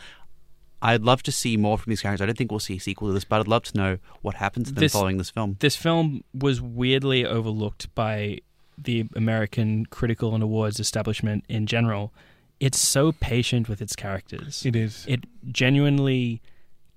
I'd 0.87 1.03
love 1.03 1.23
to 1.25 1.33
see 1.33 1.57
more 1.57 1.77
from 1.79 1.91
these 1.91 2.01
characters. 2.01 2.23
I 2.23 2.27
don't 2.27 2.39
think 2.39 2.51
we'll 2.53 2.61
see 2.61 2.77
a 2.77 2.81
sequel 2.81 3.09
to 3.09 3.15
this, 3.15 3.25
but 3.25 3.41
I'd 3.41 3.49
love 3.49 3.65
to 3.65 3.77
know 3.77 3.99
what 4.23 4.37
happens 4.37 4.69
to 4.69 4.75
them 4.75 4.81
This- 4.81 4.93
following 4.93 5.19
this 5.19 5.31
film. 5.31 5.57
This 5.61 5.75
film 5.77 6.23
was 6.33 6.61
weirdly 6.61 7.27
overlooked 7.27 7.93
by 7.95 8.39
the 8.79 9.05
American 9.17 9.87
critical 9.87 10.35
and 10.35 10.43
awards 10.43 10.79
establishment 10.79 11.45
in 11.49 11.67
general. 11.67 12.13
It's 12.61 12.79
so 12.79 13.13
patient 13.13 13.69
with 13.69 13.83
its 13.83 13.97
characters. 13.97 14.65
It 14.65 14.77
is. 14.77 15.05
it 15.09 15.25
genuinely 15.51 16.41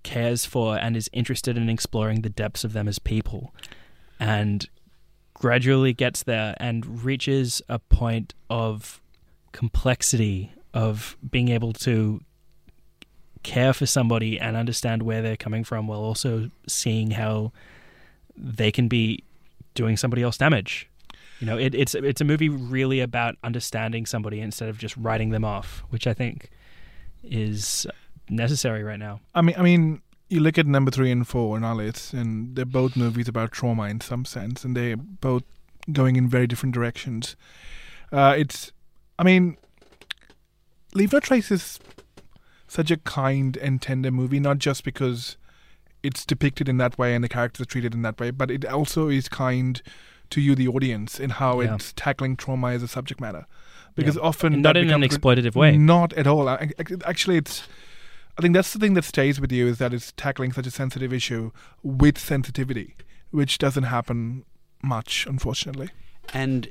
cares 0.04 0.46
for 0.46 0.78
and 0.78 0.96
is 0.96 1.10
interested 1.12 1.58
in 1.58 1.70
exploring 1.70 2.22
the 2.22 2.30
depths 2.30 2.64
of 2.64 2.74
them 2.74 2.88
as 2.88 3.00
people 3.00 3.54
and 4.20 4.70
gradually 5.34 5.94
gets 5.94 6.24
there 6.24 6.56
and 6.60 7.04
reaches 7.04 7.62
a 7.70 7.80
point 7.80 8.34
of 8.50 9.02
complexity 9.52 10.52
of 10.74 11.18
being 11.30 11.50
able 11.50 11.74
to 11.74 12.22
care 13.44 13.74
for 13.74 13.86
somebody 13.86 14.40
and 14.40 14.58
understand 14.58 15.04
where 15.04 15.22
they're 15.22 15.38
coming 15.38 15.64
from 15.64 15.88
while 15.88 16.02
also 16.02 16.50
seeing 16.68 17.12
how 17.12 17.52
they 18.36 18.72
can 18.72 18.88
be 18.88 19.24
doing 19.74 19.98
somebody 19.98 20.24
else 20.24 20.38
damage. 20.38 20.90
You 21.40 21.48
know, 21.48 21.58
it, 21.58 21.74
it's 21.74 21.96
it's 21.96 22.20
a 22.20 22.26
movie 22.26 22.50
really 22.50 23.00
about 23.00 23.36
understanding 23.44 24.06
somebody 24.06 24.42
instead 24.42 24.68
of 24.68 24.78
just 24.78 24.98
writing 24.98 25.30
them 25.30 25.46
off, 25.46 25.84
which 25.90 26.06
I 26.06 26.14
think 26.14 26.50
is 27.24 27.88
necessary 28.30 28.84
right 28.84 29.00
now. 29.00 29.22
I 29.34 29.42
mean, 29.42 29.56
I 29.58 29.62
mean, 29.62 30.02
you 30.30 30.42
look 30.42 30.58
at 30.58 30.68
number 30.68 30.92
three 30.92 31.12
and 31.12 31.28
four 31.28 31.64
our 31.64 31.76
list, 31.76 32.14
and 32.14 32.56
they're 32.56 32.66
both 32.66 32.96
movies 32.96 33.28
about 33.28 33.52
trauma 33.52 33.84
in 33.84 34.02
some 34.02 34.26
sense, 34.26 34.66
and 34.66 34.76
they're 34.76 34.98
both 34.98 35.44
going 35.92 36.16
in 36.16 36.28
very 36.28 36.46
different 36.46 36.76
directions. 36.76 37.36
Uh, 38.12 38.36
it's, 38.38 38.72
I 39.18 39.24
mean, 39.24 39.58
Leave 40.94 41.14
No 41.14 41.20
Trace 41.20 41.52
is 41.52 41.80
such 42.70 42.90
a 42.92 42.98
kind 42.98 43.58
and 43.58 43.82
tender 43.82 44.12
movie, 44.12 44.40
not 44.40 44.60
just 44.60 44.84
because 44.86 45.36
it's 46.04 46.26
depicted 46.26 46.70
in 46.70 46.78
that 46.78 46.98
way 46.98 47.14
and 47.16 47.24
the 47.24 47.28
characters 47.30 47.62
are 47.64 47.70
treated 47.70 47.94
in 47.94 48.04
that 48.04 48.18
way, 48.20 48.32
but 48.32 48.50
it 48.50 48.64
also 48.64 49.10
is 49.10 49.28
kind 49.28 49.82
to 50.30 50.40
you, 50.40 50.56
the 50.56 50.68
audience, 50.68 51.20
in 51.20 51.32
how 51.32 51.60
Yeah. 51.60 51.76
it's 51.76 51.92
tackling 51.94 52.38
trauma 52.38 52.68
as 52.70 52.84
a 52.84 52.88
subject 52.88 53.20
matter. 53.20 53.46
Because 53.96 54.16
Yeah. 54.16 54.22
often 54.22 54.54
And 54.54 54.64
not 54.64 54.78
in 54.78 54.90
an 54.90 55.02
becomes- 55.02 55.18
exploitative 55.18 55.56
way. 55.56 55.76
Not 55.78 56.14
at 56.14 56.28
all. 56.28 56.48
I- 56.48 56.72
I- 56.80 56.84
Actually, 57.06 57.38
it's. 57.38 57.68
I 58.38 58.42
think 58.42 58.54
that's 58.54 58.72
the 58.72 58.80
thing 58.80 58.94
that 58.94 59.04
stays 59.04 59.42
with 59.42 59.52
you 59.52 59.68
is 59.68 59.80
that 59.80 59.94
it's 59.94 60.14
tackling 60.16 60.54
such 60.54 60.66
a 60.68 60.72
sensitive 60.72 61.12
issue 61.12 61.52
with 61.84 62.18
sensitivity, 62.18 62.96
which 63.32 63.58
doesn't 63.58 63.84
happen 63.84 64.46
much, 64.82 65.26
unfortunately. 65.28 65.90
And 66.34 66.70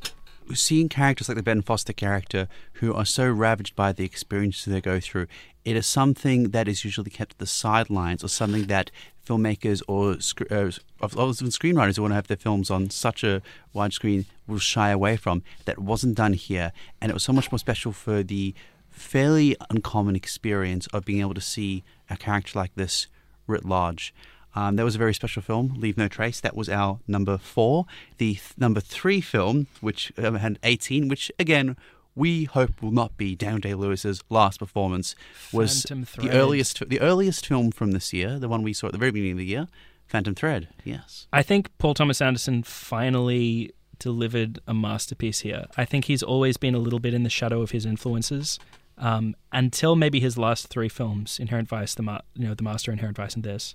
seeing 0.55 0.89
characters 0.89 1.29
like 1.29 1.37
the 1.37 1.43
Ben 1.43 1.63
Foster 1.63 1.93
character 1.93 2.49
who 2.75 2.95
are 2.95 3.05
so 3.05 3.29
ravaged 3.29 3.77
by 3.77 3.93
the 3.93 4.05
experiences 4.05 4.65
they 4.65 4.81
go 4.81 5.01
through, 5.01 5.27
it 5.65 5.77
is 5.77 5.87
something 5.87 6.51
that 6.51 6.69
is 6.69 6.85
usually 6.85 7.11
kept 7.11 7.33
at 7.33 7.39
the 7.39 7.47
sidelines 7.47 8.25
or 8.25 8.29
something 8.29 8.67
that 8.67 8.91
filmmakers 9.27 9.83
or 9.87 10.13
uh, 10.13 10.15
screenwriters 10.15 11.97
who 11.97 12.03
want 12.03 12.13
to 12.13 12.17
have 12.17 12.27
their 12.27 12.37
films 12.37 12.71
on 12.71 12.89
such 12.91 13.23
a 13.23 13.43
wide 13.73 13.93
screen 13.93 14.25
will 14.47 14.59
shy 14.59 14.91
away 14.91 15.17
from. 15.17 15.43
That 15.67 15.79
wasn't 15.79 16.17
done 16.17 16.33
here. 16.33 16.73
And 17.01 17.11
it 17.11 17.15
was 17.15 17.23
so 17.23 17.33
much 17.33 17.53
more 17.53 17.59
special 17.59 17.93
for 17.93 18.23
the 18.23 18.55
fairly 18.91 19.57
uncommon 19.71 20.17
experience 20.17 20.87
of 20.89 21.05
being 21.05 21.21
able 21.21 21.35
to 21.35 21.41
see 21.41 21.85
a 22.09 22.17
character 22.17 22.59
like 22.59 22.75
this 22.75 23.07
writ 23.47 23.65
large. 23.65 24.15
Um, 24.55 24.77
that 24.77 24.85
was 24.85 24.95
a 24.95 24.99
very 24.99 25.15
special 25.15 25.43
film, 25.43 25.75
Leave 25.77 25.97
No 25.97 26.09
Trace. 26.09 26.41
That 26.41 26.57
was 26.57 26.69
our 26.69 26.99
number 27.07 27.39
four. 27.39 27.87
The 28.17 28.35
th- 28.35 28.55
number 28.57 28.81
three 28.81 29.21
film, 29.21 29.67
which 29.81 30.13
um, 30.19 30.37
had 30.37 30.59
18, 30.63 31.09
which 31.09 31.31
again, 31.39 31.77
we 32.15 32.45
hope 32.45 32.83
will 32.83 32.91
not 32.91 33.17
be 33.17 33.37
Daniel 33.37 33.61
Day 33.61 33.75
Lewis's 33.75 34.23
last 34.29 34.59
performance, 34.59 35.15
was 35.53 35.85
the 35.85 36.31
earliest, 36.33 36.89
the 36.89 37.01
earliest 37.01 37.47
film 37.47 37.71
from 37.71 37.93
this 37.93 38.13
year, 38.13 38.39
the 38.39 38.49
one 38.49 38.63
we 38.63 38.73
saw 38.73 38.87
at 38.87 38.93
the 38.93 38.99
very 38.99 39.13
beginning 39.13 39.33
of 39.33 39.39
the 39.39 39.45
year, 39.45 39.69
Phantom 40.07 40.35
Thread. 40.35 40.69
Yes. 40.83 41.29
I 41.33 41.43
think 41.43 41.71
Paul 41.79 41.95
Thomas 41.95 42.21
Anderson 42.21 42.65
finally 42.65 43.73
delivered 44.01 44.61
a 44.67 44.75
masterpiece 44.75 45.41
here. 45.41 45.67
I 45.77 45.85
think 45.85 46.07
he's 46.07 46.23
always 46.23 46.57
been 46.57 46.75
a 46.75 46.79
little 46.79 46.99
bit 46.99 47.15
in 47.15 47.23
the 47.23 47.31
shadow 47.31 47.63
of 47.63 47.71
his 47.71 47.85
influences 47.87 48.59
um, 48.97 49.37
until 49.53 49.97
maybe 49.97 50.21
his 50.21 50.37
last 50.37 50.69
three 50.69 50.89
films, 50.89 51.39
Inherent 51.39 51.69
Vice, 51.69 51.95
the 51.95 52.03
Ma- 52.03 52.21
you 52.35 52.49
know 52.49 52.55
the 52.55 52.63
Master, 52.63 52.91
Inherent 52.93 53.17
Vice, 53.17 53.35
and 53.35 53.45
this. 53.45 53.75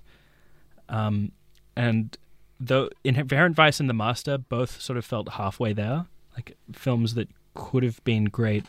Um, 0.88 1.32
and 1.76 2.16
though 2.60 2.90
Inherent 3.02 3.56
Vice 3.56 3.80
and 3.80 3.88
the 3.88 3.94
Master 3.94 4.38
both 4.38 4.80
sort 4.80 4.96
of 4.96 5.04
felt 5.04 5.28
halfway 5.30 5.72
there, 5.72 6.06
like 6.34 6.56
films 6.72 7.14
that 7.14 7.28
could 7.54 7.82
have 7.82 8.02
been 8.04 8.26
great, 8.26 8.64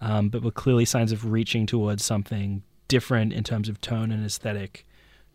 um, 0.00 0.28
but 0.28 0.42
were 0.42 0.50
clearly 0.50 0.84
signs 0.84 1.12
of 1.12 1.30
reaching 1.30 1.66
towards 1.66 2.04
something 2.04 2.62
different 2.88 3.32
in 3.32 3.44
terms 3.44 3.68
of 3.68 3.80
tone 3.80 4.10
and 4.10 4.24
aesthetic 4.24 4.86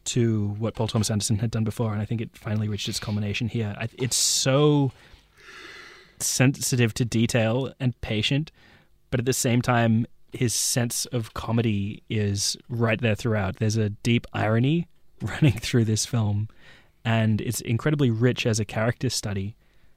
to 0.06 0.56
what 0.60 0.76
Paul 0.76 0.88
Thomas 0.88 1.12
Anderson 1.12 1.40
had 1.40 1.52
done 1.52 1.64
before, 1.64 1.92
and 1.92 2.02
I 2.02 2.06
think 2.06 2.22
it 2.22 2.30
finally 2.36 2.68
reached 2.68 2.88
its 2.88 3.00
culmination 3.00 3.48
here. 3.48 3.76
I, 3.80 3.90
it's 3.98 4.16
so 4.16 4.92
sensitive 6.20 6.94
to 6.96 7.06
detail 7.06 7.74
and 7.80 8.00
patient, 8.02 8.52
but 9.12 9.20
at 9.20 9.26
the 9.26 9.34
same 9.34 9.62
time, 9.62 10.06
his 10.32 10.54
sense 10.54 11.06
of 11.08 11.34
comedy 11.34 12.04
is 12.10 12.56
right 12.70 13.00
there 13.02 13.16
throughout. 13.16 13.58
There's 13.58 13.78
a 13.78 13.90
deep 13.90 14.28
irony 14.34 14.88
running 15.28 15.54
through 15.60 15.86
this 15.86 16.06
film, 16.06 16.48
and 17.06 17.42
it's 17.42 17.62
incredibly 17.62 18.10
rich 18.10 18.46
as 18.46 18.60
a 18.60 18.66
character 18.66 19.10
study, 19.10 19.56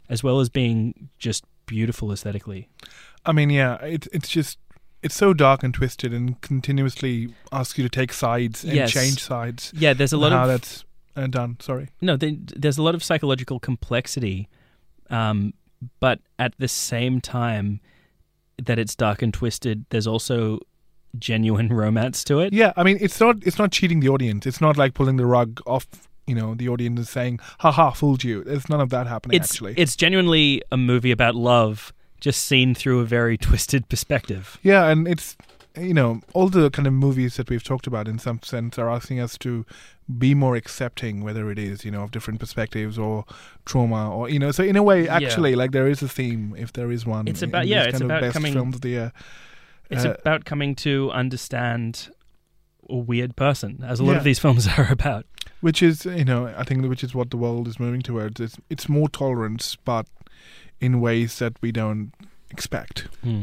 as 0.08 0.22
well 0.22 0.40
as 0.40 0.48
being 0.48 1.08
just 1.18 1.44
beautiful 1.66 2.12
aesthetically. 2.12 2.68
I 3.24 3.32
mean, 3.32 3.50
yeah, 3.50 3.76
it, 3.82 4.06
it's 4.12 4.28
just 4.28 4.58
it's 5.02 5.14
so 5.16 5.32
dark 5.34 5.62
and 5.62 5.72
twisted, 5.74 6.12
and 6.12 6.40
continuously 6.40 7.34
asks 7.50 7.76
you 7.78 7.84
to 7.84 7.90
take 7.90 8.12
sides 8.12 8.62
and 8.64 8.72
Yes. 8.74 8.92
change 8.92 9.22
sides. 9.22 9.72
Yeah, 9.76 9.94
there's 9.94 10.12
a 10.12 10.16
lot 10.18 10.32
of 10.32 10.48
that's 10.48 10.84
uh, 11.16 11.26
done. 11.26 11.56
Sorry. 11.60 11.88
no, 12.00 12.16
there- 12.16 12.36
there's 12.56 12.78
a 12.78 12.82
lot 12.82 12.94
of 12.94 13.02
psychological 13.02 13.58
complexity, 13.58 14.48
um, 15.10 15.54
but 16.00 16.20
at 16.38 16.54
the 16.58 16.68
same 16.68 17.20
time 17.20 17.80
that 18.62 18.78
it's 18.78 18.94
dark 18.94 19.22
and 19.22 19.34
twisted, 19.34 19.84
there's 19.90 20.06
also 20.06 20.60
genuine 21.18 21.68
romance 21.82 22.24
to 22.24 22.40
it. 22.40 22.52
Yeah, 22.52 22.72
I 22.76 22.82
mean, 22.82 22.98
it's 23.00 23.20
not 23.20 23.36
it's 23.46 23.58
not 23.58 23.72
cheating 23.72 24.00
the 24.00 24.08
audience. 24.08 24.46
It's 24.46 24.60
not 24.60 24.76
like 24.76 24.94
pulling 24.94 25.16
the 25.16 25.26
rug 25.26 25.60
off. 25.66 25.86
You 26.26 26.36
know, 26.36 26.54
the 26.54 26.68
audience 26.68 27.00
is 27.00 27.10
saying, 27.10 27.40
"Ha 27.60 27.72
ha, 27.72 27.90
fooled 27.90 28.22
you." 28.24 28.44
There's 28.44 28.68
none 28.68 28.80
of 28.80 28.90
that 28.90 29.06
happening. 29.08 29.36
it's 29.40 29.52
actually, 29.52 29.74
it's 29.76 29.96
genuinely 29.96 30.62
a 30.70 30.76
movie 30.76 31.10
about 31.10 31.34
love, 31.34 31.92
just 32.20 32.42
seen 32.44 32.74
through 32.74 33.00
a 33.00 33.04
very 33.04 33.36
twisted 33.48 33.88
perspective. 33.88 34.58
Yeah, 34.62 34.88
and 34.88 35.08
it's 35.08 35.36
you 35.76 35.94
know 35.94 36.20
all 36.34 36.48
the 36.48 36.70
kind 36.70 36.86
of 36.86 36.92
movies 36.92 37.36
that 37.36 37.50
we've 37.50 37.64
talked 37.64 37.86
about 37.86 38.06
in 38.06 38.18
some 38.18 38.40
sense 38.42 38.78
are 38.78 38.88
asking 38.90 39.18
us 39.20 39.36
to 39.38 39.66
be 40.18 40.34
more 40.34 40.54
accepting, 40.54 41.24
whether 41.24 41.50
it 41.50 41.58
is 41.58 41.84
you 41.84 41.90
know 41.90 42.02
of 42.02 42.12
different 42.12 42.38
perspectives 42.38 42.98
or 42.98 43.24
trauma 43.64 44.14
or 44.14 44.28
you 44.28 44.38
know. 44.38 44.52
So 44.52 44.62
in 44.62 44.76
a 44.76 44.82
way, 44.82 45.04
Yeah. 45.06 45.16
actually, 45.16 45.56
like 45.56 45.72
there 45.72 45.88
is 45.88 46.02
a 46.02 46.08
theme 46.08 46.54
if 46.56 46.72
there 46.72 46.92
is 46.92 47.04
one. 47.04 47.26
It's 47.26 47.42
about- 47.42 47.66
yeah, 47.66 47.78
kind 47.82 47.88
it's 47.88 48.00
of 48.00 48.06
about 48.06 48.20
best 48.20 48.34
coming- 48.34 48.52
films 48.52 48.76
of 48.76 48.80
the 48.82 48.88
year. 48.90 49.12
It's 49.90 50.04
Uh, 50.04 50.16
about 50.20 50.44
coming 50.44 50.74
to 50.76 51.10
understand 51.12 52.10
a 52.88 52.96
weird 52.96 53.36
person, 53.36 53.82
as 53.86 54.00
a 54.00 54.04
lot 54.04 54.12
Yeah. 54.12 54.18
of 54.18 54.24
these 54.24 54.38
films 54.38 54.66
are 54.78 54.88
about. 54.90 55.26
which 55.60 55.82
is 55.82 56.04
you 56.04 56.24
know 56.24 56.46
I 56.56 56.64
think 56.64 56.84
which 56.88 57.04
is 57.04 57.14
what 57.14 57.30
the 57.30 57.36
world 57.36 57.68
is 57.68 57.78
moving 57.78 58.02
towards. 58.02 58.40
It's, 58.40 58.56
it's 58.70 58.88
more 58.88 59.08
tolerance, 59.08 59.76
but 59.84 60.06
in 60.80 61.00
ways 61.00 61.38
that 61.38 61.52
we 61.60 61.70
don't 61.72 62.12
expect. 62.50 63.08
Hmm. 63.22 63.42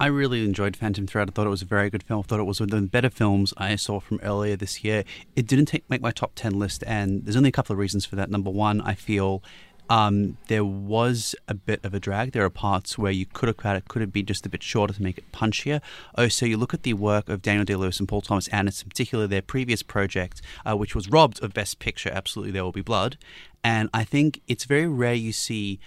I 0.00 0.06
really 0.06 0.44
enjoyed 0.46 0.76
Phantom 0.76 1.06
Thread. 1.06 1.28
I 1.28 1.32
thought 1.32 1.46
it 1.46 1.50
was 1.50 1.60
a 1.60 1.66
very 1.66 1.90
good 1.90 2.02
film. 2.02 2.20
I 2.20 2.22
thought 2.26 2.40
it 2.40 2.44
was 2.44 2.58
one 2.58 2.72
of 2.72 2.80
the 2.80 2.86
better 2.88 3.10
films 3.10 3.52
I 3.58 3.76
saw 3.76 4.00
from 4.00 4.18
earlier 4.22 4.56
this 4.56 4.82
year. 4.82 5.04
It 5.36 5.46
didn't 5.46 5.66
take, 5.66 5.84
make 5.90 6.00
my 6.00 6.10
top 6.10 6.32
10 6.36 6.58
list, 6.58 6.82
and 6.86 7.22
there's 7.26 7.36
only 7.36 7.50
a 7.50 7.52
couple 7.52 7.74
of 7.74 7.78
reasons 7.78 8.06
for 8.06 8.16
that. 8.16 8.30
Number 8.30 8.48
one, 8.48 8.80
I 8.80 8.94
feel 8.94 9.42
um, 9.88 10.36
there 10.48 10.64
was 10.64 11.34
a 11.46 11.54
bit 11.54 11.84
of 11.84 11.94
a 11.94 12.00
drag. 12.00 12.32
There 12.32 12.44
are 12.44 12.50
parts 12.50 12.98
where 12.98 13.12
you 13.12 13.26
could 13.26 13.48
have 13.48 13.56
cut 13.56 13.76
it, 13.76 13.88
could 13.88 14.02
have 14.02 14.12
been 14.12 14.26
just 14.26 14.44
a 14.44 14.48
bit 14.48 14.62
shorter 14.62 14.94
to 14.94 15.02
make 15.02 15.18
it 15.18 15.32
punchier. 15.32 15.80
Oh, 16.16 16.28
so 16.28 16.46
you 16.46 16.56
look 16.56 16.74
at 16.74 16.82
the 16.82 16.94
work 16.94 17.28
of 17.28 17.42
Daniel 17.42 17.64
Day 17.64 17.74
Lewis 17.74 17.98
and 17.98 18.08
Paul 18.08 18.20
Thomas 18.20 18.48
Anderson, 18.48 18.88
particularly 18.88 19.28
their 19.28 19.42
previous 19.42 19.82
project, 19.82 20.42
uh, 20.66 20.76
which 20.76 20.94
was 20.94 21.08
robbed 21.08 21.42
of 21.42 21.54
Best 21.54 21.78
Picture, 21.78 22.10
Absolutely 22.10 22.52
There 22.52 22.64
Will 22.64 22.72
Be 22.72 22.82
Blood. 22.82 23.16
And 23.64 23.88
I 23.94 24.04
think 24.04 24.40
it's 24.46 24.64
very 24.64 24.86
rare 24.86 25.14
you 25.14 25.32
see, 25.32 25.80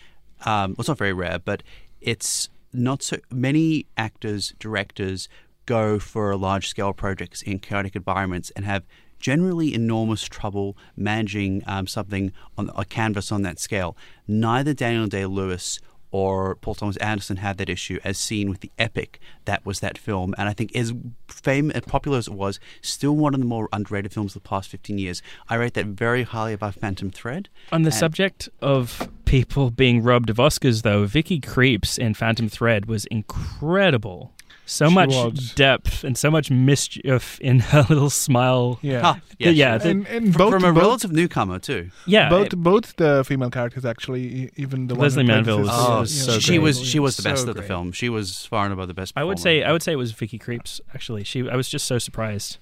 um, 0.45 0.71
well, 0.71 0.75
it's 0.79 0.87
not 0.87 0.97
very 0.97 1.13
rare, 1.13 1.39
but 1.39 1.63
it's 2.01 2.49
not 2.73 3.03
so 3.03 3.17
many 3.29 3.85
actors, 3.97 4.53
directors 4.59 5.29
go 5.65 5.99
for 5.99 6.35
large 6.35 6.67
scale 6.67 6.93
projects 6.93 7.41
in 7.41 7.59
chaotic 7.59 7.95
environments 7.95 8.49
and 8.55 8.65
have 8.65 8.83
generally 9.21 9.73
enormous 9.73 10.23
trouble 10.23 10.75
managing 10.97 11.63
um, 11.67 11.87
something 11.87 12.33
on 12.57 12.69
a 12.75 12.83
canvas 12.83 13.31
on 13.31 13.43
that 13.43 13.59
scale. 13.59 13.95
Neither 14.27 14.73
Daniel 14.73 15.07
Day 15.07 15.25
Lewis 15.25 15.79
or 16.13 16.55
Paul 16.55 16.75
Thomas 16.75 16.97
Anderson 16.97 17.37
had 17.37 17.57
that 17.57 17.69
issue, 17.69 17.97
as 18.03 18.17
seen 18.17 18.49
with 18.49 18.59
the 18.59 18.71
epic 18.77 19.17
that 19.45 19.65
was 19.65 19.79
that 19.79 19.97
film. 19.97 20.35
And 20.37 20.49
I 20.49 20.53
think, 20.53 20.75
as 20.75 20.91
fame 21.29 21.71
as 21.71 21.83
popular 21.83 22.17
as 22.17 22.27
it 22.27 22.33
was, 22.33 22.59
still 22.81 23.15
one 23.15 23.33
of 23.33 23.39
the 23.39 23.45
more 23.45 23.69
underrated 23.71 24.11
films 24.11 24.35
of 24.35 24.43
the 24.43 24.49
past 24.49 24.67
15 24.69 24.97
years. 24.97 25.21
I 25.47 25.55
rate 25.55 25.73
that 25.75 25.85
very 25.85 26.23
highly 26.23 26.51
above 26.51 26.75
Phantom 26.75 27.11
Thread. 27.11 27.47
On 27.71 27.83
the 27.83 27.87
And- 27.87 27.95
subject 27.95 28.49
of 28.61 29.07
people 29.23 29.69
being 29.71 30.03
robbed 30.03 30.29
of 30.29 30.35
Oscars, 30.35 30.81
though, 30.81 31.05
Vicky 31.05 31.39
Krieps 31.39 31.97
in 31.97 32.13
Phantom 32.13 32.49
Thread 32.49 32.87
was 32.87 33.05
incredible. 33.05 34.33
So 34.71 34.87
She 34.87 34.95
much 34.95 35.09
was. 35.09 35.53
depth 35.53 36.05
and 36.05 36.17
so 36.17 36.31
much 36.31 36.49
mischief 36.49 37.37
in 37.41 37.59
her 37.59 37.81
little 37.89 38.09
smile. 38.09 38.79
Yeah. 38.81 39.01
Ah, 39.03 39.19
Yeah, 39.37 39.49
yeah, 39.49 39.77
the- 39.77 39.89
and, 39.89 40.07
and 40.07 40.33
From, 40.33 40.37
both, 40.37 40.51
from 40.53 40.63
a 40.63 40.71
both, 40.73 40.81
relative 40.83 41.11
newcomer, 41.11 41.59
too. 41.59 41.89
Yeah, 42.05 42.29
both 42.29 42.53
it- 42.53 42.55
both 42.55 42.95
the 42.95 43.23
female 43.27 43.49
characters 43.49 43.83
actually, 43.83 44.49
even 44.55 44.87
the 44.87 44.95
Lesley 44.95 45.23
one 45.23 45.25
who 45.29 45.33
Manville 45.33 45.59
was- 45.59 45.69
sister, 46.13 46.31
Oh, 46.31 46.31
yeah. 46.31 46.35
so 46.35 46.39
she 46.39 46.51
great. 46.53 46.59
was 46.59 46.79
she 46.91 46.99
was 46.99 47.17
the 47.17 47.23
best 47.23 47.43
So 47.43 47.49
of 47.49 47.55
the 47.57 47.61
film. 47.63 47.91
She 47.91 48.07
was 48.07 48.45
far 48.45 48.63
and 48.65 48.71
above 48.73 48.87
the 48.87 48.93
best. 48.93 49.11
I 49.17 49.23
would 49.25 49.39
say 49.39 49.61
I 49.63 49.71
would 49.73 49.83
say 49.83 49.91
it 49.91 49.97
was 49.97 50.13
Vicky 50.13 50.39
Krieps. 50.39 50.79
Actually, 50.95 51.23
she 51.25 51.49
I 51.49 51.55
was 51.57 51.67
just 51.67 51.85
so 51.85 51.97
surprised 51.99 52.57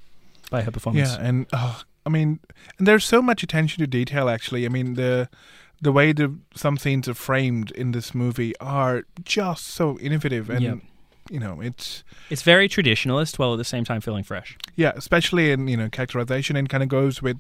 by 0.49 0.64
her 0.64 0.72
performance. 0.72 1.12
Yeah, 1.14 1.28
and 1.28 1.45
oh, 1.53 1.84
I 2.07 2.10
mean, 2.10 2.39
and 2.80 2.88
there's 2.88 3.05
so 3.05 3.22
much 3.22 3.43
attention 3.43 3.82
to 3.84 3.88
detail. 3.88 4.30
Actually, 4.30 4.66
I 4.66 4.70
mean 4.70 4.95
the 4.95 5.30
the 5.80 5.91
way 5.91 6.12
the 6.12 6.34
some 6.55 6.76
scenes 6.78 7.07
are 7.07 7.14
framed 7.14 7.70
in 7.72 7.91
this 7.91 8.16
movie 8.16 8.53
are 8.60 9.03
just 9.24 9.68
so 9.68 9.99
innovative, 9.99 10.49
and 10.49 10.62
Yeah. 10.64 10.76
You 11.30 11.39
know, 11.39 11.61
it's 11.61 12.03
It's 12.30 12.41
very 12.41 12.67
traditionalist 12.69 13.39
while 13.39 13.53
at 13.53 13.57
the 13.57 13.63
same 13.63 13.84
time 13.86 14.01
feeling 14.01 14.23
fresh. 14.23 14.57
yeah, 14.75 14.91
especially 14.95 15.51
in 15.51 15.67
you 15.67 15.77
know 15.77 15.89
characterization, 15.89 16.55
and 16.55 16.67
kind 16.69 16.84
of 16.84 16.89
goes 16.89 17.21
with 17.21 17.38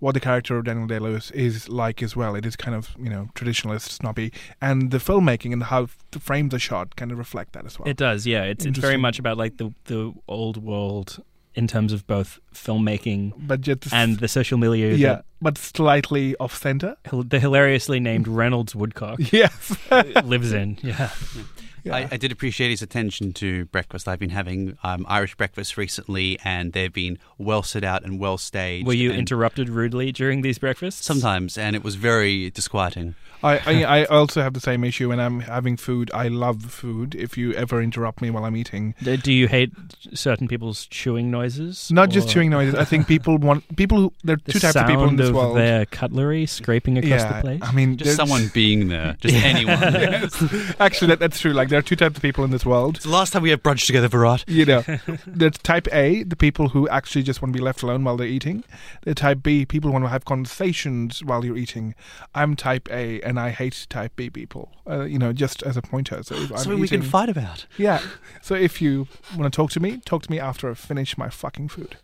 what 0.00 0.12
the 0.14 0.20
character 0.20 0.56
of 0.56 0.64
Daniel 0.64 0.86
Day 0.86 1.00
Lewis 1.00 1.32
is 1.32 1.68
like 1.68 2.02
as 2.04 2.14
well. 2.14 2.36
It 2.36 2.46
is 2.46 2.54
kind 2.54 2.76
of 2.76 2.94
you 2.98 3.10
know 3.10 3.28
traditionalist, 3.34 3.88
snobby, 3.88 4.32
and 4.60 4.90
the 4.92 4.98
filmmaking 4.98 5.52
and 5.52 5.64
how 5.64 5.88
the 6.12 6.20
frames 6.20 6.54
are 6.54 6.58
shot 6.60 6.94
kind 6.96 7.10
of 7.10 7.18
reflect 7.18 7.52
that 7.54 7.66
as 7.66 7.78
well. 7.78 7.88
It 7.88 7.96
does, 7.96 8.26
yeah. 8.26 8.44
It's 8.44 8.64
it's 8.64 8.78
very 8.78 8.96
much 8.96 9.18
about 9.18 9.36
like 9.36 9.56
the 9.56 9.72
the 9.86 10.12
old 10.28 10.56
world 10.62 11.22
in 11.54 11.66
terms 11.66 11.92
of 11.92 12.06
both 12.06 12.38
filmmaking 12.54 13.32
but 13.48 13.60
just 13.62 13.92
and 13.92 14.20
the 14.20 14.28
social 14.28 14.56
milieu 14.58 14.94
yeah, 14.94 15.22
but 15.42 15.58
slightly 15.58 16.36
off 16.38 16.54
center. 16.56 16.94
the 17.10 17.40
hilariously 17.40 17.98
named 17.98 18.28
Reynolds 18.28 18.76
Woodcock 18.76 19.18
Yes. 19.32 19.76
lives 20.22 20.52
in. 20.52 20.78
Yeah. 20.82 21.08
Hmm. 21.08 21.42
I, 21.90 22.08
I 22.12 22.16
did 22.16 22.32
appreciate 22.32 22.70
his 22.70 22.82
attention 22.82 23.32
to 23.34 23.64
breakfast. 23.66 24.08
I've 24.08 24.18
been 24.18 24.30
having 24.30 24.76
um, 24.82 25.04
Irish 25.08 25.34
breakfast 25.36 25.76
recently, 25.76 26.38
and 26.44 26.72
they've 26.72 26.92
been 26.92 27.18
well 27.38 27.62
set 27.62 27.84
out 27.84 28.04
and 28.04 28.18
well 28.18 28.38
staged. 28.38 28.86
Were 28.86 28.92
you 28.94 29.10
interrupted 29.12 29.68
rudely 29.68 30.12
during 30.12 30.42
these 30.42 30.58
breakfasts? 30.58 31.04
Sometimes, 31.04 31.56
and 31.58 31.74
it 31.76 31.82
was 31.84 31.94
very 31.96 32.50
disquieting. 32.50 33.14
I, 33.40 33.58
I 33.58 33.84
I 34.00 34.04
also 34.06 34.42
have 34.42 34.54
the 34.54 34.60
same 34.60 34.82
issue 34.82 35.10
when 35.10 35.20
I'm 35.20 35.38
having 35.38 35.76
food. 35.76 36.10
I 36.12 36.26
love 36.26 36.64
food. 36.64 37.14
If 37.14 37.38
you 37.38 37.52
ever 37.52 37.80
interrupt 37.80 38.20
me 38.20 38.30
while 38.30 38.44
I'm 38.44 38.56
eating, 38.56 38.96
Do 39.00 39.32
you 39.32 39.46
hate 39.46 39.70
certain 40.12 40.48
people's 40.48 40.86
chewing 40.86 41.30
noises? 41.30 41.88
not 41.92 42.10
just 42.10 42.28
chewing 42.28 42.50
noises. 42.50 42.74
I 42.74 42.84
think 42.84 43.06
people 43.06 43.38
want 43.48 43.76
people 43.76 43.98
who 43.98 44.12
there 44.24 44.34
are 44.34 44.40
The 44.44 44.52
two 44.52 44.58
types 44.58 44.74
of 44.74 44.86
people 44.88 45.04
in 45.04 45.08
sound 45.10 45.18
this 45.20 45.28
of 45.28 45.34
world. 45.36 45.56
their 45.56 45.86
cutlery 45.86 46.46
scraping 46.46 46.98
across 46.98 47.10
yeah, 47.10 47.32
the 47.32 47.40
plate. 47.40 47.60
I 47.62 47.70
mean, 47.70 47.96
Just 47.96 48.16
someone 48.16 48.48
being 48.54 48.88
there, 48.88 49.16
just 49.20 49.36
anyone. 49.36 49.78
Actually, 50.80 51.08
that, 51.08 51.18
that's 51.20 51.38
true. 51.38 51.52
Like 51.52 51.68
there 51.78 51.84
are 51.84 51.86
two 51.86 51.94
types 51.94 52.16
of 52.16 52.22
people 52.22 52.42
in 52.42 52.50
this 52.50 52.66
world. 52.66 52.96
It's 52.96 53.04
the 53.04 53.10
last 53.12 53.32
time 53.32 53.42
we 53.42 53.50
have 53.50 53.62
brunch 53.62 53.86
together, 53.86 54.08
Virat. 54.08 54.44
You 54.48 54.64
know, 54.64 54.84
there's 55.28 55.58
type 55.58 55.86
A, 55.92 56.24
the 56.24 56.34
people 56.34 56.70
who 56.70 56.88
actually 56.88 57.22
just 57.22 57.40
want 57.40 57.54
to 57.54 57.56
be 57.56 57.62
left 57.62 57.84
alone 57.84 58.02
while 58.02 58.16
they're 58.16 58.26
eating. 58.26 58.64
The 59.02 59.14
type 59.14 59.44
B, 59.44 59.64
people 59.64 59.90
who 59.90 59.92
want 59.92 60.04
to 60.04 60.08
have 60.08 60.24
conversations 60.24 61.22
while 61.22 61.44
you're 61.44 61.56
eating. 61.56 61.94
I'm 62.34 62.56
type 62.56 62.88
A, 62.90 63.20
and 63.20 63.38
I 63.38 63.50
hate 63.50 63.86
type 63.88 64.16
B 64.16 64.28
people. 64.28 64.72
Uh, 64.88 65.04
you 65.04 65.20
know, 65.20 65.32
just 65.32 65.62
as 65.62 65.76
a 65.76 65.82
pointer. 65.82 66.20
So 66.24 66.34
Something 66.46 66.80
we 66.80 66.88
can 66.88 67.02
fight 67.02 67.28
about. 67.28 67.66
Yeah. 67.76 68.02
So 68.42 68.56
if 68.56 68.82
you 68.82 69.06
want 69.36 69.52
to 69.52 69.56
talk 69.56 69.70
to 69.72 69.80
me, 69.80 69.98
talk 69.98 70.24
to 70.24 70.30
me 70.32 70.40
after 70.40 70.68
I 70.68 70.74
finish 70.74 71.16
my 71.16 71.28
fucking 71.28 71.68
food. 71.68 71.96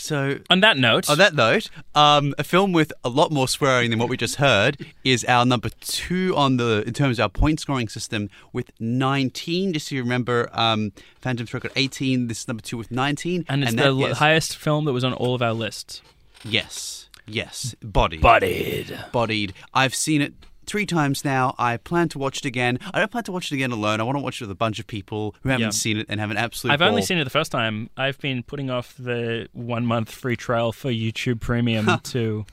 So 0.00 0.38
On 0.48 0.60
that 0.60 0.78
note, 0.78 1.10
On 1.10 1.18
that 1.18 1.34
note, 1.34 1.70
um, 1.94 2.32
a 2.38 2.44
film 2.44 2.72
with 2.72 2.92
a 3.04 3.08
lot 3.08 3.32
more 3.32 3.48
swearing 3.48 3.90
than 3.90 3.98
what 3.98 4.08
we 4.08 4.16
just 4.16 4.36
heard 4.36 4.86
is 5.02 5.24
our 5.24 5.44
number 5.44 5.70
two 5.80 6.34
on 6.36 6.56
the 6.56 6.84
in 6.86 6.94
terms 6.94 7.18
of 7.18 7.24
our 7.24 7.28
point 7.28 7.58
scoring 7.58 7.88
system 7.88 8.30
with 8.52 8.70
19. 8.78 9.72
Just 9.72 9.88
so 9.88 9.96
you 9.96 10.02
remember, 10.04 10.48
um, 10.52 10.92
Phantom 11.20 11.46
Thread 11.46 11.64
got 11.64 11.72
18. 11.74 12.28
This 12.28 12.42
is 12.42 12.48
number 12.48 12.62
two 12.62 12.76
with 12.76 12.92
19, 12.92 13.44
and 13.48 13.64
it's 13.64 13.74
that 13.74 13.82
the 13.90 13.98
is- 13.98 14.18
highest 14.18 14.56
film 14.56 14.84
that 14.84 14.92
was 14.92 15.02
on 15.02 15.12
all 15.14 15.34
of 15.34 15.42
our 15.42 15.52
lists. 15.52 16.00
Yes, 16.44 17.08
yes, 17.26 17.74
bodied, 17.82 18.20
Bodied. 18.20 18.96
bodied. 19.10 19.52
I've 19.74 19.96
seen 19.96 20.22
it. 20.22 20.32
Three 20.68 20.86
times 20.86 21.24
now. 21.24 21.54
I 21.58 21.78
plan 21.78 22.08
to 22.10 22.18
watch 22.18 22.38
it 22.38 22.44
again. 22.44 22.78
I 22.92 22.98
don't 23.00 23.10
plan 23.10 23.24
to 23.24 23.32
watch 23.32 23.50
it 23.50 23.54
again 23.54 23.72
alone. 23.72 24.00
I 24.00 24.04
want 24.04 24.16
to 24.18 24.22
watch 24.22 24.40
it 24.40 24.44
with 24.44 24.50
a 24.50 24.54
bunch 24.54 24.78
of 24.78 24.86
people 24.86 25.34
who 25.42 25.48
haven't 25.48 25.62
Yeah. 25.64 25.70
seen 25.70 25.96
it 25.96 26.06
and 26.08 26.20
have 26.20 26.30
an 26.30 26.36
absolute. 26.36 26.72
I've 26.72 26.82
only 26.82 27.02
seen 27.02 27.18
it 27.18 27.24
the 27.24 27.30
first 27.30 27.50
time. 27.50 27.88
I've 27.96 28.18
been 28.20 28.42
putting 28.42 28.68
off 28.70 28.94
the 28.98 29.48
one 29.52 29.86
month 29.86 30.10
free 30.12 30.36
trial 30.36 30.70
for 30.72 30.90
YouTube 30.90 31.40
Premium 31.40 31.98
to 32.04 32.44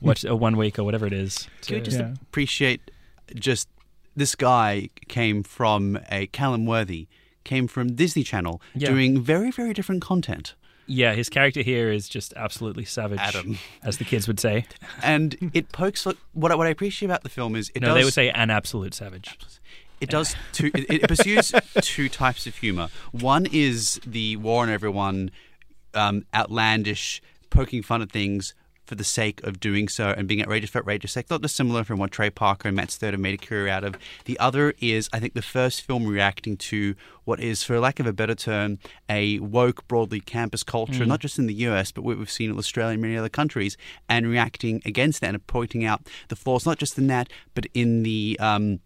watch 0.00 0.22
a 0.24 0.36
one 0.36 0.56
week 0.56 0.78
or 0.78 0.84
whatever 0.84 1.06
it 1.06 1.12
is. 1.14 1.48
Can 1.62 1.76
we 1.76 1.80
to- 1.80 1.84
just 1.86 1.98
Yeah. 1.98 2.12
appreciate 2.22 2.90
just 3.34 3.68
this 4.14 4.34
guy 4.34 4.90
came 5.08 5.42
from 5.42 5.98
a 6.10 6.26
Callum 6.26 6.66
Worthy, 6.66 7.08
came 7.44 7.66
from 7.66 7.94
Disney 7.94 8.22
Channel, 8.22 8.60
Yeah. 8.74 8.90
doing 8.90 9.20
very, 9.22 9.50
very 9.50 9.72
different 9.72 10.02
content. 10.02 10.54
Yeah, 10.86 11.14
his 11.14 11.28
character 11.28 11.62
here 11.62 11.90
is 11.90 12.08
just 12.08 12.32
absolutely 12.36 12.84
savage, 12.84 13.20
Adam. 13.20 13.58
as 13.82 13.98
the 13.98 14.04
kids 14.04 14.26
would 14.26 14.40
say. 14.40 14.66
And 15.02 15.50
it 15.54 15.72
pokes 15.72 16.04
what 16.04 16.16
I, 16.52 16.54
what 16.54 16.66
I 16.66 16.70
appreciate 16.70 17.06
about 17.06 17.22
the 17.22 17.28
film 17.28 17.56
is 17.56 17.70
it 17.74 17.82
no, 17.82 17.88
does 17.88 17.96
they 17.96 18.04
would 18.04 18.14
say 18.14 18.30
an 18.30 18.50
absolute 18.50 18.94
savage. 18.94 19.38
it 20.00 20.10
does 20.10 20.34
two 20.52 20.70
it, 20.74 21.02
it 21.02 21.08
pursues 21.08 21.52
two 21.80 22.08
types 22.08 22.46
of 22.46 22.56
humor. 22.56 22.88
One 23.12 23.46
is 23.46 24.00
the 24.06 24.36
war 24.36 24.62
on 24.62 24.70
everyone, 24.70 25.30
um, 25.94 26.26
outlandish, 26.34 27.22
poking 27.50 27.82
fun 27.82 28.02
at 28.02 28.10
things 28.10 28.54
for 28.92 28.96
the 28.96 29.04
sake 29.04 29.42
of 29.42 29.58
doing 29.58 29.88
so 29.88 30.08
and 30.14 30.28
being 30.28 30.42
outrageous 30.42 30.68
for 30.68 30.80
outrageous 30.80 31.12
sake, 31.12 31.30
not 31.30 31.40
dissimilar 31.40 31.82
from 31.82 31.98
what 31.98 32.10
Trey 32.10 32.28
Parker 32.28 32.68
and 32.68 32.76
Matt 32.76 32.90
Sturt 32.90 33.14
have 33.14 33.20
made 33.20 33.32
a 33.32 33.38
career 33.38 33.66
out 33.68 33.84
of. 33.84 33.96
The 34.26 34.38
other 34.38 34.74
is, 34.82 35.08
I 35.14 35.18
think, 35.18 35.32
the 35.32 35.40
first 35.40 35.80
film 35.80 36.06
reacting 36.06 36.58
to 36.58 36.94
what 37.24 37.40
is, 37.40 37.62
for 37.62 37.80
lack 37.80 38.00
of 38.00 38.06
a 38.06 38.12
better 38.12 38.34
term, 38.34 38.78
a 39.08 39.38
woke, 39.38 39.88
broadly 39.88 40.20
campus 40.20 40.62
culture, 40.62 41.06
not 41.06 41.20
just 41.20 41.38
in 41.38 41.46
the 41.46 41.54
US, 41.54 41.90
but 41.90 42.04
what 42.04 42.18
we've 42.18 42.30
seen 42.30 42.50
in 42.50 42.58
Australia 42.58 42.92
and 42.92 43.00
many 43.00 43.16
other 43.16 43.30
countries, 43.30 43.78
and 44.10 44.26
reacting 44.26 44.82
against 44.84 45.22
that 45.22 45.30
and 45.32 45.46
pointing 45.46 45.86
out 45.86 46.06
the 46.28 46.36
flaws, 46.36 46.66
not 46.66 46.76
just 46.76 46.98
in 46.98 47.06
that, 47.06 47.30
but 47.54 47.64
in 47.72 48.02
the. 48.02 48.36
Um, 48.40 48.80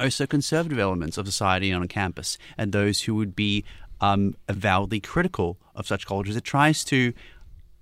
also 0.00 0.26
conservative 0.26 0.80
elements 0.80 1.18
of 1.18 1.26
society 1.26 1.72
on 1.72 1.84
a 1.84 1.86
campus 1.86 2.36
and 2.58 2.72
those 2.72 3.02
who 3.02 3.14
would 3.14 3.36
be 3.36 3.62
um, 4.00 4.34
avowedly 4.48 4.98
critical 4.98 5.56
of 5.76 5.86
such 5.86 6.04
cultures. 6.04 6.34
It 6.34 6.42
tries 6.42 6.82
to. 6.86 7.12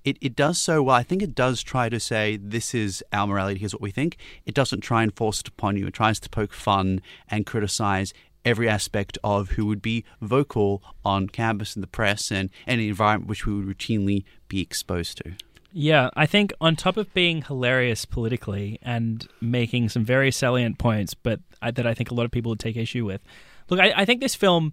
It, 0.04 0.16
it 0.20 0.34
does 0.34 0.58
so 0.58 0.82
well. 0.82 0.96
I 0.96 1.02
think 1.02 1.22
it 1.22 1.34
does 1.34 1.62
try 1.62 1.88
to 1.88 2.00
say, 2.00 2.36
this 2.36 2.74
is 2.74 3.04
our 3.12 3.26
morality, 3.26 3.60
here's 3.60 3.74
what 3.74 3.82
we 3.82 3.90
think. 3.90 4.16
It 4.46 4.54
doesn't 4.54 4.80
try 4.80 5.02
and 5.02 5.14
force 5.14 5.40
it 5.40 5.48
upon 5.48 5.76
you. 5.76 5.86
It 5.86 5.94
tries 5.94 6.18
to 6.20 6.30
poke 6.30 6.52
fun 6.52 7.02
and 7.28 7.44
criticize 7.44 8.14
every 8.44 8.68
aspect 8.68 9.18
of 9.22 9.50
who 9.50 9.66
would 9.66 9.82
be 9.82 10.04
vocal 10.22 10.82
on 11.04 11.28
campus 11.28 11.74
and 11.74 11.82
the 11.82 11.86
press 11.86 12.32
and 12.32 12.48
any 12.66 12.88
environment 12.88 13.28
which 13.28 13.44
we 13.44 13.54
would 13.54 13.66
routinely 13.66 14.24
be 14.48 14.62
exposed 14.62 15.18
to. 15.18 15.32
Yeah, 15.72 16.10
I 16.16 16.26
think 16.26 16.52
on 16.60 16.74
top 16.74 16.96
of 16.96 17.12
being 17.14 17.42
hilarious 17.42 18.04
politically 18.04 18.78
and 18.82 19.28
making 19.40 19.90
some 19.90 20.04
very 20.04 20.32
salient 20.32 20.78
points, 20.78 21.14
but 21.14 21.40
I, 21.62 21.70
that 21.70 21.86
I 21.86 21.94
think 21.94 22.10
a 22.10 22.14
lot 22.14 22.24
of 22.24 22.30
people 22.30 22.50
would 22.50 22.58
take 22.58 22.76
issue 22.76 23.04
with. 23.04 23.20
Look, 23.68 23.78
I, 23.78 23.92
I 23.94 24.04
think 24.04 24.20
this 24.20 24.34
film, 24.34 24.72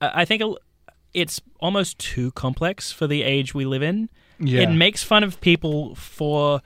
I 0.00 0.24
think 0.24 0.42
it's 1.16 1.40
almost 1.60 1.98
too 1.98 2.30
complex 2.32 2.92
for 2.92 3.06
the 3.06 3.22
age 3.22 3.54
we 3.54 3.64
live 3.64 3.82
in. 3.82 4.10
Yeah. 4.38 4.60
It 4.60 4.70
makes 4.70 5.02
fun 5.02 5.24
of 5.24 5.40
people 5.40 5.94
for 5.94 6.60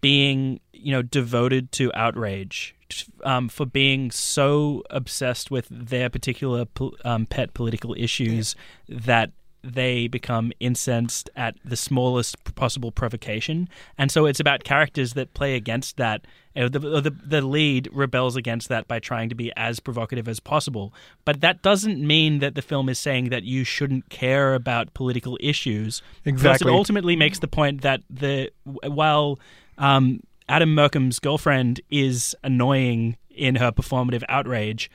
being, 0.00 0.58
you 0.72 0.90
know, 0.90 1.02
devoted 1.02 1.70
to 1.72 1.92
outrage, 1.94 2.74
um, 3.22 3.48
for 3.48 3.64
being 3.64 4.10
so 4.10 4.82
obsessed 4.90 5.52
with 5.52 5.68
their 5.70 6.10
particular 6.10 6.64
pol- 6.64 6.96
um, 7.04 7.26
pet 7.26 7.54
political 7.54 7.94
issues 7.96 8.56
that 8.88 9.30
they 9.62 10.08
become 10.08 10.52
incensed 10.58 11.30
at 11.36 11.56
the 11.64 11.76
smallest 11.76 12.36
possible 12.56 12.90
provocation. 12.90 13.68
And 13.96 14.10
so 14.10 14.26
it's 14.26 14.40
about 14.40 14.64
characters 14.64 15.14
that 15.14 15.32
play 15.32 15.54
against 15.54 15.96
that. 15.96 16.26
The, 16.56 16.78
the, 16.78 17.10
the 17.10 17.42
lead 17.42 17.90
rebels 17.92 18.34
against 18.34 18.70
that 18.70 18.88
by 18.88 18.98
trying 18.98 19.28
to 19.28 19.34
be 19.34 19.52
as 19.56 19.78
provocative 19.78 20.26
as 20.26 20.40
possible. 20.40 20.94
But 21.26 21.42
that 21.42 21.60
doesn't 21.60 22.04
mean 22.04 22.38
that 22.38 22.54
the 22.54 22.62
film 22.62 22.88
is 22.88 22.98
saying 22.98 23.28
that 23.28 23.42
you 23.42 23.62
shouldn't 23.62 24.08
care 24.08 24.54
about 24.54 24.94
political 24.94 25.36
issues. 25.38 26.00
Because 26.24 26.40
Exactly. 26.40 26.72
it 26.72 26.74
ultimately 26.74 27.14
makes 27.14 27.40
the 27.40 27.48
point 27.48 27.82
that 27.82 28.00
the 28.08 28.50
while 28.64 29.38
um, 29.76 30.20
Adam 30.48 30.74
Merkin's 30.74 31.18
girlfriend 31.18 31.82
is 31.90 32.34
annoying 32.42 33.18
in 33.28 33.56
her 33.56 33.70
performative 33.70 34.24
outrage, 34.30 34.90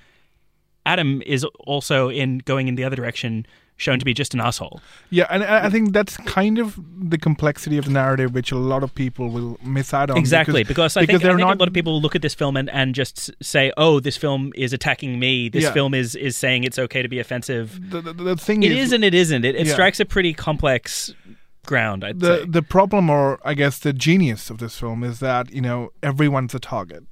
Adam 0.86 1.22
is 1.28 1.44
also 1.60 2.10
in 2.10 2.40
going 2.40 2.68
in 2.68 2.76
the 2.76 2.84
other 2.84 2.96
direction 2.96 3.46
shown 3.82 3.98
to 4.00 4.06
be 4.06 4.14
just 4.14 4.34
an 4.34 4.40
asshole. 4.40 4.80
Yeah, 5.10 5.26
and 5.30 5.44
I 5.44 5.70
think 5.70 5.92
that's 5.92 6.16
kind 6.18 6.60
of 6.60 6.80
the 7.10 7.18
complexity 7.18 7.78
of 7.78 7.86
the 7.86 7.92
narrative, 7.92 8.34
which 8.34 8.52
a 8.52 8.58
lot 8.58 8.84
of 8.84 8.94
people 8.94 9.30
will 9.30 9.60
miss 9.64 9.94
out 9.94 10.10
on. 10.12 10.18
Exactly, 10.18 10.64
because, 10.64 10.96
I 10.96 11.06
think, 11.06 11.24
I 11.24 11.28
think 11.28 11.40
not. 11.40 11.58
a 11.58 11.60
lot 11.60 11.68
of 11.68 11.74
people 11.74 11.98
who 11.98 12.02
look 12.04 12.16
at 12.16 12.22
this 12.22 12.36
film 12.36 12.56
and, 12.56 12.70
and 12.70 12.94
just 12.96 13.32
say, 13.44 13.72
"Oh, 13.78 14.00
this 14.00 14.16
film 14.18 14.52
is 14.56 14.72
attacking 14.74 15.20
me. 15.20 15.50
This 15.50 15.64
Yeah. 15.64 15.72
film 15.74 15.94
is 15.94 16.16
is 16.16 16.38
saying 16.38 16.64
it's 16.64 16.78
okay 16.80 17.02
to 17.02 17.10
be 17.10 17.20
offensive." 17.20 17.80
the, 17.90 18.02
the, 18.02 18.14
the 18.14 18.36
thing 18.38 18.64
It 18.64 18.72
is, 18.72 18.88
is 18.88 18.94
and 18.94 19.04
it 19.04 19.14
isn't. 19.14 19.44
It, 19.44 19.56
it 19.56 19.66
Yeah. 19.68 19.74
strikes 19.74 20.00
a 20.00 20.06
pretty 20.06 20.34
complex 20.34 21.14
ground. 21.66 22.04
I'd 22.04 22.20
the 22.20 22.40
say. 22.40 22.46
the 22.46 22.62
problem, 22.62 23.10
or 23.10 23.40
I 23.44 23.54
guess 23.56 23.80
the 23.80 23.94
genius 23.94 24.50
of 24.50 24.58
this 24.60 24.78
film, 24.78 25.04
is 25.04 25.20
that 25.20 25.52
you 25.52 25.62
know 25.62 25.90
everyone's 26.04 26.54
a 26.56 26.60
target. 26.60 27.04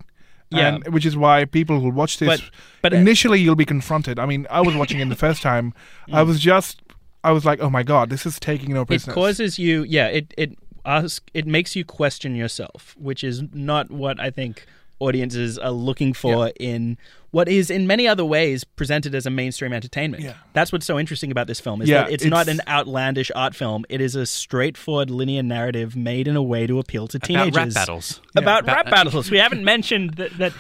Yeah. 0.52 0.76
and, 0.76 0.88
which 0.88 1.06
is 1.06 1.16
why 1.16 1.46
people 1.46 1.80
who 1.80 1.90
watch 1.90 2.18
this 2.18 2.42
But- 2.42 2.50
but, 2.82 2.94
uh, 2.94 2.98
initially 2.98 3.40
you'll 3.40 3.56
be 3.56 3.66
confronted. 3.66 4.18
I 4.20 4.26
mean, 4.26 4.48
I 4.50 4.62
was 4.62 4.76
watching 4.76 5.00
it 5.00 5.10
the 5.10 5.16
first 5.16 5.42
time. 5.42 5.74
I 6.14 6.24
was 6.24 6.40
just, 6.40 6.82
I 7.24 7.32
was 7.32 7.46
like, 7.46 7.60
oh 7.60 7.70
my 7.70 7.84
god, 7.84 8.10
this 8.10 8.26
is 8.26 8.40
taking 8.40 8.74
no 8.74 8.86
it 8.90 9.04
causes 9.08 9.60
you 9.60 9.84
yeah 9.84 10.08
it 10.08 10.34
it 10.38 10.58
ask 10.86 11.30
it 11.34 11.46
makes 11.46 11.76
you 11.76 11.84
question 11.86 12.36
yourself 12.36 12.96
which 12.98 13.24
is 13.24 13.44
not 13.54 13.92
what 13.92 14.20
i 14.20 14.30
think 14.30 14.66
audiences 15.00 15.58
are 15.58 15.72
looking 15.72 16.14
for 16.14 16.52
in 16.60 16.98
what 17.32 17.48
is 17.48 17.70
in 17.70 17.86
many 17.88 18.08
other 18.08 18.26
ways 18.26 18.64
presented 18.64 19.14
as 19.14 19.26
a 19.26 19.30
mainstream 19.30 19.72
entertainment 19.74 20.24
Yeah. 20.24 20.34
that's 20.54 20.72
what's 20.72 20.86
so 20.86 20.98
interesting 21.00 21.32
about 21.32 21.48
this 21.48 21.60
film 21.60 21.82
is 21.82 21.90
Yeah, 21.90 22.04
that 22.04 22.12
it's, 22.12 22.26
not 22.26 22.48
an 22.48 22.62
outlandish 22.68 23.32
art 23.36 23.56
film 23.56 23.86
it 23.90 24.02
is 24.02 24.16
a 24.16 24.26
straightforward 24.26 25.10
linear 25.10 25.44
narrative 25.44 25.96
made 25.96 26.28
in 26.28 26.36
a 26.36 26.44
way 26.44 26.66
to 26.68 26.80
appeal 26.80 27.08
to 27.10 27.20
teenagers 27.20 27.50
About 27.56 27.66
rap 27.66 27.74
battles. 27.74 28.22
about 28.36 28.66
Yeah. 28.66 28.74
rap 28.74 28.86
battles 28.90 29.30
we 29.32 29.38
haven't 29.38 29.64
mentioned 29.64 30.16
that, 30.16 30.38
that 30.38 30.54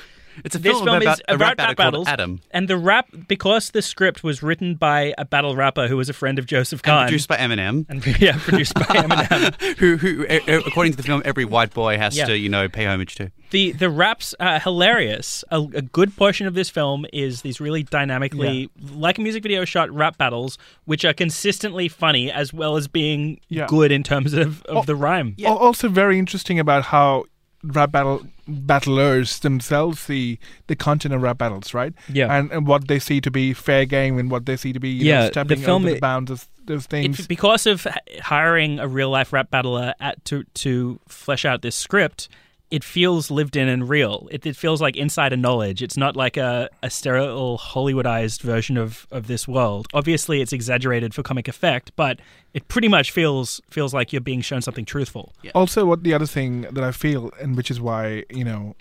It's 0.45 0.55
a 0.55 0.59
this 0.59 0.71
film 0.73 0.85
film, 0.85 1.01
about 1.01 1.17
is 1.19 1.21
a 1.27 1.37
rap 1.37 1.57
battle 1.57 1.69
rap 1.71 1.77
battles 1.77 2.07
Adam. 2.07 2.39
and 2.51 2.67
the 2.67 2.77
rap 2.77 3.07
because 3.27 3.71
the 3.71 3.81
script 3.81 4.23
was 4.23 4.41
written 4.43 4.75
by 4.75 5.13
a 5.17 5.25
battle 5.25 5.55
rapper 5.55 5.87
who 5.87 5.97
was 5.97 6.09
a 6.09 6.13
friend 6.13 6.39
of 6.39 6.45
joseph 6.45 6.79
And 6.79 6.85
kahn 6.85 7.05
produced 7.07 7.27
by 7.27 7.37
Eminem. 7.37 7.85
and 7.89 8.05
yeah 8.19 8.37
produced 8.39 8.73
by 8.75 8.81
eminem 9.03 9.77
who, 9.77 9.97
who, 9.97 10.25
according 10.67 10.93
to 10.93 10.97
the 10.97 11.03
film, 11.03 11.21
every 11.25 11.45
white 11.45 11.73
boy 11.73 11.97
has 11.97 12.17
Yeah. 12.17 12.25
to, 12.25 12.37
you 12.37 12.49
know, 12.49 12.67
pay 12.69 12.85
homage 12.85 13.15
to. 13.15 13.31
the 13.51 13.71
the 13.73 13.89
raps 13.89 14.33
are 14.39 14.59
hilarious. 14.59 15.43
A, 15.51 15.57
a 15.73 15.81
good 15.81 16.15
portion 16.15 16.47
of 16.47 16.53
this 16.53 16.69
film 16.69 17.05
is 17.13 17.41
these 17.41 17.59
really 17.59 17.83
dynamically, 17.83 18.69
like 18.93 19.17
a 19.17 19.21
music 19.21 19.43
video 19.43 19.65
shot, 19.65 19.91
rap 19.91 20.17
battles, 20.17 20.57
which 20.85 21.05
are 21.05 21.13
consistently 21.13 21.87
funny 21.87 22.31
as 22.31 22.53
well 22.53 22.77
as 22.77 22.87
being 22.87 23.39
Yeah. 23.49 23.67
good 23.67 23.91
in 23.91 24.03
terms 24.03 24.33
of, 24.33 24.63
of 24.63 24.77
Oh, 24.77 24.83
the 24.83 24.95
rhyme. 24.95 25.35
Al- 25.45 25.57
Also, 25.57 25.89
very 25.89 26.17
interesting 26.19 26.59
about 26.59 26.85
how 26.85 27.25
rap 27.63 27.91
battle 27.91 28.25
battlers 28.47 29.39
themselves 29.39 29.99
see 29.99 30.39
the 30.67 30.75
content 30.75 31.13
of 31.13 31.21
rap 31.21 31.37
battles, 31.37 31.73
right? 31.73 31.93
Yeah. 32.07 32.35
and, 32.35 32.51
and 32.51 32.67
what 32.67 32.87
they 32.87 32.99
see 32.99 33.21
to 33.21 33.31
be 33.31 33.53
fair 33.53 33.85
game 33.85 34.17
and 34.17 34.31
what 34.31 34.45
they 34.45 34.55
see 34.57 34.73
to 34.73 34.79
be 34.79 34.89
you 34.89 35.05
Yeah, 35.05 35.29
know, 35.35 35.43
the 35.43 35.55
film 35.55 35.83
over 35.85 35.93
the 35.93 35.99
bounds 35.99 36.31
of 36.31 36.47
those 36.65 36.85
things. 36.85 37.19
It, 37.19 37.27
because 37.27 37.65
of 37.65 37.85
hiring 38.21 38.79
a 38.79 38.87
real 38.87 39.09
life 39.09 39.33
rap 39.33 39.51
battler 39.51 39.93
at, 39.99 40.23
to 40.25 40.43
to 40.55 40.99
flesh 41.07 41.45
out 41.45 41.61
this 41.61 41.75
script, 41.75 42.29
it 42.71 42.83
feels 42.83 43.31
lived 43.31 43.55
in 43.55 43.67
and 43.67 43.89
real. 43.89 44.27
It, 44.31 44.45
it 44.45 44.55
feels 44.55 44.81
like 44.81 44.95
insider 44.95 45.35
knowledge. 45.35 45.81
It's 45.81 45.97
not 45.97 46.15
like 46.15 46.37
a, 46.37 46.69
a 46.83 46.89
sterile 46.89 47.57
Hollywoodized 47.57 48.41
version 48.41 48.77
of, 48.77 49.07
of 49.11 49.27
this 49.27 49.47
world. 49.47 49.87
Obviously, 49.93 50.41
it's 50.41 50.53
exaggerated 50.53 51.13
for 51.13 51.23
comic 51.23 51.47
effect, 51.47 51.91
but 51.95 52.19
it 52.53 52.67
pretty 52.67 52.87
much 52.87 53.11
feels 53.11 53.61
feels 53.69 53.93
like 53.93 54.13
you're 54.13 54.21
being 54.21 54.41
shown 54.41 54.61
something 54.61 54.85
truthful. 54.85 55.33
Also, 55.55 55.85
what 55.85 56.03
the 56.03 56.13
other 56.13 56.27
thing 56.27 56.61
that 56.61 56.83
I 56.83 56.91
feel, 56.91 57.31
and 57.41 57.57
which 57.57 57.71
is 57.71 57.81
why 57.81 58.23
you 58.29 58.43
know, 58.43 58.75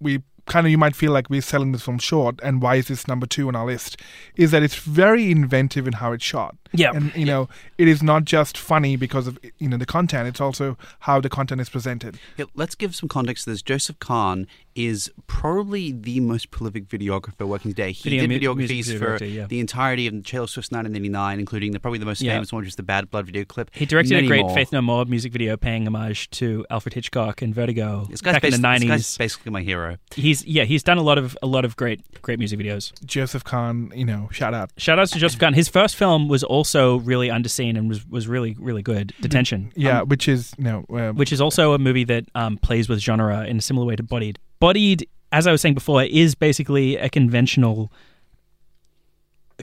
we 0.00 0.22
kind 0.46 0.66
of 0.66 0.70
you 0.70 0.78
might 0.78 0.96
feel 0.96 1.12
like 1.12 1.30
we're 1.30 1.42
selling 1.42 1.72
this 1.72 1.82
film 1.82 1.98
short, 1.98 2.38
and 2.42 2.60
why 2.60 2.76
is 2.76 2.88
this 2.88 3.08
number 3.08 3.26
two 3.26 3.48
on 3.48 3.56
our 3.56 3.66
list? 3.66 3.96
Is 4.36 4.50
that 4.50 4.62
it's 4.62 4.74
very 4.74 5.30
inventive 5.30 5.86
in 5.86 5.94
how 5.94 6.12
it's 6.12 6.24
shot. 6.24 6.56
Yeah. 6.72 6.92
and 6.94 7.14
you 7.14 7.24
know, 7.24 7.48
it 7.78 7.88
is 7.88 8.02
not 8.02 8.24
just 8.24 8.56
funny 8.56 8.96
because 8.96 9.26
of 9.26 9.38
you 9.58 9.68
know 9.68 9.76
the 9.76 9.86
content; 9.86 10.28
it's 10.28 10.40
also 10.40 10.76
how 11.00 11.20
the 11.20 11.28
content 11.28 11.60
is 11.60 11.68
presented. 11.68 12.18
Yeah, 12.36 12.46
let's 12.54 12.74
give 12.74 12.94
some 12.94 13.08
context 13.08 13.44
to 13.44 13.50
this. 13.50 13.62
Joseph 13.62 13.98
Kahn 13.98 14.46
is 14.76 15.10
probably 15.26 15.90
the 15.92 16.20
most 16.20 16.50
prolific 16.50 16.86
videographer 16.88 17.46
working 17.46 17.72
today. 17.72 17.92
He 17.92 18.08
Video 18.08 18.20
did 18.26 18.28
mu- 18.42 18.54
music 18.54 18.76
videographies 18.96 18.98
for 19.18 19.24
yeah. 19.24 19.46
the 19.46 19.58
entirety 19.60 20.06
of 20.06 20.14
Taylor 20.24 20.46
Swift's 20.46 20.70
1999, 20.70 21.38
including 21.40 21.72
the 21.72 21.80
probably 21.80 21.98
the 21.98 22.06
most 22.06 22.20
Yeah. 22.22 22.34
famous 22.34 22.52
one, 22.52 22.60
which 22.62 22.68
is 22.68 22.76
the 22.76 22.82
Bad 22.82 23.10
Blood 23.10 23.26
video 23.26 23.44
clip. 23.44 23.70
He 23.72 23.84
directed 23.84 24.14
Many 24.14 24.26
a 24.26 24.28
great 24.28 24.42
more. 24.42 24.54
Faith 24.54 24.72
No 24.72 24.80
More 24.80 25.04
music 25.06 25.32
video 25.32 25.56
paying 25.56 25.86
homage 25.86 26.30
to 26.30 26.64
Alfred 26.70 26.94
Hitchcock 26.94 27.42
and 27.42 27.54
Vertigo 27.54 28.06
This 28.08 28.20
guy's, 28.20 28.34
back 28.34 28.44
in 28.44 28.50
the 28.52 28.58
basi- 28.58 28.80
this 28.80 28.88
guy's 28.88 29.18
basically 29.18 29.50
my 29.50 29.62
hero. 29.62 29.96
He's 30.14 30.44
yeah, 30.44 30.64
he's 30.64 30.82
done 30.82 30.98
a 30.98 31.02
lot 31.02 31.18
of 31.18 31.36
a 31.42 31.46
lot 31.46 31.64
of 31.64 31.76
great 31.76 32.00
great 32.22 32.38
music 32.38 32.58
videos. 32.58 32.92
Joseph 33.04 33.42
Kahn, 33.44 33.92
you 33.94 34.04
know, 34.04 34.28
shout 34.30 34.54
out. 34.54 34.70
Shout 34.76 34.98
outs 34.98 35.10
to 35.12 35.18
Joseph 35.18 35.40
Kahn. 35.40 35.54
His 35.54 35.68
first 35.68 35.96
film 35.96 36.28
was 36.28 36.44
also 36.60 36.98
really 37.12 37.28
underseen 37.38 37.72
and 37.78 37.88
was, 37.88 38.00
was 38.16 38.24
really, 38.34 38.52
really 38.68 38.82
good. 38.82 39.06
Detention. 39.20 39.72
Yeah, 39.74 40.00
Um, 40.00 40.08
which 40.08 40.28
is 40.28 40.40
know, 40.58 40.84
uh, 41.00 41.12
which 41.20 41.32
is 41.32 41.40
also 41.40 41.72
a 41.72 41.78
movie 41.78 42.04
that 42.04 42.24
um, 42.34 42.58
plays 42.66 42.88
with 42.90 43.00
genre 43.00 43.46
in 43.50 43.56
a 43.58 43.64
similar 43.68 43.86
way 43.86 43.96
to 43.96 44.02
Bodied. 44.02 44.38
Bodied, 44.60 45.08
as 45.32 45.46
I 45.46 45.52
was 45.52 45.60
saying 45.62 45.74
before, 45.74 46.02
is 46.04 46.34
basically 46.34 46.96
a 46.96 47.08
conventional 47.08 47.90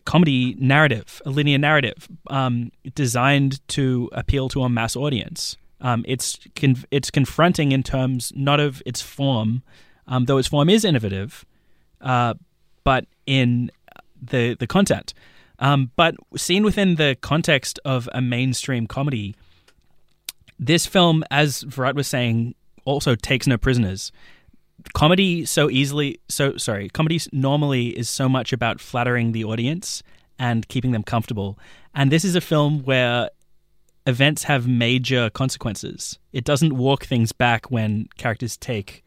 comedy 0.05 0.55
narrative, 0.59 1.21
a 1.25 1.29
linear 1.29 1.57
narrative, 1.57 2.07
um, 2.29 2.71
designed 2.95 3.53
to 3.69 4.09
appeal 4.13 4.49
to 4.49 4.63
a 4.63 4.69
mass 4.69 4.95
audience. 4.95 5.57
Um, 5.81 6.03
it's 6.07 6.39
con- 6.55 6.85
it's 6.89 7.11
confronting 7.11 7.71
in 7.71 7.83
terms 7.83 8.31
not 8.35 8.59
of 8.59 8.81
its 8.85 9.01
form, 9.01 9.61
um, 10.07 10.25
though 10.25 10.39
its 10.39 10.47
form 10.47 10.69
is 10.69 10.83
innovative, 10.83 11.45
uh, 12.01 12.33
but 12.83 13.05
in 13.25 13.71
the 14.31 14.55
the 14.59 14.67
content. 14.67 15.13
Um, 15.59 15.91
but 15.95 16.15
seen 16.35 16.63
within 16.63 16.95
the 16.95 17.17
context 17.21 17.79
of 17.83 18.07
a 18.13 18.21
mainstream 18.21 18.87
comedy, 18.87 19.35
this 20.59 20.85
film, 20.85 21.23
as 21.31 21.61
Virat 21.63 21.95
was 21.95 22.07
saying, 22.07 22.55
also 22.85 23.15
takes 23.15 23.47
no 23.47 23.57
prisoners. 23.57 24.11
Comedy 24.93 25.45
so 25.45 25.69
easily, 25.69 26.19
so 26.29 26.57
sorry, 26.57 26.89
comedy 26.89 27.19
normally 27.31 27.87
is 27.97 28.09
so 28.09 28.29
much 28.29 28.53
about 28.53 28.79
flattering 28.79 29.31
the 29.31 29.43
audience 29.43 30.03
and 30.39 30.67
keeping 30.67 30.91
them 30.91 31.03
comfortable. 31.03 31.57
And 31.93 32.11
this 32.11 32.23
is 32.23 32.35
a 32.35 32.41
film 32.41 32.83
where 32.83 33.29
events 34.05 34.43
have 34.43 34.67
major 34.67 35.29
consequences. 35.31 36.17
It 36.31 36.45
doesn't 36.45 36.77
walk 36.77 37.05
things 37.05 37.31
back 37.31 37.69
when 37.69 38.07
characters 38.17 38.55
take, 38.55 39.03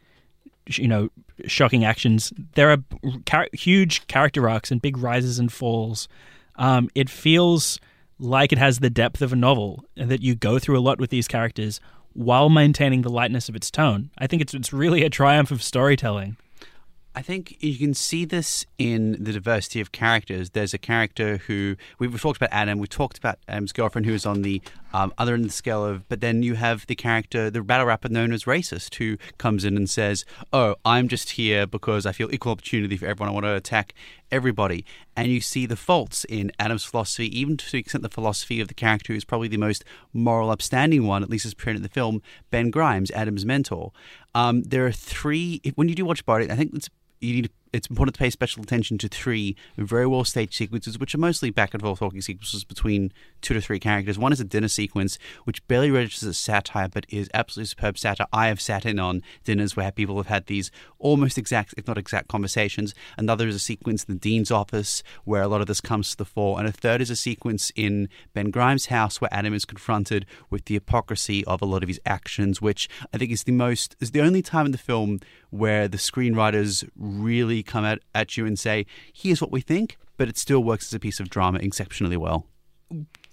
you 0.66 0.88
know, 0.88 1.08
shocking 1.46 1.84
actions. 1.84 2.32
There 2.54 2.70
are 2.70 2.78
char- 3.26 3.48
huge 3.52 4.06
character 4.08 4.48
arcs 4.48 4.70
and 4.70 4.82
big 4.82 4.98
rises 4.98 5.38
and 5.38 5.50
falls. 5.52 6.08
Um, 6.60 6.90
it 6.94 7.10
feels 7.10 7.80
like 8.20 8.52
it 8.52 8.58
has 8.58 8.78
the 8.78 8.90
depth 8.90 9.22
of 9.22 9.32
a 9.32 9.36
novel 9.36 9.82
and 9.96 10.10
that 10.10 10.22
you 10.22 10.34
go 10.34 10.58
through 10.58 10.78
a 10.78 10.80
lot 10.80 11.00
with 11.00 11.10
these 11.10 11.26
characters 11.26 11.80
while 12.12 12.50
maintaining 12.50 13.02
the 13.02 13.08
lightness 13.08 13.48
of 13.48 13.56
its 13.56 13.70
tone. 13.70 14.10
I 14.18 14.26
think 14.26 14.42
it's 14.42 14.52
it's 14.54 14.72
really 14.72 15.02
a 15.02 15.10
triumph 15.10 15.50
of 15.50 15.62
storytelling. 15.62 16.36
I 17.14 17.22
think 17.22 17.56
you 17.60 17.76
can 17.76 17.94
see 17.94 18.24
this 18.24 18.64
in 18.78 19.12
the 19.22 19.32
diversity 19.32 19.80
of 19.80 19.90
characters. 19.90 20.50
There's 20.50 20.74
a 20.74 20.78
character 20.78 21.38
who 21.38 21.76
we've 21.98 22.20
talked 22.20 22.36
about 22.36 22.50
Adam. 22.52 22.78
We 22.78 22.86
talked 22.86 23.18
about 23.18 23.38
Adam's 23.48 23.72
girlfriend, 23.72 24.06
who 24.06 24.14
is 24.14 24.26
on 24.26 24.42
the 24.42 24.62
um, 24.92 25.12
other 25.18 25.34
end 25.34 25.44
the 25.44 25.50
scale 25.50 25.84
of. 25.84 26.08
But 26.08 26.20
then 26.20 26.42
you 26.42 26.54
have 26.54 26.86
the 26.86 26.94
character, 26.94 27.50
the 27.50 27.62
battle 27.62 27.86
rapper 27.86 28.08
known 28.08 28.32
as 28.32 28.44
racist, 28.44 28.94
who 28.96 29.16
comes 29.38 29.64
in 29.64 29.76
and 29.76 29.88
says, 29.88 30.24
"Oh, 30.52 30.76
I'm 30.84 31.08
just 31.08 31.30
here 31.30 31.66
because 31.66 32.06
I 32.06 32.12
feel 32.12 32.32
equal 32.32 32.52
opportunity 32.52 32.96
for 32.96 33.06
everyone. 33.06 33.30
I 33.30 33.32
want 33.32 33.46
to 33.46 33.54
attack 33.54 33.94
everybody." 34.30 34.84
And 35.16 35.28
you 35.28 35.40
see 35.40 35.66
the 35.66 35.76
faults 35.76 36.24
in 36.24 36.52
Adam's 36.58 36.84
philosophy, 36.84 37.26
even 37.38 37.56
to 37.56 37.70
the 37.70 37.78
extent 37.78 38.02
the 38.02 38.08
philosophy 38.08 38.60
of 38.60 38.68
the 38.68 38.74
character 38.74 39.12
who 39.12 39.16
is 39.16 39.24
probably 39.24 39.48
the 39.48 39.56
most 39.56 39.84
moral, 40.12 40.50
upstanding 40.50 41.06
one, 41.06 41.22
at 41.22 41.30
least 41.30 41.46
as 41.46 41.54
portrayed 41.54 41.76
in 41.76 41.82
the 41.82 41.88
film, 41.88 42.22
Ben 42.50 42.70
Grimes, 42.70 43.10
Adam's 43.10 43.44
mentor. 43.44 43.92
Um, 44.34 44.62
there 44.62 44.86
are 44.86 44.92
three. 44.92 45.60
When 45.74 45.88
you 45.88 45.94
do 45.94 46.04
watch 46.04 46.24
Bodied, 46.24 46.50
I 46.50 46.56
think 46.56 46.74
it's 46.74 46.88
you 47.20 47.34
need 47.34 47.50
it's 47.72 47.88
important 47.88 48.14
to 48.14 48.18
pay 48.18 48.30
special 48.30 48.62
attention 48.62 48.98
to 48.98 49.08
three 49.08 49.56
very 49.76 50.06
well 50.06 50.24
staged 50.24 50.54
sequences, 50.54 50.98
which 50.98 51.14
are 51.14 51.18
mostly 51.18 51.50
back 51.50 51.74
and 51.74 51.82
forth 51.82 51.98
talking 51.98 52.20
sequences 52.20 52.64
between 52.64 53.12
two 53.40 53.54
to 53.54 53.60
three 53.60 53.78
characters. 53.78 54.18
One 54.18 54.32
is 54.32 54.40
a 54.40 54.44
dinner 54.44 54.68
sequence, 54.68 55.18
which 55.44 55.66
barely 55.68 55.90
registers 55.90 56.28
as 56.28 56.38
satire, 56.38 56.88
but 56.88 57.06
is 57.08 57.30
absolutely 57.32 57.68
superb 57.68 57.98
satire. 57.98 58.26
I 58.32 58.48
have 58.48 58.60
sat 58.60 58.84
in 58.84 58.98
on 58.98 59.22
dinners 59.44 59.76
where 59.76 59.92
people 59.92 60.16
have 60.16 60.26
had 60.26 60.46
these 60.46 60.70
almost 60.98 61.38
exact, 61.38 61.74
if 61.76 61.86
not 61.86 61.98
exact, 61.98 62.28
conversations. 62.28 62.94
Another 63.16 63.46
is 63.46 63.54
a 63.54 63.60
sequence 63.60 64.04
in 64.04 64.14
the 64.14 64.20
dean's 64.20 64.50
office 64.50 65.02
where 65.24 65.42
a 65.42 65.48
lot 65.48 65.60
of 65.60 65.66
this 65.66 65.80
comes 65.80 66.10
to 66.10 66.16
the 66.16 66.24
fore, 66.24 66.58
and 66.58 66.68
a 66.68 66.72
third 66.72 67.00
is 67.00 67.10
a 67.10 67.16
sequence 67.16 67.70
in 67.76 68.08
Ben 68.34 68.50
Grimes' 68.50 68.86
house 68.86 69.20
where 69.20 69.32
Adam 69.32 69.54
is 69.54 69.64
confronted 69.64 70.26
with 70.50 70.64
the 70.64 70.74
hypocrisy 70.74 71.44
of 71.44 71.62
a 71.62 71.66
lot 71.66 71.82
of 71.82 71.88
his 71.88 72.00
actions, 72.04 72.60
which 72.60 72.88
I 73.14 73.18
think 73.18 73.30
is 73.30 73.44
the 73.44 73.52
most 73.52 73.96
is 74.00 74.10
the 74.10 74.20
only 74.20 74.42
time 74.42 74.66
in 74.66 74.72
the 74.72 74.78
film 74.78 75.20
where 75.50 75.88
the 75.88 75.96
screenwriters 75.96 76.88
really 76.96 77.59
come 77.62 77.84
at, 77.84 78.00
at 78.14 78.36
you 78.36 78.46
and 78.46 78.58
say, 78.58 78.86
here's 79.12 79.40
what 79.40 79.52
we 79.52 79.60
think, 79.60 79.96
but 80.16 80.28
it 80.28 80.38
still 80.38 80.62
works 80.62 80.86
as 80.86 80.94
a 80.94 80.98
piece 80.98 81.20
of 81.20 81.30
drama 81.30 81.58
exceptionally 81.60 82.16
well. 82.16 82.46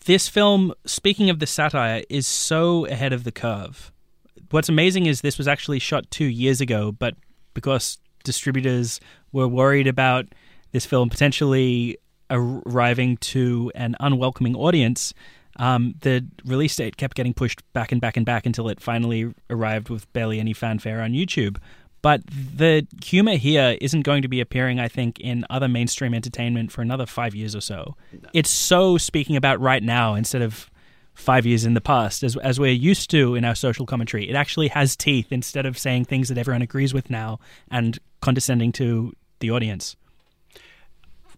This 0.06 0.28
film, 0.28 0.74
speaking 0.86 1.30
of 1.30 1.40
the 1.40 1.48
satire, 1.48 2.04
is 2.10 2.26
so 2.28 2.86
ahead 2.86 3.14
of 3.14 3.24
the 3.24 3.32
curve. 3.32 3.92
What's 4.52 4.70
amazing 4.70 5.06
is 5.06 5.22
this 5.22 5.38
was 5.38 5.48
actually 5.48 5.80
shot 5.80 6.10
two 6.12 6.26
years 6.26 6.62
ago, 6.62 6.92
but 6.92 7.16
because 7.54 7.98
distributors 8.24 9.00
were 9.32 9.48
worried 9.48 9.88
about 9.88 10.28
this 10.72 10.86
film 10.86 11.10
potentially 11.10 11.98
arriving 12.30 13.18
to 13.18 13.72
an 13.76 13.96
unwelcoming 14.00 14.56
audience, 14.56 15.14
um, 15.58 15.96
the 16.02 16.26
release 16.46 16.76
date 16.76 16.98
kept 16.98 17.16
getting 17.16 17.34
pushed 17.34 17.62
back 17.74 17.92
and 17.92 18.00
back 18.00 18.16
and 18.16 18.26
back 18.26 18.46
until 18.46 18.70
it 18.70 18.80
finally 18.80 19.34
arrived 19.50 19.90
with 19.90 20.12
barely 20.14 20.40
any 20.40 20.54
fanfare 20.54 21.02
on 21.02 21.12
YouTube. 21.12 21.58
But 22.02 22.22
the 22.28 22.88
humor 23.04 23.36
here 23.36 23.78
isn't 23.82 24.02
going 24.02 24.22
to 24.22 24.28
be 24.28 24.40
appearing, 24.40 24.80
I 24.80 24.88
think, 24.88 25.20
in 25.20 25.46
other 25.50 25.68
mainstream 25.68 26.14
entertainment 26.14 26.72
for 26.72 26.82
another 26.82 27.06
five 27.06 27.34
years 27.36 27.56
or 27.56 27.62
so. 27.62 27.96
It's 28.34 28.50
so 28.50 28.98
speaking 28.98 29.36
about 29.36 29.60
right 29.60 29.84
now 29.84 30.14
instead 30.14 30.42
of 30.42 30.70
five 31.18 31.48
years 31.48 31.66
in 31.66 31.74
the 31.74 31.82
past, 31.82 32.24
as, 32.24 32.38
as 32.38 32.60
we're 32.60 32.72
used 32.72 33.10
to 33.10 33.34
in 33.34 33.44
our 33.44 33.56
social 33.56 33.88
commentary. 33.88 34.30
It 34.30 34.36
actually 34.36 34.68
has 34.68 34.96
teeth 34.96 35.32
instead 35.32 35.66
of 35.66 35.78
saying 35.78 36.06
things 36.06 36.30
that 36.30 36.38
everyone 36.38 36.62
agrees 36.62 36.94
with 36.94 37.10
now 37.10 37.40
and 37.72 37.98
condescending 38.22 38.72
to 38.74 39.14
the 39.40 39.50
audience. 39.50 39.96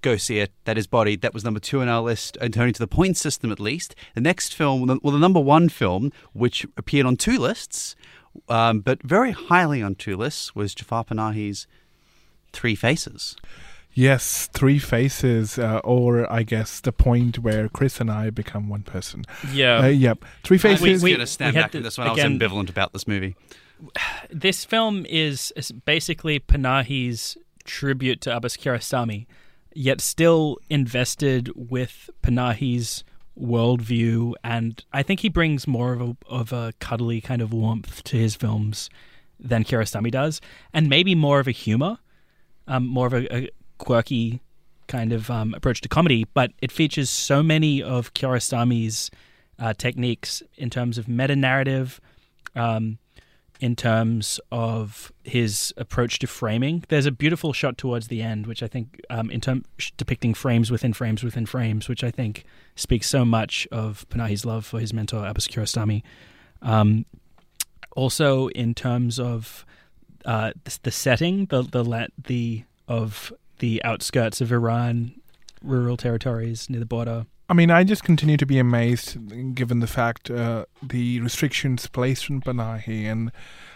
Go 0.02 0.18
see 0.18 0.40
it. 0.40 0.52
That 0.66 0.78
is 0.78 0.88
Bodied. 0.88 1.22
That 1.22 1.34
was 1.34 1.44
number 1.44 1.60
two 1.60 1.82
on 1.82 1.90
our 1.90 2.02
list, 2.02 2.38
and 2.40 2.54
turning 2.54 2.74
to 2.74 2.80
the 2.80 2.88
point 2.88 3.18
system 3.18 3.52
at 3.52 3.60
least. 3.60 3.96
The 4.16 4.22
next 4.22 4.54
film, 4.54 5.00
well, 5.02 5.14
the 5.14 5.20
number 5.20 5.42
one 5.42 5.68
film, 5.68 6.12
which 6.34 6.66
appeared 6.78 7.06
on 7.06 7.18
two 7.18 7.38
lists, 7.38 7.96
um, 8.48 8.80
but 8.82 9.02
very 9.04 9.32
highly 9.32 9.82
on 9.82 9.96
two 9.96 10.16
lists, 10.16 10.56
was 10.56 10.74
Jafar 10.76 11.04
Panahi's 11.06 11.68
Three 12.54 12.76
Faces. 12.76 13.36
Yes, 13.94 14.48
three 14.54 14.80
faces, 14.80 15.58
uh, 15.58 15.80
or 15.84 16.32
I 16.32 16.44
guess 16.44 16.80
the 16.80 16.92
point 16.92 17.40
where 17.40 17.68
Chris 17.70 18.00
and 18.00 18.10
I 18.10 18.30
become 18.30 18.70
one 18.70 18.84
person. 18.84 19.26
Yeah. 19.52 19.80
Uh, 19.80 19.88
yep, 19.88 20.24
three 20.44 20.58
I 20.58 20.60
faces. 20.60 20.82
was 20.82 21.04
we- 21.04 21.10
going 21.12 21.20
to 21.20 21.28
stand 21.28 21.54
we 21.56 21.58
had 21.58 21.64
back 21.66 21.72
to- 21.74 21.82
this 21.82 21.98
one. 21.98 22.08
I 22.08 22.12
was 22.12 22.20
ambivalent 22.20 22.70
about 22.70 22.94
this 22.94 23.08
movie. 23.08 23.36
this 24.30 24.64
film 24.64 25.06
is, 25.10 25.52
is 25.56 25.72
basically 25.72 26.40
Panahi's 26.40 27.36
tribute 27.66 28.22
to 28.22 28.36
Abbas 28.36 28.58
Kiarostami, 28.58 29.26
yet 29.74 30.02
still 30.02 30.58
invested 30.70 31.52
with 31.56 32.10
Panahi's 32.22 33.04
worldview, 33.40 34.34
and 34.44 34.84
I 34.92 35.04
think 35.04 35.22
he 35.22 35.30
brings 35.30 35.68
more 35.68 35.94
of 35.94 36.02
a 36.02 36.18
of 36.28 36.52
a 36.52 36.74
cuddly 36.80 37.22
kind 37.22 37.42
of 37.42 37.54
warmth 37.54 38.04
to 38.06 38.18
his 38.18 38.36
films 38.36 38.90
than 39.40 39.64
Kiarostami 39.64 40.12
does, 40.12 40.42
and 40.74 40.90
maybe 40.90 41.16
more 41.16 41.40
of 41.40 41.48
a 41.48 41.52
humor, 41.52 42.00
um, 42.68 42.86
more 42.86 43.08
of 43.08 43.14
a, 43.14 43.36
a 43.36 43.50
quirky 43.78 44.42
kind 44.88 45.14
of 45.14 45.30
um, 45.30 45.54
approach 45.54 45.82
to 45.82 45.90
comedy. 45.90 46.26
But 46.34 46.52
it 46.62 46.72
features 46.72 47.10
so 47.10 47.42
many 47.42 47.82
of 47.82 48.14
Kiarostami's 48.14 49.10
uh, 49.58 49.74
techniques 49.74 50.44
in 50.58 50.70
terms 50.70 50.98
of 50.98 51.08
meta 51.08 51.36
narrative. 51.36 52.02
Um, 52.56 52.98
in 53.60 53.76
terms 53.76 54.40
of 54.52 55.12
his 55.24 55.74
approach 55.76 56.20
to 56.20 56.28
framing. 56.28 56.84
There's 56.88 57.06
a 57.06 57.12
beautiful 57.12 57.52
shot 57.52 57.78
towards 57.78 58.08
the 58.08 58.22
end, 58.22 58.48
which 58.48 58.64
I 58.64 58.68
think, 58.68 59.02
um, 59.10 59.30
in 59.30 59.42
term 59.42 59.66
depicting 59.98 60.34
frames 60.34 60.72
within 60.72 60.94
frames 60.94 61.24
within 61.24 61.46
frames, 61.46 61.90
which 61.90 62.04
I 62.04 62.12
think 62.12 62.46
speaks 62.76 63.10
so 63.10 63.26
much 63.26 63.68
of 63.72 64.08
Panahi's 64.10 64.46
love 64.46 64.66
for 64.66 64.80
his 64.80 64.94
mentor 64.94 65.28
Abbas 65.28 65.48
Kiarostami. 65.48 66.04
Um, 66.62 67.06
also, 67.96 68.48
in 68.50 68.74
terms 68.74 69.20
of 69.20 69.66
uh, 70.26 70.52
the, 70.64 70.80
the 70.84 70.92
setting, 70.92 71.46
the 71.48 71.64
the 71.64 72.10
the 72.28 72.64
of 72.88 73.34
the 73.60 73.84
outskirts 73.84 74.42
of 74.42 74.52
Iran, 74.52 75.14
rural 75.62 75.98
territories 75.98 76.70
near 76.70 76.80
the 76.80 76.86
border. 76.86 77.26
I 77.50 77.56
mean, 77.56 77.72
I 77.72 77.84
just 77.84 78.04
continue 78.04 78.38
to 78.38 78.46
be 78.46 78.60
amazed, 78.60 79.56
given 79.56 79.80
the 79.80 79.88
fact 79.88 80.30
uh, 80.30 80.66
the 80.84 81.20
restrictions 81.20 81.88
placed 81.88 82.30
on 82.30 82.42
Panahi 82.42 83.06
and 83.06 83.32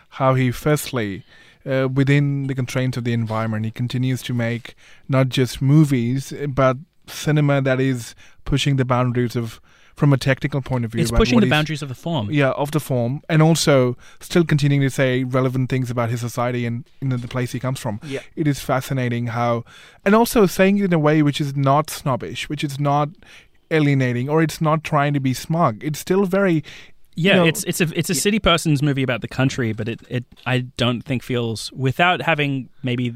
how 0.10 0.36
he, 0.36 0.52
firstly, 0.52 1.24
uh, 1.66 1.88
within 1.92 2.46
the 2.46 2.54
constraints 2.54 2.98
of 2.98 3.04
the 3.04 3.14
environment, 3.14 3.66
he 3.66 3.72
continues 3.72 4.22
to 4.24 4.34
make 4.34 4.76
not 5.10 5.30
just 5.30 5.60
movies, 5.60 6.32
but 6.50 6.78
cinema 7.08 7.62
that 7.62 7.80
is 7.80 8.14
pushing 8.46 8.76
the 8.76 8.86
boundaries 8.86 9.36
of, 9.36 9.60
from 9.96 10.14
a 10.14 10.18
technical 10.18 10.62
point 10.62 10.86
of 10.86 10.92
view. 10.92 11.02
It's 11.02 11.12
pushing 11.12 11.40
the 11.40 11.50
boundaries 11.50 11.82
of 11.82 11.90
the 11.90 11.96
form. 11.96 12.30
yeah, 12.30 12.52
of 12.52 12.72
the 12.72 12.80
form, 12.80 13.22
and 13.28 13.42
also 13.42 13.98
still 14.20 14.44
continuing 14.44 14.84
to 14.84 14.92
say 14.92 15.24
relevant 15.24 15.72
things 15.72 15.90
about 15.90 16.12
his 16.12 16.20
society 16.20 16.68
and 16.68 16.88
you 17.02 17.08
know, 17.08 17.18
the 17.18 17.28
place 17.28 17.54
he 17.54 17.60
comes 17.60 17.80
from. 17.80 18.00
Yeah. 18.04 18.20
It 18.36 18.48
is 18.48 18.60
fascinating 18.60 19.28
how, 19.28 19.64
and 20.06 20.14
also 20.14 20.46
saying 20.46 20.78
it 20.78 20.86
in 20.86 20.94
a 20.94 21.00
way 21.00 21.24
which 21.24 21.42
is 21.42 21.56
not 21.56 21.90
snobbish, 21.90 22.50
which 22.50 22.64
is 22.64 22.80
not 22.80 23.10
alienating, 23.74 24.30
or 24.30 24.42
it's 24.42 24.62
not 24.62 24.84
trying 24.84 25.14
to 25.14 25.20
be 25.20 25.34
smug. 25.34 25.84
It's 25.84 26.00
still 26.00 26.26
very. 26.26 26.64
Yeah, 27.16 27.34
you 27.34 27.40
know, 27.40 27.46
it's 27.46 27.64
it's 27.66 27.82
a 27.82 27.88
it's 27.96 28.10
a 28.10 28.16
city 28.16 28.40
person's 28.40 28.82
movie 28.82 29.04
about 29.04 29.22
the 29.22 29.28
country, 29.28 29.72
but 29.72 29.88
it, 29.88 30.02
it 30.10 30.26
I 30.48 30.60
don't 30.78 31.02
think 31.02 31.22
feels 31.22 31.72
without 31.72 32.24
having 32.24 32.70
maybe 32.82 33.16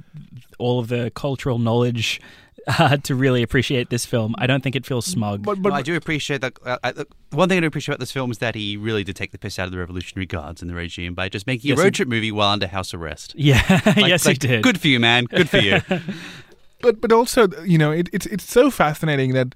all 0.60 0.80
of 0.80 0.88
the 0.90 1.12
cultural 1.16 1.58
knowledge 1.58 2.22
uh, 2.68 2.98
to 2.98 3.16
really 3.16 3.42
appreciate 3.42 3.90
this 3.90 4.06
film. 4.06 4.36
I 4.38 4.46
don't 4.46 4.62
think 4.62 4.76
it 4.76 4.86
feels 4.86 5.06
smug. 5.06 5.44
But, 5.44 5.62
but 5.62 5.72
Well, 5.72 5.80
I 5.80 5.82
do 5.82 5.96
appreciate 5.96 6.42
that. 6.42 6.58
Uh, 6.64 6.78
I, 6.84 6.92
look, 6.92 7.10
one 7.32 7.50
thing 7.50 7.58
I 7.58 7.62
do 7.62 7.68
appreciate 7.68 7.94
about 7.94 8.02
this 8.02 8.12
film 8.12 8.30
is 8.30 8.40
that 8.40 8.56
he 8.56 8.78
really 8.78 9.04
did 9.04 9.16
take 9.16 9.32
the 9.32 9.38
piss 9.38 9.58
out 9.58 9.66
of 9.66 9.72
the 9.72 9.78
Revolutionary 9.78 10.26
Guards 10.26 10.62
and 10.62 10.70
the 10.70 10.76
regime 10.76 11.14
by 11.14 11.30
just 11.30 11.48
making 11.48 11.70
Yes, 11.70 11.80
a 11.80 11.84
road 11.84 11.94
trip 11.94 12.08
movie 12.10 12.32
while 12.32 12.50
under 12.50 12.68
house 12.68 12.94
arrest. 12.94 13.34
yeah, 13.38 13.64
Like- 13.86 13.98
yes, 13.98 14.26
like, 14.26 14.42
he 14.42 14.48
did. 14.48 14.64
Good 14.64 14.80
for 14.80 14.90
you, 14.90 15.00
man. 15.00 15.26
Good 15.26 15.50
for 15.50 15.58
you. 15.58 15.80
but 16.82 17.02
but 17.02 17.12
also 17.12 17.48
you 17.64 17.78
know 17.78 17.92
it, 17.92 18.08
it's 18.14 18.26
it's 18.28 18.44
so 18.44 18.70
fascinating 18.70 19.34
that 19.34 19.56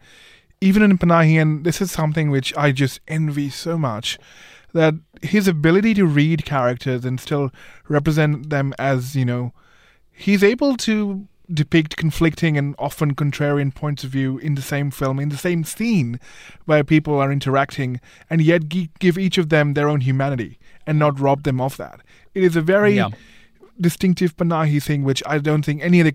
even 0.62 0.84
in 0.84 0.98
Panahi, 0.98 1.42
and 1.42 1.66
this 1.66 1.82
is 1.82 1.92
something 1.92 2.30
which 2.30 2.56
I 2.56 2.72
just 2.72 3.02
envy 3.08 3.50
so 3.50 3.78
much, 3.78 4.20
that 4.74 4.94
his 5.22 5.48
ability 5.48 5.96
to 5.96 6.06
read 6.06 6.46
characters 6.46 7.04
and 7.04 7.20
still 7.20 7.52
represent 7.90 8.50
them 8.52 8.74
as 8.80 9.16
you 9.16 9.26
know, 9.26 9.54
he's 10.12 10.44
able 10.44 10.78
to 10.78 11.28
depict 11.52 11.98
conflicting 11.98 12.58
and 12.58 12.76
often 12.80 13.14
contrarian 13.14 13.76
points 13.76 14.06
of 14.06 14.12
view 14.12 14.38
in 14.38 14.56
the 14.56 14.62
same 14.62 14.90
film, 14.90 15.20
in 15.20 15.28
the 15.30 15.36
same 15.36 15.66
scene, 15.66 16.18
where 16.66 16.84
people 16.84 17.18
are 17.18 17.32
interacting, 17.32 18.00
and 18.30 18.42
yet 18.42 18.70
give 18.70 19.18
each 19.18 19.38
of 19.38 19.50
them 19.50 19.74
their 19.74 19.90
own 19.90 20.02
humanity 20.02 20.58
and 20.88 20.98
not 20.98 21.20
rob 21.20 21.44
them 21.44 21.60
of 21.60 21.76
that. 21.76 22.00
It 22.34 22.44
is 22.44 22.56
a 22.56 22.62
very 22.62 22.96
Yeah. 22.96 23.10
distinctive 23.80 24.38
Panahi 24.38 24.82
thing, 24.82 25.04
which 25.04 25.24
I 25.26 25.40
don't 25.40 25.66
think 25.66 25.82
any 25.82 26.00
other 26.00 26.14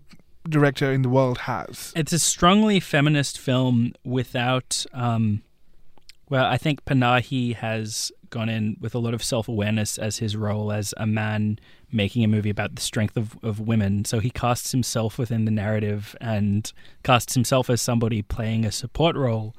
director 0.51 0.93
in 0.93 1.03
the 1.03 1.09
world 1.09 1.39
has. 1.39 1.93
It's 1.97 2.13
a 2.13 2.19
strongly 2.19 2.81
feminist 2.81 3.39
film 3.39 3.95
without. 4.05 4.85
Um, 4.93 5.43
well, 6.29 6.47
I 6.47 6.57
think 6.57 6.85
Panahi 6.85 7.55
has 7.55 8.11
gone 8.31 8.49
in 8.49 8.77
with 8.81 8.95
a 8.95 8.99
lot 8.99 9.15
of 9.15 9.23
self 9.23 9.49
awareness 9.49 9.99
as 9.99 10.19
his 10.19 10.37
role 10.37 10.73
as 10.73 10.93
a 10.97 11.07
man 11.07 11.59
making 11.93 12.25
a 12.25 12.29
movie 12.29 12.51
about 12.51 12.75
the 12.75 12.83
strength 12.83 13.17
of, 13.17 13.39
of 13.43 13.61
women. 13.61 14.05
So 14.05 14.19
he 14.19 14.31
casts 14.31 14.73
himself 14.73 15.19
within 15.19 15.45
the 15.45 15.51
narrative 15.51 16.17
and 16.21 16.73
casts 17.05 17.35
himself 17.35 17.71
as 17.71 17.81
somebody 17.81 18.23
playing 18.23 18.65
a 18.65 18.73
support 18.73 19.17
role 19.17 19.55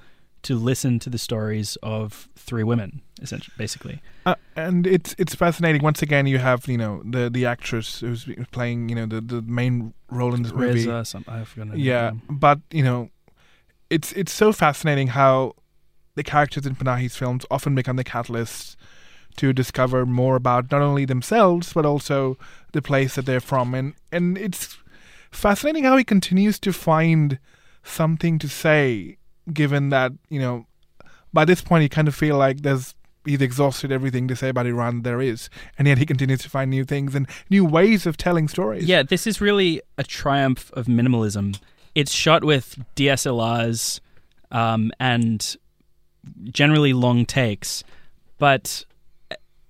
to 0.48 0.56
listen 0.56 1.00
to 1.00 1.10
the 1.10 1.18
stories 1.18 1.78
of 1.84 2.30
three 2.36 2.64
women, 2.64 3.02
essentially, 3.22 3.54
basically. 3.58 4.02
Uh, 4.26 4.36
and 4.56 4.88
it's 4.88 5.16
it's 5.18 5.36
fascinating. 5.36 5.82
Once 5.84 6.02
again, 6.02 6.26
you 6.28 6.38
have 6.40 6.68
you 6.68 6.78
know 6.78 7.02
the 7.06 7.30
the 7.30 7.46
actress 7.46 8.00
who's 8.02 8.26
playing 8.52 8.90
you 8.90 8.96
know 8.96 9.06
the, 9.06 9.22
the 9.22 9.42
main 9.42 9.94
role 10.10 10.34
in 10.36 10.44
this 10.44 10.54
movie. 10.54 10.88
Some, 11.04 11.24
I've 11.28 11.48
forgotten 11.50 11.80
Yeah, 11.80 12.12
name. 12.12 12.22
but 12.30 12.60
you 12.72 12.84
know, 12.84 13.10
it's 13.90 14.12
it's 14.14 14.32
so 14.34 14.52
fascinating 14.54 15.08
how 15.10 15.54
the 16.16 16.24
characters 16.24 16.66
in 16.66 16.76
Panahi's 16.76 17.16
films 17.16 17.46
often 17.52 17.76
become 17.76 17.96
the 17.98 18.04
catalysts 18.04 18.76
to 19.36 19.54
discover 19.54 20.06
more 20.06 20.36
about 20.36 20.72
not 20.72 20.82
only 20.82 21.06
themselves 21.06 21.74
but 21.74 21.86
also 21.86 22.38
the 22.72 22.82
place 22.82 23.16
that 23.16 23.26
they're 23.26 23.42
from, 23.52 23.74
and 23.76 23.94
and 24.12 24.38
it's 24.38 24.78
fascinating 25.32 25.84
how 25.84 25.98
he 25.98 26.04
continues 26.04 26.58
to 26.60 26.72
find 26.74 27.38
something 27.84 28.40
to 28.40 28.48
say, 28.50 29.18
given 29.54 29.90
that 29.90 30.12
you 30.30 30.40
know 30.40 30.66
by 31.34 31.46
this 31.46 31.62
point 31.62 31.84
you 31.84 31.90
kind 31.90 32.08
of 32.08 32.16
feel 32.16 32.38
like 32.38 32.62
there's 32.62 32.96
he's 33.26 33.42
exhausted 33.42 33.92
everything 33.92 34.28
to 34.28 34.36
say 34.36 34.50
about 34.50 34.66
Iran 34.66 35.02
there 35.02 35.22
is, 35.22 35.50
and 35.78 35.88
yet 35.88 35.98
he 35.98 36.06
continues 36.06 36.42
to 36.42 36.50
find 36.50 36.72
new 36.72 36.86
things 36.86 37.14
and 37.14 37.28
new 37.50 37.66
ways 37.66 38.06
of 38.06 38.18
telling 38.18 38.48
stories. 38.48 38.86
Yeah, 38.86 39.04
this 39.04 39.28
is 39.28 39.42
really 39.42 39.82
a 39.98 40.04
triumph 40.04 40.72
of 40.74 40.86
minimalism. 40.86 41.60
It's 41.94 42.14
shot 42.14 42.44
with 42.44 42.80
DSLRs 42.96 44.00
um, 44.52 44.92
and 45.00 45.58
generally 46.52 46.94
long 46.94 47.26
takes, 47.26 47.84
but 48.38 48.86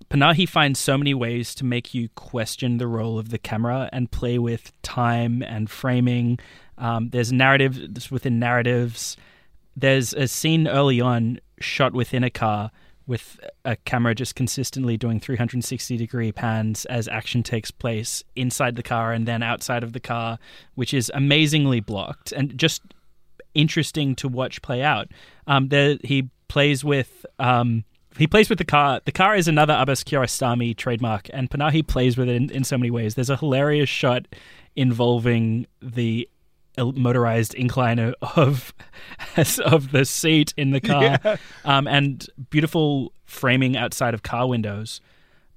Panahi 0.09 0.47
finds 0.47 0.79
so 0.79 0.97
many 0.97 1.13
ways 1.13 1.53
to 1.55 1.65
make 1.65 1.93
you 1.93 2.09
question 2.09 2.77
the 2.77 2.87
role 2.87 3.19
of 3.19 3.29
the 3.29 3.37
camera 3.37 3.89
and 3.91 4.09
play 4.09 4.39
with 4.39 4.71
time 4.81 5.41
and 5.41 5.69
framing. 5.69 6.39
Um, 6.77 7.09
there's 7.09 7.31
narratives 7.31 8.09
within 8.09 8.39
narratives. 8.39 9.17
There's 9.79 10.11
a 10.15 10.27
scene 10.27 10.67
early 10.67 10.99
on 10.99 11.39
shot 11.59 11.93
within 11.93 12.23
a 12.23 12.31
car 12.31 12.71
with 13.05 13.39
a 13.63 13.75
camera 13.75 14.15
just 14.15 14.35
consistently 14.35 14.97
doing 14.97 15.19
360 15.19 15.95
degree 15.95 16.31
pans 16.31 16.85
as 16.85 17.07
action 17.07 17.43
takes 17.43 17.69
place 17.69 18.23
inside 18.35 18.75
the 18.75 18.83
car 18.83 19.13
and 19.13 19.27
then 19.27 19.43
outside 19.43 19.83
of 19.83 19.93
the 19.93 19.99
car, 19.99 20.39
which 20.73 20.95
is 20.95 21.11
amazingly 21.13 21.79
blocked 21.79 22.31
and 22.31 22.57
just 22.57 22.81
interesting 23.53 24.15
to 24.15 24.27
watch 24.27 24.63
play 24.63 24.81
out. 24.81 25.09
Um, 25.45 25.69
there, 25.69 25.97
he 26.03 26.29
plays 26.47 26.83
with. 26.83 27.25
Um, 27.39 27.85
he 28.17 28.25
plays 28.25 28.49
with 28.49 28.57
the 28.57 28.65
car. 28.65 28.99
The 29.05 29.11
car 29.11 29.35
is 29.35 29.47
another 29.47 29.75
Abbas 29.77 30.03
Kiarostami 30.03 30.75
trademark, 30.75 31.29
and 31.31 31.51
Panahi 31.51 31.85
plays 31.85 32.17
with 32.17 32.27
it 32.27 32.35
in, 32.35 32.49
in 32.49 32.63
so 32.63 32.75
many 32.75 32.89
ways. 32.89 33.13
There's 33.13 33.29
a 33.29 33.37
hilarious 33.37 33.89
shot 33.89 34.25
involving 34.75 35.67
the 35.83 36.27
motorized 36.77 37.53
incline 37.53 37.99
of 37.99 38.73
of 39.65 39.91
the 39.91 40.05
seat 40.05 40.53
in 40.57 40.71
the 40.71 40.81
car, 40.81 41.39
um, 41.65 41.87
and 41.87 42.27
beautiful 42.49 43.11
framing 43.25 43.75
outside 43.77 44.13
of 44.13 44.23
car 44.23 44.47
windows. 44.47 45.01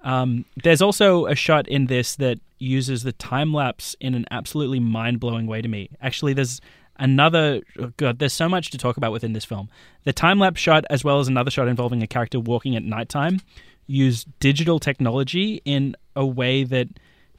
Um, 0.02 0.44
there's 0.62 0.80
also 0.80 1.26
a 1.26 1.34
shot 1.34 1.68
in 1.68 1.86
this 1.86 2.16
that 2.16 2.40
uses 2.58 3.02
the 3.02 3.12
time 3.12 3.52
lapse 3.52 3.96
in 4.00 4.14
an 4.14 4.26
absolutely 4.30 4.80
mind 4.80 5.20
blowing 5.20 5.46
way 5.46 5.60
to 5.62 5.68
me. 5.68 5.90
Actually, 6.00 6.32
there's 6.32 6.60
another 6.96 7.60
oh 7.78 7.92
God. 7.96 8.18
There's 8.18 8.32
so 8.32 8.48
much 8.48 8.70
to 8.70 8.78
talk 8.78 8.96
about 8.96 9.12
within 9.12 9.32
this 9.32 9.44
film. 9.44 9.68
The 10.04 10.12
time 10.12 10.38
lapse 10.38 10.60
shot, 10.60 10.84
as 10.90 11.04
well 11.04 11.20
as 11.20 11.28
another 11.28 11.50
shot 11.50 11.68
involving 11.68 12.02
a 12.02 12.06
character 12.06 12.40
walking 12.40 12.76
at 12.76 12.82
nighttime, 12.82 13.40
use 13.86 14.24
digital 14.38 14.78
technology 14.78 15.60
in 15.64 15.96
a 16.14 16.24
way 16.24 16.64
that 16.64 16.88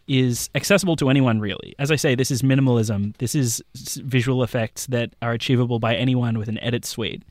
is 0.07 0.49
accessible 0.55 0.95
to 0.97 1.09
anyone 1.09 1.39
really. 1.39 1.75
As 1.79 1.91
I 1.91 1.95
say, 1.95 2.15
this 2.15 2.31
is 2.31 2.41
minimalism. 2.41 3.15
This 3.17 3.35
is 3.35 3.61
visual 3.75 4.43
effects 4.43 4.87
that 4.87 5.13
are 5.21 5.31
achievable 5.31 5.79
by 5.79 5.95
anyone 5.95 6.37
with 6.37 6.49
an 6.49 6.59
edit 6.59 6.85
suite, 6.85 7.23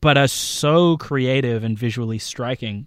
but 0.00 0.18
are 0.18 0.28
so 0.28 0.96
creative 0.96 1.64
and 1.64 1.78
visually 1.78 2.18
striking. 2.18 2.86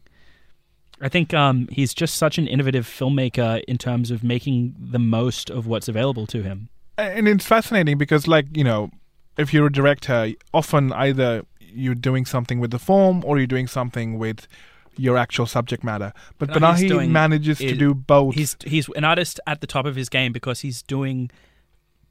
I 1.02 1.10
think 1.10 1.34
um, 1.34 1.68
he's 1.72 1.94
just 1.94 2.16
such 2.16 2.38
an 2.38 2.48
innovative 2.48 2.86
filmmaker 2.86 3.64
in 3.68 3.78
terms 3.78 4.12
of 4.12 4.24
making 4.24 4.76
the 4.78 5.00
most 5.00 5.50
of 5.50 5.66
what's 5.66 5.88
available 5.88 6.28
to 6.28 6.44
him. 6.44 6.70
and 6.98 7.28
it's 7.28 7.46
fascinating 7.46 7.98
because 7.98 8.28
like 8.28 8.46
you 8.56 8.64
know 8.64 8.92
if 9.38 9.54
you're 9.54 9.68
a 9.68 9.72
director 9.72 10.34
often 10.54 10.92
either 10.94 11.44
you're 11.60 11.96
doing 11.96 12.26
something 12.26 12.60
with 12.60 12.72
the 12.72 12.80
form 12.80 13.24
or 13.26 13.38
you're 13.38 13.48
doing 13.48 13.68
something 13.68 14.18
with 14.18 14.48
your 14.98 15.18
actual 15.18 15.46
subject 15.46 15.84
matter 15.84 16.12
but 16.38 16.50
Panahi 16.50 16.88
doing- 16.88 17.12
manages 17.12 17.58
to 17.60 17.76
do 17.76 17.94
both 17.94 18.36
He's 18.36 18.58
he's 18.66 18.90
an 18.96 19.04
artist 19.06 19.40
at 19.48 19.62
the 19.62 19.68
top 19.68 19.86
of 19.86 19.96
his 19.96 20.10
game 20.10 20.32
because 20.34 20.60
he's 20.62 20.82
doing 20.84 21.32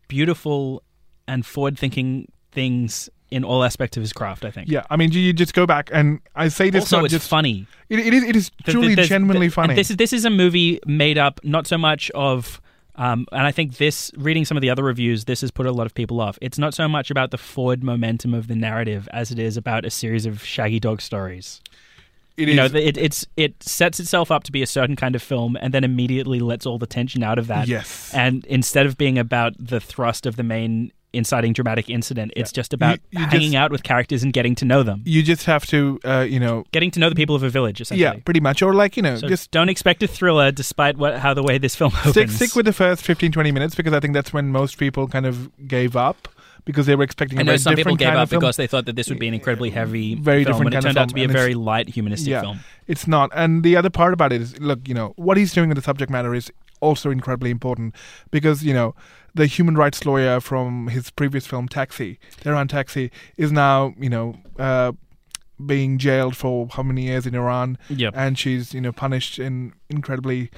beautiful 0.09 0.82
and 1.28 1.44
forward-thinking 1.47 2.31
things 2.52 3.09
in 3.31 3.44
all 3.44 3.62
aspects 3.62 3.97
of 3.97 4.01
his 4.02 4.12
craft. 4.12 4.44
I 4.44 4.51
think. 4.51 4.69
yeah 4.69 4.82
i 4.90 4.97
mean 4.97 5.12
you, 5.12 5.20
you 5.20 5.32
just 5.32 5.55
go 5.55 5.66
back 5.66 5.89
and 5.93 6.20
i 6.35 6.48
say 6.48 6.69
this 6.70 6.85
Also, 6.85 6.97
not 6.97 7.05
it's 7.05 7.12
just 7.12 7.28
funny. 7.28 7.66
it, 7.89 8.01
it 8.01 8.12
is 8.15 8.24
it 8.24 8.36
is 8.36 8.51
truly 8.69 8.94
there's- 8.97 9.09
genuinely 9.09 9.48
funny 9.48 9.70
And 9.70 9.78
this 9.78 9.90
is 9.90 9.97
this 9.97 10.12
is 10.12 10.24
a 10.24 10.31
movie 10.31 10.81
made 10.86 11.19
up 11.19 11.40
not 11.44 11.66
so 11.66 11.78
much 11.78 12.11
of. 12.12 12.61
Um, 12.97 13.27
and 13.32 13.47
I 13.47 13.52
think 13.52 13.78
this, 13.78 14.11
reading 14.19 14.44
some 14.44 14.59
of 14.59 14.61
the 14.61 14.69
other 14.69 14.82
reviews, 14.82 15.24
this 15.24 15.40
has 15.40 15.51
put 15.51 15.65
a 15.65 15.73
lot 15.73 15.86
of 15.86 15.94
people 15.94 16.20
off. 16.20 16.36
It's 16.43 16.59
not 16.59 16.74
so 16.74 16.86
much 16.86 17.11
about 17.11 17.31
the 17.31 17.39
forward 17.39 17.82
momentum 17.82 18.35
of 18.35 18.47
the 18.47 18.55
narrative 18.55 19.09
as 19.12 19.31
it 19.31 19.39
is 19.39 19.57
about 19.57 19.86
a 19.86 19.90
series 19.90 20.27
of 20.27 20.44
shaggy 20.44 20.78
dog 20.81 21.01
stories. 21.01 21.62
It 22.36 22.48
you 22.48 22.55
know, 22.55 22.65
is- 22.66 22.73
the- 22.73 22.89
it, 22.89 22.97
it's 22.97 23.27
it 23.36 23.62
sets 23.62 24.01
itself 24.01 24.31
up 24.31 24.44
to 24.44 24.52
be 24.52 24.62
a 24.62 24.66
certain 24.66 24.97
kind 24.97 25.15
of 25.15 25.23
film, 25.23 25.57
and 25.61 25.74
then 25.74 25.85
immediately 25.85 26.40
lets 26.40 26.66
all 26.66 26.78
the 26.78 26.86
tension 26.86 27.23
out 27.23 27.39
of 27.39 27.47
that. 27.48 27.69
Yes. 27.69 28.12
And 28.15 28.44
instead 28.47 28.86
of 28.86 28.97
being 28.97 29.19
about 29.19 29.55
the 29.59 29.81
thrust 29.81 30.27
of 30.27 30.36
the 30.36 30.43
main 30.43 30.93
inciting 31.12 31.52
dramatic 31.52 31.90
incident, 31.90 32.32
it's 32.36 32.52
just 32.52 32.73
about 32.73 33.01
You- 33.11 33.19
you 33.19 33.27
hanging 33.27 33.51
just- 33.51 33.57
out 33.57 33.73
with 33.73 33.82
characters 33.82 34.23
and 34.23 34.32
getting 34.32 34.55
to 34.55 34.65
know 34.65 34.85
them, 34.85 35.02
You 35.05 35.24
just 35.24 35.44
have 35.47 35.66
to, 35.66 35.98
uh, 36.05 36.20
you 36.20 36.39
know, 36.39 36.62
getting 36.70 36.93
to 36.93 37.01
know 37.01 37.09
the 37.09 37.16
people 37.16 37.35
of 37.35 37.43
a 37.43 37.51
village. 37.51 37.81
Essentially. 37.81 38.01
yeah, 38.02 38.23
pretty 38.24 38.39
much, 38.39 38.62
or 38.62 38.73
like 38.74 38.97
you 38.97 39.02
know, 39.02 39.16
So 39.16 39.27
just 39.28 39.51
don't 39.51 39.69
expect 39.69 40.05
a 40.05 40.07
thriller, 40.07 40.52
despite 40.52 40.97
what 40.98 41.19
how 41.19 41.35
the 41.35 41.43
way 41.43 41.59
this 41.59 41.74
film 41.74 41.93
opens. 41.98 42.12
stick 42.12 42.31
stick 42.31 42.55
with 42.55 42.65
the 42.65 42.73
first 42.73 43.02
15, 43.02 43.32
20 43.32 43.51
minutes 43.51 43.74
because 43.74 43.93
I 43.93 43.98
think 43.98 44.15
that's 44.15 44.32
when 44.32 44.52
most 44.52 44.78
people 44.78 45.09
kind 45.09 45.27
of 45.27 45.51
gave 45.66 45.97
up 45.97 46.28
because 46.64 46.86
they 46.86 46.96
were 46.96 47.04
expecting 47.04 47.38
I 47.38 47.42
know 47.42 47.52
very 47.52 47.58
some 47.58 47.74
people 47.74 47.96
gave 47.96 48.08
up 48.14 48.28
film. 48.28 48.40
because 48.40 48.56
they 48.56 48.66
thought 48.66 48.86
that 48.86 48.96
this 48.96 49.08
would 49.08 49.18
be 49.18 49.28
an 49.28 49.34
incredibly 49.34 49.70
heavy 49.70 50.14
Very 50.14 50.44
film, 50.44 50.52
different 50.52 50.74
and 50.74 50.84
it 50.84 50.86
turned 50.88 50.98
out 50.98 51.08
to 51.08 51.14
be 51.14 51.24
a 51.24 51.28
very 51.28 51.54
light 51.54 51.88
humanistic 51.90 52.28
yeah, 52.30 52.40
film. 52.42 52.60
It's 52.86 53.06
not. 53.06 53.30
And 53.34 53.62
the 53.62 53.76
other 53.76 53.90
part 53.90 54.12
about 54.12 54.32
it 54.32 54.40
is, 54.40 54.58
look, 54.60 54.86
you 54.88 54.94
know, 54.94 55.12
what 55.16 55.36
he's 55.36 55.52
doing 55.52 55.68
with 55.68 55.76
the 55.76 55.82
subject 55.82 56.10
matter 56.10 56.34
is 56.34 56.50
also 56.80 57.10
incredibly 57.10 57.50
important 57.50 57.94
because, 58.30 58.62
you 58.62 58.72
know, 58.74 58.94
the 59.34 59.46
human 59.46 59.74
rights 59.76 60.04
lawyer 60.04 60.40
from 60.40 60.88
his 60.88 61.10
previous 61.10 61.46
film 61.46 61.68
Taxi, 61.68 62.18
Tehran 62.40 62.68
Taxi, 62.68 63.10
is 63.36 63.52
now, 63.52 63.94
you 63.98 64.08
know, 64.10 64.36
uh, 64.58 64.92
being 65.64 65.98
jailed 65.98 66.36
for 66.36 66.68
how 66.72 66.82
many 66.82 67.02
years 67.02 67.26
in 67.26 67.34
Iran, 67.34 67.76
Yep. 67.90 68.14
and 68.16 68.38
she's, 68.38 68.72
you 68.74 68.80
know, 68.80 68.92
punished 68.92 69.38
in 69.38 69.74
incredibly 69.90 70.50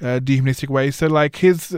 uh, 0.00 0.20
dehumanistic 0.20 0.68
ways. 0.68 0.96
So, 0.96 1.06
like, 1.06 1.36
his 1.36 1.76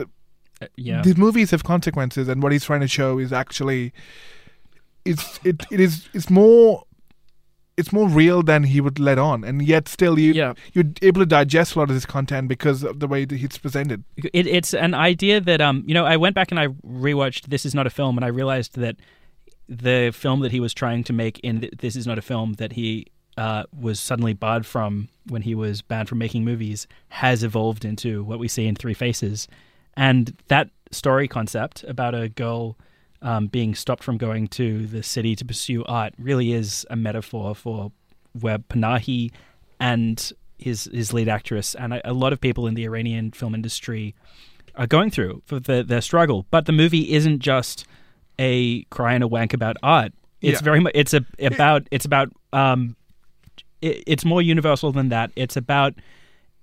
yeah. 0.75 1.01
these 1.01 1.17
movies 1.17 1.51
have 1.51 1.63
consequences, 1.63 2.27
and 2.27 2.41
what 2.43 2.51
he's 2.51 2.63
trying 2.65 2.81
to 2.81 2.87
show 2.87 3.19
is 3.19 3.31
actually 3.33 3.93
it's 5.05 5.39
it 5.43 5.65
it 5.71 5.79
is 5.79 6.07
it's 6.13 6.29
more 6.29 6.83
it's 7.77 7.93
more 7.93 8.09
real 8.09 8.41
than 8.41 8.63
he 8.63 8.81
would 8.81 8.97
let 8.99 9.19
on, 9.19 9.43
and 9.43 9.61
yet 9.61 9.87
still 9.87 10.17
you 10.17 10.33
Yeah. 10.33 10.53
you're 10.73 10.85
able 11.01 11.21
to 11.21 11.25
digest 11.27 11.75
a 11.75 11.79
lot 11.79 11.89
of 11.89 11.95
this 11.95 12.05
content 12.07 12.47
because 12.47 12.83
of 12.83 12.99
the 12.99 13.07
way 13.07 13.23
that 13.25 13.39
it's 13.41 13.57
presented. 13.57 14.03
it, 14.17 14.47
it's 14.47 14.73
an 14.73 14.93
idea 14.93 15.39
that 15.41 15.61
um 15.61 15.83
you 15.87 15.93
know 15.93 16.05
I 16.05 16.17
went 16.17 16.33
back 16.35 16.51
and 16.51 16.59
I 16.59 16.67
rewatched 16.67 17.47
This 17.47 17.65
Is 17.65 17.75
Not 17.75 17.85
a 17.87 17.91
Film 17.91 18.17
and 18.17 18.25
I 18.25 18.29
realized 18.29 18.75
that 18.77 18.95
the 19.69 20.11
film 20.15 20.39
that 20.39 20.51
he 20.51 20.59
was 20.59 20.73
trying 20.73 21.03
to 21.03 21.13
make 21.13 21.39
in 21.39 21.69
This 21.77 21.95
Is 21.95 22.07
Not 22.07 22.17
a 22.17 22.21
Film 22.21 22.53
that 22.53 22.73
he 22.73 23.07
uh, 23.37 23.63
was 23.77 23.99
suddenly 23.99 24.33
barred 24.33 24.65
from 24.65 25.09
when 25.27 25.43
he 25.43 25.53
was 25.53 25.81
banned 25.81 26.09
from 26.09 26.17
making 26.17 26.43
movies 26.43 26.87
has 27.09 27.43
evolved 27.43 27.85
into 27.85 28.23
what 28.23 28.39
we 28.39 28.47
see 28.47 28.65
in 28.65 28.75
Three 28.75 28.93
Faces, 28.95 29.47
and 29.97 30.33
that 30.47 30.69
story 30.91 31.27
concept 31.27 31.83
about 31.85 32.15
a 32.15 32.29
girl 32.29 32.77
um, 33.21 33.47
being 33.47 33.75
stopped 33.75 34.03
from 34.03 34.17
going 34.17 34.47
to 34.47 34.87
the 34.87 35.03
city 35.03 35.35
to 35.35 35.43
pursue 35.43 35.83
art 35.85 36.13
really 36.17 36.53
is 36.53 36.85
a 36.89 36.95
metaphor 36.95 37.53
for 37.55 37.91
where 38.39 38.59
Panahi 38.59 39.31
and 39.79 40.31
his 40.59 40.89
his 40.93 41.11
lead 41.13 41.27
actress 41.27 41.75
and 41.75 41.93
a, 41.95 42.09
a 42.09 42.13
lot 42.13 42.31
of 42.33 42.39
people 42.39 42.67
in 42.67 42.75
the 42.75 42.83
Iranian 42.85 43.31
film 43.31 43.53
industry 43.55 44.15
are 44.75 44.87
going 44.87 45.09
through 45.09 45.41
for 45.45 45.59
the, 45.59 45.83
their 45.83 46.01
struggle. 46.01 46.45
But 46.51 46.67
the 46.67 46.71
movie 46.71 47.11
isn't 47.13 47.39
just 47.39 47.85
a 48.39 48.83
cry 48.85 49.13
and 49.15 49.23
a 49.23 49.27
wank 49.27 49.53
about 49.53 49.75
art. 49.81 50.13
It's 50.41 50.61
Yeah. 50.61 50.65
very 50.65 50.79
much 50.79 50.93
it's 50.95 51.13
a 51.15 51.25
about 51.41 51.87
it's 51.91 52.05
about 52.05 52.31
um 52.53 52.95
it, 53.81 54.03
it's 54.07 54.23
more 54.25 54.41
universal 54.41 54.91
than 54.91 55.09
that. 55.09 55.31
It's 55.35 55.57
about 55.57 55.95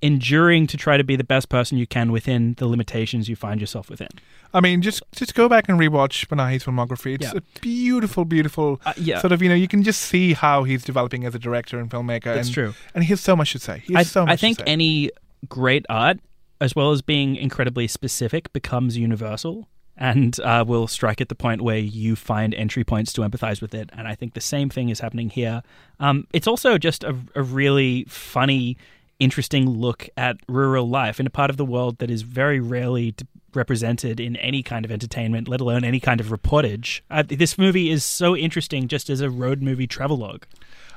enduring 0.04 0.66
to 0.68 0.76
try 0.76 0.96
to 0.96 1.04
be 1.04 1.16
the 1.16 1.24
best 1.24 1.48
person 1.48 1.78
you 1.78 1.86
can 1.86 2.12
within 2.12 2.54
the 2.58 2.66
limitations 2.66 3.28
you 3.28 3.36
find 3.36 3.60
yourself 3.60 3.88
within. 3.88 4.08
I 4.52 4.60
mean, 4.60 4.82
just 4.82 5.02
just 5.12 5.34
go 5.34 5.48
back 5.48 5.68
and 5.68 5.78
rewatch 5.80 6.26
Panahi's 6.28 6.64
filmography. 6.64 7.14
It's 7.14 7.32
Yeah. 7.32 7.38
a 7.38 7.60
beautiful, 7.60 8.24
beautiful 8.24 8.80
Uh, 8.84 8.92
yeah. 8.96 9.18
sort 9.20 9.32
of 9.32 9.42
you 9.42 9.48
know 9.48 9.54
you 9.54 9.66
can 9.68 9.82
just 9.82 10.00
see 10.02 10.34
how 10.34 10.64
he's 10.64 10.84
developing 10.84 11.24
as 11.24 11.34
a 11.34 11.38
director 11.38 11.78
and 11.80 11.90
filmmaker. 11.90 12.34
That's 12.34 12.48
and, 12.48 12.54
true. 12.54 12.74
and 12.94 13.02
he 13.04 13.08
has 13.08 13.20
so 13.20 13.34
much 13.34 13.52
to 13.52 13.58
say. 13.58 13.82
He 13.86 13.94
has 13.94 14.06
I, 14.08 14.10
so 14.10 14.24
much 14.26 14.32
I 14.32 14.36
think 14.36 14.60
any 14.66 15.10
great 15.48 15.84
art, 15.88 16.18
as 16.60 16.76
well 16.76 16.90
as 16.92 17.00
being 17.02 17.36
incredibly 17.36 17.86
specific, 17.88 18.52
becomes 18.52 18.96
universal 18.96 19.68
and 19.96 20.40
uh, 20.40 20.64
will 20.66 20.88
strike 20.88 21.20
at 21.20 21.28
the 21.28 21.34
point 21.36 21.60
where 21.62 21.78
you 21.78 22.16
find 22.16 22.52
entry 22.54 22.82
points 22.84 23.12
to 23.12 23.20
empathize 23.22 23.60
with 23.62 23.72
it. 23.74 23.90
And 23.96 24.08
I 24.08 24.14
think 24.16 24.34
the 24.34 24.40
same 24.40 24.68
thing 24.68 24.88
is 24.88 24.98
happening 25.00 25.30
here. 25.30 25.62
Um, 26.00 26.26
it's 26.32 26.48
also 26.48 26.78
just 26.78 27.04
a, 27.04 27.14
a 27.36 27.42
really 27.44 28.04
funny, 28.08 28.76
interesting 29.18 29.68
look 29.68 30.08
at 30.16 30.36
rural 30.48 30.88
life 30.88 31.20
in 31.20 31.26
a 31.26 31.30
part 31.30 31.50
of 31.50 31.56
the 31.56 31.64
world 31.64 31.98
that 31.98 32.10
is 32.10 32.22
very 32.22 32.60
rarely 32.60 33.14
represented 33.54 34.20
in 34.20 34.36
any 34.36 34.62
kind 34.62 34.84
of 34.84 34.90
entertainment, 34.90 35.48
let 35.48 35.60
alone 35.60 35.84
any 35.84 36.00
kind 36.00 36.20
of 36.20 36.26
reportage. 36.26 37.00
Uh, 37.10 37.22
this 37.26 37.56
movie 37.56 37.90
is 37.90 38.04
so 38.04 38.36
interesting 38.36 38.88
just 38.88 39.08
as 39.08 39.20
a 39.20 39.30
road 39.30 39.62
movie 39.62 39.86
travelogue. 39.86 40.44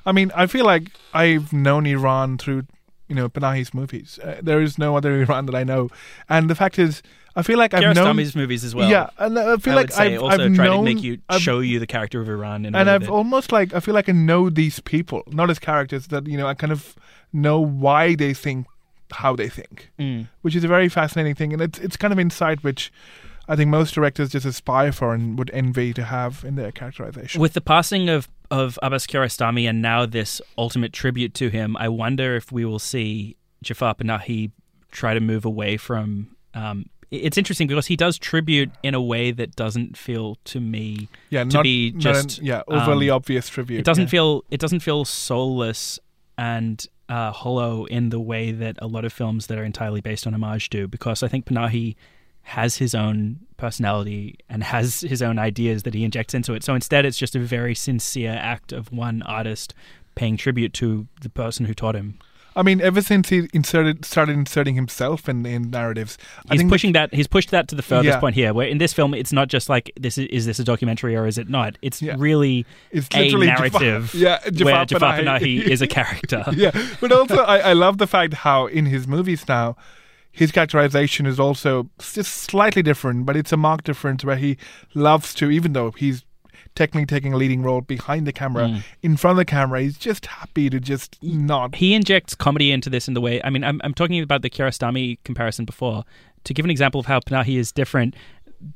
I 0.05 0.11
mean, 0.11 0.31
I 0.35 0.47
feel 0.47 0.65
like 0.65 0.91
I've 1.13 1.51
known 1.53 1.85
Iran 1.85 2.37
through, 2.37 2.65
you 3.07 3.15
know, 3.15 3.29
Panahi's 3.29 3.73
movies. 3.73 4.19
Uh, 4.23 4.39
there 4.41 4.61
is 4.61 4.77
no 4.77 4.95
other 4.95 5.21
Iran 5.21 5.45
that 5.47 5.55
I 5.55 5.63
know, 5.63 5.89
and 6.29 6.49
the 6.49 6.55
fact 6.55 6.79
is, 6.79 7.01
I 7.37 7.43
feel 7.43 7.57
like 7.57 7.73
I've 7.73 7.95
known. 7.95 7.95
Kiarostami's 8.17 8.35
movies 8.35 8.63
as 8.63 8.73
well. 8.75 8.89
Yeah, 8.89 9.09
and 9.19 9.37
I 9.37 9.57
feel 9.57 9.73
I 9.73 9.75
like 9.75 9.97
I've, 9.97 10.21
also 10.21 10.43
I've 10.43 10.51
known, 10.51 10.77
to 10.85 10.93
make 10.95 11.03
you 11.03 11.19
I've- 11.29 11.41
show 11.41 11.59
you 11.59 11.79
the 11.79 11.87
character 11.87 12.19
of 12.19 12.27
Iran 12.27 12.65
in 12.65 12.75
and 12.75 12.89
I've 12.89 13.03
that- 13.03 13.09
almost 13.09 13.51
like 13.51 13.73
I 13.73 13.79
feel 13.79 13.93
like 13.93 14.09
I 14.09 14.13
know 14.13 14.49
these 14.49 14.79
people, 14.81 15.23
not 15.27 15.49
as 15.49 15.59
characters. 15.59 16.07
That 16.07 16.27
you 16.27 16.37
know, 16.37 16.47
I 16.47 16.55
kind 16.55 16.73
of 16.73 16.95
know 17.31 17.59
why 17.59 18.15
they 18.15 18.33
think 18.33 18.65
how 19.11 19.35
they 19.35 19.47
think, 19.49 19.89
Mm. 19.99 20.27
which 20.41 20.55
is 20.55 20.63
a 20.63 20.67
very 20.67 20.89
fascinating 20.89 21.35
thing, 21.35 21.53
and 21.53 21.61
it's 21.61 21.79
it's 21.79 21.95
kind 21.95 22.11
of 22.11 22.19
insight 22.19 22.63
which 22.63 22.91
I 23.47 23.55
think 23.55 23.69
most 23.69 23.93
directors 23.93 24.31
just 24.31 24.45
aspire 24.45 24.91
for 24.91 25.13
and 25.13 25.37
would 25.39 25.49
envy 25.53 25.93
to 25.93 26.03
have 26.03 26.43
in 26.43 26.55
their 26.55 26.71
characterization. 26.71 27.39
With 27.39 27.53
the 27.53 27.61
passing 27.61 28.09
of, 28.09 28.27
of 28.51 28.77
Abbas 28.83 29.07
Kiarostami 29.07 29.69
and 29.69 29.81
now 29.81 30.05
this 30.05 30.41
ultimate 30.57 30.91
tribute 30.91 31.33
to 31.35 31.47
him, 31.49 31.77
I 31.77 31.87
wonder 31.87 32.35
if 32.35 32.51
we 32.51 32.65
will 32.65 32.79
see 32.79 33.37
Jafar 33.63 33.95
Panahi 33.95 34.51
try 34.91 35.13
to 35.13 35.21
move 35.21 35.45
away 35.45 35.77
from. 35.77 36.35
Um, 36.53 36.87
it's 37.11 37.37
interesting 37.37 37.67
because 37.67 37.87
he 37.87 37.95
does 37.95 38.17
tribute 38.17 38.71
in 38.83 38.93
a 38.93 39.01
way 39.01 39.31
that 39.31 39.55
doesn't 39.55 39.97
feel 39.97 40.35
to 40.45 40.59
me 40.59 41.07
yeah, 41.29 41.43
to 41.43 41.49
not, 41.57 41.63
be 41.63 41.91
not 41.91 41.95
an- 41.95 42.01
just 42.01 42.41
yeah 42.41 42.63
overly 42.67 43.09
um, 43.09 43.15
obvious 43.15 43.47
tribute. 43.49 43.79
It 43.79 43.85
doesn't 43.85 44.05
yeah. 44.05 44.09
feel 44.09 44.43
it 44.51 44.59
doesn't 44.59 44.81
feel 44.81 45.05
soulless 45.05 45.99
and 46.37 46.85
uh, 47.09 47.31
hollow 47.31 47.85
in 47.85 48.09
the 48.09 48.19
way 48.19 48.51
that 48.51 48.77
a 48.81 48.87
lot 48.87 49.05
of 49.05 49.13
films 49.13 49.47
that 49.47 49.57
are 49.57 49.63
entirely 49.63 50.01
based 50.01 50.27
on 50.27 50.33
homage 50.33 50.69
do. 50.69 50.87
Because 50.87 51.23
I 51.23 51.27
think 51.27 51.45
Panahi 51.45 51.95
has 52.43 52.77
his 52.77 52.95
own 52.95 53.39
personality 53.57 54.37
and 54.49 54.63
has 54.63 55.01
his 55.01 55.21
own 55.21 55.39
ideas 55.39 55.83
that 55.83 55.93
he 55.93 56.03
injects 56.03 56.33
into 56.33 56.53
it. 56.53 56.63
So 56.63 56.75
instead, 56.75 57.05
it's 57.05 57.17
just 57.17 57.35
a 57.35 57.39
very 57.39 57.75
sincere 57.75 58.37
act 58.39 58.71
of 58.71 58.91
one 58.91 59.21
artist 59.23 59.73
paying 60.15 60.37
tribute 60.37 60.73
to 60.73 61.07
the 61.21 61.29
person 61.29 61.65
who 61.65 61.73
taught 61.73 61.95
him. 61.95 62.19
I 62.57 62.63
mean, 62.63 62.81
ever 62.81 63.01
since 63.01 63.29
he 63.29 63.47
inserted 63.53 64.03
started 64.03 64.33
inserting 64.33 64.75
himself 64.75 65.29
in, 65.29 65.45
in 65.45 65.69
narratives, 65.69 66.17
I 66.49 66.55
He's 66.55 66.63
pushing 66.63 66.91
that. 66.93 67.13
He's 67.13 67.27
pushed 67.27 67.51
that 67.51 67.67
to 67.69 67.75
the 67.75 67.81
furthest 67.83 68.15
Yeah. 68.15 68.19
point 68.19 68.35
here. 68.35 68.53
Where 68.53 68.67
in 68.67 68.79
this 68.79 68.93
film, 68.93 69.13
it's 69.13 69.31
not 69.31 69.47
just 69.47 69.69
like 69.69 69.91
this 69.99 70.17
is, 70.17 70.27
is 70.27 70.45
this 70.47 70.57
a 70.59 70.63
documentary 70.63 71.15
or 71.15 71.27
is 71.27 71.37
it 71.37 71.47
not? 71.49 71.77
It's 71.81 72.01
Yeah. 72.01 72.15
really 72.17 72.65
It's 72.91 73.07
a 73.13 73.19
literally 73.25 73.47
Jafar- 73.47 73.79
narrative 73.81 74.13
yeah, 74.15 74.39
where 74.43 74.51
Jafar 74.51 74.85
Jafar 74.85 75.13
Panahi. 75.19 75.39
Panahi 75.39 75.61
is 75.73 75.81
a 75.81 75.87
character. 75.87 76.43
yeah, 76.53 76.71
but 76.99 77.11
also 77.11 77.37
I, 77.37 77.59
I 77.59 77.73
love 77.73 77.99
the 77.99 78.07
fact 78.07 78.33
how 78.33 78.65
in 78.65 78.87
his 78.87 79.07
movies 79.07 79.47
now, 79.47 79.75
his 80.31 80.51
characterization 80.51 81.25
is 81.25 81.39
also 81.39 81.89
just 81.99 82.31
slightly 82.33 82.81
different, 82.83 83.25
but 83.25 83.35
it's 83.35 83.51
a 83.51 83.57
marked 83.57 83.85
difference 83.85 84.23
where 84.25 84.35
he 84.37 84.57
loves 84.93 85.33
to, 85.35 85.49
even 85.49 85.73
though 85.73 85.91
he's 85.91 86.23
technically 86.77 87.05
taking 87.05 87.33
a 87.33 87.37
leading 87.37 87.61
role 87.63 87.81
behind 87.81 88.25
the 88.25 88.31
camera, 88.31 88.67
Mm. 88.67 88.83
in 89.03 89.17
front 89.17 89.33
of 89.33 89.37
the 89.37 89.45
camera, 89.45 89.81
he's 89.81 89.97
just 89.97 90.27
happy 90.27 90.69
to 90.69 90.79
just 90.79 91.17
not. 91.21 91.75
he 91.75 91.93
injects 91.93 92.35
comedy 92.35 92.71
into 92.71 92.89
this 92.89 93.07
in 93.09 93.13
the 93.13 93.21
way. 93.21 93.41
I 93.43 93.49
mean, 93.49 93.63
I'm, 93.63 93.81
I'm 93.83 93.93
talking 93.93 94.21
about 94.21 94.41
the 94.43 94.49
Kiarostami 94.49 95.17
comparison 95.25 95.65
before. 95.65 96.03
To 96.45 96.53
give 96.53 96.63
an 96.65 96.71
example 96.71 96.99
of 97.01 97.07
how 97.07 97.19
Panahi 97.19 97.57
is 97.57 97.71
different, 97.73 98.15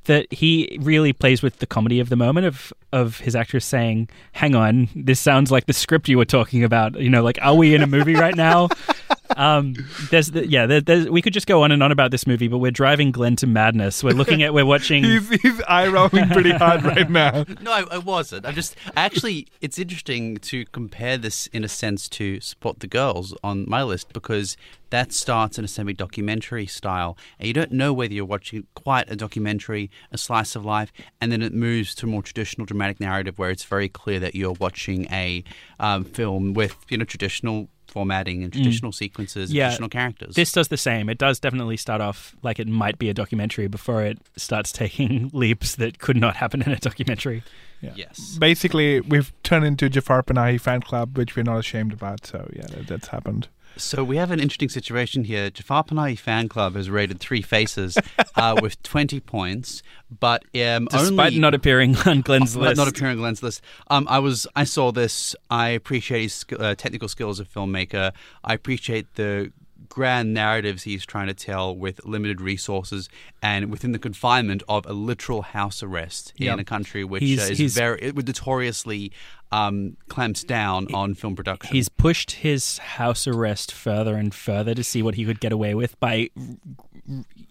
that 0.05 0.31
he 0.31 0.77
really 0.81 1.13
plays 1.13 1.41
with 1.41 1.57
the 1.59 1.65
comedy 1.65 1.99
of 1.99 2.09
the 2.09 2.15
moment 2.15 2.45
of 2.45 2.73
of 2.91 3.19
his 3.19 3.35
actress 3.35 3.65
saying, 3.65 4.09
"Hang 4.33 4.53
on, 4.55 4.89
this 4.95 5.19
sounds 5.19 5.51
like 5.51 5.65
the 5.67 5.73
script 5.73 6.09
you 6.09 6.17
were 6.17 6.25
talking 6.25 6.63
about." 6.63 6.99
You 6.99 7.09
know, 7.09 7.23
like, 7.23 7.39
are 7.41 7.55
we 7.55 7.73
in 7.73 7.81
a 7.81 7.87
movie 7.87 8.13
right 8.15 8.35
now? 8.35 8.67
um, 9.37 9.75
there's 10.09 10.31
the, 10.31 10.47
yeah, 10.47 10.65
there, 10.65 10.81
there's, 10.81 11.09
we 11.09 11.21
could 11.21 11.33
just 11.33 11.47
go 11.47 11.63
on 11.63 11.71
and 11.71 11.81
on 11.81 11.91
about 11.91 12.11
this 12.11 12.27
movie, 12.27 12.47
but 12.47 12.59
we're 12.59 12.71
driving 12.71 13.11
Glenn 13.11 13.35
to 13.37 13.47
madness. 13.47 14.03
We're 14.03 14.11
looking 14.11 14.43
at, 14.43 14.53
we're 14.53 14.65
watching. 14.65 15.03
He's, 15.03 15.29
he's 15.41 15.61
eye 15.67 15.87
rolling 15.87 16.29
pretty 16.29 16.51
hard 16.51 16.83
right 16.83 17.09
now. 17.09 17.45
No, 17.61 17.71
I, 17.71 17.85
I 17.91 17.97
wasn't. 17.97 18.45
I'm 18.45 18.53
just 18.53 18.75
actually, 18.95 19.47
it's 19.61 19.79
interesting 19.79 20.37
to 20.37 20.65
compare 20.67 21.17
this 21.17 21.47
in 21.47 21.63
a 21.63 21.67
sense 21.67 22.09
to 22.09 22.39
Spot 22.41 22.79
the 22.79 22.87
Girls 22.87 23.35
on 23.43 23.65
my 23.67 23.83
list 23.83 24.13
because 24.13 24.57
that 24.91 25.13
starts 25.13 25.57
in 25.57 25.65
a 25.65 25.67
semi 25.67 25.93
documentary 25.93 26.67
style, 26.67 27.17
and 27.39 27.47
you 27.47 27.53
don't 27.53 27.71
know 27.71 27.93
whether 27.93 28.13
you're 28.13 28.25
watching 28.25 28.67
quite 28.75 29.09
a 29.09 29.15
documentary, 29.15 29.89
a 30.11 30.17
slice 30.17 30.55
of 30.55 30.65
life, 30.65 30.91
and 31.19 31.31
then 31.31 31.41
it 31.41 31.53
moves 31.53 31.95
to 31.95 32.05
a 32.05 32.09
more 32.09 32.21
traditional 32.21 32.65
dramatic 32.65 32.99
narrative 32.99 33.39
where 33.39 33.49
it's 33.49 33.63
very 33.63 33.89
clear 33.89 34.19
that 34.19 34.35
you're 34.35 34.55
watching 34.59 35.07
a 35.11 35.43
um, 35.79 36.03
film 36.03 36.53
with 36.53 36.75
you 36.89 36.97
know 36.97 37.05
traditional 37.05 37.69
formatting 37.91 38.43
and 38.43 38.51
traditional 38.53 38.91
sequences, 38.91 39.49
and 39.49 39.55
Mm. 39.55 39.57
Yeah. 39.57 39.65
traditional 39.65 39.89
characters. 39.89 40.35
This 40.35 40.51
does 40.51 40.69
the 40.69 40.77
same. 40.77 41.09
It 41.09 41.17
does 41.17 41.39
definitely 41.39 41.77
start 41.77 42.01
off 42.01 42.35
like 42.41 42.59
it 42.59 42.67
might 42.67 42.97
be 42.97 43.09
a 43.09 43.13
documentary 43.13 43.67
before 43.67 44.01
it 44.03 44.17
starts 44.37 44.71
taking 44.83 45.29
leaps 45.33 45.75
that 45.75 45.99
could 45.99 46.17
not 46.17 46.37
happen 46.37 46.61
in 46.61 46.71
a 46.71 46.77
documentary. 46.89 47.43
yes. 47.81 48.37
Basically, 48.39 49.01
we've 49.01 49.31
turned 49.43 49.65
into 49.65 49.89
Jafar 49.89 50.23
Panahi 50.23 50.59
fan 50.61 50.81
club, 50.81 51.17
which 51.17 51.35
we're 51.35 51.43
not 51.43 51.57
ashamed 51.59 51.93
about. 51.93 52.25
So 52.25 52.49
yeah, 52.55 52.67
that, 52.67 52.87
that's 52.87 53.07
happened. 53.09 53.47
So 53.77 54.03
we 54.03 54.17
have 54.17 54.31
an 54.31 54.39
interesting 54.39 54.69
situation 54.69 55.23
here. 55.23 55.49
Jafar 55.49 55.83
Panahi 55.83 56.17
fan 56.17 56.49
club 56.49 56.75
has 56.75 56.89
rated 56.89 57.19
Three 57.19 57.41
Faces 57.41 57.97
uh, 58.35 58.57
with 58.61 58.81
20 58.83 59.19
points, 59.21 59.81
but 60.19 60.43
um, 60.55 60.85
Despite 60.85 61.11
only 61.11 61.39
not 61.39 61.53
appearing 61.53 61.95
on 62.05 62.21
Glenn's 62.21 62.55
list. 62.55 62.77
Not 62.77 62.87
appearing 62.87 63.13
on 63.13 63.17
Glenn's 63.17 63.43
list. 63.43 63.61
Um, 63.89 64.07
I 64.09 64.19
was. 64.19 64.47
I 64.55 64.63
saw 64.63 64.91
this. 64.91 65.35
I 65.49 65.69
appreciate 65.69 66.23
his 66.23 66.45
uh, 66.57 66.75
technical 66.75 67.07
skills 67.07 67.39
as 67.39 67.47
a 67.47 67.49
filmmaker. 67.49 68.11
I 68.43 68.53
appreciate 68.53 69.15
the 69.15 69.51
grand 69.91 70.33
narratives 70.33 70.83
he's 70.83 71.05
trying 71.05 71.27
to 71.27 71.33
tell 71.33 71.75
with 71.75 72.03
limited 72.05 72.39
resources 72.39 73.09
and 73.43 73.69
within 73.69 73.91
the 73.91 73.99
confinement 73.99 74.63
of 74.69 74.85
a 74.85 74.93
literal 74.93 75.41
house 75.41 75.83
arrest 75.83 76.33
Yeah. 76.37 76.53
in 76.53 76.59
a 76.59 76.63
country 76.63 77.03
which 77.03 77.21
He's- 77.21 77.47
uh, 77.49 77.51
is 77.51 77.57
he's- 77.57 77.73
very 77.75 77.99
it 78.01 78.15
notoriously 78.15 79.11
um, 79.51 79.97
clamps 80.07 80.45
down 80.45 80.87
on 80.93 81.13
film 81.13 81.35
production. 81.35 81.75
He's 81.75 81.89
pushed 81.89 82.31
his 82.31 82.77
house 82.77 83.27
arrest 83.27 83.73
further 83.73 84.15
and 84.15 84.33
further 84.33 84.73
to 84.73 84.81
see 84.83 85.03
what 85.03 85.15
he 85.15 85.25
could 85.25 85.41
get 85.41 85.51
away 85.51 85.75
with 85.75 85.99
by 85.99 86.29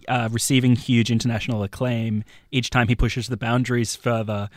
uh, 0.07 0.27
receiving 0.31 0.75
huge 0.75 1.11
international 1.11 1.61
acclaim 1.61 2.23
each 2.51 2.71
time 2.71 2.87
he 2.87 2.95
pushes 2.95 3.27
the 3.27 3.37
boundaries 3.37 3.95
further. 3.95 4.49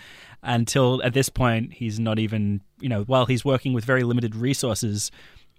Until 0.42 1.02
at 1.02 1.12
this 1.14 1.28
point, 1.28 1.74
he's 1.74 1.98
not 2.00 2.18
even, 2.18 2.60
you 2.80 2.88
know, 2.88 3.02
while 3.02 3.26
he's 3.26 3.44
working 3.44 3.72
with 3.74 3.84
very 3.84 4.02
limited 4.04 4.34
resources 4.34 5.10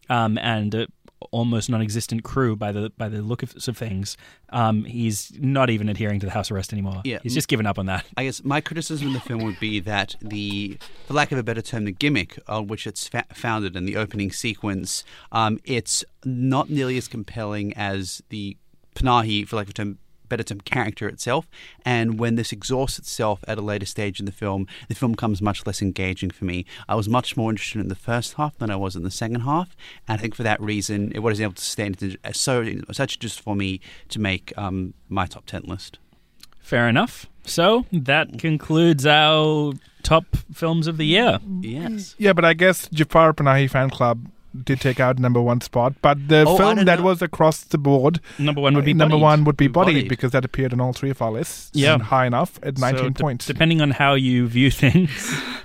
um, 0.10 0.38
and 0.40 0.74
uh, 0.76 0.86
almost 1.32 1.70
non-existent 1.70 2.24
crew 2.24 2.56
by 2.56 2.72
the 2.72 2.92
by 2.98 3.10
the 3.10 3.22
look 3.22 3.44
of, 3.44 3.56
of 3.68 3.78
things, 3.78 4.18
um, 4.50 4.84
he's 4.84 5.32
not 5.40 5.70
even 5.70 5.90
adhering 5.90 6.20
to 6.20 6.26
the 6.26 6.32
house 6.32 6.52
arrest 6.52 6.74
anymore. 6.74 7.02
Yeah. 7.04 7.20
He's 7.24 7.34
just 7.34 7.48
given 7.48 7.66
up 7.66 7.80
on 7.80 7.86
that. 7.88 8.06
I 8.18 8.26
guess 8.26 8.44
my 8.44 8.62
criticism 8.62 9.08
of 9.08 9.14
the 9.14 9.20
film 9.20 9.44
would 9.44 9.60
be 9.60 9.80
that 9.82 10.16
the, 10.22 10.78
for 11.08 11.14
lack 11.14 11.32
of 11.32 11.38
a 11.38 11.44
better 11.44 11.62
term, 11.62 11.86
the 11.86 11.92
gimmick 11.92 12.40
on 12.48 12.68
which 12.68 12.86
it's 12.86 13.08
fa- 13.08 13.26
founded 13.34 13.76
in 13.76 13.86
the 13.86 13.96
opening 13.98 14.32
sequence, 14.32 15.04
um, 15.32 15.60
it's 15.64 16.04
not 16.24 16.70
nearly 16.70 16.98
as 16.98 17.08
compelling 17.08 17.74
as 17.76 18.22
the 18.30 18.58
Panahi, 18.96 19.48
for 19.48 19.58
lack 19.58 19.66
of 19.66 19.72
a 19.72 19.74
term, 19.74 19.98
better 20.30 20.44
term, 20.44 20.62
character 20.62 21.08
itself. 21.08 21.48
And 21.84 22.20
when 22.20 22.36
this 22.36 22.52
exhausts 22.52 23.00
itself 23.00 23.44
at 23.48 23.58
a 23.58 23.62
later 23.62 23.86
stage 23.86 24.20
in 24.20 24.26
the 24.26 24.32
film, 24.32 24.68
the 24.88 24.96
film 24.96 25.14
becomes 25.14 25.42
much 25.42 25.66
less 25.66 25.82
engaging 25.82 26.32
for 26.32 26.46
me. 26.46 26.66
I 26.88 26.96
was 26.96 27.08
much 27.10 27.38
more 27.38 27.50
interested 27.50 27.82
in 27.82 27.88
the 27.88 27.96
first 27.96 28.34
half 28.34 28.58
than 28.58 28.70
I 28.70 28.76
was 28.76 28.96
in 28.96 29.04
the 29.04 29.12
second 29.12 29.42
half, 29.42 29.76
and 30.08 30.18
I 30.18 30.22
think 30.22 30.36
for 30.36 30.44
that 30.44 30.62
reason, 30.62 31.12
it 31.14 31.20
wasn't 31.20 31.44
able 31.44 31.54
to 31.54 31.64
stand 31.64 32.02
it 32.02 32.36
so 32.36 32.66
such 32.92 33.20
just 33.20 33.42
for 33.42 33.56
me 33.56 33.80
to 34.10 34.20
make 34.20 34.54
um, 34.58 34.94
my 35.10 35.26
top 35.26 35.46
ten 35.46 35.64
list. 35.64 36.00
Fair 36.60 36.90
enough. 36.90 37.28
So 37.44 37.86
that 37.92 38.40
concludes 38.40 39.06
our 39.06 39.74
top 40.02 40.26
films 40.52 40.88
of 40.88 40.98
the 40.98 41.06
year. 41.06 41.40
Yes. 41.62 42.16
Yeah, 42.18 42.34
but 42.34 42.44
I 42.44 42.54
guess 42.54 42.90
Jafar 42.90 43.34
Panahi 43.34 43.70
fan 43.70 43.92
club 43.92 44.28
did 44.64 44.80
take 44.82 45.00
out 45.00 45.20
number 45.20 45.42
one 45.42 45.62
spot. 45.62 45.94
But 46.02 46.28
the 46.28 46.46
Oh, 46.48 46.58
film 46.58 46.86
that 46.86 47.00
know. 47.00 47.06
was 47.06 47.22
across 47.22 47.62
the 47.62 47.78
board, 47.78 48.20
Number 48.40 48.62
one 48.62 48.76
would 48.76 48.86
be 48.86 48.94
number 48.94 49.14
Bodied. 49.14 49.22
one 49.24 49.44
would 49.46 49.58
be 49.58 49.68
Bodied. 49.68 49.96
Bodied, 49.96 50.10
because 50.10 50.32
that 50.32 50.46
appeared 50.46 50.72
on 50.74 50.80
all 50.82 50.94
three 50.94 51.10
of 51.10 51.22
our 51.22 51.32
lists. 51.32 51.72
Yeah. 51.74 51.98
high 52.00 52.26
enough 52.26 52.60
at 52.64 52.78
19 52.78 52.98
So, 53.04 53.10
de- 53.10 53.22
points. 53.24 53.46
Depending 53.46 53.82
on 53.82 53.92
how 53.92 54.14
you 54.14 54.48
view 54.48 54.72
things, 54.84 55.12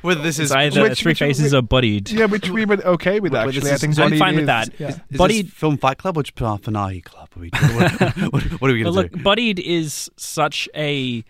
Whether 0.03 0.23
this 0.23 0.39
is 0.39 0.51
either 0.53 0.83
which- 0.83 1.01
Three 1.03 1.11
which- 1.11 1.19
Faces 1.19 1.53
or 1.55 1.63
Bodied. 1.63 2.11
yeah, 2.11 2.25
which 2.27 2.49
we 2.51 2.65
were 2.65 2.83
okay 2.85 3.21
with 3.21 3.33
Wait, 3.33 3.39
wait, 3.39 3.47
actually. 3.49 3.61
this 3.61 3.71
I 3.71 3.75
is- 3.75 3.81
think 3.81 3.99
I'm 3.99 4.05
Bodied 4.05 4.19
fine 4.19 4.37
with 4.37 4.47
that. 4.47 4.71
Yeah. 4.79 4.89
Is 5.11 5.19
Bodied- 5.19 5.47
this 5.47 5.55
film 5.55 5.77
Fight 5.79 5.99
Club 5.99 6.17
or 6.17 6.23
Panahi 6.23 7.05
Club? 7.05 7.29
Are 7.37 7.41
we? 7.41 7.51
What, 7.51 8.01
what, 8.33 8.43
what 8.61 8.71
are 8.71 8.75
we 8.75 8.83
But 8.83 8.85
going 8.85 8.85
to 8.85 8.91
look, 8.91 9.13
do? 9.13 9.23
Bodied 9.23 9.59
is 9.61 10.11
such 10.17 10.69
a 10.75 11.25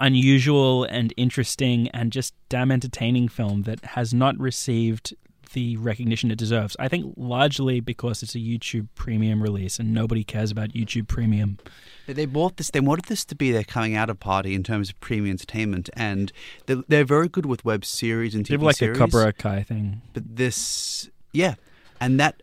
unusual 0.00 0.84
and 0.84 1.12
interesting 1.16 1.88
and 1.88 2.12
just 2.12 2.34
damn 2.48 2.70
entertaining 2.70 3.28
film 3.28 3.62
that 3.62 3.84
has 3.84 4.14
not 4.14 4.38
received 4.38 5.14
the 5.52 5.76
recognition 5.78 6.30
it 6.30 6.38
deserves. 6.38 6.76
I 6.78 6.88
think 6.88 7.14
largely 7.16 7.80
because 7.80 8.22
it's 8.22 8.34
a 8.34 8.38
YouTube 8.38 8.88
Premium 8.94 9.42
release 9.42 9.78
and 9.78 9.92
nobody 9.94 10.24
cares 10.24 10.50
about 10.50 10.70
YouTube 10.70 11.08
Premium. 11.08 11.58
They 12.06 12.26
bought 12.26 12.56
this. 12.56 12.70
They 12.70 12.80
wanted 12.80 13.04
this 13.06 13.24
to 13.26 13.34
be 13.34 13.52
their 13.52 13.64
coming 13.64 13.94
out 13.94 14.08
of 14.08 14.18
party 14.18 14.54
in 14.54 14.62
terms 14.62 14.88
of 14.88 14.98
premium 15.00 15.32
entertainment, 15.34 15.90
and 15.92 16.32
they're, 16.66 16.82
they're 16.88 17.04
very 17.04 17.28
good 17.28 17.44
with 17.44 17.64
web 17.66 17.84
series 17.84 18.34
and 18.34 18.46
TV 18.46 18.54
of 18.54 18.62
like 18.62 18.76
series. 18.76 18.96
a 18.96 19.00
Cobra 19.00 19.32
Kai 19.34 19.62
thing. 19.62 20.00
But 20.14 20.36
this, 20.36 21.10
yeah, 21.32 21.54
and 22.00 22.18
that 22.18 22.42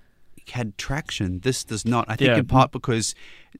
had 0.52 0.77
traction. 0.77 1.40
This 1.40 1.64
does 1.64 1.84
not. 1.86 2.06
I 2.07 2.15
think 2.15 2.27
Yeah. 2.30 2.38
in 2.38 2.45
part 2.45 2.72
because 2.72 3.15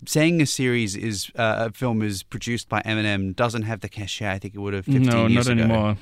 saying 0.06 0.42
a 0.42 0.46
series 0.46 0.96
is 0.96 1.32
uh, 1.36 1.70
a 1.70 1.72
film 1.72 2.04
is 2.04 2.22
produced 2.22 2.70
by 2.70 2.84
Eminem 2.84 3.36
doesn't 3.36 3.64
have 3.64 3.80
the 3.80 3.90
cachet 3.90 4.30
I 4.30 4.38
think 4.38 4.54
it 4.54 4.60
would 4.60 4.76
have 4.76 4.86
15 4.86 5.02
No, 5.04 5.26
years 5.26 5.48
not 5.48 5.54
ago. 5.54 5.64
anymore. 5.64 5.98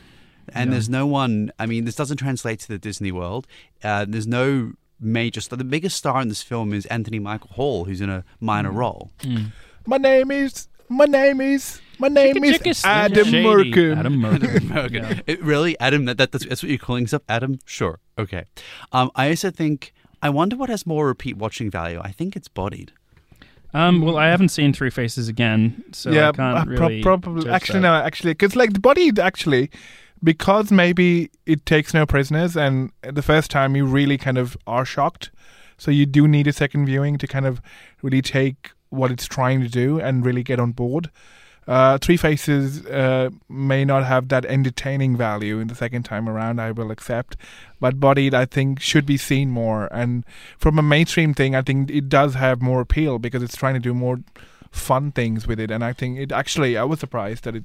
And 0.49 0.69
Yeah. 0.69 0.71
there's 0.73 0.89
no 0.89 1.05
one. 1.07 1.51
I 1.59 1.65
mean, 1.65 1.85
this 1.85 1.95
doesn't 1.95 2.17
translate 2.17 2.59
to 2.61 2.67
the 2.67 2.77
Disney 2.77 3.11
world. 3.11 3.47
Uh, 3.83 4.05
there's 4.07 4.27
no 4.27 4.73
major 4.99 5.41
star. 5.41 5.57
The 5.57 5.63
biggest 5.63 5.95
star 5.97 6.21
in 6.21 6.27
this 6.29 6.41
film 6.41 6.73
is 6.73 6.85
Anthony 6.87 7.19
Michael 7.19 7.49
Hall, 7.53 7.85
who's 7.85 8.01
in 8.01 8.09
a 8.09 8.23
minor 8.39 8.71
Mm. 8.71 8.75
role. 8.75 9.11
My 9.85 9.97
name 9.97 10.31
is. 10.31 10.67
My 10.89 11.05
name 11.05 11.41
is. 11.41 11.79
My 11.99 12.07
name 12.07 12.43
is 12.43 12.57
Chicka 12.59 12.85
Adam 12.85 13.25
Shady. 13.25 13.43
Merkin. 13.45 13.97
Adam 13.97 14.15
Merkin. 14.21 14.75
Okay. 14.85 14.95
Yeah. 14.95 15.19
It, 15.27 15.41
really, 15.41 15.79
Adam? 15.79 16.05
That, 16.05 16.17
that, 16.17 16.31
that's, 16.31 16.45
that's 16.45 16.61
what 16.63 16.69
you're 16.69 16.77
calling 16.77 17.07
stuff, 17.07 17.21
Adam? 17.29 17.59
Sure. 17.65 17.99
Okay. 18.17 18.43
Um, 18.91 19.09
I 19.15 19.29
also 19.29 19.49
think. 19.51 19.93
I 20.21 20.29
wonder 20.29 20.55
what 20.55 20.69
has 20.69 20.85
more 20.85 21.07
repeat 21.07 21.35
watching 21.37 21.69
value. 21.69 21.99
I 22.01 22.11
think 22.11 22.35
it's 22.35 22.47
bodied. 22.47 22.93
Um, 23.73 24.01
well, 24.01 24.17
I 24.17 24.27
haven't 24.27 24.49
seen 24.49 24.71
Three 24.71 24.89
Faces 24.91 25.27
again, 25.27 25.83
so 25.91 26.11
yeah, 26.11 26.29
I 26.29 26.31
can't 26.31 26.57
uh, 26.57 26.63
pro- 26.65 26.73
really. 26.75 27.01
probably. 27.01 27.43
judge 27.43 27.51
Actually, 27.51 27.79
that. 27.79 27.99
no, 28.01 28.05
actually, 28.05 28.31
because 28.33 28.55
like 28.55 28.73
the 28.73 28.79
body, 28.79 29.11
actually, 29.19 29.69
because 30.23 30.71
maybe 30.71 31.29
it 31.45 31.65
takes 31.65 31.93
no 31.93 32.05
prisoners, 32.05 32.55
and 32.55 32.91
the 33.01 33.21
first 33.21 33.51
time 33.51 33.75
you 33.75 33.85
really 33.85 34.17
kind 34.17 34.37
of 34.37 34.55
are 34.65 34.85
shocked, 34.85 35.31
so 35.77 35.91
you 35.91 36.05
do 36.05 36.27
need 36.27 36.47
a 36.47 36.53
second 36.53 36.85
viewing 36.85 37.17
to 37.17 37.27
kind 37.27 37.45
of 37.45 37.61
really 38.01 38.21
take 38.21 38.71
what 38.89 39.11
it's 39.11 39.25
trying 39.25 39.59
to 39.61 39.67
do 39.67 39.99
and 39.99 40.25
really 40.25 40.43
get 40.43 40.59
on 40.59 40.71
board. 40.71 41.09
Uh, 41.67 41.97
Three 41.97 42.17
Faces 42.17 42.85
uh, 42.85 43.29
may 43.47 43.85
not 43.85 44.05
have 44.05 44.27
that 44.27 44.45
entertaining 44.45 45.15
value 45.15 45.59
in 45.59 45.67
the 45.67 45.75
second 45.75 46.03
time 46.03 46.27
around, 46.27 46.59
I 46.59 46.71
will 46.71 46.91
accept. 46.91 47.37
But 47.79 47.99
Bodied, 47.99 48.33
I 48.33 48.45
think, 48.45 48.81
should 48.81 49.05
be 49.05 49.17
seen 49.17 49.49
more. 49.49 49.87
And 49.91 50.25
from 50.57 50.77
a 50.77 50.81
mainstream 50.81 51.33
thing, 51.33 51.55
I 51.55 51.61
think 51.61 51.89
it 51.89 52.09
does 52.09 52.33
have 52.33 52.61
more 52.61 52.81
appeal 52.81 53.17
because 53.17 53.41
it's 53.41 53.55
trying 53.55 53.75
to 53.75 53.79
do 53.79 53.93
more 53.93 54.19
fun 54.71 55.11
things 55.11 55.47
with 55.47 55.59
it. 55.59 55.71
And 55.71 55.83
I 55.83 55.93
think 55.93 56.19
it 56.19 56.31
actually, 56.31 56.77
I 56.77 56.83
was 56.83 56.99
surprised 56.99 57.45
that 57.45 57.55
it. 57.55 57.63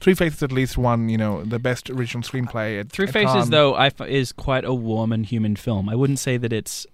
Three 0.00 0.14
Faces 0.14 0.42
at 0.42 0.52
least 0.52 0.78
won, 0.78 1.08
you 1.08 1.18
know, 1.18 1.44
the 1.44 1.58
best 1.58 1.90
original 1.90 2.22
screenplay. 2.22 2.80
At, 2.80 2.90
Three 2.90 3.06
at 3.06 3.12
Faces, 3.12 3.32
Cannes. 3.34 3.50
though, 3.50 3.74
I 3.74 3.86
f- 3.86 4.00
is 4.02 4.32
quite 4.32 4.64
a 4.64 4.74
warm 4.74 5.12
and 5.12 5.24
human 5.26 5.56
film. 5.56 5.88
I 5.88 5.94
wouldn't 5.94 6.18
say 6.18 6.36
that 6.36 6.52
it's 6.52 6.86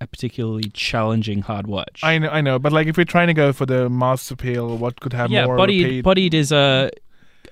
a 0.00 0.06
particularly 0.06 0.70
challenging 0.72 1.42
hard 1.42 1.66
watch. 1.66 2.00
I 2.02 2.18
know, 2.18 2.28
I 2.28 2.40
know, 2.40 2.58
but 2.58 2.72
like 2.72 2.86
if 2.86 2.96
we're 2.96 3.04
trying 3.04 3.28
to 3.28 3.34
go 3.34 3.52
for 3.52 3.66
the 3.66 3.88
mass 3.88 4.30
appeal, 4.30 4.76
what 4.76 5.00
could 5.00 5.12
have 5.12 5.30
yeah, 5.30 5.46
more 5.46 5.56
Bodied, 5.56 5.84
repeat? 5.84 6.04
Bodied 6.04 6.34
is 6.34 6.52
a, 6.52 6.90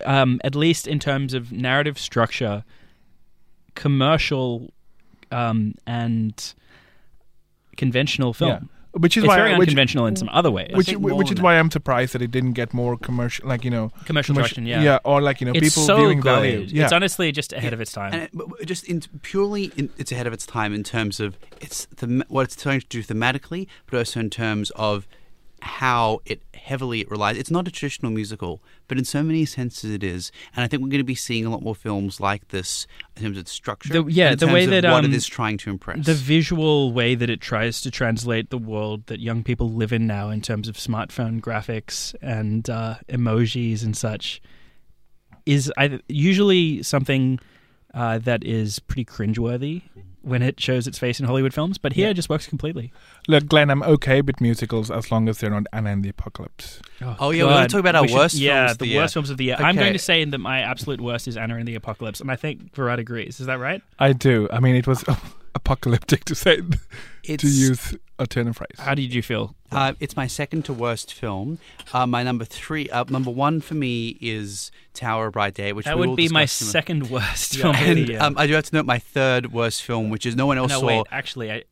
um, 0.05 0.41
at 0.45 0.55
least 0.55 0.87
in 0.87 0.99
terms 0.99 1.35
of 1.35 1.53
narrative 1.53 1.99
structure, 1.99 2.65
commercial 3.75 4.73
um, 5.33 5.75
and 5.87 6.55
conventional 7.77 8.33
film. 8.33 8.51
Yeah. 8.51 8.76
Which 8.99 9.17
is 9.17 9.25
It's 9.25 9.29
why, 9.29 9.37
very 9.37 9.51
which, 9.59 9.69
unconventional 9.69 10.07
in 10.07 10.17
some 10.17 10.29
other 10.33 10.51
ways. 10.51 10.71
which, 10.75 10.93
which 10.97 11.31
is 11.31 11.37
than 11.37 11.45
why 11.45 11.59
I'm 11.59 11.71
surprised 11.71 12.13
that 12.15 12.23
it 12.23 12.31
didn't 12.31 12.53
get 12.55 12.73
more 12.73 12.97
commercial, 12.97 13.47
like 13.49 13.65
you 13.65 13.71
know, 13.71 13.91
commercial 14.05 14.35
commercial- 14.35 14.35
traction, 14.57 14.67
yeah. 14.67 14.83
yeah, 14.83 14.99
or 15.05 15.21
like 15.21 15.41
you 15.41 15.47
know, 15.47 15.53
It's 15.55 15.69
people 15.69 15.83
so 15.85 15.97
viewing 15.97 16.21
good. 16.21 16.31
value. 16.31 16.67
Yeah, 16.69 16.85
It's 16.85 16.93
honestly 16.93 17.31
just 17.33 17.53
ahead 17.53 17.73
of 17.73 17.81
its 17.81 17.93
time. 17.93 18.13
And 18.15 18.23
it, 18.25 18.31
but- 18.33 18.49
but 18.49 18.67
just 18.67 18.85
in, 18.85 19.01
purely, 19.23 19.73
in, 19.77 19.91
it's 19.99 20.13
ahead 20.13 20.27
of 20.27 20.33
its 20.33 20.47
time 20.47 20.73
in 20.75 20.83
terms 20.83 21.21
of 21.21 21.37
it's 21.61 21.87
the, 21.97 22.25
what 22.29 22.43
it's 22.45 22.57
trying 22.57 22.81
to 22.81 22.87
do 22.87 23.03
thematically, 23.03 23.67
but 23.91 23.99
also 23.99 24.21
in 24.21 24.31
terms 24.31 24.71
of 24.77 25.07
how 25.67 26.21
it 26.25 26.43
heavily 26.55 27.01
it 27.01 27.11
relies. 27.11 27.37
It's 27.37 27.51
not 27.51 27.69
a 27.69 27.71
traditional 27.71 28.11
musical, 28.13 28.63
but 28.89 28.99
in 28.99 29.05
so 29.05 29.23
many 29.23 29.45
senses 29.45 29.91
it 29.91 30.03
is. 30.03 30.33
And 30.55 30.65
I 30.65 30.69
think 30.69 30.83
we're 30.83 30.89
going 30.89 30.99
to 30.99 31.05
be 31.05 31.15
seeing 31.15 31.45
a 31.45 31.51
lot 31.51 31.63
more 31.63 31.75
films 31.75 32.21
like 32.21 32.49
this 32.49 32.87
in 33.17 33.23
terms 33.23 33.37
of 33.37 33.43
its 33.43 33.53
structure. 33.53 33.93
The- 33.93 34.11
yeah, 34.11 34.35
the 34.35 34.47
way 34.47 34.67
that, 34.67 34.85
what 34.85 35.05
um, 35.05 35.07
it 35.07 35.15
is 35.15 35.27
trying 35.27 35.59
to 35.59 35.71
impress. 35.71 36.07
the 36.07 36.15
visual 36.15 36.93
way 36.93 37.15
that 37.15 37.29
it 37.29 37.41
tries 37.41 37.81
to 37.83 37.91
translate 37.91 38.51
the 38.51 38.59
world 38.59 39.07
that 39.07 39.21
young 39.21 39.43
people 39.43 39.69
live 39.69 39.93
in 39.93 40.07
now 40.07 40.31
in 40.31 40.41
terms 40.41 40.69
of 40.69 40.77
smartphone 40.77 41.41
graphics 41.41 42.15
and 42.23 42.71
uh, 42.71 42.97
emojis 43.09 43.85
and 43.85 43.97
such 43.97 44.41
is 45.45 45.73
I, 45.77 46.01
usually 46.09 46.83
something 46.83 47.39
uh, 47.95 48.19
that 48.19 48.45
is 48.45 48.79
pretty 48.81 49.05
cringeworthy 49.05 49.83
when 50.27 50.43
it 50.43 50.59
shows 50.61 50.87
its 50.89 50.99
face 50.99 51.21
in 51.21 51.27
Hollywood 51.27 51.55
films, 51.55 51.79
but 51.79 51.93
here 51.93 52.07
Yeah. 52.07 52.11
it 52.11 52.15
just 52.15 52.29
works 52.29 52.47
completely. 52.49 52.93
Look, 53.29 53.47
Glenn, 53.47 53.71
I'm 53.71 53.83
okay 53.85 54.21
with 54.23 54.41
musicals 54.41 54.91
as 54.91 55.13
long 55.13 55.29
as 55.29 55.39
they're 55.39 55.51
not 55.51 55.67
Anna 55.73 55.91
and 55.91 56.05
the 56.05 56.09
Apocalypse. 56.09 56.81
Oh, 57.01 57.17
oh 57.21 57.31
yeah, 57.31 57.45
we're 57.45 57.51
gonna 57.51 57.69
talk 57.69 57.79
about 57.81 57.95
our 57.95 58.03
We 58.03 58.09
should- 58.09 58.17
worst 58.17 58.35
Yeah, 58.35 58.71
of 58.73 58.79
the 58.79 58.85
the 58.85 58.91
year. 58.91 59.01
worst 59.03 59.15
films 59.15 59.31
of 59.31 59.37
the 59.37 59.45
year. 59.45 59.57
I'm 59.59 59.77
going 59.77 59.93
to 59.93 59.99
say 60.01 60.25
that 60.25 60.39
my 60.39 60.61
absolute 60.63 61.01
worst 61.01 61.29
is 61.29 61.37
Anna 61.37 61.55
and 61.57 61.67
the 61.69 61.77
Apocalypse, 61.77 62.21
and 62.21 62.31
I 62.31 62.37
think 62.37 62.73
Varad 62.75 62.99
agrees. 62.99 63.39
Is 63.41 63.47
that 63.47 63.61
right? 63.61 63.83
I 64.01 64.13
do. 64.13 64.49
I 64.53 64.59
mean, 64.59 64.75
it 64.75 64.87
was 64.89 65.05
oh, 65.09 65.21
apocalyptic 65.67 66.25
to 66.27 66.35
say 66.35 66.63
It's, 67.25 67.43
to 67.43 67.49
use 67.49 67.97
a 68.19 68.27
turn 68.27 68.49
of 68.49 68.57
phrase. 68.57 68.69
How 68.79 68.95
did 68.95 69.13
you 69.13 69.23
feel? 69.23 69.55
Uh, 69.73 69.95
it's 69.99 70.17
my 70.17 70.27
second 70.29 70.65
to 70.67 70.73
worst 70.73 71.13
film. 71.13 71.59
Uh, 71.93 72.07
my 72.07 72.23
number 72.23 72.45
three, 72.45 72.89
uh, 72.91 73.05
number 73.09 73.31
one 73.31 73.61
for 73.61 73.75
me 73.75 74.17
is 74.21 74.71
Tower 74.95 75.27
of 75.27 75.33
Bright 75.33 75.55
Day, 75.55 75.73
which 75.73 75.87
That 75.87 75.97
we 75.97 76.01
would 76.01 76.09
will 76.11 76.17
be 76.17 76.29
my 76.29 76.43
discuss 76.45 76.71
second 76.71 77.11
worst 77.11 77.57
film 77.57 77.75
And 77.75 78.11
um, 78.17 78.35
I 78.39 78.47
do 78.47 78.55
have 78.55 78.65
to 78.65 78.75
note 78.77 78.87
my 78.87 78.99
third 78.99 79.53
worst 79.53 79.83
film, 79.83 80.09
which 80.11 80.25
is 80.25 80.37
no 80.37 80.47
one 80.47 80.57
else 80.57 80.71
no, 80.71 80.81
saw. 80.81 80.87
wait. 80.87 81.07
Actually, 81.11 81.51
I, 81.53 81.65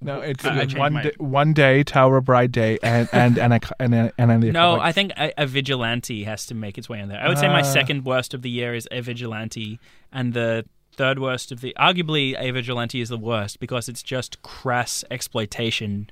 No, 0.00 0.20
it's 0.20 0.44
I- 0.44 0.60
I 0.60 0.62
uh, 0.62 0.66
one 0.76 0.92
my- 0.92 1.02
day, 1.02 1.12
one 1.18 1.52
day, 1.54 1.82
Tower 1.82 2.18
of 2.18 2.24
Bright 2.26 2.52
Day, 2.52 2.78
and 2.82 3.08
and 3.12 3.36
and 3.38 3.52
and, 3.52 3.62
and, 3.80 4.12
and, 4.16 4.30
and 4.30 4.42
the 4.42 4.52
no, 4.52 4.78
I 4.78 4.92
think 4.92 5.10
a, 5.18 5.32
a 5.36 5.46
vigilante 5.46 6.22
has 6.24 6.46
to 6.46 6.54
make 6.54 6.78
its 6.78 6.88
way 6.88 7.00
in 7.00 7.08
there. 7.08 7.20
I 7.20 7.28
would 7.28 7.38
say 7.38 7.48
my 7.48 7.60
Ah. 7.60 7.78
second 7.78 8.04
worst 8.04 8.32
of 8.32 8.42
the 8.42 8.50
year 8.50 8.74
is 8.74 8.86
a 8.92 9.00
vigilante, 9.00 9.80
and 10.12 10.34
the 10.34 10.64
third 10.96 11.18
worst 11.18 11.52
of 11.52 11.60
the 11.60 11.74
arguably 11.78 12.34
a 12.38 12.50
vigilante 12.50 13.00
is 13.00 13.08
the 13.08 13.18
worst 13.18 13.60
because 13.60 13.88
it's 13.88 14.02
just 14.02 14.40
crass 14.42 15.04
exploitation 15.10 16.08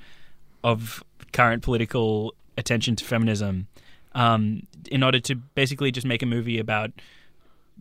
of 0.64 1.02
current 1.32 1.62
political 1.62 2.34
attention 2.59 2.96
to 2.96 3.04
feminism 3.04 3.66
um, 4.14 4.66
in 4.90 5.02
order 5.02 5.20
to 5.20 5.34
basically 5.34 5.90
just 5.90 6.06
make 6.06 6.22
a 6.22 6.26
movie 6.26 6.59
about 6.59 6.90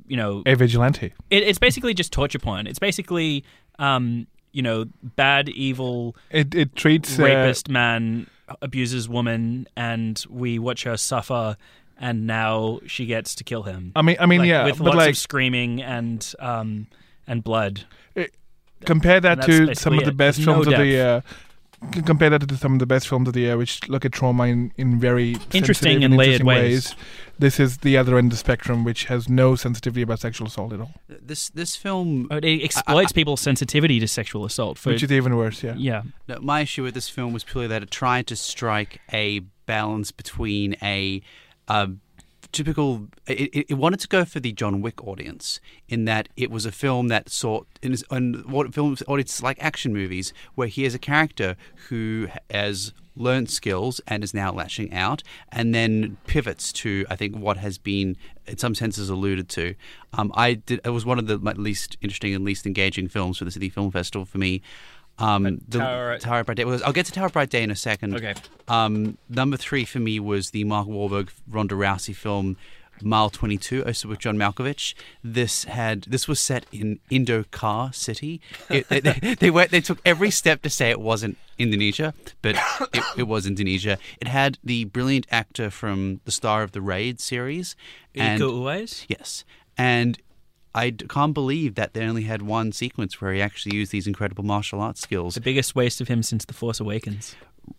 you 0.08 0.18
know 0.18 0.44
a 0.46 0.56
vigilante. 0.56 1.14
it, 1.30 1.44
it's 1.44 1.60
basically 1.60 1.94
just 1.94 2.12
torture 2.14 2.40
porn. 2.40 2.68
It's 2.68 2.80
basically 2.80 3.44
um, 3.80 4.28
you 4.52 4.62
know 4.62 4.86
bad 5.04 5.50
evil 5.50 6.16
It 6.30 6.56
it 6.56 6.76
treats 6.76 7.20
uh, 7.20 7.24
rapist 7.24 7.70
man 7.70 8.28
abuses 8.62 9.08
woman 9.08 9.68
and 9.78 10.24
we 10.30 10.60
watch 10.60 10.84
her 10.84 10.98
suffer 10.98 11.56
and 12.02 12.28
now 12.28 12.82
she 12.86 13.06
gets 13.06 13.36
to 13.36 13.46
kill 13.46 13.64
him 13.64 13.94
I 13.96 14.02
mean, 14.02 14.18
I 14.20 14.26
mean, 14.26 14.40
Like, 14.42 14.50
yeah, 14.50 14.66
with 14.66 14.80
but 14.80 14.86
lots 14.86 14.98
like 14.98 15.10
of 15.12 15.18
screaming 15.18 15.82
and 15.82 16.34
um 16.40 16.88
and 17.28 17.42
blood 17.44 17.86
compare 18.86 19.20
that 19.20 19.42
to 19.44 19.76
some 19.76 19.98
of 19.98 20.04
the 20.06 20.12
it. 20.12 20.18
best 20.18 20.40
no 20.40 20.46
films 20.46 20.68
of 20.68 20.78
the 20.78 20.86
year. 20.86 21.24
Compare 22.06 22.30
that 22.30 22.48
to 22.48 22.58
some 22.58 22.74
of 22.74 22.80
the 22.80 22.86
best 22.86 23.08
films 23.08 23.28
of 23.28 23.34
the 23.34 23.40
year, 23.40 23.58
which 23.58 23.90
look 23.90 24.06
at 24.06 24.12
trauma 24.12 24.44
in, 24.44 24.72
in 24.78 25.00
very 25.00 25.32
Interesting 25.52 26.02
sensitive 26.02 26.04
and 26.04 26.16
layered 26.16 26.42
interesting 26.42 26.46
ways. 26.46 26.96
This 27.40 27.60
is 27.60 27.80
the 27.80 27.98
other 27.98 28.20
end 28.20 28.28
of 28.28 28.32
the 28.32 28.38
spectrum, 28.38 28.84
which 28.84 29.06
has 29.06 29.28
no 29.28 29.56
sensitivity 29.56 30.04
about 30.04 30.20
sexual 30.20 30.46
assault 30.46 30.74
at 30.74 30.80
all, 30.80 30.92
This 31.08 31.50
this 31.50 31.76
film, 31.76 32.28
it 32.32 32.64
exploits 32.64 33.12
people's 33.12 33.42
sensitivity 33.42 34.00
to 34.00 34.08
sexual 34.08 34.46
assault 34.46 34.78
for 34.78 34.92
which 34.92 35.02
is 35.02 35.12
even 35.12 35.36
worse. 35.36 35.64
Yeah. 35.64 35.74
yeah 35.76 36.04
no, 36.28 36.38
my 36.40 36.62
issue 36.62 36.84
with 36.84 36.94
this 36.94 37.10
film 37.10 37.34
was 37.34 37.44
purely 37.44 37.68
that 37.70 37.82
it 37.82 37.90
tried 37.90 38.28
to 38.28 38.36
strike 38.36 39.02
a 39.12 39.40
balance 39.66 40.12
between 40.12 40.76
a 40.84 41.24
um, 41.72 42.02
typical. 42.52 43.08
It, 43.28 43.70
it- 43.70 43.74
wanted 43.76 44.00
to 44.02 44.08
go 44.08 44.26
for 44.26 44.40
the 44.40 44.52
John 44.52 44.82
Wick 44.82 45.04
audience 45.08 45.60
in 45.88 46.06
that 46.06 46.30
it 46.36 46.52
was 46.52 46.66
a 46.66 46.72
film 46.72 47.08
that 47.08 47.30
sought 47.30 47.68
in, 47.82 47.96
in 48.12 48.44
what 48.48 48.74
films 48.74 49.02
audiences 49.08 49.42
like 49.42 49.58
action 49.64 49.94
movies, 49.94 50.34
where 50.56 50.68
he 50.68 50.86
is 50.86 50.94
a 50.96 51.00
character 51.00 51.56
who 51.90 52.28
has 52.50 52.94
learned 53.16 53.50
skills 53.50 54.00
and 54.08 54.24
is 54.24 54.34
now 54.34 54.52
lashing 54.52 54.94
out, 54.94 55.22
and 55.52 55.76
then 55.76 56.18
pivots 56.28 56.72
to 56.72 57.06
I 57.10 57.16
think 57.16 57.36
what 57.36 57.58
has 57.58 57.78
been 57.78 58.16
in 58.48 58.58
some 58.58 58.76
senses 58.76 59.10
alluded 59.10 59.50
to. 59.50 59.76
Um, 60.14 60.32
I 60.36 60.54
did. 60.56 60.82
It 60.84 60.90
was 60.90 61.06
one 61.06 61.20
of 61.20 61.28
the 61.28 61.38
least 61.38 61.98
interesting 62.02 62.34
and 62.36 62.44
least 62.44 62.66
engaging 62.66 63.08
films 63.08 63.38
for 63.38 63.46
the 63.46 63.52
Sydney 63.52 63.70
Film 63.70 63.92
Festival 63.92 64.26
for 64.26 64.38
me. 64.38 64.62
Um, 65.18 65.62
the 65.68 65.78
Tower- 65.80 66.18
Tower 66.18 66.40
of 66.40 66.46
Bright 66.48 66.58
Day. 66.58 66.64
I'll 66.64 66.94
get 66.94 67.06
to 67.06 67.12
Tower 67.12 67.28
of 67.28 67.34
Bright 67.34 67.50
Day 67.50 67.64
in 67.64 67.70
a 67.72 67.76
second. 67.76 68.16
Okay. 68.16 68.34
Um, 68.68 69.18
number 69.30 69.58
three 69.58 69.86
for 69.86 70.00
me 70.00 70.20
was 70.20 70.52
the 70.52 70.64
Mark 70.64 70.88
Wahlberg 70.88 71.30
Ronda 71.48 71.76
Rousey 71.76 72.16
film 72.16 72.58
Mile 73.04 73.30
22, 73.30 73.86
also 73.86 74.08
with 74.08 74.20
John 74.20 74.38
Malkovich. 74.38 74.94
This 75.24 75.64
had 75.66 76.04
this 76.04 76.28
was 76.28 76.40
set 76.40 76.66
in 76.72 77.00
Indocarr 77.10 77.94
City. 77.94 78.42
It, 78.70 78.88
they, 78.90 79.00
they, 79.00 79.36
they 79.40 79.50
went 79.50 79.72
they 79.72 79.82
took 79.82 80.00
every 80.06 80.32
step 80.32 80.62
to 80.64 80.70
say 80.70 80.90
it 80.90 81.00
wasn't 81.02 81.38
Indonesia, 81.58 82.14
but 82.42 82.56
it, 82.94 83.04
it 83.18 83.24
was 83.24 83.46
Indonesia. 83.46 83.98
It 84.20 84.28
had 84.28 84.58
the 84.64 84.86
brilliant 84.86 85.28
actor 85.32 85.70
from 85.70 86.22
the 86.26 86.32
star 86.32 86.64
of 86.64 86.72
the 86.72 86.82
Raid 86.82 87.20
series, 87.20 87.76
and 88.16 88.42
Iko 88.42 88.54
Uwais? 88.62 89.06
yes, 89.08 89.46
and 89.78 90.20
I 90.74 90.90
d- 90.92 91.06
can't 91.08 91.34
believe 91.34 91.76
that 91.76 91.94
they 91.94 92.04
only 92.06 92.24
had 92.24 92.42
one 92.42 92.72
sequence 92.72 93.20
where 93.20 93.34
he 93.34 93.42
actually 93.42 93.76
used 93.76 93.92
these 93.92 94.08
incredible 94.08 94.44
martial 94.44 94.80
arts 94.82 95.02
skills. 95.02 95.36
the 95.36 95.42
biggest 95.42 95.76
waste 95.76 96.00
of 96.02 96.08
him 96.08 96.24
since 96.24 96.46
the 96.46 96.54
Force 96.54 96.80
Awakens 96.80 97.36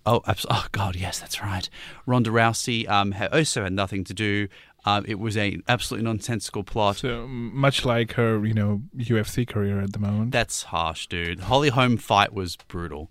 Oh, 0.06 0.23
abs- 0.27 0.47
oh 0.48 0.66
God, 0.73 0.94
yes, 0.94 1.19
that's 1.19 1.43
right. 1.43 1.69
Ronda 2.06 2.31
Rousey 2.31 2.89
um, 2.89 3.12
had 3.12 3.32
also 3.35 3.64
had 3.64 3.73
nothing 3.73 4.05
to 4.05 4.14
do. 4.14 4.47
Um, 4.85 5.05
it 5.09 5.19
was 5.19 5.36
a 5.36 5.59
absolutely 5.69 6.05
nonsensical 6.05 6.62
plot. 6.62 6.97
So 6.98 7.27
much 7.27 7.85
like 7.85 8.12
her, 8.12 8.44
you 8.47 8.55
know, 8.55 8.82
UFC 8.97 9.47
career 9.47 9.81
at 9.81 9.93
the 9.93 9.98
moment. 9.98 10.31
That's 10.31 10.64
harsh, 10.64 11.09
dude. 11.09 11.40
Holly 11.40 11.69
Holm 11.70 11.97
fight 11.97 12.32
was 12.32 12.56
brutal, 12.69 13.10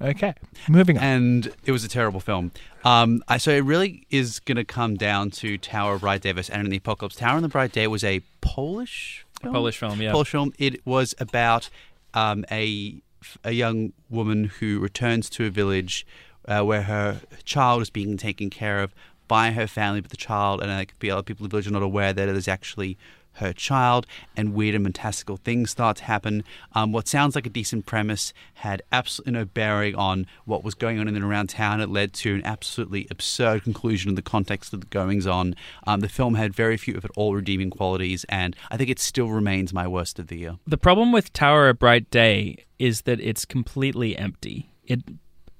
Okay, 0.00 0.34
moving 0.68 0.96
on. 0.96 1.04
and 1.04 1.52
it 1.64 1.72
was 1.72 1.84
a 1.84 1.88
terrible 1.88 2.20
film. 2.20 2.52
Um, 2.84 3.22
I, 3.26 3.38
so 3.38 3.50
it 3.50 3.64
really 3.64 4.06
is 4.10 4.38
going 4.40 4.56
to 4.56 4.64
come 4.64 4.96
down 4.96 5.30
to 5.32 5.58
Tower 5.58 5.94
of 5.94 6.02
Bright 6.02 6.22
Day 6.22 6.32
versus 6.32 6.50
Anna 6.50 6.64
and 6.64 6.72
the 6.72 6.76
Apocalypse. 6.76 7.16
Tower 7.16 7.36
and 7.36 7.44
the 7.44 7.48
Bright 7.48 7.72
Day 7.72 7.88
was 7.88 8.04
a 8.04 8.20
Polish 8.40 9.26
film. 9.42 9.54
Polish 9.54 9.78
film 9.78 10.00
yeah 10.00 10.12
Polish 10.12 10.30
film. 10.30 10.52
It 10.58 10.86
was 10.86 11.14
about 11.18 11.68
um, 12.14 12.44
a 12.50 13.02
a 13.44 13.50
young 13.52 13.92
woman 14.08 14.44
who 14.44 14.78
returns 14.78 15.28
to 15.30 15.46
a 15.46 15.50
village 15.50 16.06
uh, 16.46 16.62
where 16.62 16.82
her 16.82 17.20
child 17.44 17.82
is 17.82 17.90
being 17.90 18.16
taken 18.16 18.50
care 18.50 18.80
of 18.80 18.94
by 19.26 19.50
her 19.50 19.66
family, 19.66 20.00
but 20.00 20.10
the 20.10 20.16
child 20.16 20.62
and 20.62 20.70
like, 20.70 20.94
the 21.00 21.10
other 21.10 21.22
people 21.22 21.44
in 21.44 21.48
the 21.48 21.52
village 21.52 21.66
are 21.66 21.72
not 21.72 21.82
aware 21.82 22.12
that 22.12 22.28
it 22.28 22.36
is 22.36 22.48
actually 22.48 22.96
her 23.38 23.52
child, 23.52 24.06
and 24.36 24.54
weird 24.54 24.74
and 24.74 24.84
fantastical 24.84 25.36
things 25.36 25.70
start 25.70 25.98
to 25.98 26.04
happen. 26.04 26.44
Um, 26.74 26.92
what 26.92 27.08
sounds 27.08 27.34
like 27.34 27.46
a 27.46 27.50
decent 27.50 27.86
premise 27.86 28.32
had 28.54 28.82
absolutely 28.92 29.32
no 29.32 29.44
bearing 29.44 29.94
on 29.94 30.26
what 30.44 30.62
was 30.64 30.74
going 30.74 30.98
on 30.98 31.08
in 31.08 31.16
and 31.16 31.24
around 31.24 31.48
town. 31.48 31.80
It 31.80 31.88
led 31.88 32.12
to 32.14 32.34
an 32.34 32.44
absolutely 32.44 33.06
absurd 33.10 33.64
conclusion 33.64 34.10
in 34.10 34.14
the 34.14 34.22
context 34.22 34.72
of 34.72 34.80
the 34.80 34.86
goings 34.86 35.26
on. 35.26 35.54
Um, 35.86 36.00
the 36.00 36.08
film 36.08 36.34
had 36.34 36.54
very 36.54 36.76
few, 36.76 36.94
if 36.94 37.04
at 37.04 37.10
all, 37.16 37.34
redeeming 37.34 37.70
qualities, 37.70 38.24
and 38.28 38.56
I 38.70 38.76
think 38.76 38.90
it 38.90 38.98
still 38.98 39.28
remains 39.28 39.72
my 39.72 39.86
worst 39.86 40.18
of 40.18 40.28
the 40.28 40.38
year. 40.38 40.58
The 40.66 40.78
problem 40.78 41.12
with 41.12 41.32
Tower 41.32 41.68
of 41.68 41.78
Bright 41.78 42.10
Day 42.10 42.64
is 42.78 43.02
that 43.02 43.20
it's 43.20 43.44
completely 43.44 44.16
empty. 44.16 44.70
It 44.84 45.02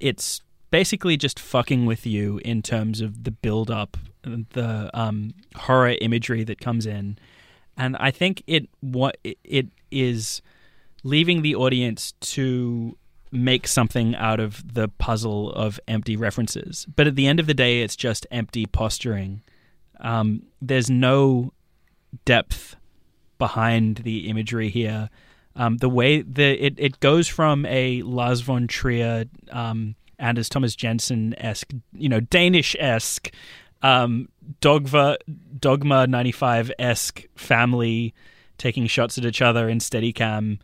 it's 0.00 0.42
basically 0.70 1.16
just 1.16 1.40
fucking 1.40 1.86
with 1.86 2.06
you 2.06 2.40
in 2.44 2.62
terms 2.62 3.00
of 3.00 3.24
the 3.24 3.30
build 3.30 3.70
up, 3.70 3.96
the 4.22 4.90
um, 4.94 5.34
horror 5.56 5.96
imagery 6.00 6.44
that 6.44 6.60
comes 6.60 6.86
in, 6.86 7.18
and 7.78 7.96
I 7.96 8.10
think 8.10 8.42
it 8.46 8.68
what 8.80 9.16
it 9.24 9.68
is 9.90 10.42
leaving 11.04 11.42
the 11.42 11.54
audience 11.54 12.12
to 12.20 12.98
make 13.30 13.66
something 13.68 14.14
out 14.16 14.40
of 14.40 14.74
the 14.74 14.88
puzzle 14.88 15.52
of 15.52 15.78
empty 15.86 16.16
references. 16.16 16.86
But 16.94 17.06
at 17.06 17.14
the 17.14 17.26
end 17.26 17.40
of 17.40 17.46
the 17.46 17.54
day, 17.54 17.82
it's 17.82 17.96
just 17.96 18.26
empty 18.30 18.66
posturing. 18.66 19.42
Um, 20.00 20.42
there's 20.60 20.90
no 20.90 21.52
depth 22.24 22.76
behind 23.38 23.98
the 23.98 24.28
imagery 24.28 24.70
here. 24.70 25.08
Um, 25.54 25.78
the 25.78 25.88
way 25.88 26.22
the 26.22 26.64
it, 26.64 26.74
it 26.78 27.00
goes 27.00 27.28
from 27.28 27.66
a 27.66 28.02
Lars 28.02 28.40
von 28.40 28.66
Trier, 28.66 29.24
um, 29.50 29.94
Anders 30.18 30.48
Thomas 30.48 30.74
Jensen 30.74 31.34
esque, 31.38 31.72
you 31.92 32.08
know, 32.08 32.20
Danish 32.20 32.76
esque, 32.78 33.32
um, 33.82 34.28
Dogma 34.60 35.18
Dogma 35.58 36.06
ninety 36.06 36.32
five 36.32 36.72
esque 36.78 37.26
family 37.36 38.14
taking 38.56 38.86
shots 38.86 39.18
at 39.18 39.24
each 39.24 39.40
other 39.40 39.68
in 39.68 39.78
Steadicam, 39.78 40.58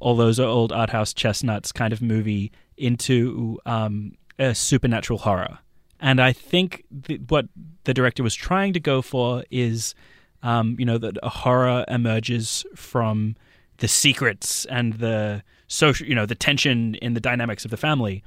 all 0.00 0.16
those 0.16 0.40
old 0.40 0.72
art 0.72 0.90
house 0.90 1.14
chestnuts 1.14 1.72
kind 1.72 1.92
of 1.92 2.02
movie 2.02 2.50
into 2.76 3.58
um, 3.66 4.12
a 4.38 4.54
supernatural 4.54 5.20
horror. 5.20 5.58
And 6.00 6.20
I 6.20 6.32
think 6.32 6.84
th- 7.04 7.20
what 7.28 7.46
the 7.84 7.94
director 7.94 8.22
was 8.22 8.34
trying 8.34 8.72
to 8.74 8.80
go 8.80 9.00
for 9.00 9.44
is, 9.50 9.94
um, 10.42 10.76
you 10.78 10.84
know, 10.84 10.98
that 10.98 11.16
a 11.22 11.28
horror 11.28 11.84
emerges 11.88 12.66
from 12.74 13.36
the 13.78 13.88
secrets 13.88 14.64
and 14.66 14.94
the 14.94 15.42
social, 15.68 16.06
you 16.06 16.14
know, 16.14 16.26
the 16.26 16.34
tension 16.34 16.96
in 16.96 17.14
the 17.14 17.20
dynamics 17.20 17.64
of 17.64 17.70
the 17.70 17.76
family. 17.76 18.22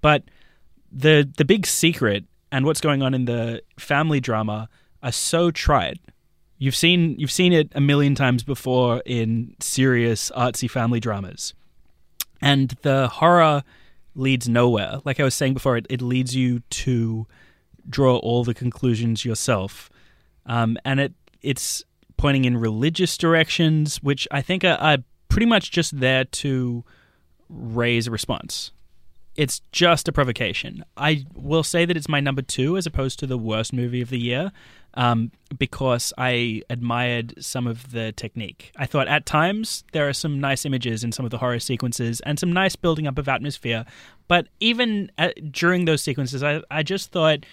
But 0.00 0.24
the 0.92 1.28
the 1.36 1.44
big 1.44 1.66
secret 1.66 2.24
and 2.50 2.64
what's 2.64 2.80
going 2.80 3.02
on 3.02 3.14
in 3.14 3.24
the 3.24 3.62
family 3.78 4.20
drama 4.20 4.68
are 5.02 5.12
so 5.12 5.50
tried. 5.50 5.98
You've 6.58 6.76
seen 6.76 7.16
you've 7.18 7.30
seen 7.30 7.52
it 7.52 7.70
a 7.74 7.80
million 7.80 8.14
times 8.14 8.42
before 8.42 9.02
in 9.06 9.54
serious 9.60 10.30
artsy 10.36 10.68
family 10.68 11.00
dramas. 11.00 11.54
And 12.40 12.70
the 12.82 13.08
horror 13.08 13.62
leads 14.14 14.48
nowhere. 14.48 15.00
Like 15.04 15.20
I 15.20 15.24
was 15.24 15.34
saying 15.34 15.54
before, 15.54 15.76
it, 15.76 15.86
it 15.88 16.02
leads 16.02 16.34
you 16.34 16.60
to 16.70 17.26
draw 17.88 18.16
all 18.16 18.44
the 18.44 18.54
conclusions 18.54 19.24
yourself. 19.24 19.90
Um, 20.46 20.76
and 20.84 21.00
it 21.00 21.12
it's 21.42 21.84
pointing 22.16 22.44
in 22.44 22.56
religious 22.56 23.16
directions, 23.16 24.02
which 24.02 24.26
I 24.30 24.42
think 24.42 24.64
are, 24.64 24.78
are 24.78 24.98
pretty 25.28 25.46
much 25.46 25.70
just 25.70 25.98
there 26.00 26.24
to 26.24 26.84
raise 27.48 28.08
a 28.08 28.10
response. 28.10 28.72
It's 29.38 29.60
just 29.70 30.08
a 30.08 30.12
provocation. 30.12 30.84
I 30.96 31.24
will 31.32 31.62
say 31.62 31.84
that 31.84 31.96
it's 31.96 32.08
my 32.08 32.18
number 32.18 32.42
two 32.42 32.76
as 32.76 32.86
opposed 32.86 33.20
to 33.20 33.26
the 33.26 33.38
worst 33.38 33.72
movie 33.72 34.00
of 34.00 34.10
the 34.10 34.18
year 34.18 34.50
um, 34.94 35.30
because 35.56 36.12
I 36.18 36.62
admired 36.68 37.34
some 37.38 37.68
of 37.68 37.92
the 37.92 38.10
technique. 38.10 38.72
I 38.76 38.86
thought 38.86 39.06
at 39.06 39.26
times 39.26 39.84
there 39.92 40.08
are 40.08 40.12
some 40.12 40.40
nice 40.40 40.66
images 40.66 41.04
in 41.04 41.12
some 41.12 41.24
of 41.24 41.30
the 41.30 41.38
horror 41.38 41.60
sequences 41.60 42.18
and 42.22 42.36
some 42.36 42.52
nice 42.52 42.74
building 42.74 43.06
up 43.06 43.16
of 43.16 43.28
atmosphere. 43.28 43.84
But 44.26 44.48
even 44.58 45.12
at, 45.18 45.52
during 45.52 45.84
those 45.84 46.02
sequences, 46.02 46.42
I, 46.42 46.60
I 46.68 46.82
just 46.82 47.12
thought 47.12 47.46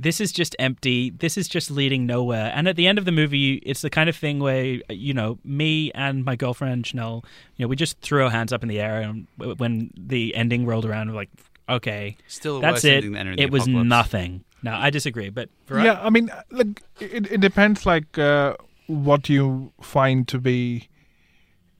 this 0.00 0.20
is 0.20 0.30
just 0.30 0.54
empty. 0.60 1.10
This 1.10 1.36
is 1.36 1.48
just 1.48 1.70
leading 1.70 2.06
nowhere. 2.06 2.52
And 2.54 2.68
at 2.68 2.76
the 2.76 2.86
end 2.86 2.98
of 2.98 3.04
the 3.04 3.10
movie, 3.12 3.54
it's 3.66 3.82
the 3.82 3.90
kind 3.90 4.08
of 4.08 4.14
thing 4.16 4.38
where 4.38 4.78
you 4.88 5.12
know 5.12 5.38
me 5.44 5.90
and 5.92 6.24
my 6.24 6.36
girlfriend 6.36 6.86
Chanel, 6.86 7.24
you 7.56 7.64
know, 7.64 7.68
we 7.68 7.74
just 7.76 7.98
threw 8.00 8.22
our 8.24 8.30
hands 8.30 8.52
up 8.52 8.62
in 8.62 8.68
the 8.68 8.80
air, 8.80 9.00
and 9.02 9.26
when 9.58 9.90
the 9.96 10.34
ending 10.36 10.66
rolled 10.66 10.84
around, 10.86 11.10
we're 11.10 11.16
like, 11.16 11.30
okay, 11.68 12.16
Still, 12.28 12.60
that's 12.60 12.84
it. 12.84 13.04
ending 13.04 13.12
the 13.36 13.42
It 13.42 13.50
was 13.50 13.64
Apocalypse. 13.64 13.88
nothing. 13.88 14.44
No, 14.62 14.72
I 14.74 14.90
disagree. 14.90 15.30
But 15.30 15.48
Virat, 15.66 15.84
Yeah, 15.84 16.00
I 16.00 16.10
mean, 16.10 16.30
like 16.50 16.82
it, 17.00 17.30
it 17.32 17.40
depends, 17.40 17.84
like 17.86 18.18
uh, 18.18 18.54
what 18.86 19.28
you 19.28 19.72
find 19.82 20.26
to 20.28 20.38
be 20.38 20.88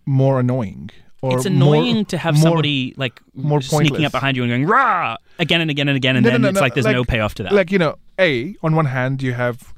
more 0.07 0.41
annoying. 0.41 0.91
Or 1.21 1.37
it's 1.37 1.47
annoying 1.47 1.95
more- 1.97 2.05
to 2.05 2.19
have 2.19 2.35
more- 2.35 2.43
somebody 2.43 2.95
like 2.97 3.21
more 3.35 3.61
sneaking 3.61 3.89
pointless. 3.89 4.07
up 4.07 4.13
behind 4.13 4.37
you 4.37 4.45
and 4.45 4.51
going 4.53 4.67
rah 4.67 5.17
again 5.39 5.61
and 5.61 5.71
again 5.71 5.89
and 5.89 5.97
again, 5.97 6.17
and 6.17 6.25
No, 6.25 6.31
then 6.31 6.43
no, 6.43 6.49
it's 6.49 6.57
no, 6.57 6.61
like 6.61 6.75
there's 6.75 6.87
like- 6.87 6.95
no 6.97 7.05
payoff 7.05 7.35
to 7.37 7.43
that. 7.45 7.53
Like 7.53 7.71
you 7.71 7.79
know, 7.79 7.97
a 8.19 8.55
on 8.63 8.75
one 8.75 8.87
hand 8.87 9.23
you 9.23 9.35
have 9.35 9.75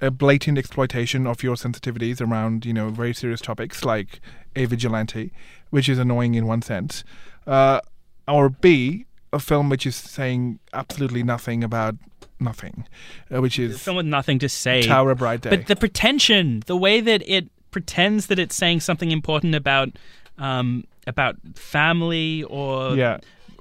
a 0.00 0.10
blatant 0.10 0.58
exploitation 0.58 1.26
of 1.26 1.42
your 1.42 1.56
sensitivities 1.56 2.20
around 2.20 2.64
you 2.64 2.72
know 2.72 2.88
very 2.90 3.12
serious 3.14 3.40
topics 3.40 3.84
like 3.84 4.20
a 4.56 4.64
vigilante, 4.64 5.32
which 5.70 5.88
is 5.88 5.98
annoying 5.98 6.34
in 6.34 6.46
one 6.46 6.62
sense, 6.62 7.04
uh, 7.46 7.80
or 8.26 8.48
b 8.48 9.06
a 9.32 9.38
film 9.38 9.68
which 9.68 9.86
is 9.86 9.94
saying 9.96 10.58
absolutely 10.72 11.22
nothing 11.22 11.62
about 11.62 11.94
nothing, 12.40 12.86
uh, 13.34 13.40
which 13.40 13.58
a 13.58 13.64
is 13.64 13.82
film 13.82 13.96
with 13.96 14.06
nothing 14.06 14.38
to 14.38 14.48
say. 14.48 14.82
Tower 14.82 15.10
of 15.10 15.18
Bright 15.18 15.42
Day. 15.42 15.50
But 15.50 15.66
the 15.66 15.76
pretension, 15.76 16.62
the 16.66 16.76
way 16.76 17.00
that 17.00 17.22
it 17.28 17.48
pretends 17.70 18.28
that 18.28 18.38
it's 18.38 18.56
saying 18.56 18.80
something 18.80 19.10
important 19.10 19.54
about 19.54 19.90
um, 20.38 20.84
about 21.06 21.36
family 21.54 22.44
or 22.44 22.94
yeah, 22.94 23.18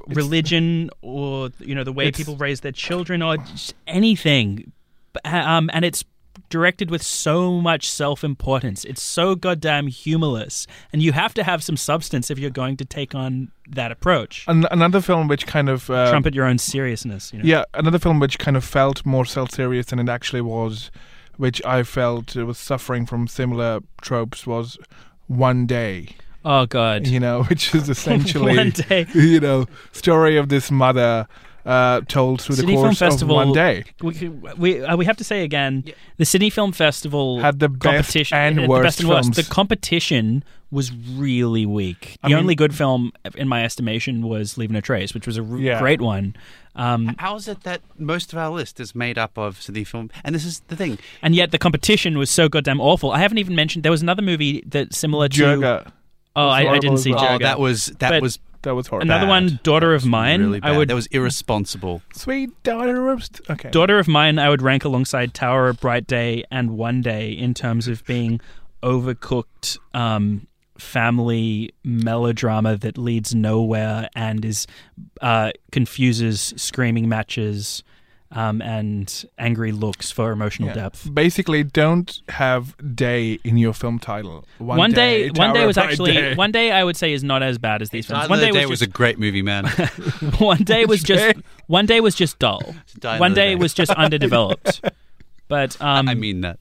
religion 0.09 0.89
or 1.01 1.49
you 1.59 1.75
know 1.75 1.83
the 1.83 1.93
way 1.93 2.11
people 2.11 2.35
raise 2.35 2.61
their 2.61 2.71
children 2.71 3.21
or 3.21 3.37
anything, 3.87 4.71
um, 5.25 5.69
and 5.73 5.85
it's 5.85 6.03
directed 6.49 6.89
with 6.89 7.03
so 7.03 7.59
much 7.59 7.89
self-importance. 7.89 8.85
It's 8.85 9.01
so 9.01 9.35
goddamn 9.35 9.87
humorless, 9.87 10.67
and 10.93 11.01
you 11.01 11.11
have 11.11 11.33
to 11.35 11.43
have 11.43 11.63
some 11.63 11.77
substance 11.77 12.31
if 12.31 12.39
you're 12.39 12.49
going 12.49 12.77
to 12.77 12.85
take 12.85 13.15
on 13.15 13.51
that 13.69 13.91
approach. 13.91 14.45
An- 14.47 14.67
another 14.71 15.01
film 15.01 15.27
which 15.27 15.45
kind 15.45 15.69
of 15.69 15.89
uh, 15.89 16.09
Trumpet 16.09 16.33
your 16.33 16.45
own 16.45 16.57
seriousness. 16.57 17.33
You 17.33 17.39
know? 17.39 17.45
Yeah, 17.45 17.63
another 17.73 17.99
film 17.99 18.19
which 18.19 18.39
kind 18.39 18.55
of 18.55 18.63
felt 18.63 19.05
more 19.05 19.25
self-serious 19.25 19.87
than 19.87 19.99
it 19.99 20.09
actually 20.09 20.41
was, 20.41 20.91
which 21.37 21.63
I 21.65 21.83
felt 21.83 22.35
was 22.35 22.57
suffering 22.57 23.05
from 23.05 23.27
similar 23.27 23.81
tropes, 24.01 24.47
was 24.47 24.77
One 25.27 25.65
Day. 25.65 26.15
Oh 26.49 26.65
god. 26.65 27.07
You 27.07 27.19
know, 27.19 27.43
which 27.43 27.75
is 27.75 27.89
essentially 27.95 28.55
One 28.57 28.69
day. 28.71 29.05
you 29.13 29.39
know 29.39 29.65
story 29.91 30.37
of 30.37 30.47
this 30.49 30.71
mother 30.71 31.27
uh, 31.65 31.99
told 32.07 32.41
through 32.41 32.55
Sydney 32.55 32.71
the 32.75 32.77
Film 32.77 32.85
course 32.87 33.01
of 33.01 33.07
Festival 33.09 33.35
one 33.35 33.51
day. 33.51 33.83
We 34.01 34.29
we 34.57 34.81
uh, 34.83 34.95
we 34.95 35.03
have 35.05 35.17
to 35.17 35.23
say 35.25 35.43
again, 35.43 35.83
the 36.15 36.23
Sydney 36.23 36.49
Film 36.49 36.71
Festival 36.71 37.41
Had 37.41 37.59
the 37.59 37.67
best 37.67 37.81
competition 37.83 38.37
and 38.37 38.55
had 38.55 38.63
the 38.65 38.69
worst 38.69 38.83
best 38.83 38.99
and 39.01 39.09
worst. 39.09 39.23
films. 39.33 39.35
The 39.47 39.53
competition 39.53 40.43
was 40.71 40.93
really 41.15 41.65
weak. 41.65 42.17
The 42.21 42.27
I 42.27 42.27
mean- 42.29 42.37
only 42.37 42.55
good 42.55 42.73
film, 42.73 43.11
in 43.35 43.47
my 43.49 43.63
estimation, 43.65 44.21
was 44.27 44.57
Leaving 44.57 44.75
a 44.77 44.81
Trace, 44.81 45.13
which 45.13 45.25
was 45.27 45.37
a 45.37 45.41
r- 45.43 45.57
Yeah. 45.57 45.79
great 45.79 45.99
one. 46.01 46.35
Um, 46.75 47.15
How 47.19 47.35
is 47.35 47.47
it 47.47 47.63
that 47.63 47.81
most 47.97 48.31
of 48.33 48.39
our 48.39 48.49
list 48.51 48.79
is 48.79 48.93
made 48.95 49.17
up 49.17 49.37
of 49.37 49.61
Sydney 49.61 49.83
film? 49.85 50.09
And 50.23 50.33
this 50.35 50.45
is 50.45 50.61
the 50.67 50.75
thing. 50.77 50.99
and 51.21 51.35
yet 51.35 51.51
the 51.51 51.57
competition 51.57 52.17
was 52.17 52.29
so 52.29 52.47
goddamn 52.47 52.79
awful. 52.79 53.11
I 53.11 53.19
haven't 53.19 53.39
even 53.39 53.55
mentioned 53.55 53.83
there 53.83 53.91
was 53.91 54.01
another 54.01 54.21
movie 54.21 54.63
that 54.67 54.93
similar 54.93 55.27
to. 55.29 55.41
Jirga. 55.41 55.91
Oh, 56.37 56.47
I, 56.47 56.71
I 56.73 56.79
didn't 56.79 56.99
see 56.99 57.11
well. 57.11 57.35
Oh, 57.35 57.37
that 57.39 57.59
was 57.59 57.87
that 57.99 58.11
But 58.11 58.21
was 58.21 58.39
That 58.61 58.75
was 58.75 58.87
horrible. 58.87 59.07
Another 59.07 59.25
bad. 59.25 59.29
one, 59.29 59.59
Daughter 59.63 59.93
of 59.93 60.05
Mine. 60.05 60.41
really 60.41 60.59
bad. 60.59 60.71
I 60.73 60.77
would 60.77 60.89
that 60.89 60.95
was 60.95 61.07
irresponsible. 61.07 62.01
Sweet 62.13 62.49
daughter 62.63 63.09
of 63.09 63.23
st- 63.23 63.49
okay. 63.49 63.69
Daughter 63.71 63.97
of 63.99 64.07
Mine, 64.07 64.39
I 64.39 64.49
would 64.49 64.61
rank 64.61 64.85
alongside 64.85 65.33
Tower 65.33 65.67
of 65.69 65.79
Bright 65.79 66.05
Day 66.07 66.43
and 66.51 66.71
One 66.77 67.01
Day 67.01 67.31
in 67.31 67.53
terms 67.53 67.87
of 67.87 68.03
being 68.05 68.39
overcooked 68.83 69.77
um, 69.93 70.47
family 70.77 71.73
melodrama 71.83 72.77
that 72.77 72.97
leads 72.97 73.33
nowhere 73.33 74.09
and 74.15 74.43
is 74.45 74.67
uh, 75.21 75.51
confuses 75.71 76.53
screaming 76.57 77.07
matches 77.09 77.83
um, 78.31 78.61
and 78.61 79.25
angry 79.37 79.71
looks 79.71 80.11
for 80.11 80.31
emotional 80.31 80.67
Yeah. 80.69 80.75
depth. 80.75 81.13
Basically, 81.13 81.63
don't 81.63 82.21
have 82.29 82.75
day 82.95 83.39
in 83.43 83.57
your 83.57 83.73
film 83.73 83.99
title. 83.99 84.45
One, 84.57 84.77
One 84.77 84.91
day, 84.91 85.29
one 85.29 85.53
day 85.53 85.65
was 85.65 85.77
actually 85.77 86.13
Day. 86.13 86.35
one 86.35 86.51
day. 86.51 86.71
I 86.71 86.83
would 86.83 86.97
say 86.97 87.13
is 87.13 87.23
not 87.23 87.41
as 87.41 87.57
bad 87.57 87.81
as 87.81 87.89
these 87.89 88.05
films. 88.05 88.23
One 88.29 88.39
One 88.39 88.39
day, 88.39 88.51
Day 88.51 88.65
was, 88.65 88.81
was 88.81 88.81
a 88.81 88.87
great 88.87 89.17
movie, 89.17 89.41
man. 89.41 89.65
one 90.39 90.63
day 90.63 90.85
was 90.85 91.01
just 91.03 91.37
one 91.67 91.85
day 91.85 92.01
was 92.01 92.15
just 92.15 92.37
dull. 92.39 92.61
One 93.03 93.33
day 93.33 93.49
Day. 93.49 93.55
was 93.55 93.73
just 93.73 93.91
underdeveloped. 93.91 94.81
But 95.47 95.79
um, 95.81 96.09
I 96.09 96.13
mean 96.15 96.41
that. 96.41 96.59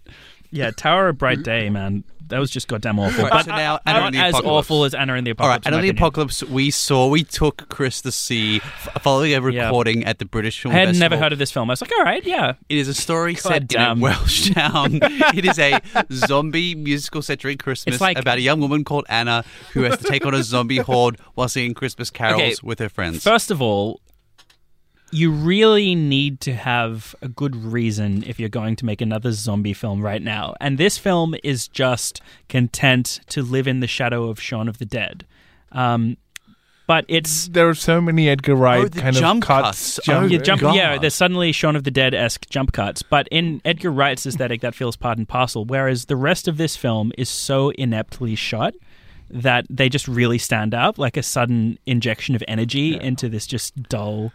Yeah, 0.53 0.71
Tower 0.71 1.09
of 1.09 1.19
Bright 1.19 1.43
Day, 1.45 1.69
man. 1.71 2.05
That 2.29 2.41
was 2.41 2.51
just 2.51 2.67
goddamn 2.67 2.99
awful. 2.99 3.23
Right, 3.25 3.33
but 3.33 3.45
so 3.45 3.51
now 3.53 3.73
not 3.75 3.83
Anna 3.87 4.11
the 4.11 4.19
as 4.19 4.31
Apocalypse. 4.35 4.47
awful 4.67 4.85
as 4.85 4.95
Anna 4.95 5.15
in 5.15 5.25
the 5.25 5.31
Apocalypse. 5.31 5.67
All 5.67 5.73
right, 5.73 5.77
and 5.79 5.87
in 5.89 5.95
the 5.97 5.97
apocalypse, 6.01 6.43
we 6.43 6.71
saw 6.73 7.07
we 7.09 7.23
took 7.23 7.69
Chris 7.69 8.01
to 8.03 8.11
see 8.11 8.59
following 9.01 9.33
a 9.33 9.51
Yeah. 9.51 9.65
recording 9.67 10.05
at 10.05 10.19
the 10.19 10.25
British 10.25 10.61
Film 10.61 10.75
I 10.75 10.79
had 10.79 10.89
Festival. 10.89 11.09
never 11.11 11.23
heard 11.23 11.33
of 11.33 11.39
this 11.39 11.53
film. 11.53 11.71
I 11.71 11.73
was 11.75 11.81
like, 11.83 11.93
all 11.99 12.05
right, 12.05 12.25
yeah. 12.27 12.55
It 12.69 12.79
is 12.79 12.89
a 12.89 12.95
story 12.95 13.37
set 13.37 13.57
in 13.57 13.63
a 13.63 13.67
damn. 13.67 14.01
Welsh 14.01 14.51
town. 14.55 14.99
it 15.03 15.45
is 15.45 15.59
a 15.59 15.81
zombie 16.13 16.75
musical 16.75 17.23
set 17.23 17.39
during 17.39 17.59
Christmas 17.59 18.01
like- 18.01 18.19
about 18.19 18.39
a 18.39 18.41
young 18.43 18.61
woman 18.61 18.83
called 18.85 19.07
Anna 19.09 19.45
who 19.73 19.83
has 19.83 19.99
to 19.99 20.05
take 20.05 20.27
on 20.27 20.35
a 20.35 20.43
zombie 20.43 20.79
horde 20.79 21.19
while 21.35 21.49
singing 21.49 21.75
Christmas 21.75 22.11
carols 22.11 22.41
Okay, 22.41 22.55
with 22.63 22.79
her 22.81 22.89
friends. 22.89 23.23
First 23.23 23.51
of 23.51 23.63
all, 23.63 24.01
you 25.17 25.31
really 25.31 25.95
need 25.95 26.41
to 26.43 26.53
have 26.55 27.15
a 27.23 27.29
good 27.29 27.57
reason 27.57 28.23
if 28.27 28.39
you're 28.39 28.51
going 28.51 28.77
to 28.77 28.85
make 28.85 29.01
another 29.01 29.33
zombie 29.33 29.73
film 29.73 30.03
right 30.03 30.21
now. 30.21 30.55
And 30.61 30.77
this 30.77 30.99
film 30.99 31.35
is 31.43 31.69
just 31.69 32.21
content 32.51 33.21
to 33.29 33.43
live 33.43 33.67
in 33.67 33.81
the 33.81 33.87
shadow 33.87 34.29
of 34.29 34.39
Shaun 34.39 34.69
of 34.69 34.77
the 34.77 34.85
Dead. 34.85 35.25
Um, 35.73 36.19
but 36.87 37.05
it's 37.09 37.49
There 37.49 37.69
are 37.69 37.75
so 37.75 38.01
many 38.01 38.29
Edgar 38.29 38.55
Wright 38.55 38.85
Oh, 38.85 38.89
the 38.89 39.01
kind 39.01 39.17
jump 39.17 39.43
of 39.45 39.49
cuts. 39.49 39.97
cuts. 39.97 40.09
Oh, 40.09 40.25
yeah, 40.27 40.39
jump, 40.39 40.61
God. 40.61 40.77
yeah, 40.77 40.99
there's 40.99 41.15
suddenly 41.15 41.51
Shaun 41.51 41.77
of 41.77 41.85
the 41.85 41.91
Dead 41.91 42.13
esque 42.13 42.49
jump 42.51 42.73
cuts, 42.73 43.01
but 43.03 43.27
in 43.31 43.63
Edgar 43.65 43.91
Wright's 43.91 44.27
aesthetic, 44.27 44.61
that 44.61 44.75
feels 44.75 44.97
part 44.97 45.17
and 45.19 45.27
parcel. 45.27 45.65
Whereas 45.65 46.05
the 46.05 46.17
rest 46.17 46.47
of 46.47 46.59
this 46.59 46.77
film 46.77 47.11
is 47.17 47.29
so 47.31 47.71
ineptly 47.71 48.35
shot 48.35 48.75
that 49.31 49.65
they 49.71 49.89
just 49.89 50.07
really 50.07 50.39
stand 50.39 50.75
out, 50.75 50.99
like 50.99 51.17
a 51.17 51.23
sudden 51.23 51.79
injection 51.87 52.35
of 52.37 52.45
energy 52.47 53.01
into 53.01 53.29
this 53.29 53.47
just 53.47 53.83
dull, 53.85 54.31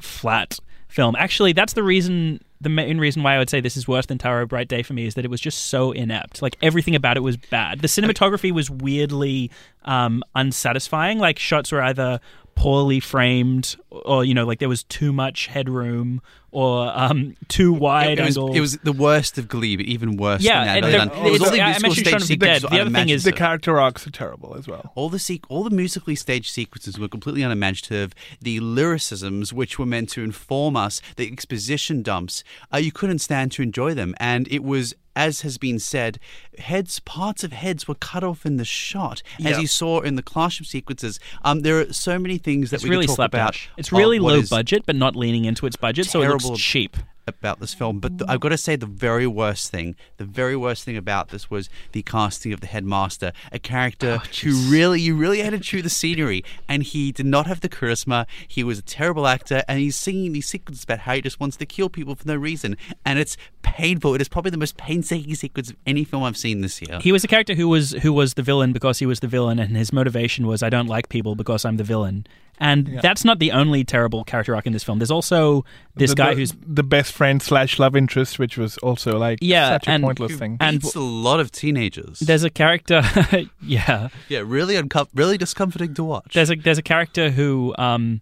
flat 0.00 0.58
film. 0.88 1.14
Actually, 1.16 1.52
that's 1.52 1.72
the 1.72 1.82
reason. 1.82 2.40
The 2.62 2.68
main 2.68 2.98
reason 2.98 3.22
why 3.22 3.36
I 3.36 3.38
would 3.38 3.48
say 3.48 3.60
this 3.60 3.76
is 3.76 3.88
worse 3.88 4.04
than 4.04 4.18
Tower 4.18 4.42
of 4.42 4.50
Bright 4.50 4.68
Day 4.68 4.82
for 4.82 4.92
me 4.92 5.06
is 5.06 5.14
that 5.14 5.24
it 5.24 5.30
was 5.30 5.40
just 5.40 5.66
so 5.66 5.92
inept. 5.92 6.42
Like 6.42 6.56
everything 6.60 6.94
about 6.94 7.16
it 7.16 7.20
was 7.20 7.38
bad. 7.38 7.80
The 7.80 7.88
cinematography 7.88 8.52
was 8.52 8.68
weirdly 8.68 9.50
um, 9.86 10.22
unsatisfying. 10.34 11.18
Like 11.18 11.38
shots 11.38 11.72
were 11.72 11.80
either 11.80 12.20
poorly 12.60 13.00
framed, 13.00 13.76
or 13.90 14.22
you 14.24 14.34
know, 14.34 14.44
like 14.44 14.58
there 14.58 14.68
was 14.68 14.82
too 14.84 15.12
much 15.14 15.46
headroom, 15.46 16.20
or 16.50 16.92
um, 16.94 17.34
too 17.48 17.72
wide 17.72 18.18
it, 18.18 18.22
was, 18.24 18.36
angle. 18.36 18.54
it 18.54 18.60
was 18.60 18.76
the 18.78 18.92
worst 18.92 19.38
of 19.38 19.48
Glee, 19.48 19.76
but 19.76 19.86
even 19.86 20.16
worse 20.18 20.42
Yeah, 20.42 20.64
than 20.64 20.82
that. 20.82 20.86
the- 20.90 20.98
Done. 20.98 21.26
It 21.26 21.32
was 21.32 21.40
all 21.42 21.50
the 21.50 21.56
musical 21.56 21.94
stage 21.94 22.12
the 22.14 22.20
sequences 22.20 22.62
The 22.70 22.80
other 22.80 22.90
thing 22.90 23.08
is- 23.08 23.24
The 23.24 23.32
character 23.32 23.80
arcs 23.80 24.06
are 24.06 24.10
terrible 24.10 24.54
as 24.58 24.66
well. 24.68 24.92
all 24.94 25.08
the 25.08 25.16
sequ- 25.18 25.44
all 25.48 25.64
the 25.64 25.70
musically 25.70 26.14
staged 26.16 26.50
sequences 26.52 26.98
were 26.98 27.08
completely 27.08 27.42
unimaginative. 27.42 28.14
The 28.42 28.60
lyricisms, 28.60 29.52
which 29.54 29.78
were 29.78 29.86
meant 29.86 30.10
to 30.10 30.22
inform 30.22 30.76
us, 30.76 31.00
the 31.16 31.26
exposition 31.32 32.02
dumps, 32.02 32.44
uh, 32.74 32.76
you 32.76 32.92
couldn't 32.92 33.20
stand 33.20 33.52
to 33.52 33.62
enjoy 33.62 33.94
them, 33.94 34.14
and 34.20 34.46
it 34.50 34.62
was. 34.62 34.94
As 35.20 35.42
has 35.42 35.58
been 35.58 35.78
said, 35.78 36.18
heads, 36.58 36.98
parts 37.00 37.44
of 37.44 37.52
heads 37.52 37.86
were 37.86 37.94
cut 37.94 38.24
off 38.24 38.46
in 38.46 38.56
the 38.56 38.64
shot, 38.64 39.22
as 39.44 39.58
you 39.58 39.66
saw 39.66 40.00
in 40.00 40.14
the 40.14 40.22
classroom 40.22 40.64
sequences. 40.64 41.20
Um, 41.44 41.60
there 41.60 41.78
are 41.78 41.92
so 41.92 42.18
many 42.18 42.38
things 42.38 42.70
that 42.70 42.76
it's 42.76 42.84
we 42.84 42.90
really 42.90 43.06
talk 43.06 43.18
about. 43.18 43.54
It's 43.76 43.92
really 43.92 44.18
low 44.18 44.36
is 44.36 44.48
budget, 44.48 44.84
but 44.86 44.96
not 44.96 45.16
leaning 45.16 45.44
into 45.44 45.66
its 45.66 45.76
budget, 45.76 46.06
so 46.06 46.22
it 46.22 46.28
looks 46.28 46.58
cheap. 46.58 46.96
About 47.26 47.60
this 47.60 47.74
film, 47.74 48.00
but 48.00 48.18
th- 48.18 48.28
I've 48.28 48.40
got 48.40 48.50
to 48.50 48.58
say 48.58 48.76
the 48.76 48.86
very 48.86 49.26
worst 49.26 49.70
thing, 49.70 49.96
the 50.16 50.24
very 50.24 50.56
worst 50.56 50.84
thing 50.84 50.96
about 50.96 51.28
this 51.28 51.50
was 51.50 51.68
the 51.92 52.02
casting 52.02 52.52
of 52.52 52.60
the 52.60 52.66
headmaster, 52.66 53.32
a 53.52 53.58
character 53.58 54.20
oh, 54.22 54.26
who 54.42 54.54
really, 54.70 55.00
you 55.00 55.14
really 55.14 55.40
had 55.40 55.50
to 55.50 55.58
chew 55.58 55.82
the 55.82 55.90
scenery, 55.90 56.44
and 56.68 56.82
he 56.82 57.12
did 57.12 57.26
not 57.26 57.46
have 57.46 57.60
the 57.60 57.68
charisma. 57.68 58.26
He 58.46 58.64
was 58.64 58.78
a 58.78 58.82
terrible 58.82 59.26
actor, 59.26 59.62
and 59.68 59.78
he's 59.78 59.96
singing 59.96 60.32
these 60.32 60.48
sequences 60.48 60.84
about 60.84 61.00
how 61.00 61.14
he 61.14 61.20
just 61.20 61.40
wants 61.40 61.56
to 61.58 61.66
kill 61.66 61.88
people 61.88 62.14
for 62.14 62.26
no 62.26 62.36
reason, 62.36 62.76
and 63.04 63.18
it's 63.18 63.36
painful. 63.62 64.14
It 64.14 64.20
is 64.20 64.28
probably 64.28 64.50
the 64.50 64.58
most 64.58 64.76
painstaking 64.76 65.34
sequence 65.34 65.70
of 65.70 65.76
any 65.86 66.04
film 66.04 66.24
I've 66.24 66.36
seen 66.36 66.60
this 66.60 66.80
year. 66.82 66.98
He 67.00 67.12
was 67.12 67.24
a 67.24 67.28
character 67.28 67.54
who 67.54 67.68
was 67.68 67.92
who 67.92 68.12
was 68.12 68.34
the 68.34 68.42
villain 68.42 68.72
because 68.72 68.98
he 68.98 69.06
was 69.06 69.20
the 69.20 69.28
villain, 69.28 69.58
and 69.58 69.76
his 69.76 69.92
motivation 69.92 70.46
was 70.46 70.62
I 70.62 70.70
don't 70.70 70.86
like 70.86 71.08
people 71.08 71.34
because 71.34 71.64
I'm 71.64 71.76
the 71.76 71.84
villain. 71.84 72.26
And 72.62 72.98
that's 73.02 73.24
not 73.24 73.38
the 73.38 73.52
only 73.52 73.84
terrible 73.84 74.22
character 74.22 74.54
arc 74.54 74.66
in 74.66 74.74
this 74.74 74.84
film. 74.84 74.98
There's 74.98 75.10
also 75.10 75.64
this 75.96 76.10
the, 76.10 76.16
guy 76.16 76.30
the, 76.34 76.40
who's 76.40 76.52
the 76.66 76.82
best 76.82 77.12
friend 77.14 77.40
slash 77.40 77.78
love 77.78 77.96
interest, 77.96 78.38
which 78.38 78.58
was 78.58 78.76
also 78.78 79.18
like 79.18 79.38
Yeah, 79.40 79.70
such 79.70 79.86
a 79.86 79.90
and- 79.92 80.04
pointless 80.04 80.36
thing. 80.36 80.58
and- 80.60 80.80
Beats 80.82 80.94
a 80.94 81.00
lot 81.00 81.40
of 81.40 81.50
teenagers. 81.50 82.18
there's 82.20 82.44
a 82.44 82.50
character, 82.50 83.02
yeah. 83.62 84.08
yeah, 84.28 84.42
really 84.44 84.74
uncom- 84.74 85.08
really 85.14 85.38
discomforting 85.38 85.94
to 85.94 86.04
watch. 86.04 86.34
There's 86.34 86.50
a 86.50 86.54
there's 86.56 86.78
a 86.78 86.82
character 86.82 87.30
who 87.30 87.74
um 87.78 88.20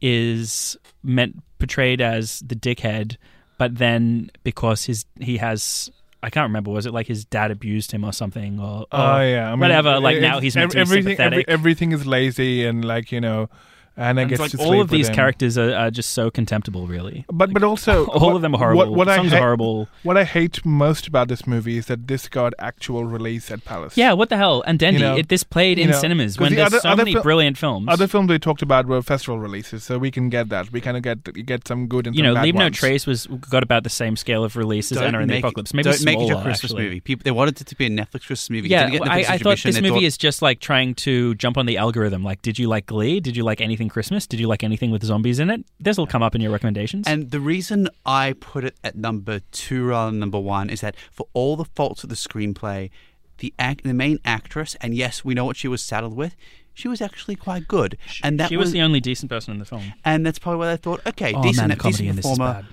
is 0.00 0.76
meant 1.02 1.36
portrayed 1.58 2.00
as 2.00 2.40
the 2.40 2.54
dickhead, 2.54 3.16
but 3.58 3.76
then 3.78 4.30
because 4.44 4.84
his 4.84 5.04
he 5.20 5.36
has 5.38 5.90
I 6.22 6.30
can't 6.30 6.48
remember 6.48 6.70
was 6.70 6.86
it 6.86 6.92
like 6.92 7.06
his 7.06 7.24
dad 7.24 7.50
abused 7.50 7.92
him 7.92 8.04
or 8.04 8.12
something 8.12 8.58
or, 8.58 8.86
Oh 8.90 9.20
yeah, 9.20 9.48
I 9.48 9.50
mean, 9.52 9.60
whatever. 9.60 10.00
Like 10.00 10.20
now 10.20 10.40
he's 10.40 10.56
meant 10.56 10.72
to 10.72 10.76
be 10.76 10.80
everything. 10.80 11.20
Every, 11.20 11.48
everything 11.48 11.92
is 11.92 12.06
lazy 12.06 12.64
and 12.64 12.84
like 12.84 13.12
you 13.12 13.20
know, 13.20 13.48
and 13.98 14.18
I 14.18 14.22
And 14.22 14.30
guess 14.30 14.40
it's 14.40 14.54
like 14.54 14.66
all 14.66 14.80
of 14.80 14.88
these 14.90 15.10
characters 15.10 15.58
are, 15.58 15.74
are 15.74 15.90
just 15.90 16.10
so 16.10 16.30
contemptible, 16.30 16.86
really. 16.86 17.24
But 17.32 17.52
but 17.52 17.62
also 17.64 18.06
all 18.18 18.28
what- 18.28 18.36
of 18.36 18.42
them 18.42 18.54
are 18.54 18.58
horrible. 18.58 18.78
What, 18.78 18.92
what 18.92 19.08
I 19.08 19.16
ha- 19.22 19.36
horrible. 19.38 19.88
What 20.04 20.16
I 20.16 20.24
hate 20.24 20.64
most 20.64 21.06
about 21.08 21.28
this 21.28 21.46
movie 21.46 21.76
is 21.78 21.86
that 21.86 22.06
this 22.06 22.28
got 22.28 22.54
actual 22.58 23.04
release 23.04 23.50
at 23.50 23.64
Palace. 23.64 23.96
Yeah, 23.96 24.12
what 24.12 24.28
the 24.28 24.36
hell? 24.36 24.62
And 24.66 24.78
Dendy, 24.78 25.00
You 25.00 25.06
know, 25.06 25.16
it, 25.16 25.28
this 25.28 25.42
played 25.42 25.78
in 25.78 25.90
know, 25.90 25.98
cinemas 25.98 26.36
'cause 26.36 26.40
when 26.40 26.50
the 26.52 26.56
there's 26.56 26.66
other- 26.74 26.80
so 26.80 26.88
other 26.90 26.96
many 27.04 27.12
fil- 27.14 27.22
brilliant 27.22 27.58
films. 27.58 27.86
Other 27.88 28.06
films 28.06 28.30
we 28.30 28.38
talked 28.38 28.62
about 28.62 28.86
were 28.86 29.02
festival 29.02 29.38
releases, 29.38 29.82
so 29.84 29.98
we 29.98 30.10
can 30.10 30.28
get 30.28 30.48
that. 30.50 30.70
We 30.72 30.80
kind 30.80 30.96
of 30.96 31.02
get 31.02 31.24
get 31.46 31.66
some 31.66 31.86
good 31.88 32.06
and 32.06 32.14
you 32.14 32.20
some 32.20 32.26
know, 32.28 32.34
bad 32.34 32.44
Leave 32.44 32.54
No. 32.54 32.70
Trace 32.70 33.06
was 33.06 33.26
got 33.50 33.62
about 33.62 33.82
the 33.82 33.90
same 33.90 34.16
scale 34.16 34.44
of 34.44 34.56
release 34.56 34.92
as 34.92 34.98
Anna 34.98 35.18
in 35.20 35.28
the 35.28 35.38
Apocalypse. 35.38 35.74
Maybe 35.74 35.84
don't 35.90 36.04
make 36.04 36.18
it 36.18 36.26
smaller, 36.28 36.40
a 36.40 36.42
Christmas 36.44 36.70
actually. 36.72 36.84
movie. 36.84 37.00
People 37.00 37.22
they 37.24 37.30
wanted 37.32 37.60
it 37.60 37.66
to 37.66 37.74
be 37.76 37.86
a 37.86 37.90
Netflix 37.90 38.26
Christmas 38.26 38.50
movie. 38.50 38.68
Yeah, 38.68 38.88
didn't 38.90 38.92
get 38.92 39.02
Netflix 39.02 39.30
I, 39.30 39.34
I 39.34 39.38
thought 39.38 39.58
this 39.62 39.76
movie 39.80 39.88
thought- 39.88 40.02
is 40.04 40.16
just 40.18 40.42
like 40.42 40.60
trying 40.60 40.94
to 41.06 41.34
jump 41.34 41.56
on 41.58 41.66
the 41.66 41.76
algorithm. 41.78 42.22
Like, 42.22 42.42
did 42.42 42.58
you 42.58 42.68
like 42.68 42.86
Glee? 42.86 43.20
Did 43.20 43.36
you 43.36 43.42
like 43.44 43.60
anything 43.60 43.87
Christmas? 43.88 44.26
Did 44.26 44.40
you 44.40 44.46
like 44.48 44.62
anything 44.64 44.90
with 44.90 45.02
zombies 45.04 45.38
in 45.38 45.50
it? 45.50 45.64
This 45.80 45.96
will 45.98 46.06
come 46.06 46.22
up 46.22 46.34
in 46.34 46.40
your 46.40 46.50
recommendations. 46.50 47.06
And 47.06 47.30
the 47.30 47.40
reason 47.40 47.88
I 48.06 48.34
put 48.38 48.64
it 48.64 48.76
at 48.84 48.96
number 48.96 49.40
two 49.52 49.86
rather 49.86 50.10
than 50.10 50.20
number 50.20 50.38
one 50.40 50.70
is 50.70 50.80
that 50.80 50.94
for 51.10 51.26
all 51.34 51.56
the 51.56 51.64
faults 51.64 52.02
of 52.04 52.10
the 52.10 52.16
screenplay, 52.16 52.90
the 53.38 53.52
act, 53.58 53.84
the 53.84 53.94
main 53.94 54.18
actress, 54.24 54.76
and 54.80 54.94
yes, 54.94 55.24
we 55.24 55.34
know 55.34 55.44
what 55.44 55.56
she 55.56 55.68
was 55.68 55.82
saddled 55.82 56.16
with. 56.16 56.34
She 56.74 56.86
was 56.88 57.00
actually 57.00 57.34
quite 57.34 57.66
good, 57.66 57.98
and 58.22 58.38
that 58.38 58.50
she 58.50 58.56
was 58.56 58.70
the 58.70 58.80
only 58.82 59.00
decent 59.00 59.30
person 59.30 59.52
in 59.52 59.58
the 59.58 59.64
film. 59.64 59.92
and 60.04 60.24
that's 60.24 60.38
probably 60.38 60.58
why 60.60 60.72
I 60.72 60.76
thought, 60.76 61.00
okay, 61.06 61.32
Oh 61.34 61.42
decent, 61.42 61.68
man, 61.68 61.76
the 61.76 61.82
comedy 61.82 62.04
decent 62.04 62.16
this 62.16 62.24
is 62.24 62.30
performer. 62.38 62.52
bad. 62.62 62.66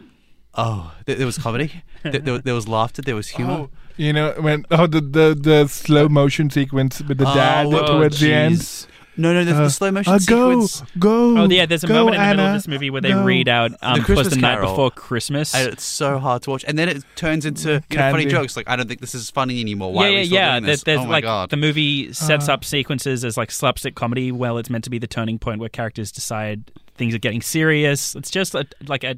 Oh, 0.57 0.93
there, 1.05 1.15
there 1.15 1.25
was 1.25 1.37
comedy. 1.37 1.83
there, 2.03 2.19
there, 2.19 2.37
there 2.37 2.53
was 2.53 2.67
laughter. 2.67 3.01
There 3.01 3.15
was 3.15 3.29
humor. 3.29 3.53
Oh, 3.53 3.69
you 3.97 4.13
know 4.13 4.33
when 4.39 4.65
oh 4.71 4.87
the 4.87 5.01
the, 5.01 5.35
the 5.39 5.67
slow 5.67 6.07
motion 6.07 6.49
sequence 6.49 7.01
with 7.01 7.17
the 7.17 7.27
Oh, 7.29 7.33
dad 7.33 7.65
oh, 7.67 7.85
towards 7.87 8.19
the 8.19 8.31
end. 8.33 8.87
Jeez. 9.15 9.19
No, 9.19 9.33
no, 9.33 9.43
the, 9.45 9.51
Uh, 9.55 9.63
the 9.63 9.69
slow 9.69 9.91
motion 9.91 10.13
uh, 10.13 10.19
go, 10.25 10.65
sequence. 10.65 10.91
go. 10.99 11.37
Oh 11.37 11.49
yeah, 11.49 11.65
there's 11.65 11.83
a 11.83 11.87
go, 11.87 11.93
moment 11.93 12.15
in 12.15 12.21
the 12.21 12.27
middle 12.29 12.45
of 12.47 12.53
this 12.53 12.67
movie 12.67 12.89
where 12.89 13.01
they 13.01 13.11
go. 13.11 13.23
read 13.23 13.47
out 13.49 13.71
um, 13.81 14.01
Christmas 14.03 14.29
the 14.33 14.41
Night 14.41 14.55
Carol. 14.55 14.71
Before 14.71 14.91
Christmas." 14.91 15.53
And 15.55 15.71
it's 15.71 15.83
so 15.83 16.19
hard 16.19 16.41
to 16.43 16.49
watch, 16.49 16.65
and 16.67 16.77
then 16.77 16.89
it 16.89 17.03
turns 17.15 17.45
into 17.45 17.83
you 17.89 17.97
know, 17.97 18.11
funny 18.11 18.23
Candy. 18.23 18.29
jokes. 18.31 18.55
Like 18.57 18.69
I 18.69 18.75
don't 18.75 18.87
think 18.87 19.01
this 19.01 19.15
is 19.15 19.29
funny 19.29 19.61
anymore. 19.61 19.93
Why 19.93 20.07
yeah, 20.07 20.07
are 20.07 20.11
yeah, 20.11 20.19
we 20.19 20.25
still 20.25 20.35
yeah. 20.37 20.51
doing 20.51 20.63
There's, 20.65 20.77
this? 20.77 20.83
there's 20.83 20.99
oh 20.99 21.05
my 21.05 21.09
like 21.11 21.23
god! 21.23 21.49
the 21.49 21.57
movie 21.57 22.13
sets 22.13 22.49
Uh. 22.49 22.53
up 22.53 22.65
sequences 22.65 23.23
as 23.25 23.37
like 23.37 23.51
slapstick 23.51 23.95
comedy. 23.95 24.31
Well, 24.31 24.57
it's 24.57 24.69
meant 24.69 24.83
to 24.85 24.89
be 24.89 24.99
the 24.99 25.07
turning 25.07 25.39
point 25.39 25.59
where 25.59 25.69
characters 25.69 26.11
decide 26.11 26.71
things 26.95 27.13
are 27.15 27.19
getting 27.19 27.41
serious. 27.41 28.15
It's 28.15 28.31
just 28.31 28.55
a, 28.55 28.65
like 28.87 29.03
a 29.03 29.15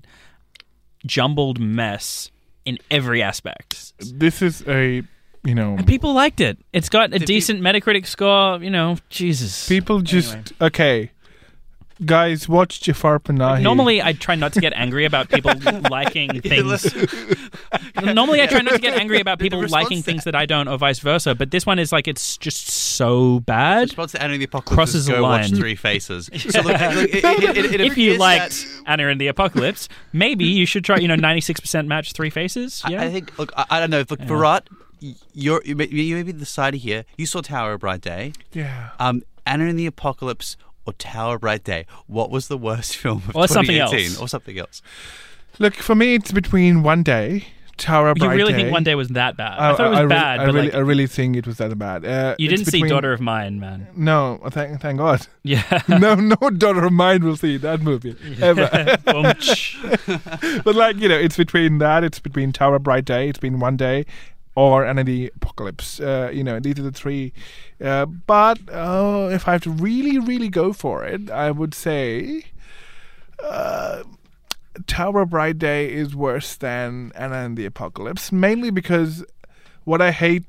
jumbled 1.06 1.60
mess 1.60 2.32
in 2.66 2.78
every 2.92 3.22
aspect. 3.22 3.94
This 4.00 4.42
is 4.42 4.64
a 4.68 5.04
you 5.48 5.56
know 5.56 5.76
And 5.78 5.88
people 5.88 6.14
liked 6.14 6.42
it. 6.42 6.58
It's 6.74 6.90
got 6.90 7.10
a 7.14 7.20
Did 7.20 7.22
you- 7.22 7.28
decent 7.28 7.62
Metacritic 7.62 8.06
score. 8.06 8.62
You 8.64 8.70
know, 8.70 8.98
Jesus. 9.10 9.68
people 9.68 10.02
just 10.02 10.34
Anyway. 10.34 10.46
okay. 10.62 11.12
Guys, 12.06 12.48
watch 12.48 12.82
Jafar 12.82 13.18
Panahi. 13.18 13.64
Normally, 13.64 14.04
I 14.04 14.14
try 14.14 14.36
not 14.36 14.54
to 14.54 14.62
get 14.62 14.72
angry 14.76 15.06
about 15.06 15.30
people 15.30 15.52
liking 15.90 16.42
things. 16.42 16.94
Normally, 18.04 18.40
I 18.40 18.46
try 18.46 18.62
not 18.62 18.74
to 18.74 18.80
get 18.80 18.94
angry 19.00 19.20
about 19.20 19.40
people 19.40 19.60
response 19.60 19.86
liking 19.86 19.98
to- 19.98 20.04
things 20.04 20.24
that 20.26 20.36
I 20.36 20.46
don't, 20.46 20.68
or 20.68 20.78
vice 20.78 21.00
versa. 21.00 21.34
But 21.34 21.50
this 21.50 21.66
one 21.66 21.80
is 21.80 21.92
like 21.92 22.08
it's 22.08 22.38
just 22.38 22.68
so 22.68 23.40
bad. 23.40 23.84
response 23.90 24.12
to 24.12 24.22
Anna 24.22 24.34
and 24.34 24.42
the 24.42 24.46
Apocalypse 24.46 24.76
Crosses 24.76 24.96
is 24.96 25.06
the 25.08 25.14
go 25.14 25.24
watch 25.24 25.50
line. 25.50 25.56
Three 25.60 25.74
Faces. 25.76 26.30
So 26.50 26.62
look, 26.62 26.80
look, 26.80 27.10
it, 27.10 27.24
it, 27.26 27.58
it, 27.58 27.74
it 27.74 27.82
if 27.82 27.98
you 27.98 28.12
appears 28.12 28.20
liked 28.20 28.52
that- 28.52 28.84
Anna 28.86 29.08
and 29.08 29.20
the 29.20 29.28
Apocalypse, 29.28 29.90
maybe 30.14 30.46
you 30.46 30.68
should 30.68 30.84
try. 30.84 30.98
You 30.98 31.08
know, 31.08 31.16
ninety-six 31.16 31.60
percent 31.60 31.88
match 31.88 32.14
Three 32.14 32.30
Faces. 32.30 32.84
I- 32.86 32.92
Yeah, 32.92 33.02
I 33.06 33.10
think. 33.12 33.36
Look, 33.40 33.52
I, 33.58 33.66
I 33.72 33.80
don't 33.80 33.90
know. 33.90 34.04
Look, 34.08 34.20
Virat, 34.22 34.68
you're 35.34 35.62
you 35.66 35.76
may, 35.76 35.88
you 35.88 36.16
may 36.16 36.24
be 36.24 36.32
the 36.32 36.46
side 36.46 36.74
here. 36.76 37.06
You 37.18 37.26
saw 37.26 37.42
Tower 37.42 37.74
of 37.74 37.82
Bright 37.82 38.02
Day. 38.02 38.34
Yeah. 38.54 38.90
Um, 39.00 39.24
Anna 39.46 39.66
and 39.66 39.78
the 39.80 39.86
Apocalypse 39.86 40.58
or 40.86 40.94
Tower 40.94 41.36
of 41.36 41.42
Bright 41.42 41.64
Day. 41.64 41.86
What 42.08 42.30
was 42.32 42.48
the 42.48 42.58
worst 42.58 42.96
film 43.02 43.24
of 43.30 43.36
Or 43.36 43.48
something 43.48 43.76
2018? 43.76 44.06
else. 44.12 44.22
Or 44.22 44.28
something 44.28 44.58
else. 44.58 44.82
Look, 45.60 45.76
for 45.76 45.96
me, 45.96 46.16
it's 46.16 46.32
between 46.32 46.84
One 46.84 47.02
Day, 47.04 47.48
Tower 47.78 48.10
of 48.10 48.18
Bright 48.18 48.28
Day. 48.30 48.34
you 48.34 48.38
really 48.38 48.54
Day. 48.54 48.60
think 48.64 48.72
One 48.74 48.84
Day 48.84 48.96
was 48.96 49.08
that 49.10 49.38
bad? 49.38 49.58
I, 49.58 49.76
thought 49.76 49.88
it 49.88 49.90
was 49.90 49.98
really- 50.00 50.10
bad, 50.10 50.40
I 50.40 50.46
but 50.46 50.54
really, 50.54 50.68
like 50.68 50.76
I 50.76 50.80
really 50.80 51.08
think 51.08 51.36
it 51.36 51.48
was 51.48 51.58
that 51.58 51.78
bad. 51.80 52.06
Uh, 52.06 52.36
you 52.38 52.50
it's 52.50 52.62
didn't 52.62 52.72
see 52.72 52.82
Daughter 52.88 53.12
of 53.14 53.22
Mine, 53.22 53.60
man. 53.60 53.88
No, 53.96 54.40
thank, 54.52 54.82
thank 54.82 54.98
God. 55.00 55.26
Yeah. 55.44 55.82
no, 55.88 56.16
no 56.16 56.36
daughter 56.50 56.86
of 56.86 56.92
mine 56.92 57.24
will 57.24 57.38
see 57.38 57.56
that 57.58 57.80
movie 57.82 58.16
ever. 58.42 58.98
But 59.06 60.76
like 60.76 60.98
you 60.98 61.08
know, 61.08 61.18
it's 61.18 61.38
between 61.38 61.78
that. 61.78 62.04
It's 62.04 62.20
between 62.20 62.52
Tower 62.52 62.76
of 62.76 62.84
Bright 62.84 63.06
Day. 63.06 63.30
It's 63.30 63.40
been 63.40 63.60
One 63.60 63.78
Day, 63.78 64.06
or 64.58 64.84
and 64.84 65.08
the 65.08 65.32
Apocalypse. 65.36 66.00
Uh, 66.00 66.32
you 66.34 66.44
know, 66.44 66.60
these 66.60 66.80
are 66.80 66.82
the 66.82 66.92
three. 66.92 67.32
Uh, 67.80 68.08
but 68.08 68.58
uh, 68.74 69.30
if 69.32 69.48
I 69.48 69.52
have 69.52 69.62
to 69.62 69.70
really, 69.70 70.18
really 70.18 70.50
go 70.50 70.74
for 70.74 71.06
it, 71.06 71.30
I 71.30 71.52
would 71.52 71.76
say. 71.76 72.46
Uh, 73.42 74.02
Tower 74.88 75.22
of 75.22 75.30
Bright 75.30 75.60
Day 75.60 75.92
is 75.92 76.16
worse 76.16 76.56
than 76.56 77.12
Anna 77.16 77.36
and 77.36 77.58
the 77.58 77.66
Apocalypse, 77.66 78.32
mainly 78.32 78.72
because 78.72 79.24
what 79.86 80.02
I 80.02 80.12
hate 80.12 80.46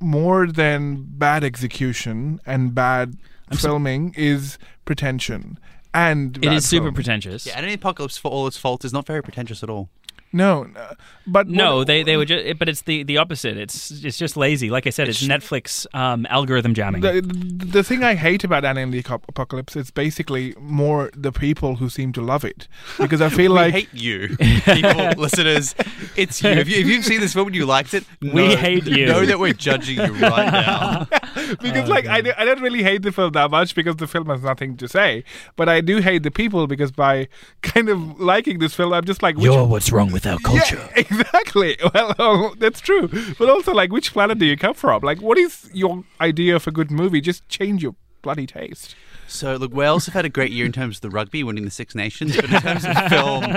more 0.00 0.46
than 0.48 1.04
bad 1.08 1.44
execution 1.44 2.40
and 2.44 2.74
bad 2.74 3.16
filming 3.52 4.12
is 4.16 4.58
pretension. 4.84 5.58
And 5.94 6.36
it 6.36 6.44
is 6.44 6.48
bad 6.48 6.56
is 6.56 6.68
super 6.68 6.92
pretentious. 6.92 7.46
Yeah, 7.46 7.54
Anna 7.54 7.68
and 7.68 7.70
the 7.70 7.74
Apocalypse, 7.74 8.18
for 8.18 8.30
all 8.30 8.48
its 8.48 8.56
faults, 8.56 8.84
is 8.84 8.92
not 8.92 9.06
very 9.06 9.22
pretentious 9.22 9.62
at 9.62 9.70
all. 9.70 9.88
No, 10.32 10.64
no, 10.64 10.92
but 11.26 11.46
No, 11.48 11.76
what- 11.78 11.86
they 11.88 12.02
they 12.02 12.16
were 12.16 12.24
just, 12.24 12.58
but 12.58 12.68
it's 12.68 12.82
the 12.82 13.02
the 13.02 13.18
opposite. 13.18 13.56
It's 13.56 13.90
it's 14.04 14.16
just 14.16 14.36
lazy. 14.36 14.70
Like 14.70 14.86
I 14.86 14.90
said, 14.90 15.08
it's, 15.08 15.22
Netflix 15.22 15.86
um, 15.94 16.26
algorithm 16.30 16.72
jamming. 16.74 17.02
The, 17.02 17.20
the 17.22 17.82
thing 17.82 18.02
I 18.02 18.14
hate 18.14 18.42
about 18.44 18.64
Anna 18.64 18.80
and 18.80 18.92
the 18.94 18.98
Aco- 19.00 19.20
Apocalypse 19.28 19.76
is 19.76 19.90
basically 19.90 20.54
more 20.58 21.10
the 21.14 21.32
people 21.32 21.76
who 21.76 21.88
seem 21.90 22.12
to 22.14 22.22
love 22.22 22.44
it 22.44 22.66
because 22.98 23.20
I 23.20 23.28
feel 23.38 23.52
we 23.52 23.58
like 23.58 23.72
hate 23.74 23.92
you, 23.92 24.36
people, 24.38 25.10
listeners. 25.18 25.74
It's 26.16 26.42
you. 26.42 26.50
If, 26.50 26.68
you. 26.68 26.80
if 26.80 26.86
you've 26.86 27.04
seen 27.04 27.20
this 27.20 27.34
film 27.34 27.48
and 27.48 27.56
you 27.56 27.66
liked 27.66 27.92
it, 27.94 28.04
We 28.20 28.28
know- 28.48 28.56
hate 28.56 28.86
you. 28.86 29.06
Know 29.06 29.26
that 29.26 29.38
we're 29.38 29.52
judging 29.52 29.96
you 29.98 30.14
right 30.14 30.50
now. 30.52 31.06
because 31.60 31.88
like 31.88 32.06
I, 32.06 32.20
do- 32.22 32.32
I 32.38 32.44
don't 32.44 32.60
really 32.62 32.82
hate 32.82 33.02
the 33.02 33.12
film 33.12 33.32
that 33.32 33.50
much 33.50 33.74
because 33.74 33.96
the 33.96 34.06
film 34.06 34.26
has 34.26 34.42
nothing 34.42 34.76
to 34.78 34.88
say, 34.88 35.24
but 35.56 35.68
I 35.68 35.80
do 35.82 35.98
hate 35.98 36.22
the 36.22 36.30
people 36.30 36.66
because 36.66 36.90
by 36.90 37.28
kind 37.62 37.88
of 37.88 38.18
liking 38.20 38.58
this 38.58 38.74
film, 38.74 38.92
I'm 38.92 39.04
just 39.04 39.22
like 39.22 39.36
which, 39.36 39.50
what's 39.50 39.92
wrong 39.92 40.10
with 40.10 40.21
our 40.26 40.38
Yeah, 40.52 40.88
exactly. 40.96 41.76
Well, 41.94 42.14
oh, 42.18 42.54
that's 42.58 42.80
true. 42.80 43.08
But 43.38 43.48
also, 43.48 43.72
like, 43.72 43.92
which 43.92 44.12
planet 44.12 44.38
do 44.38 44.46
you 44.46 44.56
come 44.56 44.74
from? 44.74 45.02
Like, 45.02 45.20
what 45.20 45.38
is 45.38 45.70
your 45.72 46.04
idea 46.20 46.56
of 46.56 46.66
a 46.66 46.70
good 46.70 46.90
movie? 46.90 47.20
Just 47.20 47.48
change 47.48 47.82
your 47.82 47.94
bloody 48.22 48.46
taste. 48.46 48.94
So, 49.32 49.56
look, 49.56 49.72
Wales 49.74 50.06
have 50.06 50.14
had 50.14 50.24
a 50.24 50.28
great 50.28 50.50
year 50.52 50.66
in 50.66 50.72
terms 50.72 50.98
of 50.98 51.00
the 51.02 51.10
rugby, 51.10 51.42
winning 51.42 51.64
the 51.64 51.70
Six 51.70 51.94
Nations, 51.94 52.36
but 52.36 52.44
in 52.44 52.60
terms 52.60 52.84
of 52.84 52.96
film, 53.08 53.44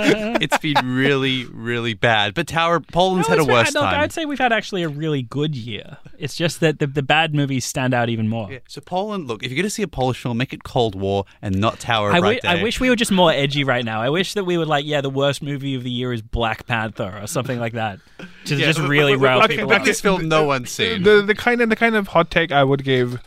it's 0.42 0.58
been 0.58 0.76
really, 0.84 1.46
really 1.46 1.94
bad. 1.94 2.34
But 2.34 2.48
Tower, 2.48 2.80
Poland's 2.80 3.28
had 3.28 3.40
a 3.40 3.46
worse 3.46 3.68
bad. 3.68 3.74
Look, 3.74 3.84
time. 3.84 4.00
I'd 4.02 4.12
say 4.14 4.26
we've 4.26 4.40
had 4.40 4.54
actually 4.54 4.84
a 4.84 4.90
really 4.90 5.22
good 5.22 5.56
year. 5.56 5.98
It's 6.18 6.36
just 6.36 6.62
that 6.62 6.80
the, 6.80 6.88
the 6.88 7.04
bad 7.04 7.36
movies 7.36 7.66
stand 7.66 7.94
out 7.94 8.10
even 8.10 8.30
more. 8.30 8.50
Yeah, 8.52 8.60
So 8.68 8.80
Poland, 8.82 9.28
look, 9.28 9.44
if 9.44 9.50
you're 9.52 9.56
going 9.58 9.64
to 9.66 9.70
see 9.70 9.84
a 9.84 9.88
Polish 9.88 10.22
film, 10.22 10.38
make 10.38 10.54
it 10.54 10.64
Cold 10.64 10.96
War 10.96 11.26
and 11.42 11.56
not 11.60 11.80
Tower 11.80 12.10
of 12.10 12.16
I, 12.16 12.20
Bright 12.20 12.46
I 12.46 12.64
wish 12.64 12.80
we 12.80 12.90
were 12.90 12.96
just 12.96 13.12
more 13.12 13.32
edgy 13.32 13.64
right 13.64 13.84
now. 13.84 14.02
I 14.02 14.10
wish 14.10 14.34
that 14.36 14.46
we 14.46 14.58
would 14.58 14.68
like, 14.70 14.86
yeah, 14.86 15.02
the 15.02 15.10
worst 15.10 15.42
movie 15.44 15.76
of 15.76 15.84
the 15.84 15.92
year 15.92 16.14
is 16.14 16.22
Black 16.22 16.66
Panther 16.66 17.20
or 17.22 17.28
something 17.28 17.60
like 17.60 17.74
that. 17.74 18.00
To 18.46 18.56
Yeah, 18.56 18.68
just 18.68 18.80
but- 18.80 18.88
really 18.90 19.14
but- 19.16 19.20
but- 19.20 19.26
rile 19.26 19.44
okay, 19.44 19.56
people 19.56 19.68
but 19.70 19.82
up. 19.82 19.86
this 19.86 20.00
film 20.00 20.30
no 20.30 20.46
one's 20.46 20.72
seen. 20.72 21.04
The 21.04 21.22
the 21.22 21.36
kind 21.36 21.62
of 21.62 21.70
the 21.70 21.76
kind 21.76 21.96
of 21.96 22.08
hot 22.08 22.32
take 22.32 22.52
I 22.52 22.64
would 22.64 22.84
give 22.84 23.20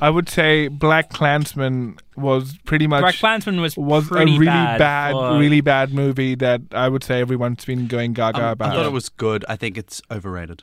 I 0.00 0.10
would 0.10 0.28
say 0.28 0.68
BlacKkKlansman 0.70 1.98
was 2.16 2.56
pretty 2.64 2.86
much 2.86 3.02
BlacKkKlansman 3.20 3.60
was 3.60 3.76
was 3.76 4.10
a 4.10 4.14
really 4.14 4.46
bad, 4.46 4.78
bad, 4.78 5.12
for- 5.12 5.38
really 5.38 5.60
bad 5.60 5.92
movie 5.92 6.34
that 6.36 6.60
I 6.72 6.88
would 6.88 7.04
say 7.04 7.20
everyone's 7.20 7.64
been 7.64 7.86
going 7.86 8.12
gaga 8.12 8.50
Um, 8.52 8.56
I 8.60 8.70
thought 8.70 8.86
it 8.86 8.92
was 8.92 9.08
good. 9.08 9.44
I 9.48 9.56
think 9.56 9.76
it's 9.78 10.00
overrated. 10.10 10.62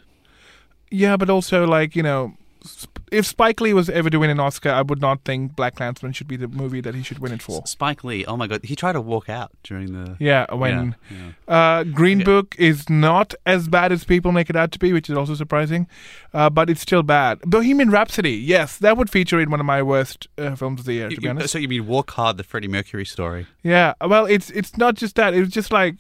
Yeah, 0.90 1.18
but 1.18 1.30
also 1.30 1.66
like 1.66 1.96
you 1.96 2.04
know, 2.04 2.34
sp- 2.64 3.01
if 3.12 3.26
Spike 3.26 3.60
Lee 3.62 3.74
was 3.74 3.90
ever 3.90 4.10
to 4.10 4.18
win 4.18 4.30
an 4.30 4.40
Oscar, 4.40 4.70
I 4.70 4.82
would 4.82 5.02
not 5.02 5.24
think 5.26 5.54
BlacKkKlansman 5.56 6.16
should 6.16 6.28
be 6.28 6.38
the 6.38 6.48
movie 6.48 6.82
that 6.82 6.96
he 6.96 7.04
should 7.04 7.20
win 7.20 7.34
it 7.34 7.42
for. 7.42 7.62
Spike 7.68 8.04
Lee. 8.04 8.26
Oh 8.26 8.38
my 8.38 8.48
god, 8.48 8.64
he 8.64 8.76
tried 8.76 8.94
to 8.94 9.02
walk 9.02 9.30
out 9.30 9.52
during 9.64 9.92
the. 9.94 10.16
Yeah, 10.20 10.52
when 10.54 10.96
yeah. 11.12 11.32
uh, 11.54 11.84
Green 11.84 12.20
Okay. 12.20 12.26
Book 12.26 12.56
is 12.58 12.90
not 12.90 13.36
as 13.46 13.68
bad 13.68 13.92
as 13.92 14.04
people 14.06 14.32
make 14.32 14.50
it 14.50 14.56
out 14.56 14.72
to 14.72 14.80
be, 14.80 14.94
which 14.94 15.10
is 15.10 15.18
also 15.18 15.36
surprising, 15.36 15.88
uh, 16.34 16.50
but 16.50 16.70
it's 16.70 16.82
still 16.82 17.04
bad. 17.04 17.40
Bohemian 17.42 17.90
Rhapsody, 17.92 18.32
yes, 18.34 18.78
that 18.78 18.96
would 18.98 19.10
feature 19.10 19.40
in 19.40 19.52
one 19.52 19.60
of 19.60 19.66
my 19.66 19.82
worst 19.84 20.28
uh, 20.38 20.56
films 20.56 20.80
of 20.80 20.86
the 20.86 20.94
year. 20.94 21.10
To 21.10 21.16
be 21.18 21.24
you- 21.24 21.30
honest, 21.30 21.52
so 21.52 21.60
you 21.60 21.68
mean 21.68 21.86
Walk 21.88 22.12
Hard, 22.12 22.38
the 22.38 22.44
Freddie 22.44 22.68
Mercury 22.70 23.06
story? 23.06 23.48
yeah. 23.64 23.94
Well, 24.02 24.26
it's 24.26 24.50
it's 24.52 24.78
not 24.78 24.96
just 24.96 25.16
that; 25.16 25.34
it's 25.34 25.52
just 25.54 25.72
like 25.72 25.96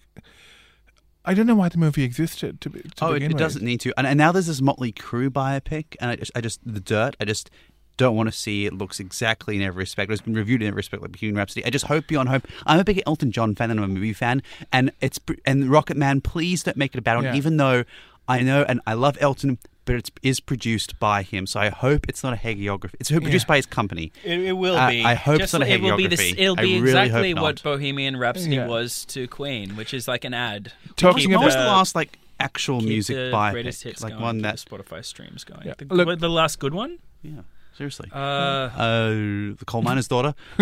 I 1.23 1.33
don't 1.33 1.45
know 1.45 1.55
why 1.55 1.69
the 1.69 1.77
movie 1.77 2.03
existed 2.03 2.61
to, 2.61 2.69
be, 2.69 2.81
to 2.81 3.05
oh, 3.05 3.13
it, 3.13 3.23
it 3.23 3.37
doesn't 3.37 3.63
need 3.63 3.79
to. 3.81 3.93
And, 3.97 4.07
and 4.07 4.17
now 4.17 4.31
there's 4.31 4.47
this 4.47 4.61
Motley 4.61 4.91
Crue 4.91 5.29
biopic, 5.29 5.95
and 5.99 6.09
I 6.09 6.15
just, 6.15 6.31
I 6.35 6.41
just, 6.41 6.59
the 6.65 6.79
dirt. 6.79 7.15
I 7.19 7.25
just 7.25 7.51
don't 7.97 8.15
want 8.15 8.27
to 8.27 8.35
see. 8.35 8.65
It 8.65 8.73
looks 8.73 8.99
exactly 8.99 9.55
in 9.55 9.61
every 9.61 9.81
respect. 9.81 10.11
It's 10.11 10.21
been 10.21 10.33
reviewed 10.33 10.61
in 10.63 10.67
every 10.67 10.77
respect, 10.79 11.03
like 11.03 11.11
Bohemian 11.11 11.35
Rhapsody. 11.35 11.63
I 11.65 11.69
just 11.69 11.85
hope 11.85 12.07
beyond 12.07 12.29
hope. 12.29 12.47
I'm 12.65 12.79
a 12.79 12.83
big 12.83 13.03
Elton 13.05 13.31
John 13.31 13.53
fan, 13.53 13.69
and 13.69 13.79
I'm 13.79 13.83
a 13.91 13.93
movie 13.93 14.13
fan, 14.13 14.41
and 14.73 14.91
it's 15.01 15.19
and 15.45 15.65
Rocketman. 15.65 16.23
Please 16.23 16.63
don't 16.63 16.77
make 16.77 16.95
it 16.95 16.97
a 16.97 17.01
bad 17.01 17.15
one, 17.15 17.25
Yeah. 17.25 17.35
even 17.35 17.57
though 17.57 17.83
I 18.27 18.41
know 18.41 18.65
and 18.67 18.81
I 18.87 18.93
love 18.93 19.17
Elton. 19.21 19.59
But 19.83 19.95
it 19.95 20.11
is 20.21 20.39
produced 20.39 20.99
by 20.99 21.23
him, 21.23 21.47
so 21.47 21.59
I 21.59 21.69
hope 21.69 22.05
it's 22.07 22.23
not 22.23 22.33
a 22.33 22.35
hagiography. 22.37 22.93
It's 22.99 23.09
produced 23.09 23.45
Yeah. 23.45 23.47
by 23.47 23.55
his 23.57 23.65
company. 23.65 24.11
It, 24.23 24.39
it 24.41 24.51
will 24.53 24.77
I- 24.77 24.91
be. 24.91 25.03
I 25.03 25.15
hope 25.15 25.39
Just, 25.39 25.53
it's 25.55 25.59
not 25.59 25.63
a 25.63 25.73
it 25.73 25.81
will 25.81 25.97
be 25.97 26.05
this, 26.07 26.21
hagiography. 26.21 26.39
It'll 26.39 26.55
be 26.55 26.79
really 26.81 27.01
exactly 27.01 27.33
what 27.33 27.63
Bohemian 27.63 28.15
Rhapsody 28.17 28.55
Yeah. 28.57 28.67
was 28.67 29.05
to 29.05 29.27
Queen, 29.27 29.75
which 29.75 29.93
is 29.93 30.07
like 30.07 30.23
an 30.23 30.35
ad. 30.35 30.71
Talking 30.97 31.31
about 31.33 31.39
What 31.39 31.45
was 31.45 31.55
the 31.55 31.61
the- 31.61 31.67
last 31.67 31.95
like 31.95 32.19
actual 32.39 32.79
keep 32.79 32.89
music 32.89 33.15
the 33.15 33.31
biopic? 33.33 33.51
greatest 33.53 33.83
hits 33.83 34.03
like 34.03 34.13
going, 34.13 34.21
one 34.23 34.41
that 34.43 34.57
Spotify 34.57 35.03
streams 35.03 35.43
going. 35.43 35.65
Yeah. 35.65 35.73
The, 35.77 35.85
Look- 35.93 36.19
the 36.19 36.29
last 36.29 36.59
good 36.59 36.75
one. 36.75 36.99
yeah, 37.23 37.41
seriously. 37.75 38.09
Uh, 38.13 38.17
Uh, 38.17 39.09
the 39.57 39.63
coal 39.65 39.81
miner's 39.81 40.07
daughter. 40.07 40.35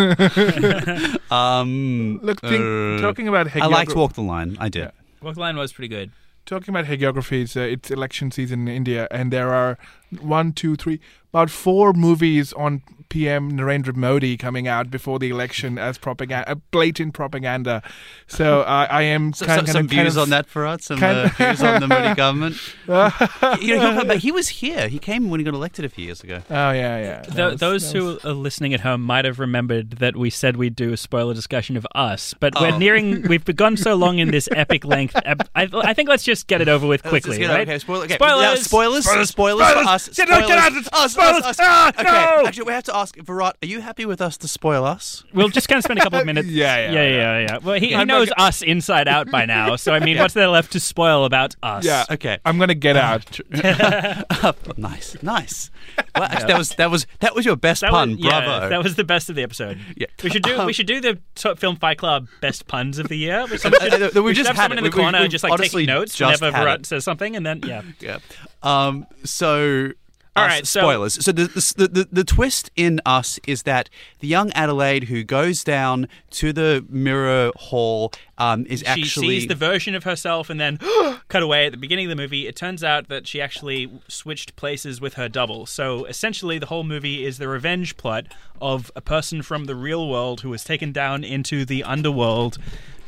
um, 1.32 2.20
Look, 2.24 2.42
think, 2.42 2.64
uh, 2.64 3.02
talking 3.02 3.28
about 3.28 3.56
I 3.56 3.66
liked 3.68 3.96
Walk 3.96 4.14
the 4.14 4.22
Line. 4.22 4.58
I 4.60 4.70
did. 4.70 4.80
Yeah. 4.84 4.92
Walk 5.22 5.36
the 5.36 5.42
Line 5.42 5.58
was 5.58 5.74
pretty 5.74 5.90
good. 5.90 6.12
Talking 6.50 6.76
about 6.76 6.86
hagiographies, 6.86 7.56
uh, 7.56 7.62
it's 7.62 7.92
election 7.92 8.32
season 8.32 8.68
in 8.68 8.76
India, 8.76 9.08
and 9.12 9.32
there 9.32 9.54
are 9.54 9.78
one, 10.20 10.52
two, 10.52 10.76
three, 10.76 11.00
about 11.32 11.50
four 11.50 11.94
movies 11.94 12.52
on 12.54 12.82
PM 13.10 13.52
Narendra 13.54 13.96
Modi 13.96 14.38
coming 14.38 14.68
out 14.68 14.90
before 14.92 15.20
the 15.20 15.30
election 15.30 15.78
as 15.78 15.98
propaganda, 15.98 16.50
uh, 16.52 16.56
blatant 16.72 17.14
propaganda. 17.14 17.82
So 18.28 18.62
uh, 18.62 18.88
I 18.90 19.02
am 19.04 19.34
So, 19.34 19.46
kind, 19.46 19.62
so, 19.62 19.66
kind 19.66 19.68
some 19.74 19.86
of, 19.86 19.92
kind 19.92 20.02
views 20.04 20.16
of, 20.16 20.24
on 20.24 20.30
that 20.30 20.46
for 20.48 20.66
us. 20.66 20.86
Some 20.86 21.00
kind 21.00 21.18
uh, 21.18 21.30
views 21.30 21.62
on 21.64 21.82
the 21.82 21.88
Modi 21.88 22.14
government. 22.16 22.56
you 23.62 23.76
know, 23.78 24.04
he, 24.12 24.18
he 24.18 24.32
was 24.32 24.50
here. 24.50 24.88
He 24.88 25.00
came 25.00 25.30
when 25.30 25.40
he 25.40 25.44
got 25.44 25.54
elected 25.54 25.86
a 25.86 25.90
few 25.90 26.06
years 26.06 26.24
ago. 26.24 26.42
Oh 26.50 26.72
yeah, 26.72 27.00
yeah. 27.00 27.22
Th- 27.24 27.52
was- 27.52 27.60
those 27.60 27.92
who 27.92 28.06
was- 28.06 28.26
are 28.26 28.34
listening 28.34 28.74
at 28.74 28.82
home 28.82 29.02
might 29.02 29.26
have 29.26 29.40
remembered 29.40 29.92
that 29.94 30.16
we 30.16 30.30
said 30.30 30.56
we'd 30.58 30.76
do 30.76 30.94
a 30.94 30.98
spoiler 30.98 31.34
discussion 31.34 31.78
of 31.78 31.86
us, 31.96 32.34
but 32.40 32.54
Oh. 32.56 32.62
we're 32.62 32.78
nearing. 32.78 33.24
We've 33.28 33.44
begun 33.46 33.76
so 33.78 33.96
long 33.96 34.20
in 34.20 34.32
this 34.32 34.48
epic 34.56 34.86
length. 34.86 35.16
ep- 35.26 35.50
I, 35.56 35.68
I 35.74 35.94
think 35.94 36.10
let's 36.10 36.24
just 36.24 36.48
get 36.48 36.62
it 36.62 36.68
over 36.68 36.86
with 36.88 37.04
quickly, 37.04 37.42
right? 37.46 37.62
Okay, 37.68 37.80
spoiler, 37.80 38.04
okay. 38.06 38.16
Spoilers! 38.16 38.42
Yeah, 38.42 38.56
spoilers. 38.56 39.06
Spoilers. 39.06 39.30
Spoilers, 39.30 39.30
Spoilers! 39.70 39.84
for 39.84 39.90
us. 39.90 40.10
Get 40.10 40.30
out, 40.30 40.48
get 40.48 40.58
out! 40.60 40.72
Spoilers. 40.72 40.88
Us, 40.94 41.14
Spoilers! 41.14 41.44
us, 41.44 41.46
us. 41.46 41.58
Ah, 41.60 41.90
okay. 41.90 42.04
no! 42.04 42.48
Actually, 42.48 42.64
we 42.66 42.74
have 42.74 42.84
to 42.84 42.96
ask 43.02 43.16
Virat. 43.18 43.58
Are 43.64 43.68
you 43.68 43.82
happy 43.82 44.06
with 44.06 44.22
us 44.22 44.38
to 44.38 44.48
spoil 44.48 44.86
us? 44.86 45.24
We'll 45.34 45.50
just 45.50 45.68
kind 45.70 45.78
of 45.78 45.84
spend 45.84 46.00
a 46.00 46.04
couple 46.04 46.20
of 46.20 46.26
minutes. 46.32 46.48
Yeah, 46.48 46.78
yeah, 46.78 46.92
yeah, 46.92 47.02
yeah. 47.04 47.10
yeah. 47.12 47.40
yeah. 47.50 47.58
Well, 47.64 47.80
he, 47.80 47.88
he 47.90 47.96
I'm 47.96 48.08
not 48.08 48.20
knows 48.20 48.30
us 48.38 48.62
inside 48.62 49.08
out 49.08 49.30
by 49.32 49.46
now. 49.46 49.76
So 49.80 49.94
I 49.94 50.00
mean, 50.00 50.18
what's 50.18 50.34
there 50.34 50.48
left 50.48 50.72
to 50.74 50.80
spoil 50.80 51.26
about 51.26 51.56
us? 51.64 51.86
yeah. 51.86 52.06
Okay. 52.12 52.38
I'm 52.46 52.58
gonna 52.60 52.76
get 52.76 52.98
out. 52.98 53.40
nice, 54.78 55.16
nice. 55.22 55.72
Well, 56.16 56.24
actually, 56.26 56.48
that 56.48 56.58
was 56.58 56.70
that 56.76 56.92
was 56.92 57.08
that 57.20 57.36
was 57.36 57.46
your 57.46 57.56
best 57.56 57.82
That 57.82 57.92
pun. 57.92 58.12
was, 58.12 58.20
yeah, 58.20 58.46
Bravo. 58.46 58.70
that 58.70 58.84
was 58.84 58.96
the 58.96 59.04
best 59.04 59.30
of 59.30 59.36
the 59.36 59.44
episode. 59.44 59.80
Yeah. 59.96 60.08
We 60.24 60.30
should 60.30 60.44
do 60.44 60.60
Um, 60.60 60.66
we 60.66 60.74
should 60.74 60.88
do 60.88 61.00
the 61.02 61.20
top 61.36 61.60
film 61.60 61.76
Fight 61.78 61.98
Club 61.98 62.28
best 62.42 62.68
puns 62.68 63.00
of 63.00 63.08
the 63.08 63.18
year. 63.18 63.46
We 63.50 63.58
should, 63.58 63.74
Uh, 63.74 63.78
uh, 63.86 63.96
uh, 64.08 64.10
we 64.16 64.22
we 64.22 64.36
should 64.36 64.46
just 64.46 64.48
have 64.48 64.56
had 64.58 64.64
someone 64.64 64.78
it. 64.78 64.78
in 64.80 64.84
the 64.84 64.90
We- 64.90 65.00
we- 65.00 65.04
corner 65.04 65.22
we've 65.22 65.32
just 65.32 65.44
like 65.44 65.54
honestly 65.54 65.86
taking 65.86 65.96
notes 65.96 66.16
just 66.16 66.42
whenever 66.42 66.58
had 66.58 66.64
Virat 66.64 66.80
it. 66.82 66.86
says 66.88 67.04
something, 67.04 67.36
and 67.36 67.46
then 67.46 67.62
yeah. 67.66 67.82
Yeah. 68.00 68.18
Um, 68.64 69.06
so. 69.24 69.92
All 70.36 70.46
us- 70.46 70.50
right, 70.50 70.68
so- 70.68 70.82
spoilers. 70.82 71.26
So 71.26 71.32
the, 71.32 71.48
the 71.48 71.88
the 71.88 72.08
the 72.12 72.24
twist 72.24 72.72
in 72.76 73.02
us 73.06 73.40
is 73.48 73.64
that 73.64 73.90
the 74.20 74.28
young 74.28 74.52
Adelaide 74.54 75.06
who 75.06 75.24
goes 75.24 75.64
down 75.64 76.08
to 76.32 76.54
the 76.54 76.86
mirror 76.90 77.52
hall 77.56 78.12
um, 78.38 78.66
is 78.68 78.80
she 78.82 78.86
actually 78.86 79.40
sees 79.40 79.48
the 79.48 79.56
version 79.56 79.96
of 79.96 80.04
herself 80.04 80.50
and 80.50 80.60
then 80.60 80.80
cut 81.28 81.44
away 81.44 81.66
at 81.66 81.72
the 81.72 81.78
beginning 81.78 82.06
of 82.06 82.10
the 82.10 82.16
movie. 82.16 82.48
It 82.48 82.56
turns 82.56 82.84
out 82.84 83.10
that 83.10 83.28
she 83.28 83.42
actually 83.42 83.92
switched 84.08 84.56
places 84.56 85.02
with 85.02 85.16
her 85.16 85.28
double. 85.28 85.66
So 85.66 86.06
essentially, 86.06 86.60
the 86.60 86.68
whole 86.68 86.84
movie 86.84 87.26
is 87.26 87.38
the 87.38 87.48
revenge 87.48 87.98
plot 87.98 88.28
of 88.62 88.92
a 88.96 89.02
person 89.02 89.42
from 89.42 89.66
the 89.66 89.76
real 89.76 90.08
world 90.08 90.42
who 90.42 90.50
was 90.50 90.64
taken 90.64 90.92
down 90.92 91.24
into 91.24 91.66
the 91.66 91.84
underworld 91.84 92.58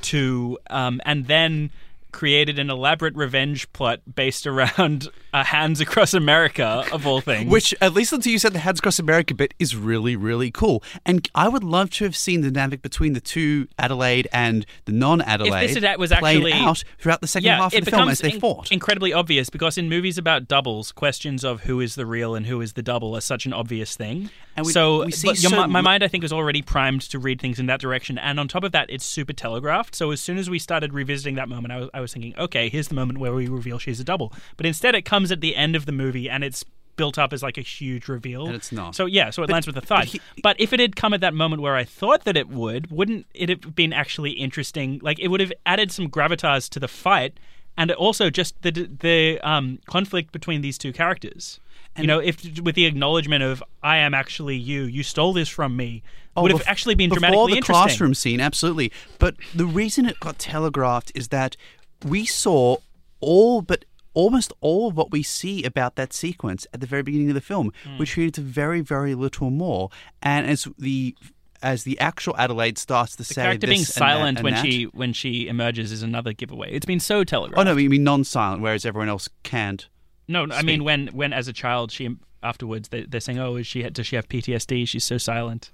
to, 0.03 0.57
um, 0.69 0.99
and 1.05 1.27
then 1.27 1.69
created 2.11 2.59
an 2.59 2.69
elaborate 2.69 3.15
revenge 3.15 3.71
plot 3.73 3.99
based 4.13 4.45
around 4.47 5.09
uh, 5.33 5.43
hands 5.43 5.79
across 5.79 6.13
America 6.13 6.85
of 6.91 7.07
all 7.07 7.21
things. 7.21 7.49
Which, 7.49 7.73
at 7.81 7.93
least 7.93 8.13
until 8.13 8.31
you 8.31 8.39
said 8.39 8.53
the 8.53 8.59
Hands 8.59 8.77
Across 8.79 8.99
America 8.99 9.33
bit, 9.33 9.53
is 9.59 9.75
really, 9.75 10.15
really 10.15 10.51
cool. 10.51 10.83
And 11.05 11.27
I 11.35 11.47
would 11.47 11.63
love 11.63 11.89
to 11.91 12.03
have 12.03 12.15
seen 12.15 12.41
the 12.41 12.51
dynamic 12.51 12.81
between 12.81 13.13
the 13.13 13.21
two 13.21 13.67
Adelaide 13.79 14.27
and 14.33 14.65
the 14.85 14.91
non-Adelaide 14.91 15.65
If 15.65 15.81
this 15.81 15.97
was 15.97 16.11
played 16.11 16.37
actually- 16.37 16.53
out 16.53 16.83
throughout 16.99 17.21
the 17.21 17.27
second 17.27 17.45
yeah, 17.47 17.57
half 17.57 17.73
of 17.73 17.85
the 17.85 17.91
film 17.91 18.09
as 18.09 18.19
they 18.19 18.33
in- 18.33 18.39
fought. 18.39 18.71
incredibly 18.71 19.13
obvious 19.13 19.49
because 19.49 19.77
in 19.77 19.89
movies 19.89 20.17
about 20.17 20.47
doubles, 20.47 20.91
questions 20.91 21.43
of 21.43 21.61
who 21.61 21.79
is 21.79 21.95
the 21.95 22.05
real 22.05 22.35
and 22.35 22.45
who 22.45 22.61
is 22.61 22.73
the 22.73 22.83
double 22.83 23.15
are 23.15 23.21
such 23.21 23.45
an 23.45 23.53
obvious 23.53 23.95
thing. 23.95 24.29
And 24.57 24.65
we- 24.65 24.71
so 24.73 25.05
we 25.05 25.11
see 25.11 25.27
but 25.29 25.37
so 25.37 25.49
mi- 25.49 25.67
my 25.67 25.81
mind, 25.81 26.03
I 26.03 26.07
think, 26.07 26.23
is 26.23 26.33
already 26.33 26.61
primed 26.61 27.01
to 27.03 27.19
read 27.19 27.39
things 27.39 27.57
in 27.59 27.67
that 27.67 27.79
direction. 27.79 28.17
And 28.17 28.39
on 28.39 28.47
top 28.47 28.63
of 28.63 28.71
that, 28.73 28.89
it's 28.89 29.05
super 29.05 29.33
telegraphed. 29.33 29.95
So 29.95 30.11
as 30.11 30.19
soon 30.19 30.37
as 30.37 30.49
we 30.49 30.59
started 30.59 30.93
revisiting 30.93 31.35
that 31.35 31.47
moment, 31.49 31.71
I 31.71 31.77
was, 31.77 31.89
I 31.93 31.99
was 32.01 32.11
thinking, 32.13 32.35
okay, 32.37 32.67
here's 32.69 32.89
the 32.89 32.95
moment 32.95 33.19
where 33.19 33.33
we 33.33 33.47
reveal 33.47 33.79
she's 33.79 33.99
a 33.99 34.03
double. 34.03 34.33
But 34.57 34.65
instead, 34.65 34.93
it 34.95 35.03
comes 35.03 35.31
at 35.31 35.39
the 35.41 35.55
end 35.55 35.75
of 35.75 35.85
the 35.85 35.91
movie 35.93 36.29
and 36.29 36.43
it's 36.43 36.65
built 36.97 37.17
up 37.17 37.31
as 37.31 37.41
like 37.41 37.57
a 37.57 37.61
huge 37.61 38.09
reveal. 38.09 38.45
And 38.45 38.55
it's 38.55 38.71
not. 38.73 38.93
So 38.93 39.05
yeah, 39.05 39.29
so 39.29 39.41
it 39.43 39.49
lands 39.49 39.65
with 39.65 39.77
a 39.77 39.81
thud. 39.81 40.05
he- 40.05 40.21
but 40.43 40.59
if 40.59 40.73
it 40.73 40.79
had 40.81 40.95
come 40.97 41.13
at 41.13 41.21
that 41.21 41.33
moment 41.33 41.61
where 41.61 41.75
I 41.77 41.85
thought 41.85 42.25
that 42.25 42.35
it 42.35 42.49
would, 42.49 42.91
wouldn't 42.91 43.25
it 43.33 43.47
have 43.47 43.73
been 43.73 43.93
actually 43.93 44.31
interesting? 44.31 44.99
Like 45.01 45.17
it 45.19 45.29
would 45.29 45.39
have 45.39 45.53
added 45.65 45.91
some 45.91 46.09
gravitas 46.09 46.69
to 46.71 46.79
the 46.79 46.89
fight, 46.89 47.35
and 47.77 47.89
also 47.93 48.29
just 48.29 48.61
the 48.63 48.71
the 48.71 49.39
um, 49.41 49.79
conflict 49.87 50.33
between 50.33 50.59
these 50.61 50.77
two 50.77 50.91
characters. 50.91 51.61
You 51.97 52.07
know, 52.07 52.19
if 52.19 52.59
with 52.61 52.75
the 52.75 52.85
acknowledgement 52.85 53.43
of 53.43 53.63
"I 53.83 53.97
am 53.97 54.13
actually 54.13 54.55
you, 54.57 54.83
you 54.83 55.03
stole 55.03 55.33
this 55.33 55.49
from 55.49 55.75
me," 55.75 56.03
Oh, 56.35 56.43
would 56.43 56.51
have 56.51 56.61
bef- 56.61 56.67
actually 56.67 56.95
been 56.95 57.09
before 57.09 57.19
dramatically 57.19 57.51
the 57.53 57.57
interesting. 57.57 57.83
classroom 57.83 58.13
scene, 58.13 58.39
absolutely. 58.39 58.91
But 59.19 59.35
the 59.53 59.65
reason 59.65 60.05
it 60.05 60.19
got 60.19 60.39
telegraphed 60.39 61.11
is 61.15 61.27
that 61.29 61.57
we 62.05 62.25
saw 62.25 62.77
all 63.19 63.61
but 63.61 63.85
almost 64.13 64.51
all 64.61 64.89
of 64.89 64.95
what 64.97 65.11
we 65.11 65.23
see 65.23 65.63
about 65.63 65.95
that 65.95 66.11
sequence 66.13 66.67
at 66.73 66.81
the 66.81 66.87
very 66.87 67.01
beginning 67.03 67.29
of 67.29 67.35
the 67.35 67.41
film. 67.41 67.71
Hmm. 67.85 67.97
We 67.97 68.05
treated 68.05 68.33
to 68.35 68.41
very, 68.41 68.81
very 68.81 69.15
little 69.15 69.49
more. 69.49 69.89
And 70.21 70.45
as 70.47 70.67
the 70.77 71.15
as 71.63 71.83
the 71.83 71.99
actual 71.99 72.35
Adelaide 72.37 72.77
starts 72.79 73.11
to 73.11 73.17
The 73.19 73.23
say 73.25 73.41
character 73.43 73.67
this 73.67 73.69
being 73.69 73.79
and 73.81 73.85
that 73.87 73.93
silent 73.93 74.37
and 74.39 74.43
when 74.43 74.53
that- 74.55 74.65
she 74.65 74.83
when 74.85 75.13
she 75.13 75.47
emerges 75.47 75.91
is 75.91 76.01
another 76.03 76.33
giveaway. 76.33 76.71
It's 76.73 76.85
been 76.85 76.99
so 76.99 77.23
telegraphed. 77.23 77.59
Oh 77.59 77.63
no, 77.63 77.77
you 77.77 77.89
mean 77.89 78.03
non-silent, 78.03 78.61
whereas 78.61 78.85
everyone 78.85 79.09
else 79.09 79.29
can't. 79.43 79.87
No, 80.31 80.47
I 80.51 80.61
mean 80.61 80.83
when 80.83 81.07
when 81.07 81.33
as 81.33 81.47
a 81.47 81.53
child 81.53 81.91
she 81.91 82.15
afterwards 82.41 82.89
they, 82.89 83.03
they're 83.03 83.21
saying, 83.21 83.39
"Oh, 83.39 83.57
is 83.57 83.67
she 83.67 83.83
does 83.83 84.07
she 84.07 84.15
have 84.15 84.27
PTSD? 84.29 84.87
She's 84.87 85.03
so 85.03 85.17
silent." 85.17 85.71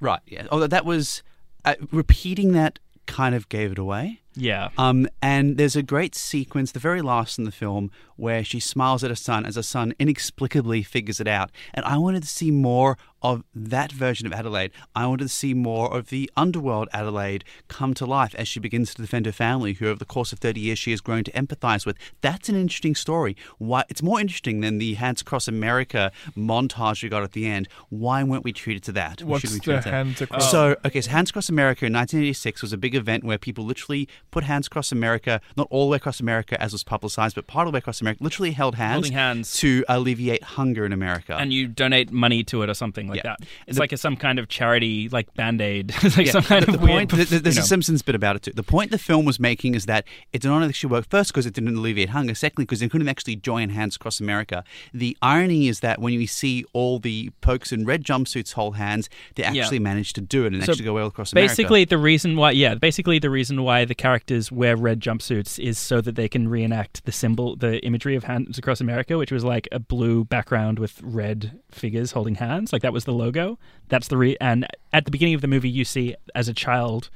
Right. 0.00 0.20
Yeah. 0.26 0.46
Although 0.50 0.68
that 0.68 0.84
was 0.84 1.22
uh, 1.64 1.74
repeating 1.90 2.52
that 2.52 2.78
kind 3.06 3.34
of 3.34 3.48
gave 3.48 3.72
it 3.72 3.78
away. 3.78 4.20
Yeah. 4.36 4.68
Um, 4.78 5.08
and 5.20 5.56
there's 5.56 5.74
a 5.74 5.82
great 5.82 6.14
sequence, 6.14 6.70
the 6.70 6.78
very 6.78 7.02
last 7.02 7.38
in 7.38 7.44
the 7.44 7.50
film, 7.50 7.90
where 8.14 8.44
she 8.44 8.60
smiles 8.60 9.02
at 9.02 9.10
her 9.10 9.16
son 9.16 9.44
as 9.44 9.56
her 9.56 9.62
son 9.62 9.94
inexplicably 9.98 10.84
figures 10.84 11.18
it 11.18 11.26
out. 11.26 11.50
And 11.74 11.84
I 11.84 11.96
wanted 11.96 12.22
to 12.22 12.28
see 12.28 12.52
more 12.52 12.96
of 13.22 13.42
that 13.54 13.90
version 13.92 14.26
of 14.26 14.32
Adelaide. 14.32 14.70
I 14.94 15.06
wanted 15.06 15.24
to 15.24 15.28
see 15.28 15.54
more 15.54 15.94
of 15.96 16.08
the 16.10 16.30
underworld 16.36 16.88
Adelaide 16.92 17.44
come 17.68 17.94
to 17.94 18.06
life 18.06 18.34
as 18.36 18.46
she 18.48 18.60
begins 18.60 18.94
to 18.94 19.02
defend 19.02 19.26
her 19.26 19.32
family, 19.32 19.72
who 19.74 19.86
over 19.86 19.98
the 19.98 20.04
course 20.04 20.32
of 20.32 20.38
30 20.38 20.60
years 20.60 20.78
she 20.78 20.90
has 20.92 21.00
grown 21.00 21.24
to 21.24 21.32
empathize 21.32 21.84
with. 21.84 21.96
That's 22.20 22.48
an 22.48 22.56
interesting 22.56 22.94
story. 22.94 23.36
Why 23.58 23.84
It's 23.88 24.02
more 24.02 24.20
interesting 24.20 24.60
than 24.60 24.78
the 24.78 24.94
Hands 24.94 25.20
Across 25.20 25.48
America 25.48 26.12
montage 26.36 27.02
we 27.02 27.08
got 27.08 27.22
at 27.22 27.32
the 27.32 27.46
end. 27.46 27.68
Why 27.88 28.22
weren't 28.22 28.44
we 28.44 28.52
treated 28.52 28.82
to 28.84 28.92
that? 28.92 29.22
What's 29.22 29.44
we 29.44 29.58
the 29.58 29.60
treat 29.60 29.74
it 29.78 29.84
that? 29.84 29.92
Hands 29.92 30.20
Across- 30.20 30.50
So, 30.50 30.76
okay, 30.84 31.00
so 31.00 31.10
Hands 31.10 31.28
Across 31.28 31.48
America 31.48 31.86
in 31.86 31.92
1986 31.92 32.62
was 32.62 32.72
a 32.72 32.78
big 32.78 32.94
event 32.94 33.24
where 33.24 33.38
people 33.38 33.64
literally 33.64 34.08
put 34.30 34.44
hands 34.44 34.66
across 34.66 34.92
America, 34.92 35.40
not 35.56 35.66
all 35.70 35.86
the 35.86 35.92
way 35.92 35.96
across 35.96 36.20
America 36.20 36.60
as 36.62 36.72
was 36.72 36.84
publicized, 36.84 37.34
but 37.34 37.46
part 37.46 37.66
of 37.66 37.72
the 37.72 37.76
way 37.76 37.78
across 37.78 38.00
America, 38.00 38.22
literally 38.22 38.52
held 38.52 38.76
hands, 38.76 39.08
hands. 39.10 39.56
to 39.58 39.84
alleviate 39.88 40.42
hunger 40.42 40.84
in 40.86 40.92
America. 40.92 41.36
and 41.38 41.52
you 41.52 41.66
donate 41.66 42.10
money 42.10 42.42
to 42.44 42.62
it 42.62 42.70
or 42.70 42.74
something 42.74 43.07
like 43.08 43.18
Yeah. 43.18 43.34
that. 43.38 43.40
It's 43.66 43.76
The- 43.76 43.80
like 43.80 43.92
a, 43.92 43.96
some 43.96 44.16
kind 44.16 44.38
of 44.38 44.48
charity, 44.48 45.08
like 45.08 45.32
Band 45.34 45.60
Aid, 45.60 45.92
like 46.02 46.16
Yeah, 46.26 46.32
some 46.32 46.42
kind 46.42 46.64
the, 46.64 46.72
of 46.74 46.80
the 46.80 46.86
weird. 46.86 47.08
point. 47.08 47.10
th- 47.10 47.28
th- 47.28 47.42
There's 47.42 47.56
you 47.56 47.60
a 47.60 47.62
know. 47.62 47.66
Simpsons 47.66 48.02
bit 48.02 48.14
about 48.14 48.36
it 48.36 48.42
too. 48.42 48.52
The 48.52 48.62
point 48.62 48.90
the 48.90 48.98
film 48.98 49.24
was 49.24 49.38
making 49.40 49.74
is 49.74 49.86
that 49.86 50.04
it 50.32 50.42
did 50.42 50.48
not 50.48 50.62
actually 50.62 50.90
work. 50.90 51.06
First, 51.08 51.30
because 51.32 51.46
it 51.46 51.54
didn't 51.54 51.76
alleviate 51.76 52.10
hunger. 52.10 52.34
Secondly, 52.34 52.64
because 52.64 52.80
they 52.80 52.88
couldn't 52.88 53.08
actually 53.08 53.36
join 53.36 53.70
hands 53.70 53.96
across 53.96 54.20
America. 54.20 54.64
The 54.92 55.16
irony 55.22 55.68
is 55.68 55.80
that 55.80 56.00
when 56.00 56.12
you 56.14 56.26
see 56.26 56.64
all 56.72 56.98
the 56.98 57.30
pokes 57.40 57.72
in 57.72 57.84
red 57.84 58.04
jumpsuits 58.04 58.52
hold 58.52 58.76
hands, 58.76 59.08
they 59.34 59.42
Yeah. 59.44 59.62
actually 59.62 59.78
managed 59.78 60.14
to 60.16 60.20
do 60.20 60.44
it 60.44 60.52
and 60.52 60.62
So 60.64 60.72
actually 60.72 60.84
go 60.84 60.94
well 60.94 61.06
across 61.06 61.32
America. 61.32 61.50
Basically, 61.50 61.84
the 61.84 61.98
reason 61.98 62.36
why, 62.36 62.50
yeah, 62.52 62.74
basically 62.74 63.18
the 63.18 63.30
reason 63.30 63.62
why 63.62 63.84
the 63.84 63.94
characters 63.94 64.50
wear 64.52 64.76
red 64.76 65.00
jumpsuits 65.00 65.58
is 65.58 65.78
so 65.78 66.00
that 66.00 66.14
they 66.16 66.28
can 66.28 66.48
reenact 66.48 67.04
the 67.04 67.12
symbol, 67.12 67.56
the 67.56 67.78
imagery 67.84 68.16
of 68.16 68.24
hands 68.24 68.58
across 68.58 68.80
America, 68.80 69.16
which 69.18 69.32
was 69.32 69.44
like 69.44 69.68
a 69.72 69.78
blue 69.78 70.24
background 70.24 70.78
with 70.78 71.00
red 71.02 71.58
figures 71.70 72.12
holding 72.12 72.36
hands. 72.36 72.72
Like 72.72 72.82
that 72.82 72.92
was 72.92 72.97
the 73.04 73.12
logo. 73.12 73.58
That's 73.88 74.08
the 74.08 74.16
re. 74.16 74.36
And 74.40 74.66
at 74.92 75.04
the 75.04 75.10
beginning 75.10 75.34
of 75.34 75.40
the 75.40 75.48
movie, 75.48 75.70
you 75.70 75.84
see 75.84 76.14
as 76.34 76.48
a 76.48 76.54
child. 76.54 77.10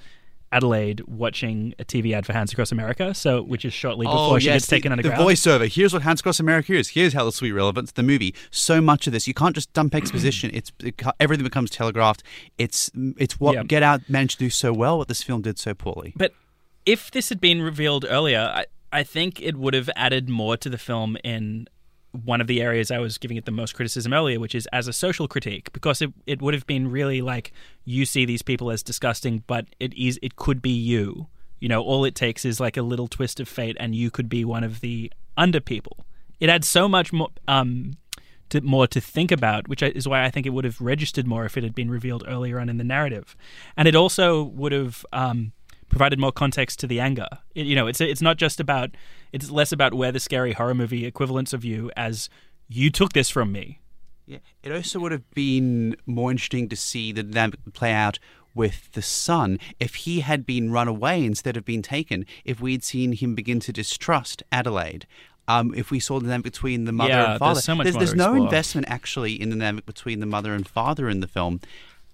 Adelaide 0.54 1.00
watching 1.06 1.74
a 1.78 1.84
TV 1.86 2.12
ad 2.12 2.26
for 2.26 2.34
Hands 2.34 2.52
Across 2.52 2.72
America, 2.72 3.14
so 3.14 3.42
which 3.42 3.64
is 3.64 3.72
shortly 3.72 4.06
oh, 4.06 4.12
before 4.12 4.38
she 4.38 4.48
gets 4.48 4.66
the- 4.66 4.76
taken 4.76 4.90
the, 4.90 4.98
underground. 4.98 5.18
The 5.18 5.32
voiceover. 5.32 5.66
Here's 5.66 5.94
what 5.94 6.02
Hands 6.02 6.20
Across 6.20 6.40
America 6.40 6.74
is. 6.74 6.90
Here's 6.90 7.14
how 7.14 7.24
the 7.24 7.32
sweet 7.32 7.52
relevance 7.52 7.92
the 7.92 8.02
movie. 8.02 8.34
So 8.50 8.82
much 8.82 9.06
of 9.06 9.14
this, 9.14 9.26
you 9.26 9.32
can't 9.32 9.54
just 9.54 9.72
dump 9.72 9.94
exposition. 9.94 10.50
it's 10.54 10.70
it, 10.80 11.00
everything 11.18 11.44
becomes 11.44 11.70
telegraphed. 11.70 12.22
It's 12.58 12.90
it's 13.16 13.40
what 13.40 13.54
Yeah. 13.54 13.62
Get 13.62 13.82
Out 13.82 14.02
managed 14.10 14.40
to 14.40 14.44
do 14.44 14.50
so 14.50 14.74
well. 14.74 14.98
What 14.98 15.08
this 15.08 15.22
film 15.22 15.40
did 15.40 15.58
so 15.58 15.72
poorly. 15.72 16.12
But 16.16 16.34
if 16.84 17.10
this 17.10 17.30
had 17.30 17.40
been 17.40 17.62
revealed 17.62 18.04
earlier, 18.06 18.40
I, 18.40 18.66
I 18.92 19.04
think 19.04 19.40
it 19.40 19.56
would 19.56 19.72
have 19.72 19.88
added 19.96 20.28
more 20.28 20.58
to 20.58 20.68
the 20.68 20.76
film 20.76 21.16
in 21.24 21.66
one 22.12 22.40
of 22.40 22.46
the 22.46 22.60
areas 22.60 22.90
I 22.90 22.98
was 22.98 23.18
giving 23.18 23.36
it 23.36 23.46
the 23.46 23.50
most 23.50 23.74
criticism 23.74 24.12
earlier, 24.12 24.38
which 24.38 24.54
is 24.54 24.68
as 24.72 24.86
a 24.86 24.92
social 24.92 25.26
critique, 25.26 25.72
because 25.72 26.02
it, 26.02 26.12
it 26.26 26.42
would 26.42 26.54
have 26.54 26.66
been 26.66 26.90
really 26.90 27.22
like 27.22 27.52
you 27.84 28.04
see 28.04 28.24
these 28.24 28.42
people 28.42 28.70
as 28.70 28.82
disgusting, 28.82 29.42
but 29.46 29.66
it 29.80 29.94
is 29.94 30.18
it 30.22 30.36
could 30.36 30.62
be 30.62 30.70
you. 30.70 31.26
You 31.58 31.68
know, 31.68 31.82
all 31.82 32.04
it 32.04 32.14
takes 32.14 32.44
is 32.44 32.60
like 32.60 32.76
a 32.76 32.82
little 32.82 33.08
twist 33.08 33.40
of 33.40 33.48
fate, 33.48 33.76
and 33.80 33.94
you 33.94 34.10
could 34.10 34.28
be 34.28 34.44
one 34.44 34.64
of 34.64 34.80
the 34.80 35.12
under 35.36 35.60
people. 35.60 36.04
It 36.38 36.48
had 36.48 36.64
so 36.64 36.88
much 36.88 37.12
more. 37.12 37.28
Um, 37.48 37.96
to, 38.50 38.60
more 38.60 38.86
to 38.86 39.00
think 39.00 39.32
about, 39.32 39.66
which 39.66 39.82
is 39.82 40.06
why 40.06 40.24
I 40.24 40.30
think 40.30 40.44
it 40.44 40.50
would 40.50 40.66
have 40.66 40.78
registered 40.78 41.26
more 41.26 41.46
if 41.46 41.56
it 41.56 41.64
had 41.64 41.74
been 41.74 41.90
revealed 41.90 42.22
earlier 42.28 42.60
on 42.60 42.68
in 42.68 42.76
the 42.76 42.84
narrative, 42.84 43.34
and 43.78 43.88
it 43.88 43.96
also 43.96 44.42
would 44.42 44.72
have 44.72 45.06
um, 45.10 45.52
provided 45.92 46.18
more 46.18 46.32
context 46.32 46.80
to 46.80 46.86
the 46.88 46.98
anger. 46.98 47.28
It- 47.54 47.66
you 47.66 47.76
know, 47.76 47.86
it's 47.86 48.00
it's 48.00 48.22
not 48.22 48.36
just 48.38 48.58
about 48.58 48.90
it's 49.32 49.50
less 49.50 49.70
about 49.70 49.94
where 49.94 50.10
the 50.10 50.18
scary 50.20 50.52
horror 50.54 50.74
movie 50.74 51.06
equivalents 51.06 51.52
of 51.52 51.64
you 51.64 51.90
as 51.96 52.28
you 52.68 52.90
took 52.90 53.12
this 53.12 53.30
from 53.30 53.52
me. 53.52 53.78
Yeah, 54.26 54.38
it 54.62 54.72
also 54.72 54.98
would 55.00 55.12
have 55.12 55.28
been 55.34 55.96
more 56.06 56.30
interesting 56.30 56.68
to 56.70 56.76
see 56.76 57.12
the 57.12 57.22
dynamic 57.22 57.60
play 57.74 57.92
out 57.92 58.18
with 58.54 58.92
the 58.92 59.02
son 59.02 59.58
if 59.80 59.94
he 60.06 60.20
had 60.20 60.44
been 60.46 60.70
run 60.72 60.88
away 60.88 61.24
instead 61.24 61.56
of 61.56 61.64
being 61.64 61.82
taken. 61.82 62.24
If 62.44 62.60
we'd 62.60 62.84
seen 62.84 63.12
him 63.12 63.34
begin 63.34 63.60
to 63.60 63.72
distrust 63.72 64.42
Adelaide. 64.50 65.06
Um, 65.48 65.74
if 65.74 65.90
we 65.90 65.98
saw 65.98 66.20
the 66.20 66.26
dynamic 66.26 66.44
between 66.44 66.84
the 66.84 66.92
mother 66.92 67.10
Yeah, 67.10 67.20
and 67.20 67.30
there's 67.32 67.38
father, 67.40 67.60
so 67.60 67.74
much 67.74 67.84
there's, 67.84 67.96
there's 67.96 68.14
no 68.14 68.30
explore. 68.34 68.44
investment 68.46 68.86
actually 68.88 69.32
in 69.42 69.50
the 69.50 69.56
dynamic 69.56 69.84
between 69.86 70.20
the 70.20 70.26
mother 70.26 70.54
and 70.54 70.66
father 70.68 71.08
in 71.08 71.18
the 71.20 71.26
film. 71.26 71.60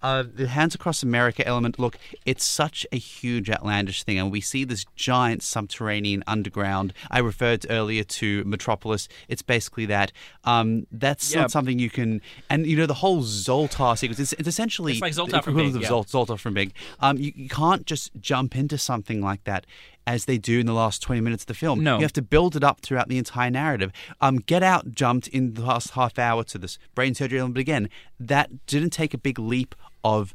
Uh, 0.03 0.23
the 0.33 0.47
Hands 0.49 0.75
Across 0.75 1.03
America 1.03 1.47
element, 1.47 1.79
look, 1.79 1.99
it's 2.25 2.45
such 2.45 2.87
a 2.93 2.97
huge 2.99 3.51
outlandish 3.51 4.03
thing, 4.05 4.19
and 4.19 4.31
we 4.31 4.41
see 4.41 4.65
this 4.65 4.85
giant 4.97 5.43
subterranean 5.43 6.23
underground. 6.27 6.93
I 7.11 7.19
referred 7.19 7.67
earlier 7.69 8.05
to 8.05 8.45
Metropolis. 8.45 9.09
It's 9.29 9.43
basically 9.43 9.87
that. 9.87 10.13
Um, 10.45 10.87
that's 10.93 11.33
Yeah. 11.35 11.41
not 11.43 11.51
something 11.51 11.79
you 11.79 11.91
can. 11.91 12.21
And 12.49 12.67
you 12.67 12.77
know 12.77 12.87
the 12.87 12.95
whole 12.95 13.23
Zoltar 13.23 13.99
sequence. 13.99 14.21
It's, 14.21 14.33
it's 14.35 14.49
essentially 14.49 14.93
It's 14.93 15.01
like 15.01 15.15
Zoltar 15.15 15.43
from 15.43 15.57
Big, 15.57 15.75
of 15.75 15.83
yeah. 15.83 15.89
Zol- 15.89 16.07
Zoltar 16.09 16.39
from 16.39 16.55
Big. 16.55 16.73
Um, 17.01 17.17
you, 17.19 17.33
you 17.35 17.49
can't 17.49 17.85
just 17.87 18.11
jump 18.21 18.55
into 18.57 18.79
something 18.79 19.21
like 19.21 19.45
that. 19.45 19.67
As 20.07 20.25
they 20.25 20.39
do 20.39 20.59
in 20.59 20.65
the 20.65 20.73
last 20.73 21.03
20 21.03 21.21
minutes 21.21 21.43
of 21.43 21.49
the 21.49 21.55
film. 21.55 21.83
No. 21.85 21.97
You 21.97 22.03
have 22.03 22.15
to 22.15 22.23
build 22.23 22.57
it 22.57 22.65
up 22.65 22.81
throughout 22.81 23.09
the 23.11 23.19
entire 23.19 23.51
narrative. 23.51 23.93
Um, 24.23 24.39
Get 24.39 24.63
Out 24.63 24.93
jumped 24.93 25.29
in 25.29 25.53
the 25.53 25.61
last 25.61 25.91
half 25.91 26.19
hour 26.19 26.45
to 26.45 26.57
this 26.57 26.79
brain 26.95 27.15
surgery 27.15 27.39
element, 27.41 27.57
but 27.57 27.61
again, 27.61 27.91
that 28.19 28.65
didn't 28.65 28.89
take 28.89 29.13
a 29.13 29.19
big 29.19 29.39
leap 29.39 29.75
of 30.05 30.35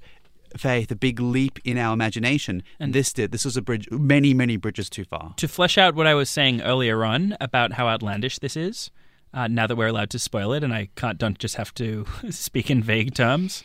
faith, 0.57 0.91
a 0.91 0.95
big 0.95 1.19
leap 1.19 1.59
in 1.63 1.77
our 1.77 1.93
imagination. 1.93 2.63
And 2.79 2.93
this 2.93 3.13
did. 3.13 3.31
This 3.31 3.45
was 3.45 3.57
a 3.57 3.61
bridge, 3.61 3.89
many, 3.91 4.33
many 4.33 4.57
bridges 4.57 4.89
too 4.89 5.05
far. 5.05 5.33
To 5.37 5.47
flesh 5.47 5.77
out 5.77 5.95
what 5.95 6.07
I 6.07 6.13
was 6.13 6.29
saying 6.29 6.61
earlier 6.61 7.03
on 7.03 7.35
about 7.41 7.73
how 7.73 7.87
outlandish 7.87 8.39
this 8.39 8.55
is, 8.55 8.91
uh, 9.33 9.47
now 9.47 9.67
that 9.67 9.75
we're 9.75 9.87
allowed 9.87 10.11
to 10.11 10.19
spoil 10.19 10.53
it, 10.53 10.63
and 10.63 10.73
I 10.73 10.89
can't 10.95 11.17
don't 11.17 11.39
just 11.39 11.55
have 11.55 11.73
to 11.75 12.05
speak 12.29 12.69
in 12.69 12.83
vague 12.83 13.15
terms. 13.15 13.63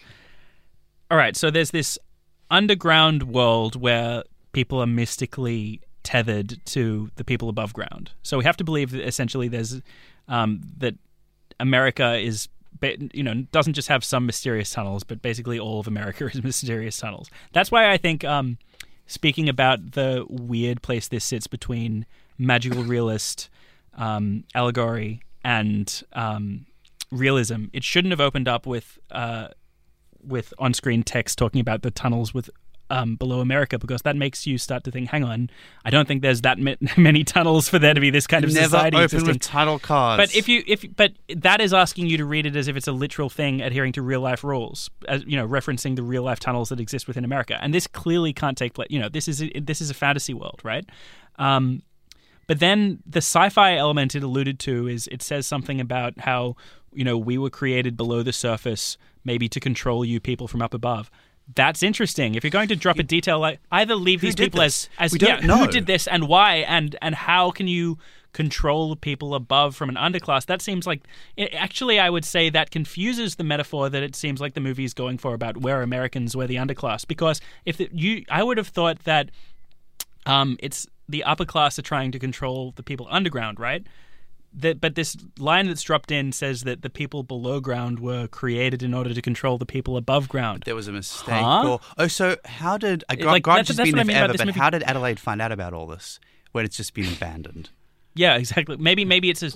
All 1.10 1.18
right, 1.18 1.36
so 1.36 1.50
there's 1.50 1.70
this 1.70 1.98
underground 2.50 3.24
world 3.24 3.76
where 3.76 4.24
people 4.52 4.80
are 4.80 4.86
mystically 4.86 5.80
tethered 6.02 6.58
to 6.64 7.10
the 7.16 7.24
people 7.24 7.48
above 7.48 7.74
ground. 7.74 8.12
So 8.22 8.38
we 8.38 8.44
have 8.44 8.56
to 8.58 8.64
believe 8.64 8.92
that 8.92 9.06
essentially 9.06 9.48
there's 9.48 9.82
um, 10.26 10.60
that 10.78 10.94
America 11.60 12.16
is 12.16 12.48
you 13.12 13.22
know 13.22 13.34
doesn't 13.52 13.74
just 13.74 13.88
have 13.88 14.04
some 14.04 14.26
mysterious 14.26 14.70
tunnels, 14.70 15.04
but 15.04 15.22
basically 15.22 15.58
all 15.58 15.80
of 15.80 15.86
America 15.86 16.26
is 16.32 16.42
mysterious 16.42 16.96
tunnels. 16.96 17.30
That's 17.52 17.70
why 17.70 17.90
I 17.90 17.96
think 17.96 18.24
um, 18.24 18.58
speaking 19.06 19.48
about 19.48 19.92
the 19.92 20.24
weird 20.28 20.82
place 20.82 21.08
this 21.08 21.24
sits 21.24 21.46
between 21.46 22.06
magical 22.38 22.84
realist 22.84 23.48
um, 23.96 24.44
allegory 24.54 25.22
and 25.44 26.02
um, 26.12 26.66
realism, 27.10 27.64
it 27.72 27.84
shouldn't 27.84 28.12
have 28.12 28.20
opened 28.20 28.48
up 28.48 28.66
with 28.66 28.98
uh, 29.10 29.48
with 30.26 30.52
on-screen 30.58 31.02
text 31.02 31.38
talking 31.38 31.60
about 31.60 31.82
the 31.82 31.90
tunnels 31.90 32.34
with 32.34 32.50
um, 32.90 33.16
below 33.16 33.40
America 33.40 33.78
because 33.78 34.02
that 34.02 34.16
makes 34.16 34.46
you 34.46 34.58
start 34.58 34.84
to 34.84 34.90
think, 34.90 35.08
hang 35.08 35.24
on, 35.24 35.50
I 35.84 35.90
don't 35.90 36.08
think 36.08 36.22
there's 36.22 36.42
that 36.42 36.58
ma- 36.58 36.74
many 36.96 37.24
tunnels 37.24 37.68
for 37.68 37.78
there 37.78 37.94
to 37.94 38.00
be 38.00 38.10
this 38.10 38.26
kind 38.26 38.44
of 38.44 38.52
Never 38.52 38.64
society 38.64 38.96
open 38.96 39.04
existing. 39.04 39.28
with 39.28 39.40
title 39.40 39.78
cards. 39.78 40.20
But 40.20 40.36
if 40.36 40.48
you 40.48 40.62
if 40.66 40.84
but 40.96 41.12
that 41.36 41.60
is 41.60 41.74
asking 41.74 42.06
you 42.06 42.16
to 42.18 42.24
read 42.24 42.46
it 42.46 42.56
as 42.56 42.68
if 42.68 42.76
it's 42.76 42.88
a 42.88 42.92
literal 42.92 43.28
thing 43.28 43.60
adhering 43.60 43.92
to 43.92 44.02
real 44.02 44.20
life 44.20 44.42
rules, 44.44 44.90
as 45.06 45.24
you 45.26 45.36
know, 45.36 45.46
referencing 45.46 45.96
the 45.96 46.02
real 46.02 46.22
life 46.22 46.40
tunnels 46.40 46.68
that 46.70 46.80
exist 46.80 47.06
within 47.06 47.24
America. 47.24 47.58
And 47.60 47.74
this 47.74 47.86
clearly 47.86 48.32
can't 48.32 48.56
take 48.56 48.74
place. 48.74 48.88
You 48.90 49.00
know, 49.00 49.08
this 49.08 49.28
is 49.28 49.42
a, 49.42 49.60
this 49.60 49.80
is 49.80 49.90
a 49.90 49.94
fantasy 49.94 50.34
world, 50.34 50.60
right? 50.64 50.84
Um, 51.36 51.82
but 52.46 52.60
then 52.60 53.02
the 53.06 53.18
sci-fi 53.18 53.76
element 53.76 54.14
it 54.14 54.22
alluded 54.22 54.58
to 54.60 54.88
is 54.88 55.06
it 55.12 55.22
says 55.22 55.46
something 55.46 55.80
about 55.80 56.18
how 56.20 56.56
you 56.92 57.04
know 57.04 57.18
we 57.18 57.36
were 57.38 57.50
created 57.50 57.96
below 57.96 58.22
the 58.22 58.32
surface, 58.32 58.96
maybe 59.24 59.48
to 59.50 59.60
control 59.60 60.04
you 60.04 60.18
people 60.20 60.48
from 60.48 60.62
up 60.62 60.72
above. 60.72 61.10
That's 61.54 61.82
interesting. 61.82 62.34
If 62.34 62.44
you're 62.44 62.50
going 62.50 62.68
to 62.68 62.76
drop 62.76 62.98
a 62.98 63.02
detail 63.02 63.38
like 63.38 63.60
either 63.72 63.94
leave 63.94 64.20
these 64.20 64.36
people 64.36 64.60
this? 64.60 64.88
as 64.98 65.12
as 65.14 65.22
yeah, 65.22 65.40
know. 65.40 65.58
who 65.58 65.68
did 65.68 65.86
this 65.86 66.06
and 66.06 66.28
why 66.28 66.56
and 66.56 66.96
and 67.00 67.14
how 67.14 67.50
can 67.50 67.66
you 67.66 67.98
control 68.32 68.94
people 68.94 69.34
above 69.34 69.74
from 69.74 69.88
an 69.88 69.94
underclass 69.94 70.44
that 70.46 70.60
seems 70.60 70.86
like 70.86 71.02
it, 71.36 71.52
actually 71.54 71.98
i 71.98 72.10
would 72.10 72.26
say 72.26 72.50
that 72.50 72.70
confuses 72.70 73.36
the 73.36 73.42
metaphor 73.42 73.88
that 73.88 74.02
it 74.02 74.14
seems 74.14 74.38
like 74.38 74.52
the 74.52 74.60
movie 74.60 74.84
is 74.84 74.92
going 74.92 75.16
for 75.16 75.32
about 75.32 75.56
where 75.56 75.82
americans 75.82 76.36
were 76.36 76.46
the 76.46 76.56
underclass 76.56 77.08
because 77.08 77.40
if 77.64 77.78
the, 77.78 77.88
you 77.90 78.22
i 78.28 78.42
would 78.42 78.58
have 78.58 78.68
thought 78.68 78.98
that 79.04 79.30
um 80.26 80.58
it's 80.60 80.86
the 81.08 81.24
upper 81.24 81.46
class 81.46 81.78
are 81.78 81.82
trying 81.82 82.12
to 82.12 82.18
control 82.18 82.72
the 82.76 82.82
people 82.82 83.08
underground 83.10 83.58
right 83.58 83.86
that, 84.54 84.80
but 84.80 84.94
this 84.94 85.16
line 85.38 85.66
that's 85.66 85.82
dropped 85.82 86.10
in 86.10 86.32
says 86.32 86.62
that 86.62 86.82
the 86.82 86.90
people 86.90 87.22
below 87.22 87.60
ground 87.60 88.00
were 88.00 88.26
created 88.28 88.82
in 88.82 88.94
order 88.94 89.12
to 89.12 89.22
control 89.22 89.58
the 89.58 89.66
people 89.66 89.96
above 89.96 90.28
ground. 90.28 90.62
there 90.64 90.74
was 90.74 90.88
a 90.88 90.92
mistake. 90.92 91.28
Huh? 91.28 91.68
Or, 91.72 91.80
oh, 91.98 92.06
so 92.08 92.36
how 92.44 92.78
did 92.78 93.04
uh, 93.08 93.16
like, 93.24 93.44
that's- 93.44 93.68
has 93.68 93.76
been 93.76 93.88
I 93.88 93.92
there 93.92 94.04
mean 94.04 94.16
forever? 94.16 94.34
But 94.36 94.46
movie. 94.46 94.58
how 94.58 94.70
did 94.70 94.82
Adelaide 94.82 95.20
find 95.20 95.40
out 95.42 95.52
about 95.52 95.74
all 95.74 95.86
this 95.86 96.18
when 96.52 96.64
it's 96.64 96.76
just 96.76 96.94
been 96.94 97.12
abandoned? 97.12 97.70
Yeah, 98.14 98.34
exactly. 98.36 98.76
Maybe 98.76 99.04
maybe 99.04 99.30
it's 99.30 99.44
a. 99.44 99.52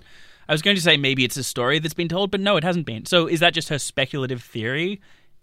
I 0.48 0.52
was 0.52 0.62
going 0.62 0.76
to 0.76 0.82
say 0.82 0.96
maybe 0.96 1.24
it's 1.24 1.36
a 1.36 1.42
story 1.42 1.80
that's 1.80 1.94
been 1.94 2.06
told, 2.08 2.30
but 2.30 2.38
no, 2.38 2.56
it 2.56 2.62
hasn't 2.62 2.86
been. 2.86 3.06
So 3.06 3.26
is 3.26 3.40
that 3.40 3.54
just 3.54 3.70
her 3.70 3.78
speculative 3.78 4.40
theory? 4.40 5.00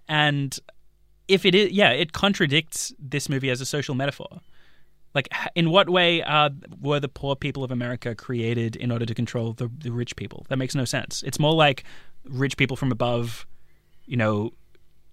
And 0.08 0.58
if 1.28 1.46
it 1.46 1.54
is, 1.54 1.72
yeah, 1.72 1.90
it 1.90 2.14
contradicts 2.14 2.94
this 2.98 3.28
movie 3.28 3.50
as 3.50 3.60
a 3.60 3.66
social 3.66 3.94
metaphor. 3.94 4.40
Like, 5.16 5.30
in 5.56 5.72
what 5.72 5.90
way 5.90 6.22
uh, 6.22 6.50
were 6.80 7.00
the 7.00 7.08
poor 7.08 7.36
people 7.36 7.64
of 7.64 7.72
America 7.72 8.14
created 8.14 8.76
in 8.76 8.92
order 8.92 9.06
to 9.06 9.16
control 9.16 9.54
the, 9.54 9.70
the 9.80 9.92
rich 9.92 10.16
people? 10.16 10.46
That 10.50 10.58
makes 10.58 10.76
no 10.76 10.86
sense. 10.86 11.24
It's 11.24 11.40
more 11.40 11.54
like 11.54 11.84
rich 12.26 12.58
people 12.58 12.78
from 12.78 12.92
above, 12.92 13.48
you 14.06 14.18
know, 14.18 14.54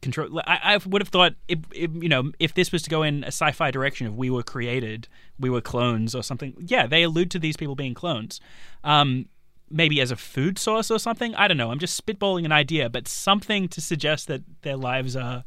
control. 0.03 0.41
I, 0.47 0.75
I 0.75 0.77
would 0.87 1.01
have 1.01 1.09
thought, 1.09 1.35
if, 1.49 1.61
if, 1.73 1.91
you 1.95 2.09
know, 2.09 2.31
if 2.39 2.53
this 2.53 2.73
was 2.73 2.83
to 2.83 2.91
go 2.91 3.03
in 3.03 3.25
a 3.25 3.29
sci-fi 3.29 3.71
direction, 3.71 4.07
if 4.07 4.13
we 4.13 4.29
were 4.29 4.43
created, 4.43 5.09
we 5.39 5.49
were 5.49 5.63
clones 5.63 6.15
or 6.15 6.23
something. 6.23 6.55
Yeah, 6.61 6.87
they 6.87 7.03
allude 7.03 7.31
to 7.31 7.39
these 7.39 7.57
people 7.57 7.75
being 7.75 7.95
clones. 7.95 8.41
Um, 8.85 9.29
maybe 9.71 10.01
as 10.01 10.11
a 10.11 10.17
food 10.17 10.59
source 10.59 10.91
or 10.91 10.99
something. 10.99 11.35
I 11.35 11.49
don't 11.49 11.57
know. 11.57 11.71
I'm 11.71 11.79
just 11.79 12.05
spitballing 12.05 12.45
an 12.45 12.53
idea, 12.53 12.89
but 12.89 13.09
something 13.09 13.69
to 13.69 13.81
suggest 13.81 14.29
that 14.29 14.43
their 14.63 14.77
lives 14.77 15.17
are 15.17 15.45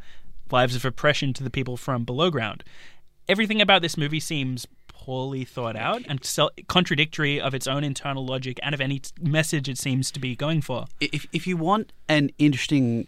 lives 0.51 0.75
of 0.75 0.83
oppression 0.83 1.31
to 1.33 1.43
the 1.43 1.49
people 1.49 1.77
from 1.77 2.03
below 2.03 2.31
ground. 2.31 2.63
Everything 3.29 3.61
about 3.61 3.83
this 3.83 3.95
movie 3.95 4.19
seems 4.19 4.67
poorly 4.87 5.45
thought 5.45 5.75
out 5.75 6.01
and 6.07 6.19
contradictory 6.67 7.39
of 7.39 7.53
its 7.53 7.67
own 7.67 7.83
internal 7.83 8.25
logic 8.25 8.59
and 8.63 8.73
of 8.73 8.81
any 8.81 9.01
message 9.21 9.69
it 9.69 9.77
seems 9.77 10.11
to 10.11 10.19
be 10.19 10.35
going 10.35 10.61
for. 10.61 10.87
if 10.99 11.27
if 11.31 11.47
you 11.47 11.55
want 11.55 11.93
an 12.09 12.31
interesting 12.37 13.07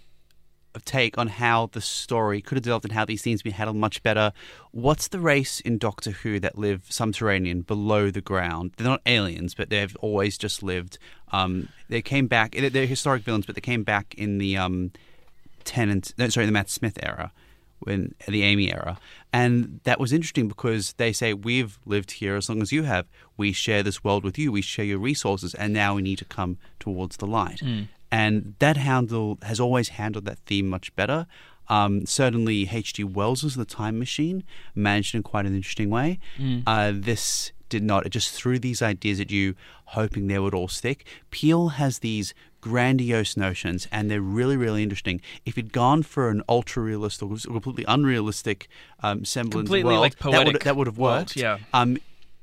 take 0.86 1.18
on 1.18 1.28
how 1.28 1.70
the 1.74 1.82
story 1.82 2.42
could 2.42 2.56
have 2.56 2.64
developed 2.64 2.86
and 2.86 2.94
how 2.94 3.04
these 3.04 3.22
things 3.22 3.42
been 3.42 3.52
handled 3.52 3.76
much 3.78 4.02
better, 4.04 4.32
what's 4.72 5.08
the 5.10 5.20
race 5.20 5.60
in 5.60 5.78
Doctor 5.78 6.12
Who 6.12 6.40
that 6.40 6.58
live 6.58 6.86
subterranean 6.88 7.62
below 7.62 8.10
the 8.10 8.22
ground? 8.22 8.72
They're 8.78 8.88
not 8.88 9.02
aliens, 9.06 9.54
but 9.54 9.70
they've 9.70 9.96
always 9.98 10.38
just 10.38 10.64
lived. 10.64 10.98
Um, 11.32 11.68
they 11.90 12.02
came 12.02 12.28
back. 12.28 12.52
They're, 12.54 12.70
they're 12.70 12.86
historic 12.86 13.24
villains, 13.24 13.46
but 13.46 13.56
they 13.56 13.62
came 13.62 13.84
back 13.84 14.14
in 14.18 14.38
the 14.38 14.56
um, 14.56 14.92
Tennant, 15.64 16.14
no, 16.18 16.28
sorry, 16.30 16.46
the 16.46 16.52
Matt 16.52 16.70
Smith 16.70 16.98
era. 17.04 17.32
When 17.82 18.14
the 18.28 18.44
Amy 18.44 18.72
era, 18.72 19.00
and 19.34 19.80
that 19.84 20.00
was 20.00 20.14
interesting 20.14 20.48
because 20.48 20.94
they 20.94 21.12
say 21.12 21.34
we've 21.34 21.80
lived 21.86 22.12
here 22.12 22.36
as 22.36 22.48
long 22.48 22.62
as 22.62 22.72
you 22.72 22.84
have. 22.84 23.06
We 23.38 23.52
share 23.54 23.82
this 23.84 24.04
world 24.04 24.24
with 24.24 24.38
you. 24.38 24.52
We 24.52 24.62
share 24.62 24.86
your 24.86 25.00
resources, 25.00 25.56
and 25.56 25.74
now 25.74 25.96
we 25.96 26.02
need 26.02 26.20
to 26.20 26.26
come 26.26 26.58
towards 26.80 27.18
the 27.18 27.26
light 27.26 27.62
and 28.12 28.56
that 28.60 28.78
handle 28.78 29.38
has 29.44 29.60
always 29.60 29.90
handled 29.90 30.26
that 30.26 30.40
theme 30.46 30.68
much 30.68 30.94
better. 30.96 31.26
Um, 31.70 32.06
certainly, 32.06 32.68
H.G. 32.70 33.04
Wells' 33.06 33.56
The 33.56 33.64
Time 33.66 33.98
Machine 33.98 34.44
managed 34.76 35.16
in 35.16 35.24
quite 35.24 35.46
an 35.46 35.56
interesting 35.56 35.90
way. 35.90 36.20
Uh, 36.68 36.92
this 36.94 37.54
did 37.72 37.82
not. 37.82 38.06
It 38.06 38.10
just 38.10 38.32
threw 38.32 38.60
these 38.60 38.84
ideas 38.84 39.20
at 39.20 39.32
you, 39.32 39.56
hoping 39.86 40.28
they 40.28 40.38
would 40.38 40.54
all 40.54 40.68
stick. 40.68 41.06
Peele 41.32 41.70
has 41.70 42.00
these 42.00 42.36
grandiose 42.62 43.36
notions, 43.36 43.88
and 43.92 44.12
they're 44.12 44.22
really, 44.22 44.56
really 44.56 44.84
interesting. 44.84 45.20
If 45.46 45.56
he'd 45.56 45.74
gone 45.74 46.04
for 46.04 46.30
an 46.30 46.44
ultra 46.48 46.84
realistic 46.84 47.28
or 47.32 47.38
completely 47.38 47.86
unrealistic 47.88 48.68
um, 49.02 49.26
semblance 49.26 49.66
Completely, 49.68 49.94
world, 49.94 50.02
like, 50.02 50.18
that 50.20 50.46
would 50.46 50.62
that 50.62 50.76
would 50.76 50.86
have 50.86 51.00
world, 51.00 51.20
worked. 51.22 51.36
yeah. 51.36 51.58
Um, 51.74 51.98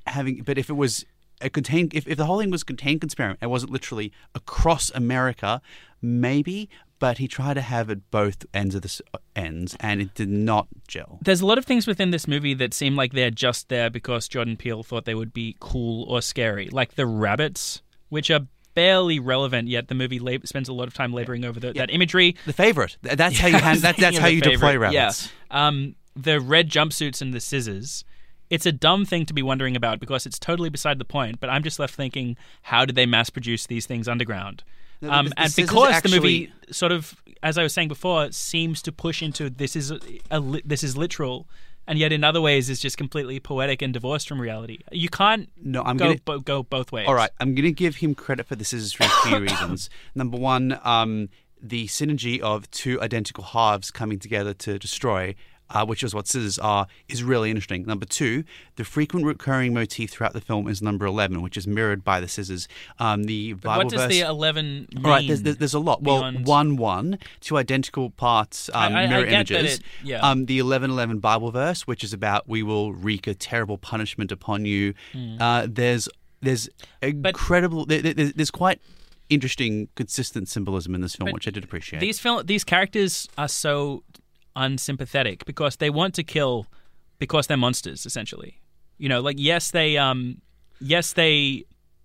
having, 0.09 0.43
but 0.43 0.59
if 0.59 0.69
it 0.69 0.75
was 0.75 1.05
a 1.41 1.49
contained, 1.49 1.95
if, 1.95 2.09
if 2.09 2.17
the 2.17 2.27
whole 2.27 2.41
thing 2.41 2.51
was 2.51 2.65
contained 2.65 3.05
experiment, 3.05 3.39
it 3.41 3.47
wasn't 3.47 3.71
literally 3.71 4.11
across 4.35 4.91
America, 4.91 5.63
maybe. 6.03 6.69
But 7.01 7.19
he 7.19 7.29
tried 7.29 7.55
to 7.55 7.61
have 7.61 7.91
it 7.91 8.11
both 8.11 8.45
ends 8.53 8.75
of 8.75 8.83
the 8.83 9.01
ends, 9.37 9.77
and 9.79 10.01
it 10.01 10.15
did 10.15 10.29
not 10.29 10.66
gel. 10.89 11.20
There's 11.23 11.41
a 11.41 11.47
lot 11.47 11.57
of 11.59 11.65
things 11.65 11.87
within 11.87 12.11
this 12.11 12.27
movie 12.27 12.55
that 12.55 12.75
seem 12.75 12.97
like 12.97 13.12
they're 13.12 13.31
just 13.31 13.69
there 13.69 13.89
because 13.89 14.27
Jordan 14.27 14.57
Peele 14.57 14.83
thought 14.83 15.05
they 15.05 15.15
would 15.15 15.33
be 15.33 15.57
cool 15.61 16.05
or 16.11 16.20
scary, 16.20 16.69
like 16.70 16.97
the 16.97 17.07
rabbits, 17.07 17.83
which 18.09 18.31
are 18.33 18.41
barely 18.75 19.20
relevant. 19.20 19.69
Yet 19.69 19.87
the 19.89 19.95
movie 19.95 20.19
lab- 20.19 20.47
spends 20.49 20.69
a 20.69 20.73
lot 20.73 20.89
of 20.89 20.95
time 20.95 21.12
laboring 21.12 21.45
over 21.45 21.61
the, 21.61 21.73
that 21.75 21.91
imagery. 21.91 22.35
The 22.47 22.53
favorite. 22.53 22.97
Th- 23.05 23.16
That's 23.16 23.39
how 23.39 23.47
you 23.49 23.59
hand, 23.59 23.81
that, 23.83 23.97
that's 23.97 24.19
how 24.19 24.27
you 24.27 24.41
the 24.41 24.51
deploy 24.51 24.77
rabbits. 24.77 25.31
Yeah. 25.51 25.66
Um, 25.69 25.95
the 26.16 26.41
red 26.41 26.69
jumpsuits 26.69 27.23
and 27.23 27.33
the 27.33 27.41
scissors. 27.41 28.05
It's 28.51 28.66
a 28.66 28.73
dumb 28.73 29.05
thing 29.05 29.27
to 29.27 29.35
be 29.35 29.43
wondering 29.43 29.77
about 29.77 30.01
because 30.01 30.27
it's 30.27 30.39
totally 30.39 30.70
beside 30.70 30.99
the 30.99 31.05
point. 31.05 31.39
But 31.39 31.51
I'm 31.51 31.62
just 31.62 31.79
left 31.79 31.95
thinking, 31.95 32.37
how 32.62 32.85
did 32.85 32.97
they 32.97 33.07
mass 33.07 33.31
produce 33.31 33.66
these 33.66 33.87
things 33.87 34.09
underground? 34.09 34.65
No, 35.01 35.11
Um, 35.11 35.33
and 35.37 35.55
because 35.55 36.03
the 36.03 36.09
movie 36.09 36.53
sort 36.70 36.93
of, 36.93 37.15
as 37.43 37.57
I 37.57 37.62
was 37.62 37.73
saying 37.73 37.89
before, 37.89 38.33
seems 38.33 38.83
to 38.83 38.93
push 38.93 39.23
into 39.23 39.49
this 39.49 39.77
is 39.77 39.91
a, 39.91 40.01
a 40.31 40.41
li- 40.41 40.62
this 40.65 40.83
is 40.83 40.97
literal, 40.97 41.49
and 41.87 41.99
yet 41.99 42.12
in 42.12 42.25
other 42.25 42.41
ways 42.41 42.69
is 42.69 42.81
just 42.81 42.99
completely 42.99 43.39
poetic 43.41 43.81
and 43.81 43.93
divorced 43.93 44.29
from 44.29 44.41
reality. 44.41 44.79
You 44.91 45.09
can't 45.09 45.49
No, 45.62 45.83
I'm 45.83 45.97
go 45.97 46.07
gonna- 46.07 46.20
bo- 46.25 46.41
go 46.41 46.62
both 46.65 46.91
ways. 46.93 47.07
All 47.07 47.15
right, 47.15 47.31
I'm 47.41 47.55
going 47.55 47.65
to 47.65 47.73
give 47.73 47.97
him 47.97 48.15
credit 48.15 48.47
for 48.47 48.57
this 48.57 48.73
is 48.73 48.93
for 48.93 49.05
a 49.05 49.09
few 49.29 49.39
reasons. 49.39 49.89
Number 50.15 50.37
one, 50.37 50.79
um, 50.83 51.29
the 51.62 51.87
synergy 51.87 52.41
of 52.41 52.70
two 52.70 53.01
identical 53.01 53.45
halves 53.45 53.91
coming 53.91 54.19
together 54.19 54.53
to 54.55 54.79
destroy. 54.79 55.35
Uh, 55.70 55.85
which 55.85 56.03
is 56.03 56.15
what 56.15 56.27
scissors 56.27 56.59
are, 56.59 56.86
is 57.09 57.23
really 57.23 57.51
interesting. 57.51 57.85
Number 57.85 58.07
two, 58.07 58.43
the 58.77 58.85
frequent 58.85 59.27
recurring 59.27 59.74
motif 59.74 60.11
throughout 60.11 60.32
the 60.32 60.40
film 60.40 60.66
is 60.66 60.81
number 60.81 61.05
11, 61.05 61.43
which 61.43 61.59
is 61.59 61.66
mirrored 61.66 62.03
by 62.03 62.20
the 62.20 62.28
scissors. 62.28 62.66
Um, 62.99 63.24
the 63.24 63.53
Bible 63.53 63.85
what 63.85 63.90
does 63.90 64.01
verse, 64.01 64.11
the 64.12 64.20
eleven 64.20 64.86
mean? 64.95 65.05
All 65.05 65.11
right, 65.11 65.27
there's, 65.28 65.43
there's, 65.43 65.57
there's 65.59 65.74
a 65.74 65.78
lot. 65.78 66.03
Well, 66.03 66.23
one 66.45 66.77
one, 66.77 67.19
two 67.40 67.59
identical 67.59 68.09
parts, 68.09 68.70
um, 68.73 68.95
I- 68.95 69.01
I- 69.01 69.03
I 69.05 69.07
mirror 69.09 69.27
that 69.27 69.51
images. 69.51 69.78
it- 69.78 69.82
yeah. 70.03 70.20
Um, 70.27 70.47
the 70.47 70.59
eleven 70.59 70.90
eleven 70.90 71.19
Bible 71.19 71.51
verse, 71.51 71.86
which 71.86 72.03
is 72.03 72.15
about 72.15 72.49
we 72.49 72.62
will 72.62 72.95
wreak 72.95 73.27
a 73.27 73.35
terrible 73.35 73.77
punishment 73.77 74.32
upon 74.32 74.65
you. 74.65 74.95
Uh, 75.39 75.66
there's 75.69 76.09
there's 76.40 76.69
incredible. 77.03 77.85
There- 77.85 78.01
there's, 78.01 78.32
there's 78.32 78.51
quite 78.51 78.81
interesting, 79.28 79.89
consistent 79.97 80.49
symbolism 80.49 80.95
in 80.95 81.01
this 81.03 81.15
film, 81.16 81.31
which 81.32 81.47
I 81.47 81.51
did 81.51 81.65
appreciate. 81.65 82.01
These 82.01 82.19
film 82.19 82.47
these 82.47 82.65
characters 82.65 83.28
are 83.36 83.49
so 83.49 84.03
unsympathetic 84.64 85.44
because 85.47 85.76
they 85.76 85.90
want 85.90 86.14
to 86.14 86.22
kill 86.22 86.66
because 87.18 87.47
they're 87.47 87.56
monsters 87.56 88.05
essentially. 88.06 88.60
You 88.98 89.09
know, 89.09 89.20
like 89.20 89.36
yes 89.39 89.70
they 89.70 89.97
um 89.97 90.40
yes 90.80 91.12
they 91.14 91.64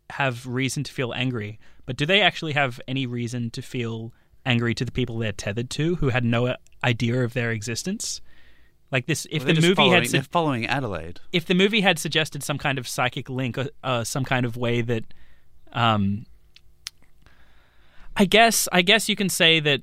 have 0.09 0.45
reason 0.45 0.83
to 0.83 0.91
feel 0.93 1.13
angry, 1.13 1.59
but 1.85 1.97
do 1.97 2.05
they 2.05 2.21
actually 2.21 2.53
have 2.53 2.79
any 2.87 3.05
reason 3.05 3.49
to 3.51 3.61
feel 3.61 4.13
angry 4.45 4.73
to 4.75 4.85
the 4.85 4.91
people 4.91 5.17
they're 5.17 5.31
tethered 5.31 5.69
to 5.71 5.95
who 5.95 6.09
had 6.09 6.23
no 6.23 6.55
idea 6.83 7.23
of 7.23 7.33
their 7.33 7.51
existence? 7.51 8.21
Like 8.91 9.07
this 9.07 9.25
if 9.31 9.43
Well, 9.45 9.55
the 9.55 9.61
movie 9.61 9.89
had 9.89 10.07
su- 10.07 10.21
following 10.21 10.67
Adelaide. 10.67 11.19
if 11.31 11.45
the 11.45 11.55
movie 11.55 11.81
had 11.81 11.97
suggested 11.97 12.43
some 12.43 12.59
kind 12.59 12.77
of 12.77 12.87
psychic 12.87 13.27
link, 13.29 13.57
uh, 13.57 13.65
uh, 13.83 14.03
some 14.03 14.23
kind 14.23 14.45
of 14.45 14.55
way 14.55 14.81
that, 14.81 15.03
um, 15.71 16.25
I 18.15 18.25
guess, 18.25 18.67
I 18.71 18.83
guess 18.83 19.09
you 19.09 19.15
can 19.15 19.29
say 19.29 19.59
that 19.61 19.81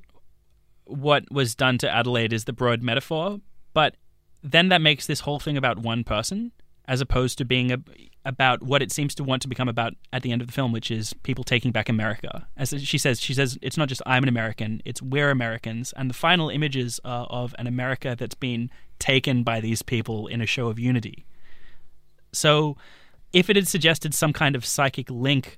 what 0.91 1.31
was 1.31 1.55
done 1.55 1.77
to 1.79 1.89
Adelaide 1.89 2.33
is 2.33 2.45
the 2.45 2.53
broad 2.53 2.81
metaphor, 2.81 3.39
but 3.73 3.95
then 4.43 4.69
that 4.69 4.81
makes 4.81 5.07
this 5.07 5.21
whole 5.21 5.39
thing 5.39 5.57
about 5.57 5.79
one 5.79 6.03
person, 6.03 6.51
as 6.87 7.01
opposed 7.01 7.37
to 7.37 7.45
being 7.45 7.71
a, 7.71 7.77
about 8.25 8.63
what 8.63 8.81
it 8.81 8.91
seems 8.91 9.15
to 9.15 9.23
want 9.23 9.41
to 9.41 9.47
become 9.47 9.69
about 9.69 9.93
at 10.11 10.23
the 10.23 10.31
end 10.31 10.41
of 10.41 10.47
the 10.47 10.53
film, 10.53 10.71
which 10.71 10.91
is 10.91 11.13
people 11.23 11.43
taking 11.43 11.71
back 11.71 11.89
America. 11.89 12.47
As 12.57 12.73
she 12.81 12.97
says, 12.97 13.19
she 13.19 13.33
says 13.33 13.57
it's 13.61 13.77
not 13.77 13.87
just 13.87 14.01
I'm 14.05 14.23
an 14.23 14.29
American; 14.29 14.81
it's 14.85 15.01
we're 15.01 15.29
Americans, 15.29 15.93
and 15.95 16.09
the 16.09 16.15
final 16.15 16.49
images 16.49 16.99
are 17.05 17.25
of 17.27 17.55
an 17.59 17.67
America 17.67 18.15
that's 18.17 18.35
been 18.35 18.69
taken 18.99 19.43
by 19.43 19.59
these 19.59 19.81
people 19.81 20.27
in 20.27 20.41
a 20.41 20.45
show 20.45 20.67
of 20.67 20.79
unity. 20.79 21.25
So, 22.33 22.77
if 23.33 23.49
it 23.49 23.55
had 23.55 23.67
suggested 23.67 24.13
some 24.13 24.33
kind 24.33 24.55
of 24.55 24.65
psychic 24.65 25.09
link 25.09 25.57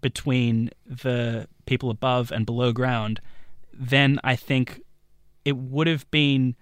between 0.00 0.70
the 0.84 1.48
people 1.66 1.90
above 1.90 2.30
and 2.30 2.46
below 2.46 2.72
ground, 2.72 3.20
then 3.78 4.18
I 4.24 4.36
think 4.36 4.80
it 5.44 5.56
would 5.56 5.86
have 5.86 6.10
been 6.10 6.56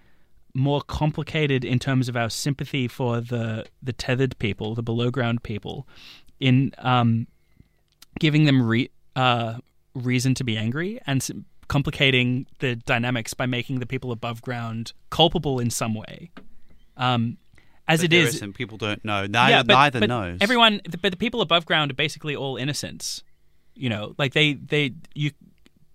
more 0.55 0.81
complicated 0.83 1.65
in 1.65 1.79
terms 1.79 2.09
of 2.09 2.17
our 2.17 2.31
sympathy 2.31 2.87
for 2.87 3.21
the 3.21 3.67
the 3.83 3.93
tethered 3.93 4.39
people, 4.39 4.75
the 4.75 4.83
below 4.83 5.11
ground 5.11 5.43
people, 5.43 5.89
in 6.39 6.73
um, 6.79 7.27
giving 8.21 8.45
them 8.45 8.63
re- 8.63 8.91
uh, 9.17 9.59
reason 9.95 10.35
to 10.35 10.45
be 10.45 10.57
angry 10.57 11.01
and 11.07 11.23
s- 11.23 11.31
complicating 11.69 12.47
the 12.61 12.77
dynamics 12.77 13.35
by 13.35 13.47
making 13.47 13.81
the 13.81 13.87
people 13.87 14.13
above 14.13 14.43
ground 14.43 14.93
culpable 15.11 15.59
in 15.59 15.71
some 15.71 15.95
way. 15.95 16.31
Um, 16.97 17.39
as 17.87 18.01
But 18.01 18.13
it 18.13 18.13
is, 18.13 18.41
and 18.41 18.55
people 18.55 18.79
don't 18.79 19.05
know. 19.05 19.27
Neither, 19.27 19.51
yeah, 19.51 19.63
but, 19.63 19.75
neither 19.75 20.01
but 20.01 20.09
knows. 20.09 20.39
Everyone, 20.41 20.81
but 21.03 21.11
the 21.11 21.17
people 21.17 21.41
above 21.43 21.67
ground 21.67 21.91
are 21.91 21.95
basically 21.95 22.35
all 22.35 22.57
innocents. 22.57 23.23
You 23.75 23.89
know, 23.89 24.15
like 24.17 24.33
they, 24.33 24.55
they, 24.55 24.95
you, 25.15 25.33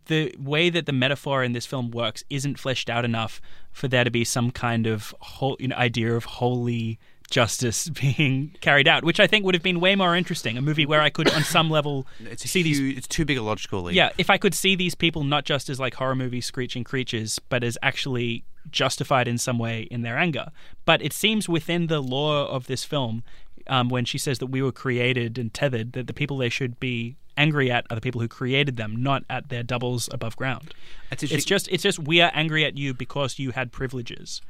the 0.09 0.35
way 0.37 0.69
that 0.69 0.85
the 0.87 0.91
metaphor 0.91 1.43
in 1.43 1.53
this 1.53 1.65
film 1.65 1.91
works 1.91 2.23
isn't 2.29 2.59
fleshed 2.59 2.89
out 2.89 3.05
enough 3.05 3.39
for 3.71 3.87
there 3.87 4.03
to 4.03 4.11
be 4.11 4.25
some 4.25 4.51
kind 4.51 4.87
of 4.87 5.15
whole 5.21 5.55
you 5.59 5.69
know, 5.69 5.75
idea 5.75 6.13
of 6.13 6.25
holy 6.25 6.99
justice 7.29 7.87
being 8.01 8.55
carried 8.59 8.87
out, 8.87 9.05
which 9.05 9.19
I 9.19 9.27
think 9.27 9.45
would 9.45 9.53
have 9.53 9.63
been 9.63 9.79
way 9.79 9.95
more 9.95 10.15
interesting. 10.15 10.57
A 10.57 10.61
movie 10.61 10.87
where 10.87 10.99
I 10.99 11.11
could, 11.11 11.31
on 11.31 11.43
some 11.43 11.69
level, 11.69 12.07
see 12.37 12.63
these 12.63 12.79
huge, 12.79 12.97
it's 12.97 13.07
too 13.07 13.23
big 13.23 13.37
a 13.37 13.43
logical 13.43 13.83
leap. 13.83 13.95
yeah, 13.95 14.09
if 14.17 14.29
I 14.29 14.37
could 14.37 14.55
see 14.55 14.75
these 14.75 14.95
people 14.95 15.23
not 15.23 15.45
just 15.45 15.69
as 15.69 15.79
like 15.79 15.93
horror 15.93 16.15
movie 16.15 16.41
screeching 16.41 16.83
creatures, 16.83 17.39
but 17.47 17.63
as 17.63 17.77
actually 17.83 18.43
justified 18.71 19.27
in 19.27 19.37
some 19.37 19.59
way 19.59 19.83
in 19.91 20.01
their 20.01 20.17
anger. 20.17 20.47
But 20.85 21.01
it 21.03 21.13
seems 21.13 21.47
within 21.47 21.87
the 21.87 22.01
lore 22.01 22.45
of 22.45 22.65
this 22.67 22.83
film, 22.83 23.23
um, 23.67 23.89
when 23.89 24.05
she 24.05 24.17
says 24.17 24.39
that 24.39 24.47
we 24.47 24.61
were 24.61 24.71
created 24.71 25.37
and 25.37 25.53
tethered, 25.53 25.93
that 25.93 26.07
the 26.07 26.13
people 26.13 26.37
they 26.37 26.49
should 26.49 26.79
be 26.79 27.15
angry 27.39 27.71
at 27.71 27.87
are 27.89 27.95
the 27.95 28.01
people 28.01 28.21
who 28.21 28.27
created 28.27 28.77
them, 28.77 29.01
not 29.01 29.23
at 29.29 29.49
their 29.49 29.63
doubles 29.63 30.09
above 30.11 30.35
ground. 30.35 30.73
It's 31.11 31.23
It's 31.23 31.45
just 31.45 31.67
it's 31.69 31.81
just 31.81 31.97
we 31.97 32.21
are 32.21 32.31
angry 32.35 32.65
at 32.65 32.77
you 32.77 32.93
because 32.93 33.39
you 33.39 33.51
had 33.51 33.71
privileges. 33.71 34.41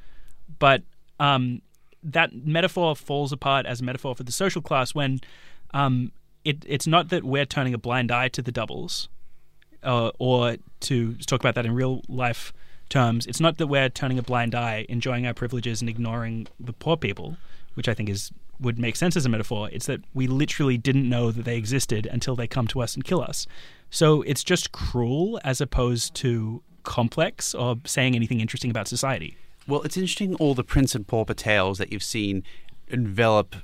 But 0.57 0.82
um, 1.20 1.61
that 2.03 2.34
metaphor 2.34 2.95
falls 2.95 3.32
apart 3.32 3.66
as 3.66 3.80
a 3.80 3.84
metaphor 3.84 4.16
for 4.16 4.24
the 4.24 4.32
social 4.32 4.61
class 4.61 4.95
when 4.95 5.22
um, 5.74 6.11
it, 6.44 6.66
it's 6.68 6.88
not 6.88 7.10
that 7.10 7.24
we're 7.24 7.45
turning 7.45 7.74
a 7.74 7.78
blind 7.78 8.11
eye 8.11 8.30
to 8.30 8.41
the 8.41 8.52
doubles, 8.52 9.10
uh, 9.84 10.11
or 10.18 10.57
to 10.82 11.14
talk 11.16 11.40
about 11.40 11.56
that 11.56 11.66
in 11.66 11.74
real 11.74 12.02
life 12.07 12.52
terms, 12.90 13.28
it's 13.28 13.40
not 13.40 13.57
that 13.57 13.68
we're 13.68 13.90
turning 13.90 14.18
a 14.18 14.24
blind 14.24 14.56
eye, 14.56 14.86
enjoying 14.90 15.28
our 15.28 15.34
privileges 15.34 15.82
and 15.82 15.90
ignoring 15.90 16.48
the 16.60 16.74
poor 16.74 16.98
people, 16.98 17.38
which 17.76 17.88
I 17.88 17.94
think 17.94 18.10
is 18.10 18.32
would 18.60 18.77
make 18.77 18.95
sense 18.95 19.15
as 19.15 19.26
a 19.26 19.30
metaphor. 19.30 19.69
It's 19.72 19.86
that 19.86 20.02
we 20.14 20.27
literally 20.27 20.77
didn't 20.77 21.07
know 21.07 21.31
that 21.31 21.45
they 21.45 21.57
existed 21.57 22.06
until 22.06 22.36
they 22.36 22.48
come 22.48 22.68
to 22.68 22.81
us 22.81 22.95
and 22.95 23.03
kill 23.03 23.22
us. 23.22 23.48
So 23.90 24.22
it's 24.23 24.44
just 24.44 24.72
cruel 24.72 25.40
as 25.44 25.61
opposed 25.61 26.14
to 26.15 26.61
complex 26.84 27.53
or 27.53 27.77
saying 27.86 28.15
anything 28.15 28.40
interesting 28.40 28.72
about 28.72 28.88
society. 28.88 29.38
Well, 29.68 29.81
it's 29.84 29.98
interesting 29.98 30.36
all 30.36 30.56
the 30.56 30.64
Prince 30.64 30.95
and 30.95 31.07
Pauper 31.07 31.34
tales 31.34 31.77
that 31.77 31.91
you've 31.91 32.03
seen 32.03 32.44
envelop 32.88 33.56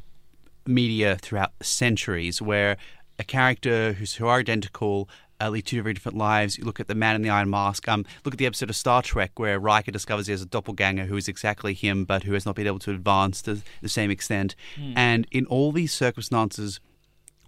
media 0.65 1.17
throughout 1.22 1.51
centuries, 1.61 2.41
where 2.41 2.77
a 3.17 3.23
character 3.23 3.93
who's 3.93 4.15
who 4.15 4.27
are 4.27 4.39
identical 4.39 5.09
uh, 5.41 5.49
lead 5.49 5.65
two 5.65 5.81
very 5.81 5.93
different 5.93 6.17
lives. 6.17 6.57
You 6.57 6.63
look 6.63 6.79
at 6.79 6.87
the 6.87 6.95
Man 6.95 7.15
in 7.15 7.21
the 7.21 7.29
Iron 7.29 7.49
Mask. 7.49 7.87
Um, 7.87 8.05
look 8.23 8.33
at 8.33 8.37
the 8.37 8.45
episode 8.45 8.69
of 8.69 8.75
Star 8.75 9.01
Trek 9.01 9.37
where 9.39 9.59
Riker 9.59 9.91
discovers 9.91 10.27
he 10.27 10.31
has 10.31 10.41
a 10.41 10.45
doppelganger 10.45 11.05
who 11.05 11.17
is 11.17 11.27
exactly 11.27 11.73
him, 11.73 12.05
but 12.05 12.23
who 12.23 12.33
has 12.33 12.45
not 12.45 12.55
been 12.55 12.67
able 12.67 12.79
to 12.79 12.91
advance 12.91 13.41
to 13.43 13.61
the 13.81 13.89
same 13.89 14.11
extent. 14.11 14.55
And 14.95 15.27
in 15.31 15.45
all 15.47 15.71
these 15.71 15.93
circumstances, 15.93 16.79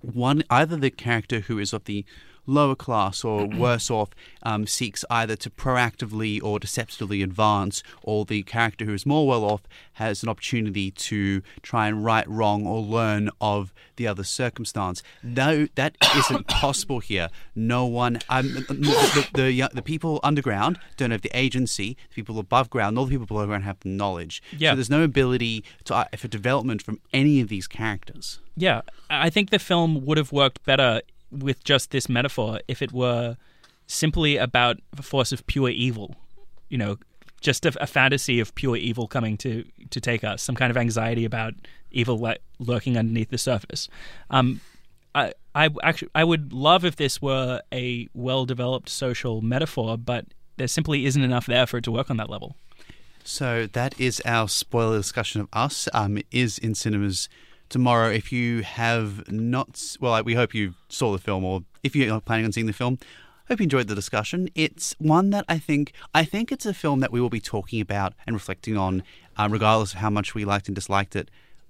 one 0.01 0.43
either 0.49 0.76
the 0.77 0.91
character 0.91 1.41
who 1.41 1.59
is 1.59 1.73
of 1.73 1.85
the 1.85 2.05
lower 2.48 2.76
class 2.76 3.24
or 3.24 3.45
worse 3.45 3.91
off 3.91 4.10
um, 4.44 4.65
seeks 4.65 5.03
either 5.10 5.36
to 5.36 5.49
proactively 5.49 6.41
or 6.41 6.60
deceptively 6.60 7.22
advance, 7.22 7.84
or 8.02 8.26
the 8.26 8.44
character 8.44 8.86
who 8.86 8.94
is 8.94 9.06
more 9.06 9.28
well 9.28 9.44
off 9.44 9.61
has 9.94 10.24
an 10.24 10.30
opportunity 10.30 10.90
to 10.91 11.41
try 11.61 11.88
and 11.88 12.03
right 12.03 12.28
wrong 12.28 12.65
or 12.65 12.82
learn 12.82 13.30
of 13.41 13.74
the 13.98 14.07
other 14.07 14.24
circumstance. 14.24 15.03
No, 15.22 15.68
that 15.76 15.98
isn't 16.15 16.48
possible 16.48 16.99
here. 16.99 17.30
No 17.56 17.86
one, 17.86 18.19
um, 18.30 18.53
the, 18.53 19.28
the, 19.34 19.41
the, 19.41 19.69
the 19.74 19.82
people 19.82 20.19
underground 20.24 20.80
don't 20.95 21.11
have 21.11 21.22
the 21.22 21.38
agency. 21.38 21.98
The 22.10 22.15
people 22.15 22.40
above 22.40 22.69
ground, 22.69 22.98
all 22.98 23.06
the 23.06 23.11
people 23.11 23.26
below 23.26 23.45
ground 23.45 23.65
have 23.65 23.80
the 23.82 23.90
knowledge. 23.90 24.41
Yeah. 24.57 24.72
So 24.72 24.76
there's 24.76 24.90
no 24.90 25.03
ability 25.03 25.64
to, 25.86 25.95
uh, 25.95 26.06
for 26.15 26.28
development 26.28 26.82
from 26.82 26.99
any 27.14 27.41
of 27.41 27.49
these 27.49 27.68
characters. 27.68 28.40
Yeah, 28.56 28.82
I 29.10 29.30
think 29.30 29.52
the 29.52 29.60
film 29.60 30.06
would 30.06 30.18
have 30.18 30.32
worked 30.32 30.64
better 30.65 31.02
with 31.32 31.64
just 31.64 31.91
this 31.91 32.08
metaphor 32.10 32.60
if 32.68 32.82
it 32.82 32.91
were 32.91 33.38
simply 33.88 34.38
about 34.38 34.78
a 34.98 35.02
force 35.02 35.32
of 35.32 35.45
pure 35.48 35.70
evil. 35.70 36.16
You 36.70 36.78
know, 36.78 36.98
just 37.41 37.66
a, 37.66 37.74
a 37.82 37.88
fantasy 37.88 38.40
of 38.40 38.54
pure 38.56 38.76
evil 38.76 39.08
coming 39.08 39.38
to 39.38 39.64
to 39.90 40.02
take 40.02 40.24
us, 40.24 40.41
some 40.41 40.56
kind 40.56 40.72
of 40.72 40.78
anxiety 40.78 41.26
about 41.26 41.54
evil 41.91 42.18
li- 42.18 42.38
lurking 42.60 42.98
underneath 42.98 43.30
the 43.30 43.38
surface. 43.38 43.88
Um, 44.30 44.62
I, 45.16 45.34
I 45.56 45.70
actually 45.84 46.10
I 46.14 46.24
would 46.24 46.54
love 46.54 46.86
if 46.86 46.95
this 46.95 47.22
were 47.22 47.62
a 47.74 48.10
well 48.14 48.45
developed 48.45 48.90
social 48.90 49.41
metaphor, 49.41 49.98
but 49.98 50.26
there 50.58 50.68
simply 50.68 51.06
isn't 51.06 51.22
enough 51.22 51.45
there 51.45 51.66
for 51.66 51.78
it 51.78 51.84
to 51.86 51.91
work 51.91 52.10
on 52.10 52.18
that 52.18 52.30
level. 52.30 52.56
So 53.24 53.68
that 53.74 53.99
is 53.99 54.22
our 54.26 54.48
spoiler 54.48 54.98
discussion 54.98 55.41
of 55.41 55.49
Us. 55.52 55.90
Um, 55.94 56.20
is 56.32 56.58
in 56.58 56.76
cinemas 56.76 57.28
tomorrow. 57.69 58.10
If 58.10 58.31
you 58.31 58.64
have 58.64 59.30
not, 59.31 59.98
well, 59.99 60.22
we 60.23 60.34
hope 60.35 60.53
you 60.53 60.73
saw 60.89 61.11
the 61.11 61.18
film, 61.19 61.44
or 61.44 61.64
if 61.84 61.95
you're 61.95 62.19
planning 62.22 62.45
on 62.45 62.52
seeing 62.52 62.68
the 62.68 62.73
film, 62.73 62.98
hope 63.48 63.60
you 63.60 63.64
enjoyed 63.64 63.88
the 63.88 63.95
discussion. 63.95 64.49
It's 64.56 64.95
one 64.99 65.30
that 65.31 65.45
I 65.48 65.57
think 65.60 65.94
I 66.14 66.23
think 66.26 66.52
it's 66.52 66.65
a 66.65 66.73
film 66.73 66.99
that 66.99 67.11
we 67.11 67.22
will 67.22 67.30
be 67.30 67.39
talking 67.41 67.81
about 67.81 68.14
and 68.26 68.34
reflecting 68.35 68.77
on, 68.77 69.03
uh, 69.38 69.48
regardless 69.49 69.94
of 69.94 69.99
how 69.99 70.10
much 70.10 70.34
we 70.35 70.45
liked 70.45 70.68
and 70.68 70.76
disliked 70.76 71.15
it, 71.15 71.30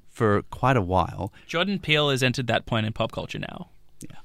for 0.09 0.41
quite 0.43 0.77
a 0.77 0.81
while. 0.81 1.31
Jordan 1.47 1.79
Peele 1.79 2.09
has 2.09 2.23
entered 2.23 2.47
that 2.47 2.65
point 2.65 2.85
in 2.85 2.93
pop 2.93 3.11
culture 3.11 3.39
now. 3.39 3.69
Yeah, 4.01 4.17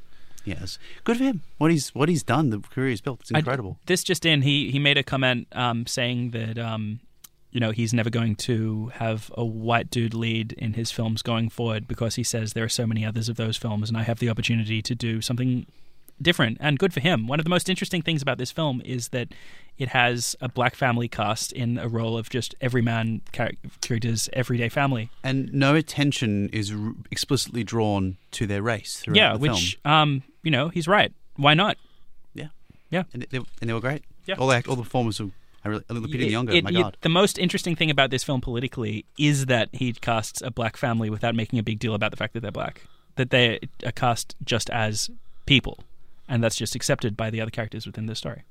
yes, 0.44 0.78
good 1.05 1.19
for 1.19 1.24
him. 1.24 1.43
What 1.59 1.70
he's 1.70 1.94
what 1.94 2.09
he's 2.09 2.23
done, 2.23 2.51
the 2.51 2.61
career 2.61 2.89
he's 2.89 3.01
built, 3.01 3.20
it's 3.20 3.32
I- 3.35 3.39
incredible. 3.39 3.78
this 3.86 4.03
just 4.03 4.24
in, 4.24 4.43
he 4.43 4.70
he 4.70 4.78
made 4.78 4.97
a 4.99 5.03
comment 5.03 5.49
um, 5.53 5.86
saying 5.86 6.31
that 6.31 6.59
um, 6.59 7.01
you 7.53 7.61
know 7.61 7.70
he's 7.70 7.93
never 7.95 8.11
going 8.11 8.35
to 8.35 8.91
have 8.95 9.31
a 9.37 9.45
white 9.45 9.91
dude 9.91 10.15
lead 10.15 10.53
in 10.53 10.73
his 10.73 10.91
films 10.91 11.23
going 11.23 11.49
forward 11.49 11.87
because 11.87 12.16
he 12.16 12.24
says 12.24 12.53
there 12.55 12.65
are 12.65 12.69
so 12.69 12.87
many 12.87 13.05
others 13.05 13.29
of 13.29 13.37
those 13.37 13.57
films, 13.57 13.89
and 13.89 13.97
I 13.97 14.03
have 14.03 14.19
the 14.19 14.29
opportunity 14.31 14.83
to 14.83 14.95
do 14.95 15.20
something 15.20 15.66
different 16.20 16.57
and 16.61 16.79
good 16.79 16.93
for 16.93 17.01
him. 17.01 17.27
One 17.27 17.41
of 17.41 17.45
the 17.45 17.51
most 17.51 17.69
interesting 17.69 18.01
things 18.03 18.23
about 18.23 18.39
this 18.39 18.51
film 18.51 18.81
is 18.85 19.09
that 19.09 19.29
it 19.77 19.89
has 19.89 20.37
a 20.41 20.49
black 20.49 20.77
family 20.77 21.09
cast 21.09 21.53
in 21.53 21.79
a 21.79 21.89
role 21.89 22.16
of 22.16 22.31
just 22.31 22.55
everyman 22.61 23.23
char- 23.33 23.53
characters, 23.81 24.29
everyday 24.33 24.69
family. 24.69 25.11
and 25.24 25.53
no 25.53 25.74
attention 25.74 26.49
is 26.51 26.73
r- 26.73 26.93
explicitly 27.11 27.65
drawn 27.65 28.16
to 28.33 28.47
their 28.47 28.62
race. 28.62 29.01
Throughout 29.01 29.16
yeah, 29.16 29.33
the 29.33 29.39
which 29.39 29.79
um, 29.85 30.23
you 30.43 30.51
know 30.51 30.69
he's 30.69 30.87
right. 30.87 31.12
Why 31.37 31.55
not? 31.55 31.77
Yeah. 32.35 32.49
Yeah. 32.91 33.05
And 33.12 33.27
they, 33.31 33.39
and 33.39 33.69
they 33.69 33.73
were 33.73 33.81
great. 33.81 34.05
Yeah. 34.27 34.37
All 34.39 34.47
the 34.47 34.57
act, 34.57 34.69
all 34.69 34.77
the 34.77 34.83
performers 34.83 35.20
were. 35.20 35.31
I 35.65 35.69
really, 35.69 35.85
Lupita 35.89 36.15
It- 36.27 36.33
Nyong'o. 36.33 36.55
it- 36.55 36.65
my 36.65 36.71
it- 36.71 36.75
God. 36.75 36.97
the 37.03 37.09
most 37.09 37.39
interesting 37.39 37.77
thing 37.77 37.91
about 37.91 38.11
this 38.11 38.25
film 38.25 38.41
politically 38.41 39.05
is 39.19 39.47
that 39.47 39.69
he 39.73 39.93
casts 39.93 40.43
a 40.43 40.51
black 40.51 40.77
family 40.77 41.09
without 41.11 41.35
making 41.35 41.59
a 41.59 41.63
big 41.63 41.79
deal 41.79 41.95
about 41.95 42.11
the 42.11 42.17
fact 42.17 42.33
that 42.35 42.41
they're 42.41 42.51
black. 42.51 42.83
That 43.17 43.31
they 43.31 43.61
are 43.87 43.93
cast 43.93 44.35
just 44.45 44.71
as 44.71 45.11
people, 45.47 45.79
and 46.29 46.43
that's 46.43 46.57
just 46.57 46.75
accepted 46.75 47.17
by 47.17 47.31
the 47.31 47.41
other 47.41 47.51
characters 47.51 47.87
within 47.87 48.07
the 48.07 48.15
story. 48.15 48.43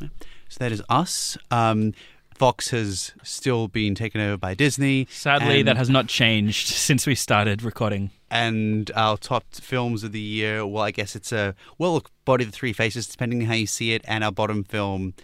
So 0.00 0.56
that 0.58 0.72
is 0.72 0.82
us. 0.88 1.36
Um, 1.50 1.92
Fox 2.34 2.70
has 2.70 3.12
still 3.24 3.66
been 3.66 3.94
taken 3.96 4.20
over 4.20 4.36
by 4.36 4.54
Disney. 4.54 5.08
Sadly, 5.10 5.62
that 5.64 5.76
has 5.76 5.90
not 5.90 6.06
changed 6.06 6.68
since 6.86 7.04
we 7.06 7.14
started 7.16 7.62
recording. 7.62 8.10
And 8.30 8.90
our 8.94 9.16
top 9.16 9.44
films 9.54 10.04
of 10.04 10.12
the 10.12 10.20
year. 10.20 10.64
Well, 10.64 10.84
I 10.84 10.90
guess 10.92 11.16
it's 11.16 11.32
a 11.32 11.54
well, 11.78 11.94
look, 11.94 12.10
Body 12.24 12.44
of 12.44 12.50
the 12.52 12.56
Three 12.56 12.72
Faces, 12.72 13.06
depending 13.08 13.40
on 13.42 13.46
how 13.48 13.54
you 13.54 13.66
see 13.66 13.92
it, 13.92 14.02
and 14.06 14.22
our 14.22 14.30
bottom 14.32 14.62
film, 14.64 15.14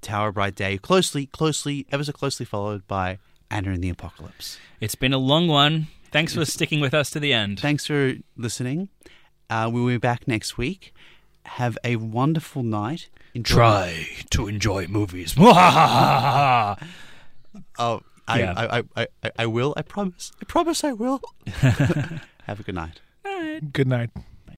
Tower 0.00 0.28
of 0.28 0.34
Bright 0.34 0.54
Day, 0.54 0.78
closely, 0.78 1.26
closely, 1.26 1.86
ever 1.92 2.04
so 2.04 2.12
closely 2.12 2.46
followed 2.46 2.86
by 2.86 3.18
Anna 3.50 3.70
and 3.72 3.82
the 3.82 3.90
Apocalypse. 3.90 4.58
It's 4.80 4.94
been 4.94 5.12
a 5.12 5.18
long 5.18 5.48
one. 5.48 5.88
Thanks 6.12 6.34
for 6.34 6.44
sticking 6.44 6.80
with 6.80 6.94
us 6.94 7.10
to 7.10 7.20
the 7.20 7.32
end. 7.32 7.60
Thanks 7.60 7.86
for 7.86 8.14
listening. 8.36 8.88
Uh, 9.48 9.70
we'll 9.72 9.86
be 9.86 9.96
back 9.98 10.26
next 10.26 10.56
week. 10.58 10.92
Have 11.44 11.78
a 11.84 11.96
wonderful 11.96 12.62
night. 12.62 13.08
Enjoy. 13.34 14.06
to 14.30 14.48
enjoy 14.48 14.86
movies. 14.88 15.34
Oh, 17.78 18.02
I, 18.28 18.38
Yeah. 18.38 18.54
I, 18.56 18.78
I, 18.96 19.06
I, 19.24 19.30
I 19.40 19.46
will. 19.46 19.74
I 19.76 19.82
promise. 19.82 20.30
I 20.40 20.44
promise 20.44 20.84
I 20.84 20.92
will. 20.92 21.20
Have 21.46 22.60
a 22.60 22.62
good 22.62 22.74
night. 22.76 23.00
Good 23.72 23.88
night. 23.88 24.10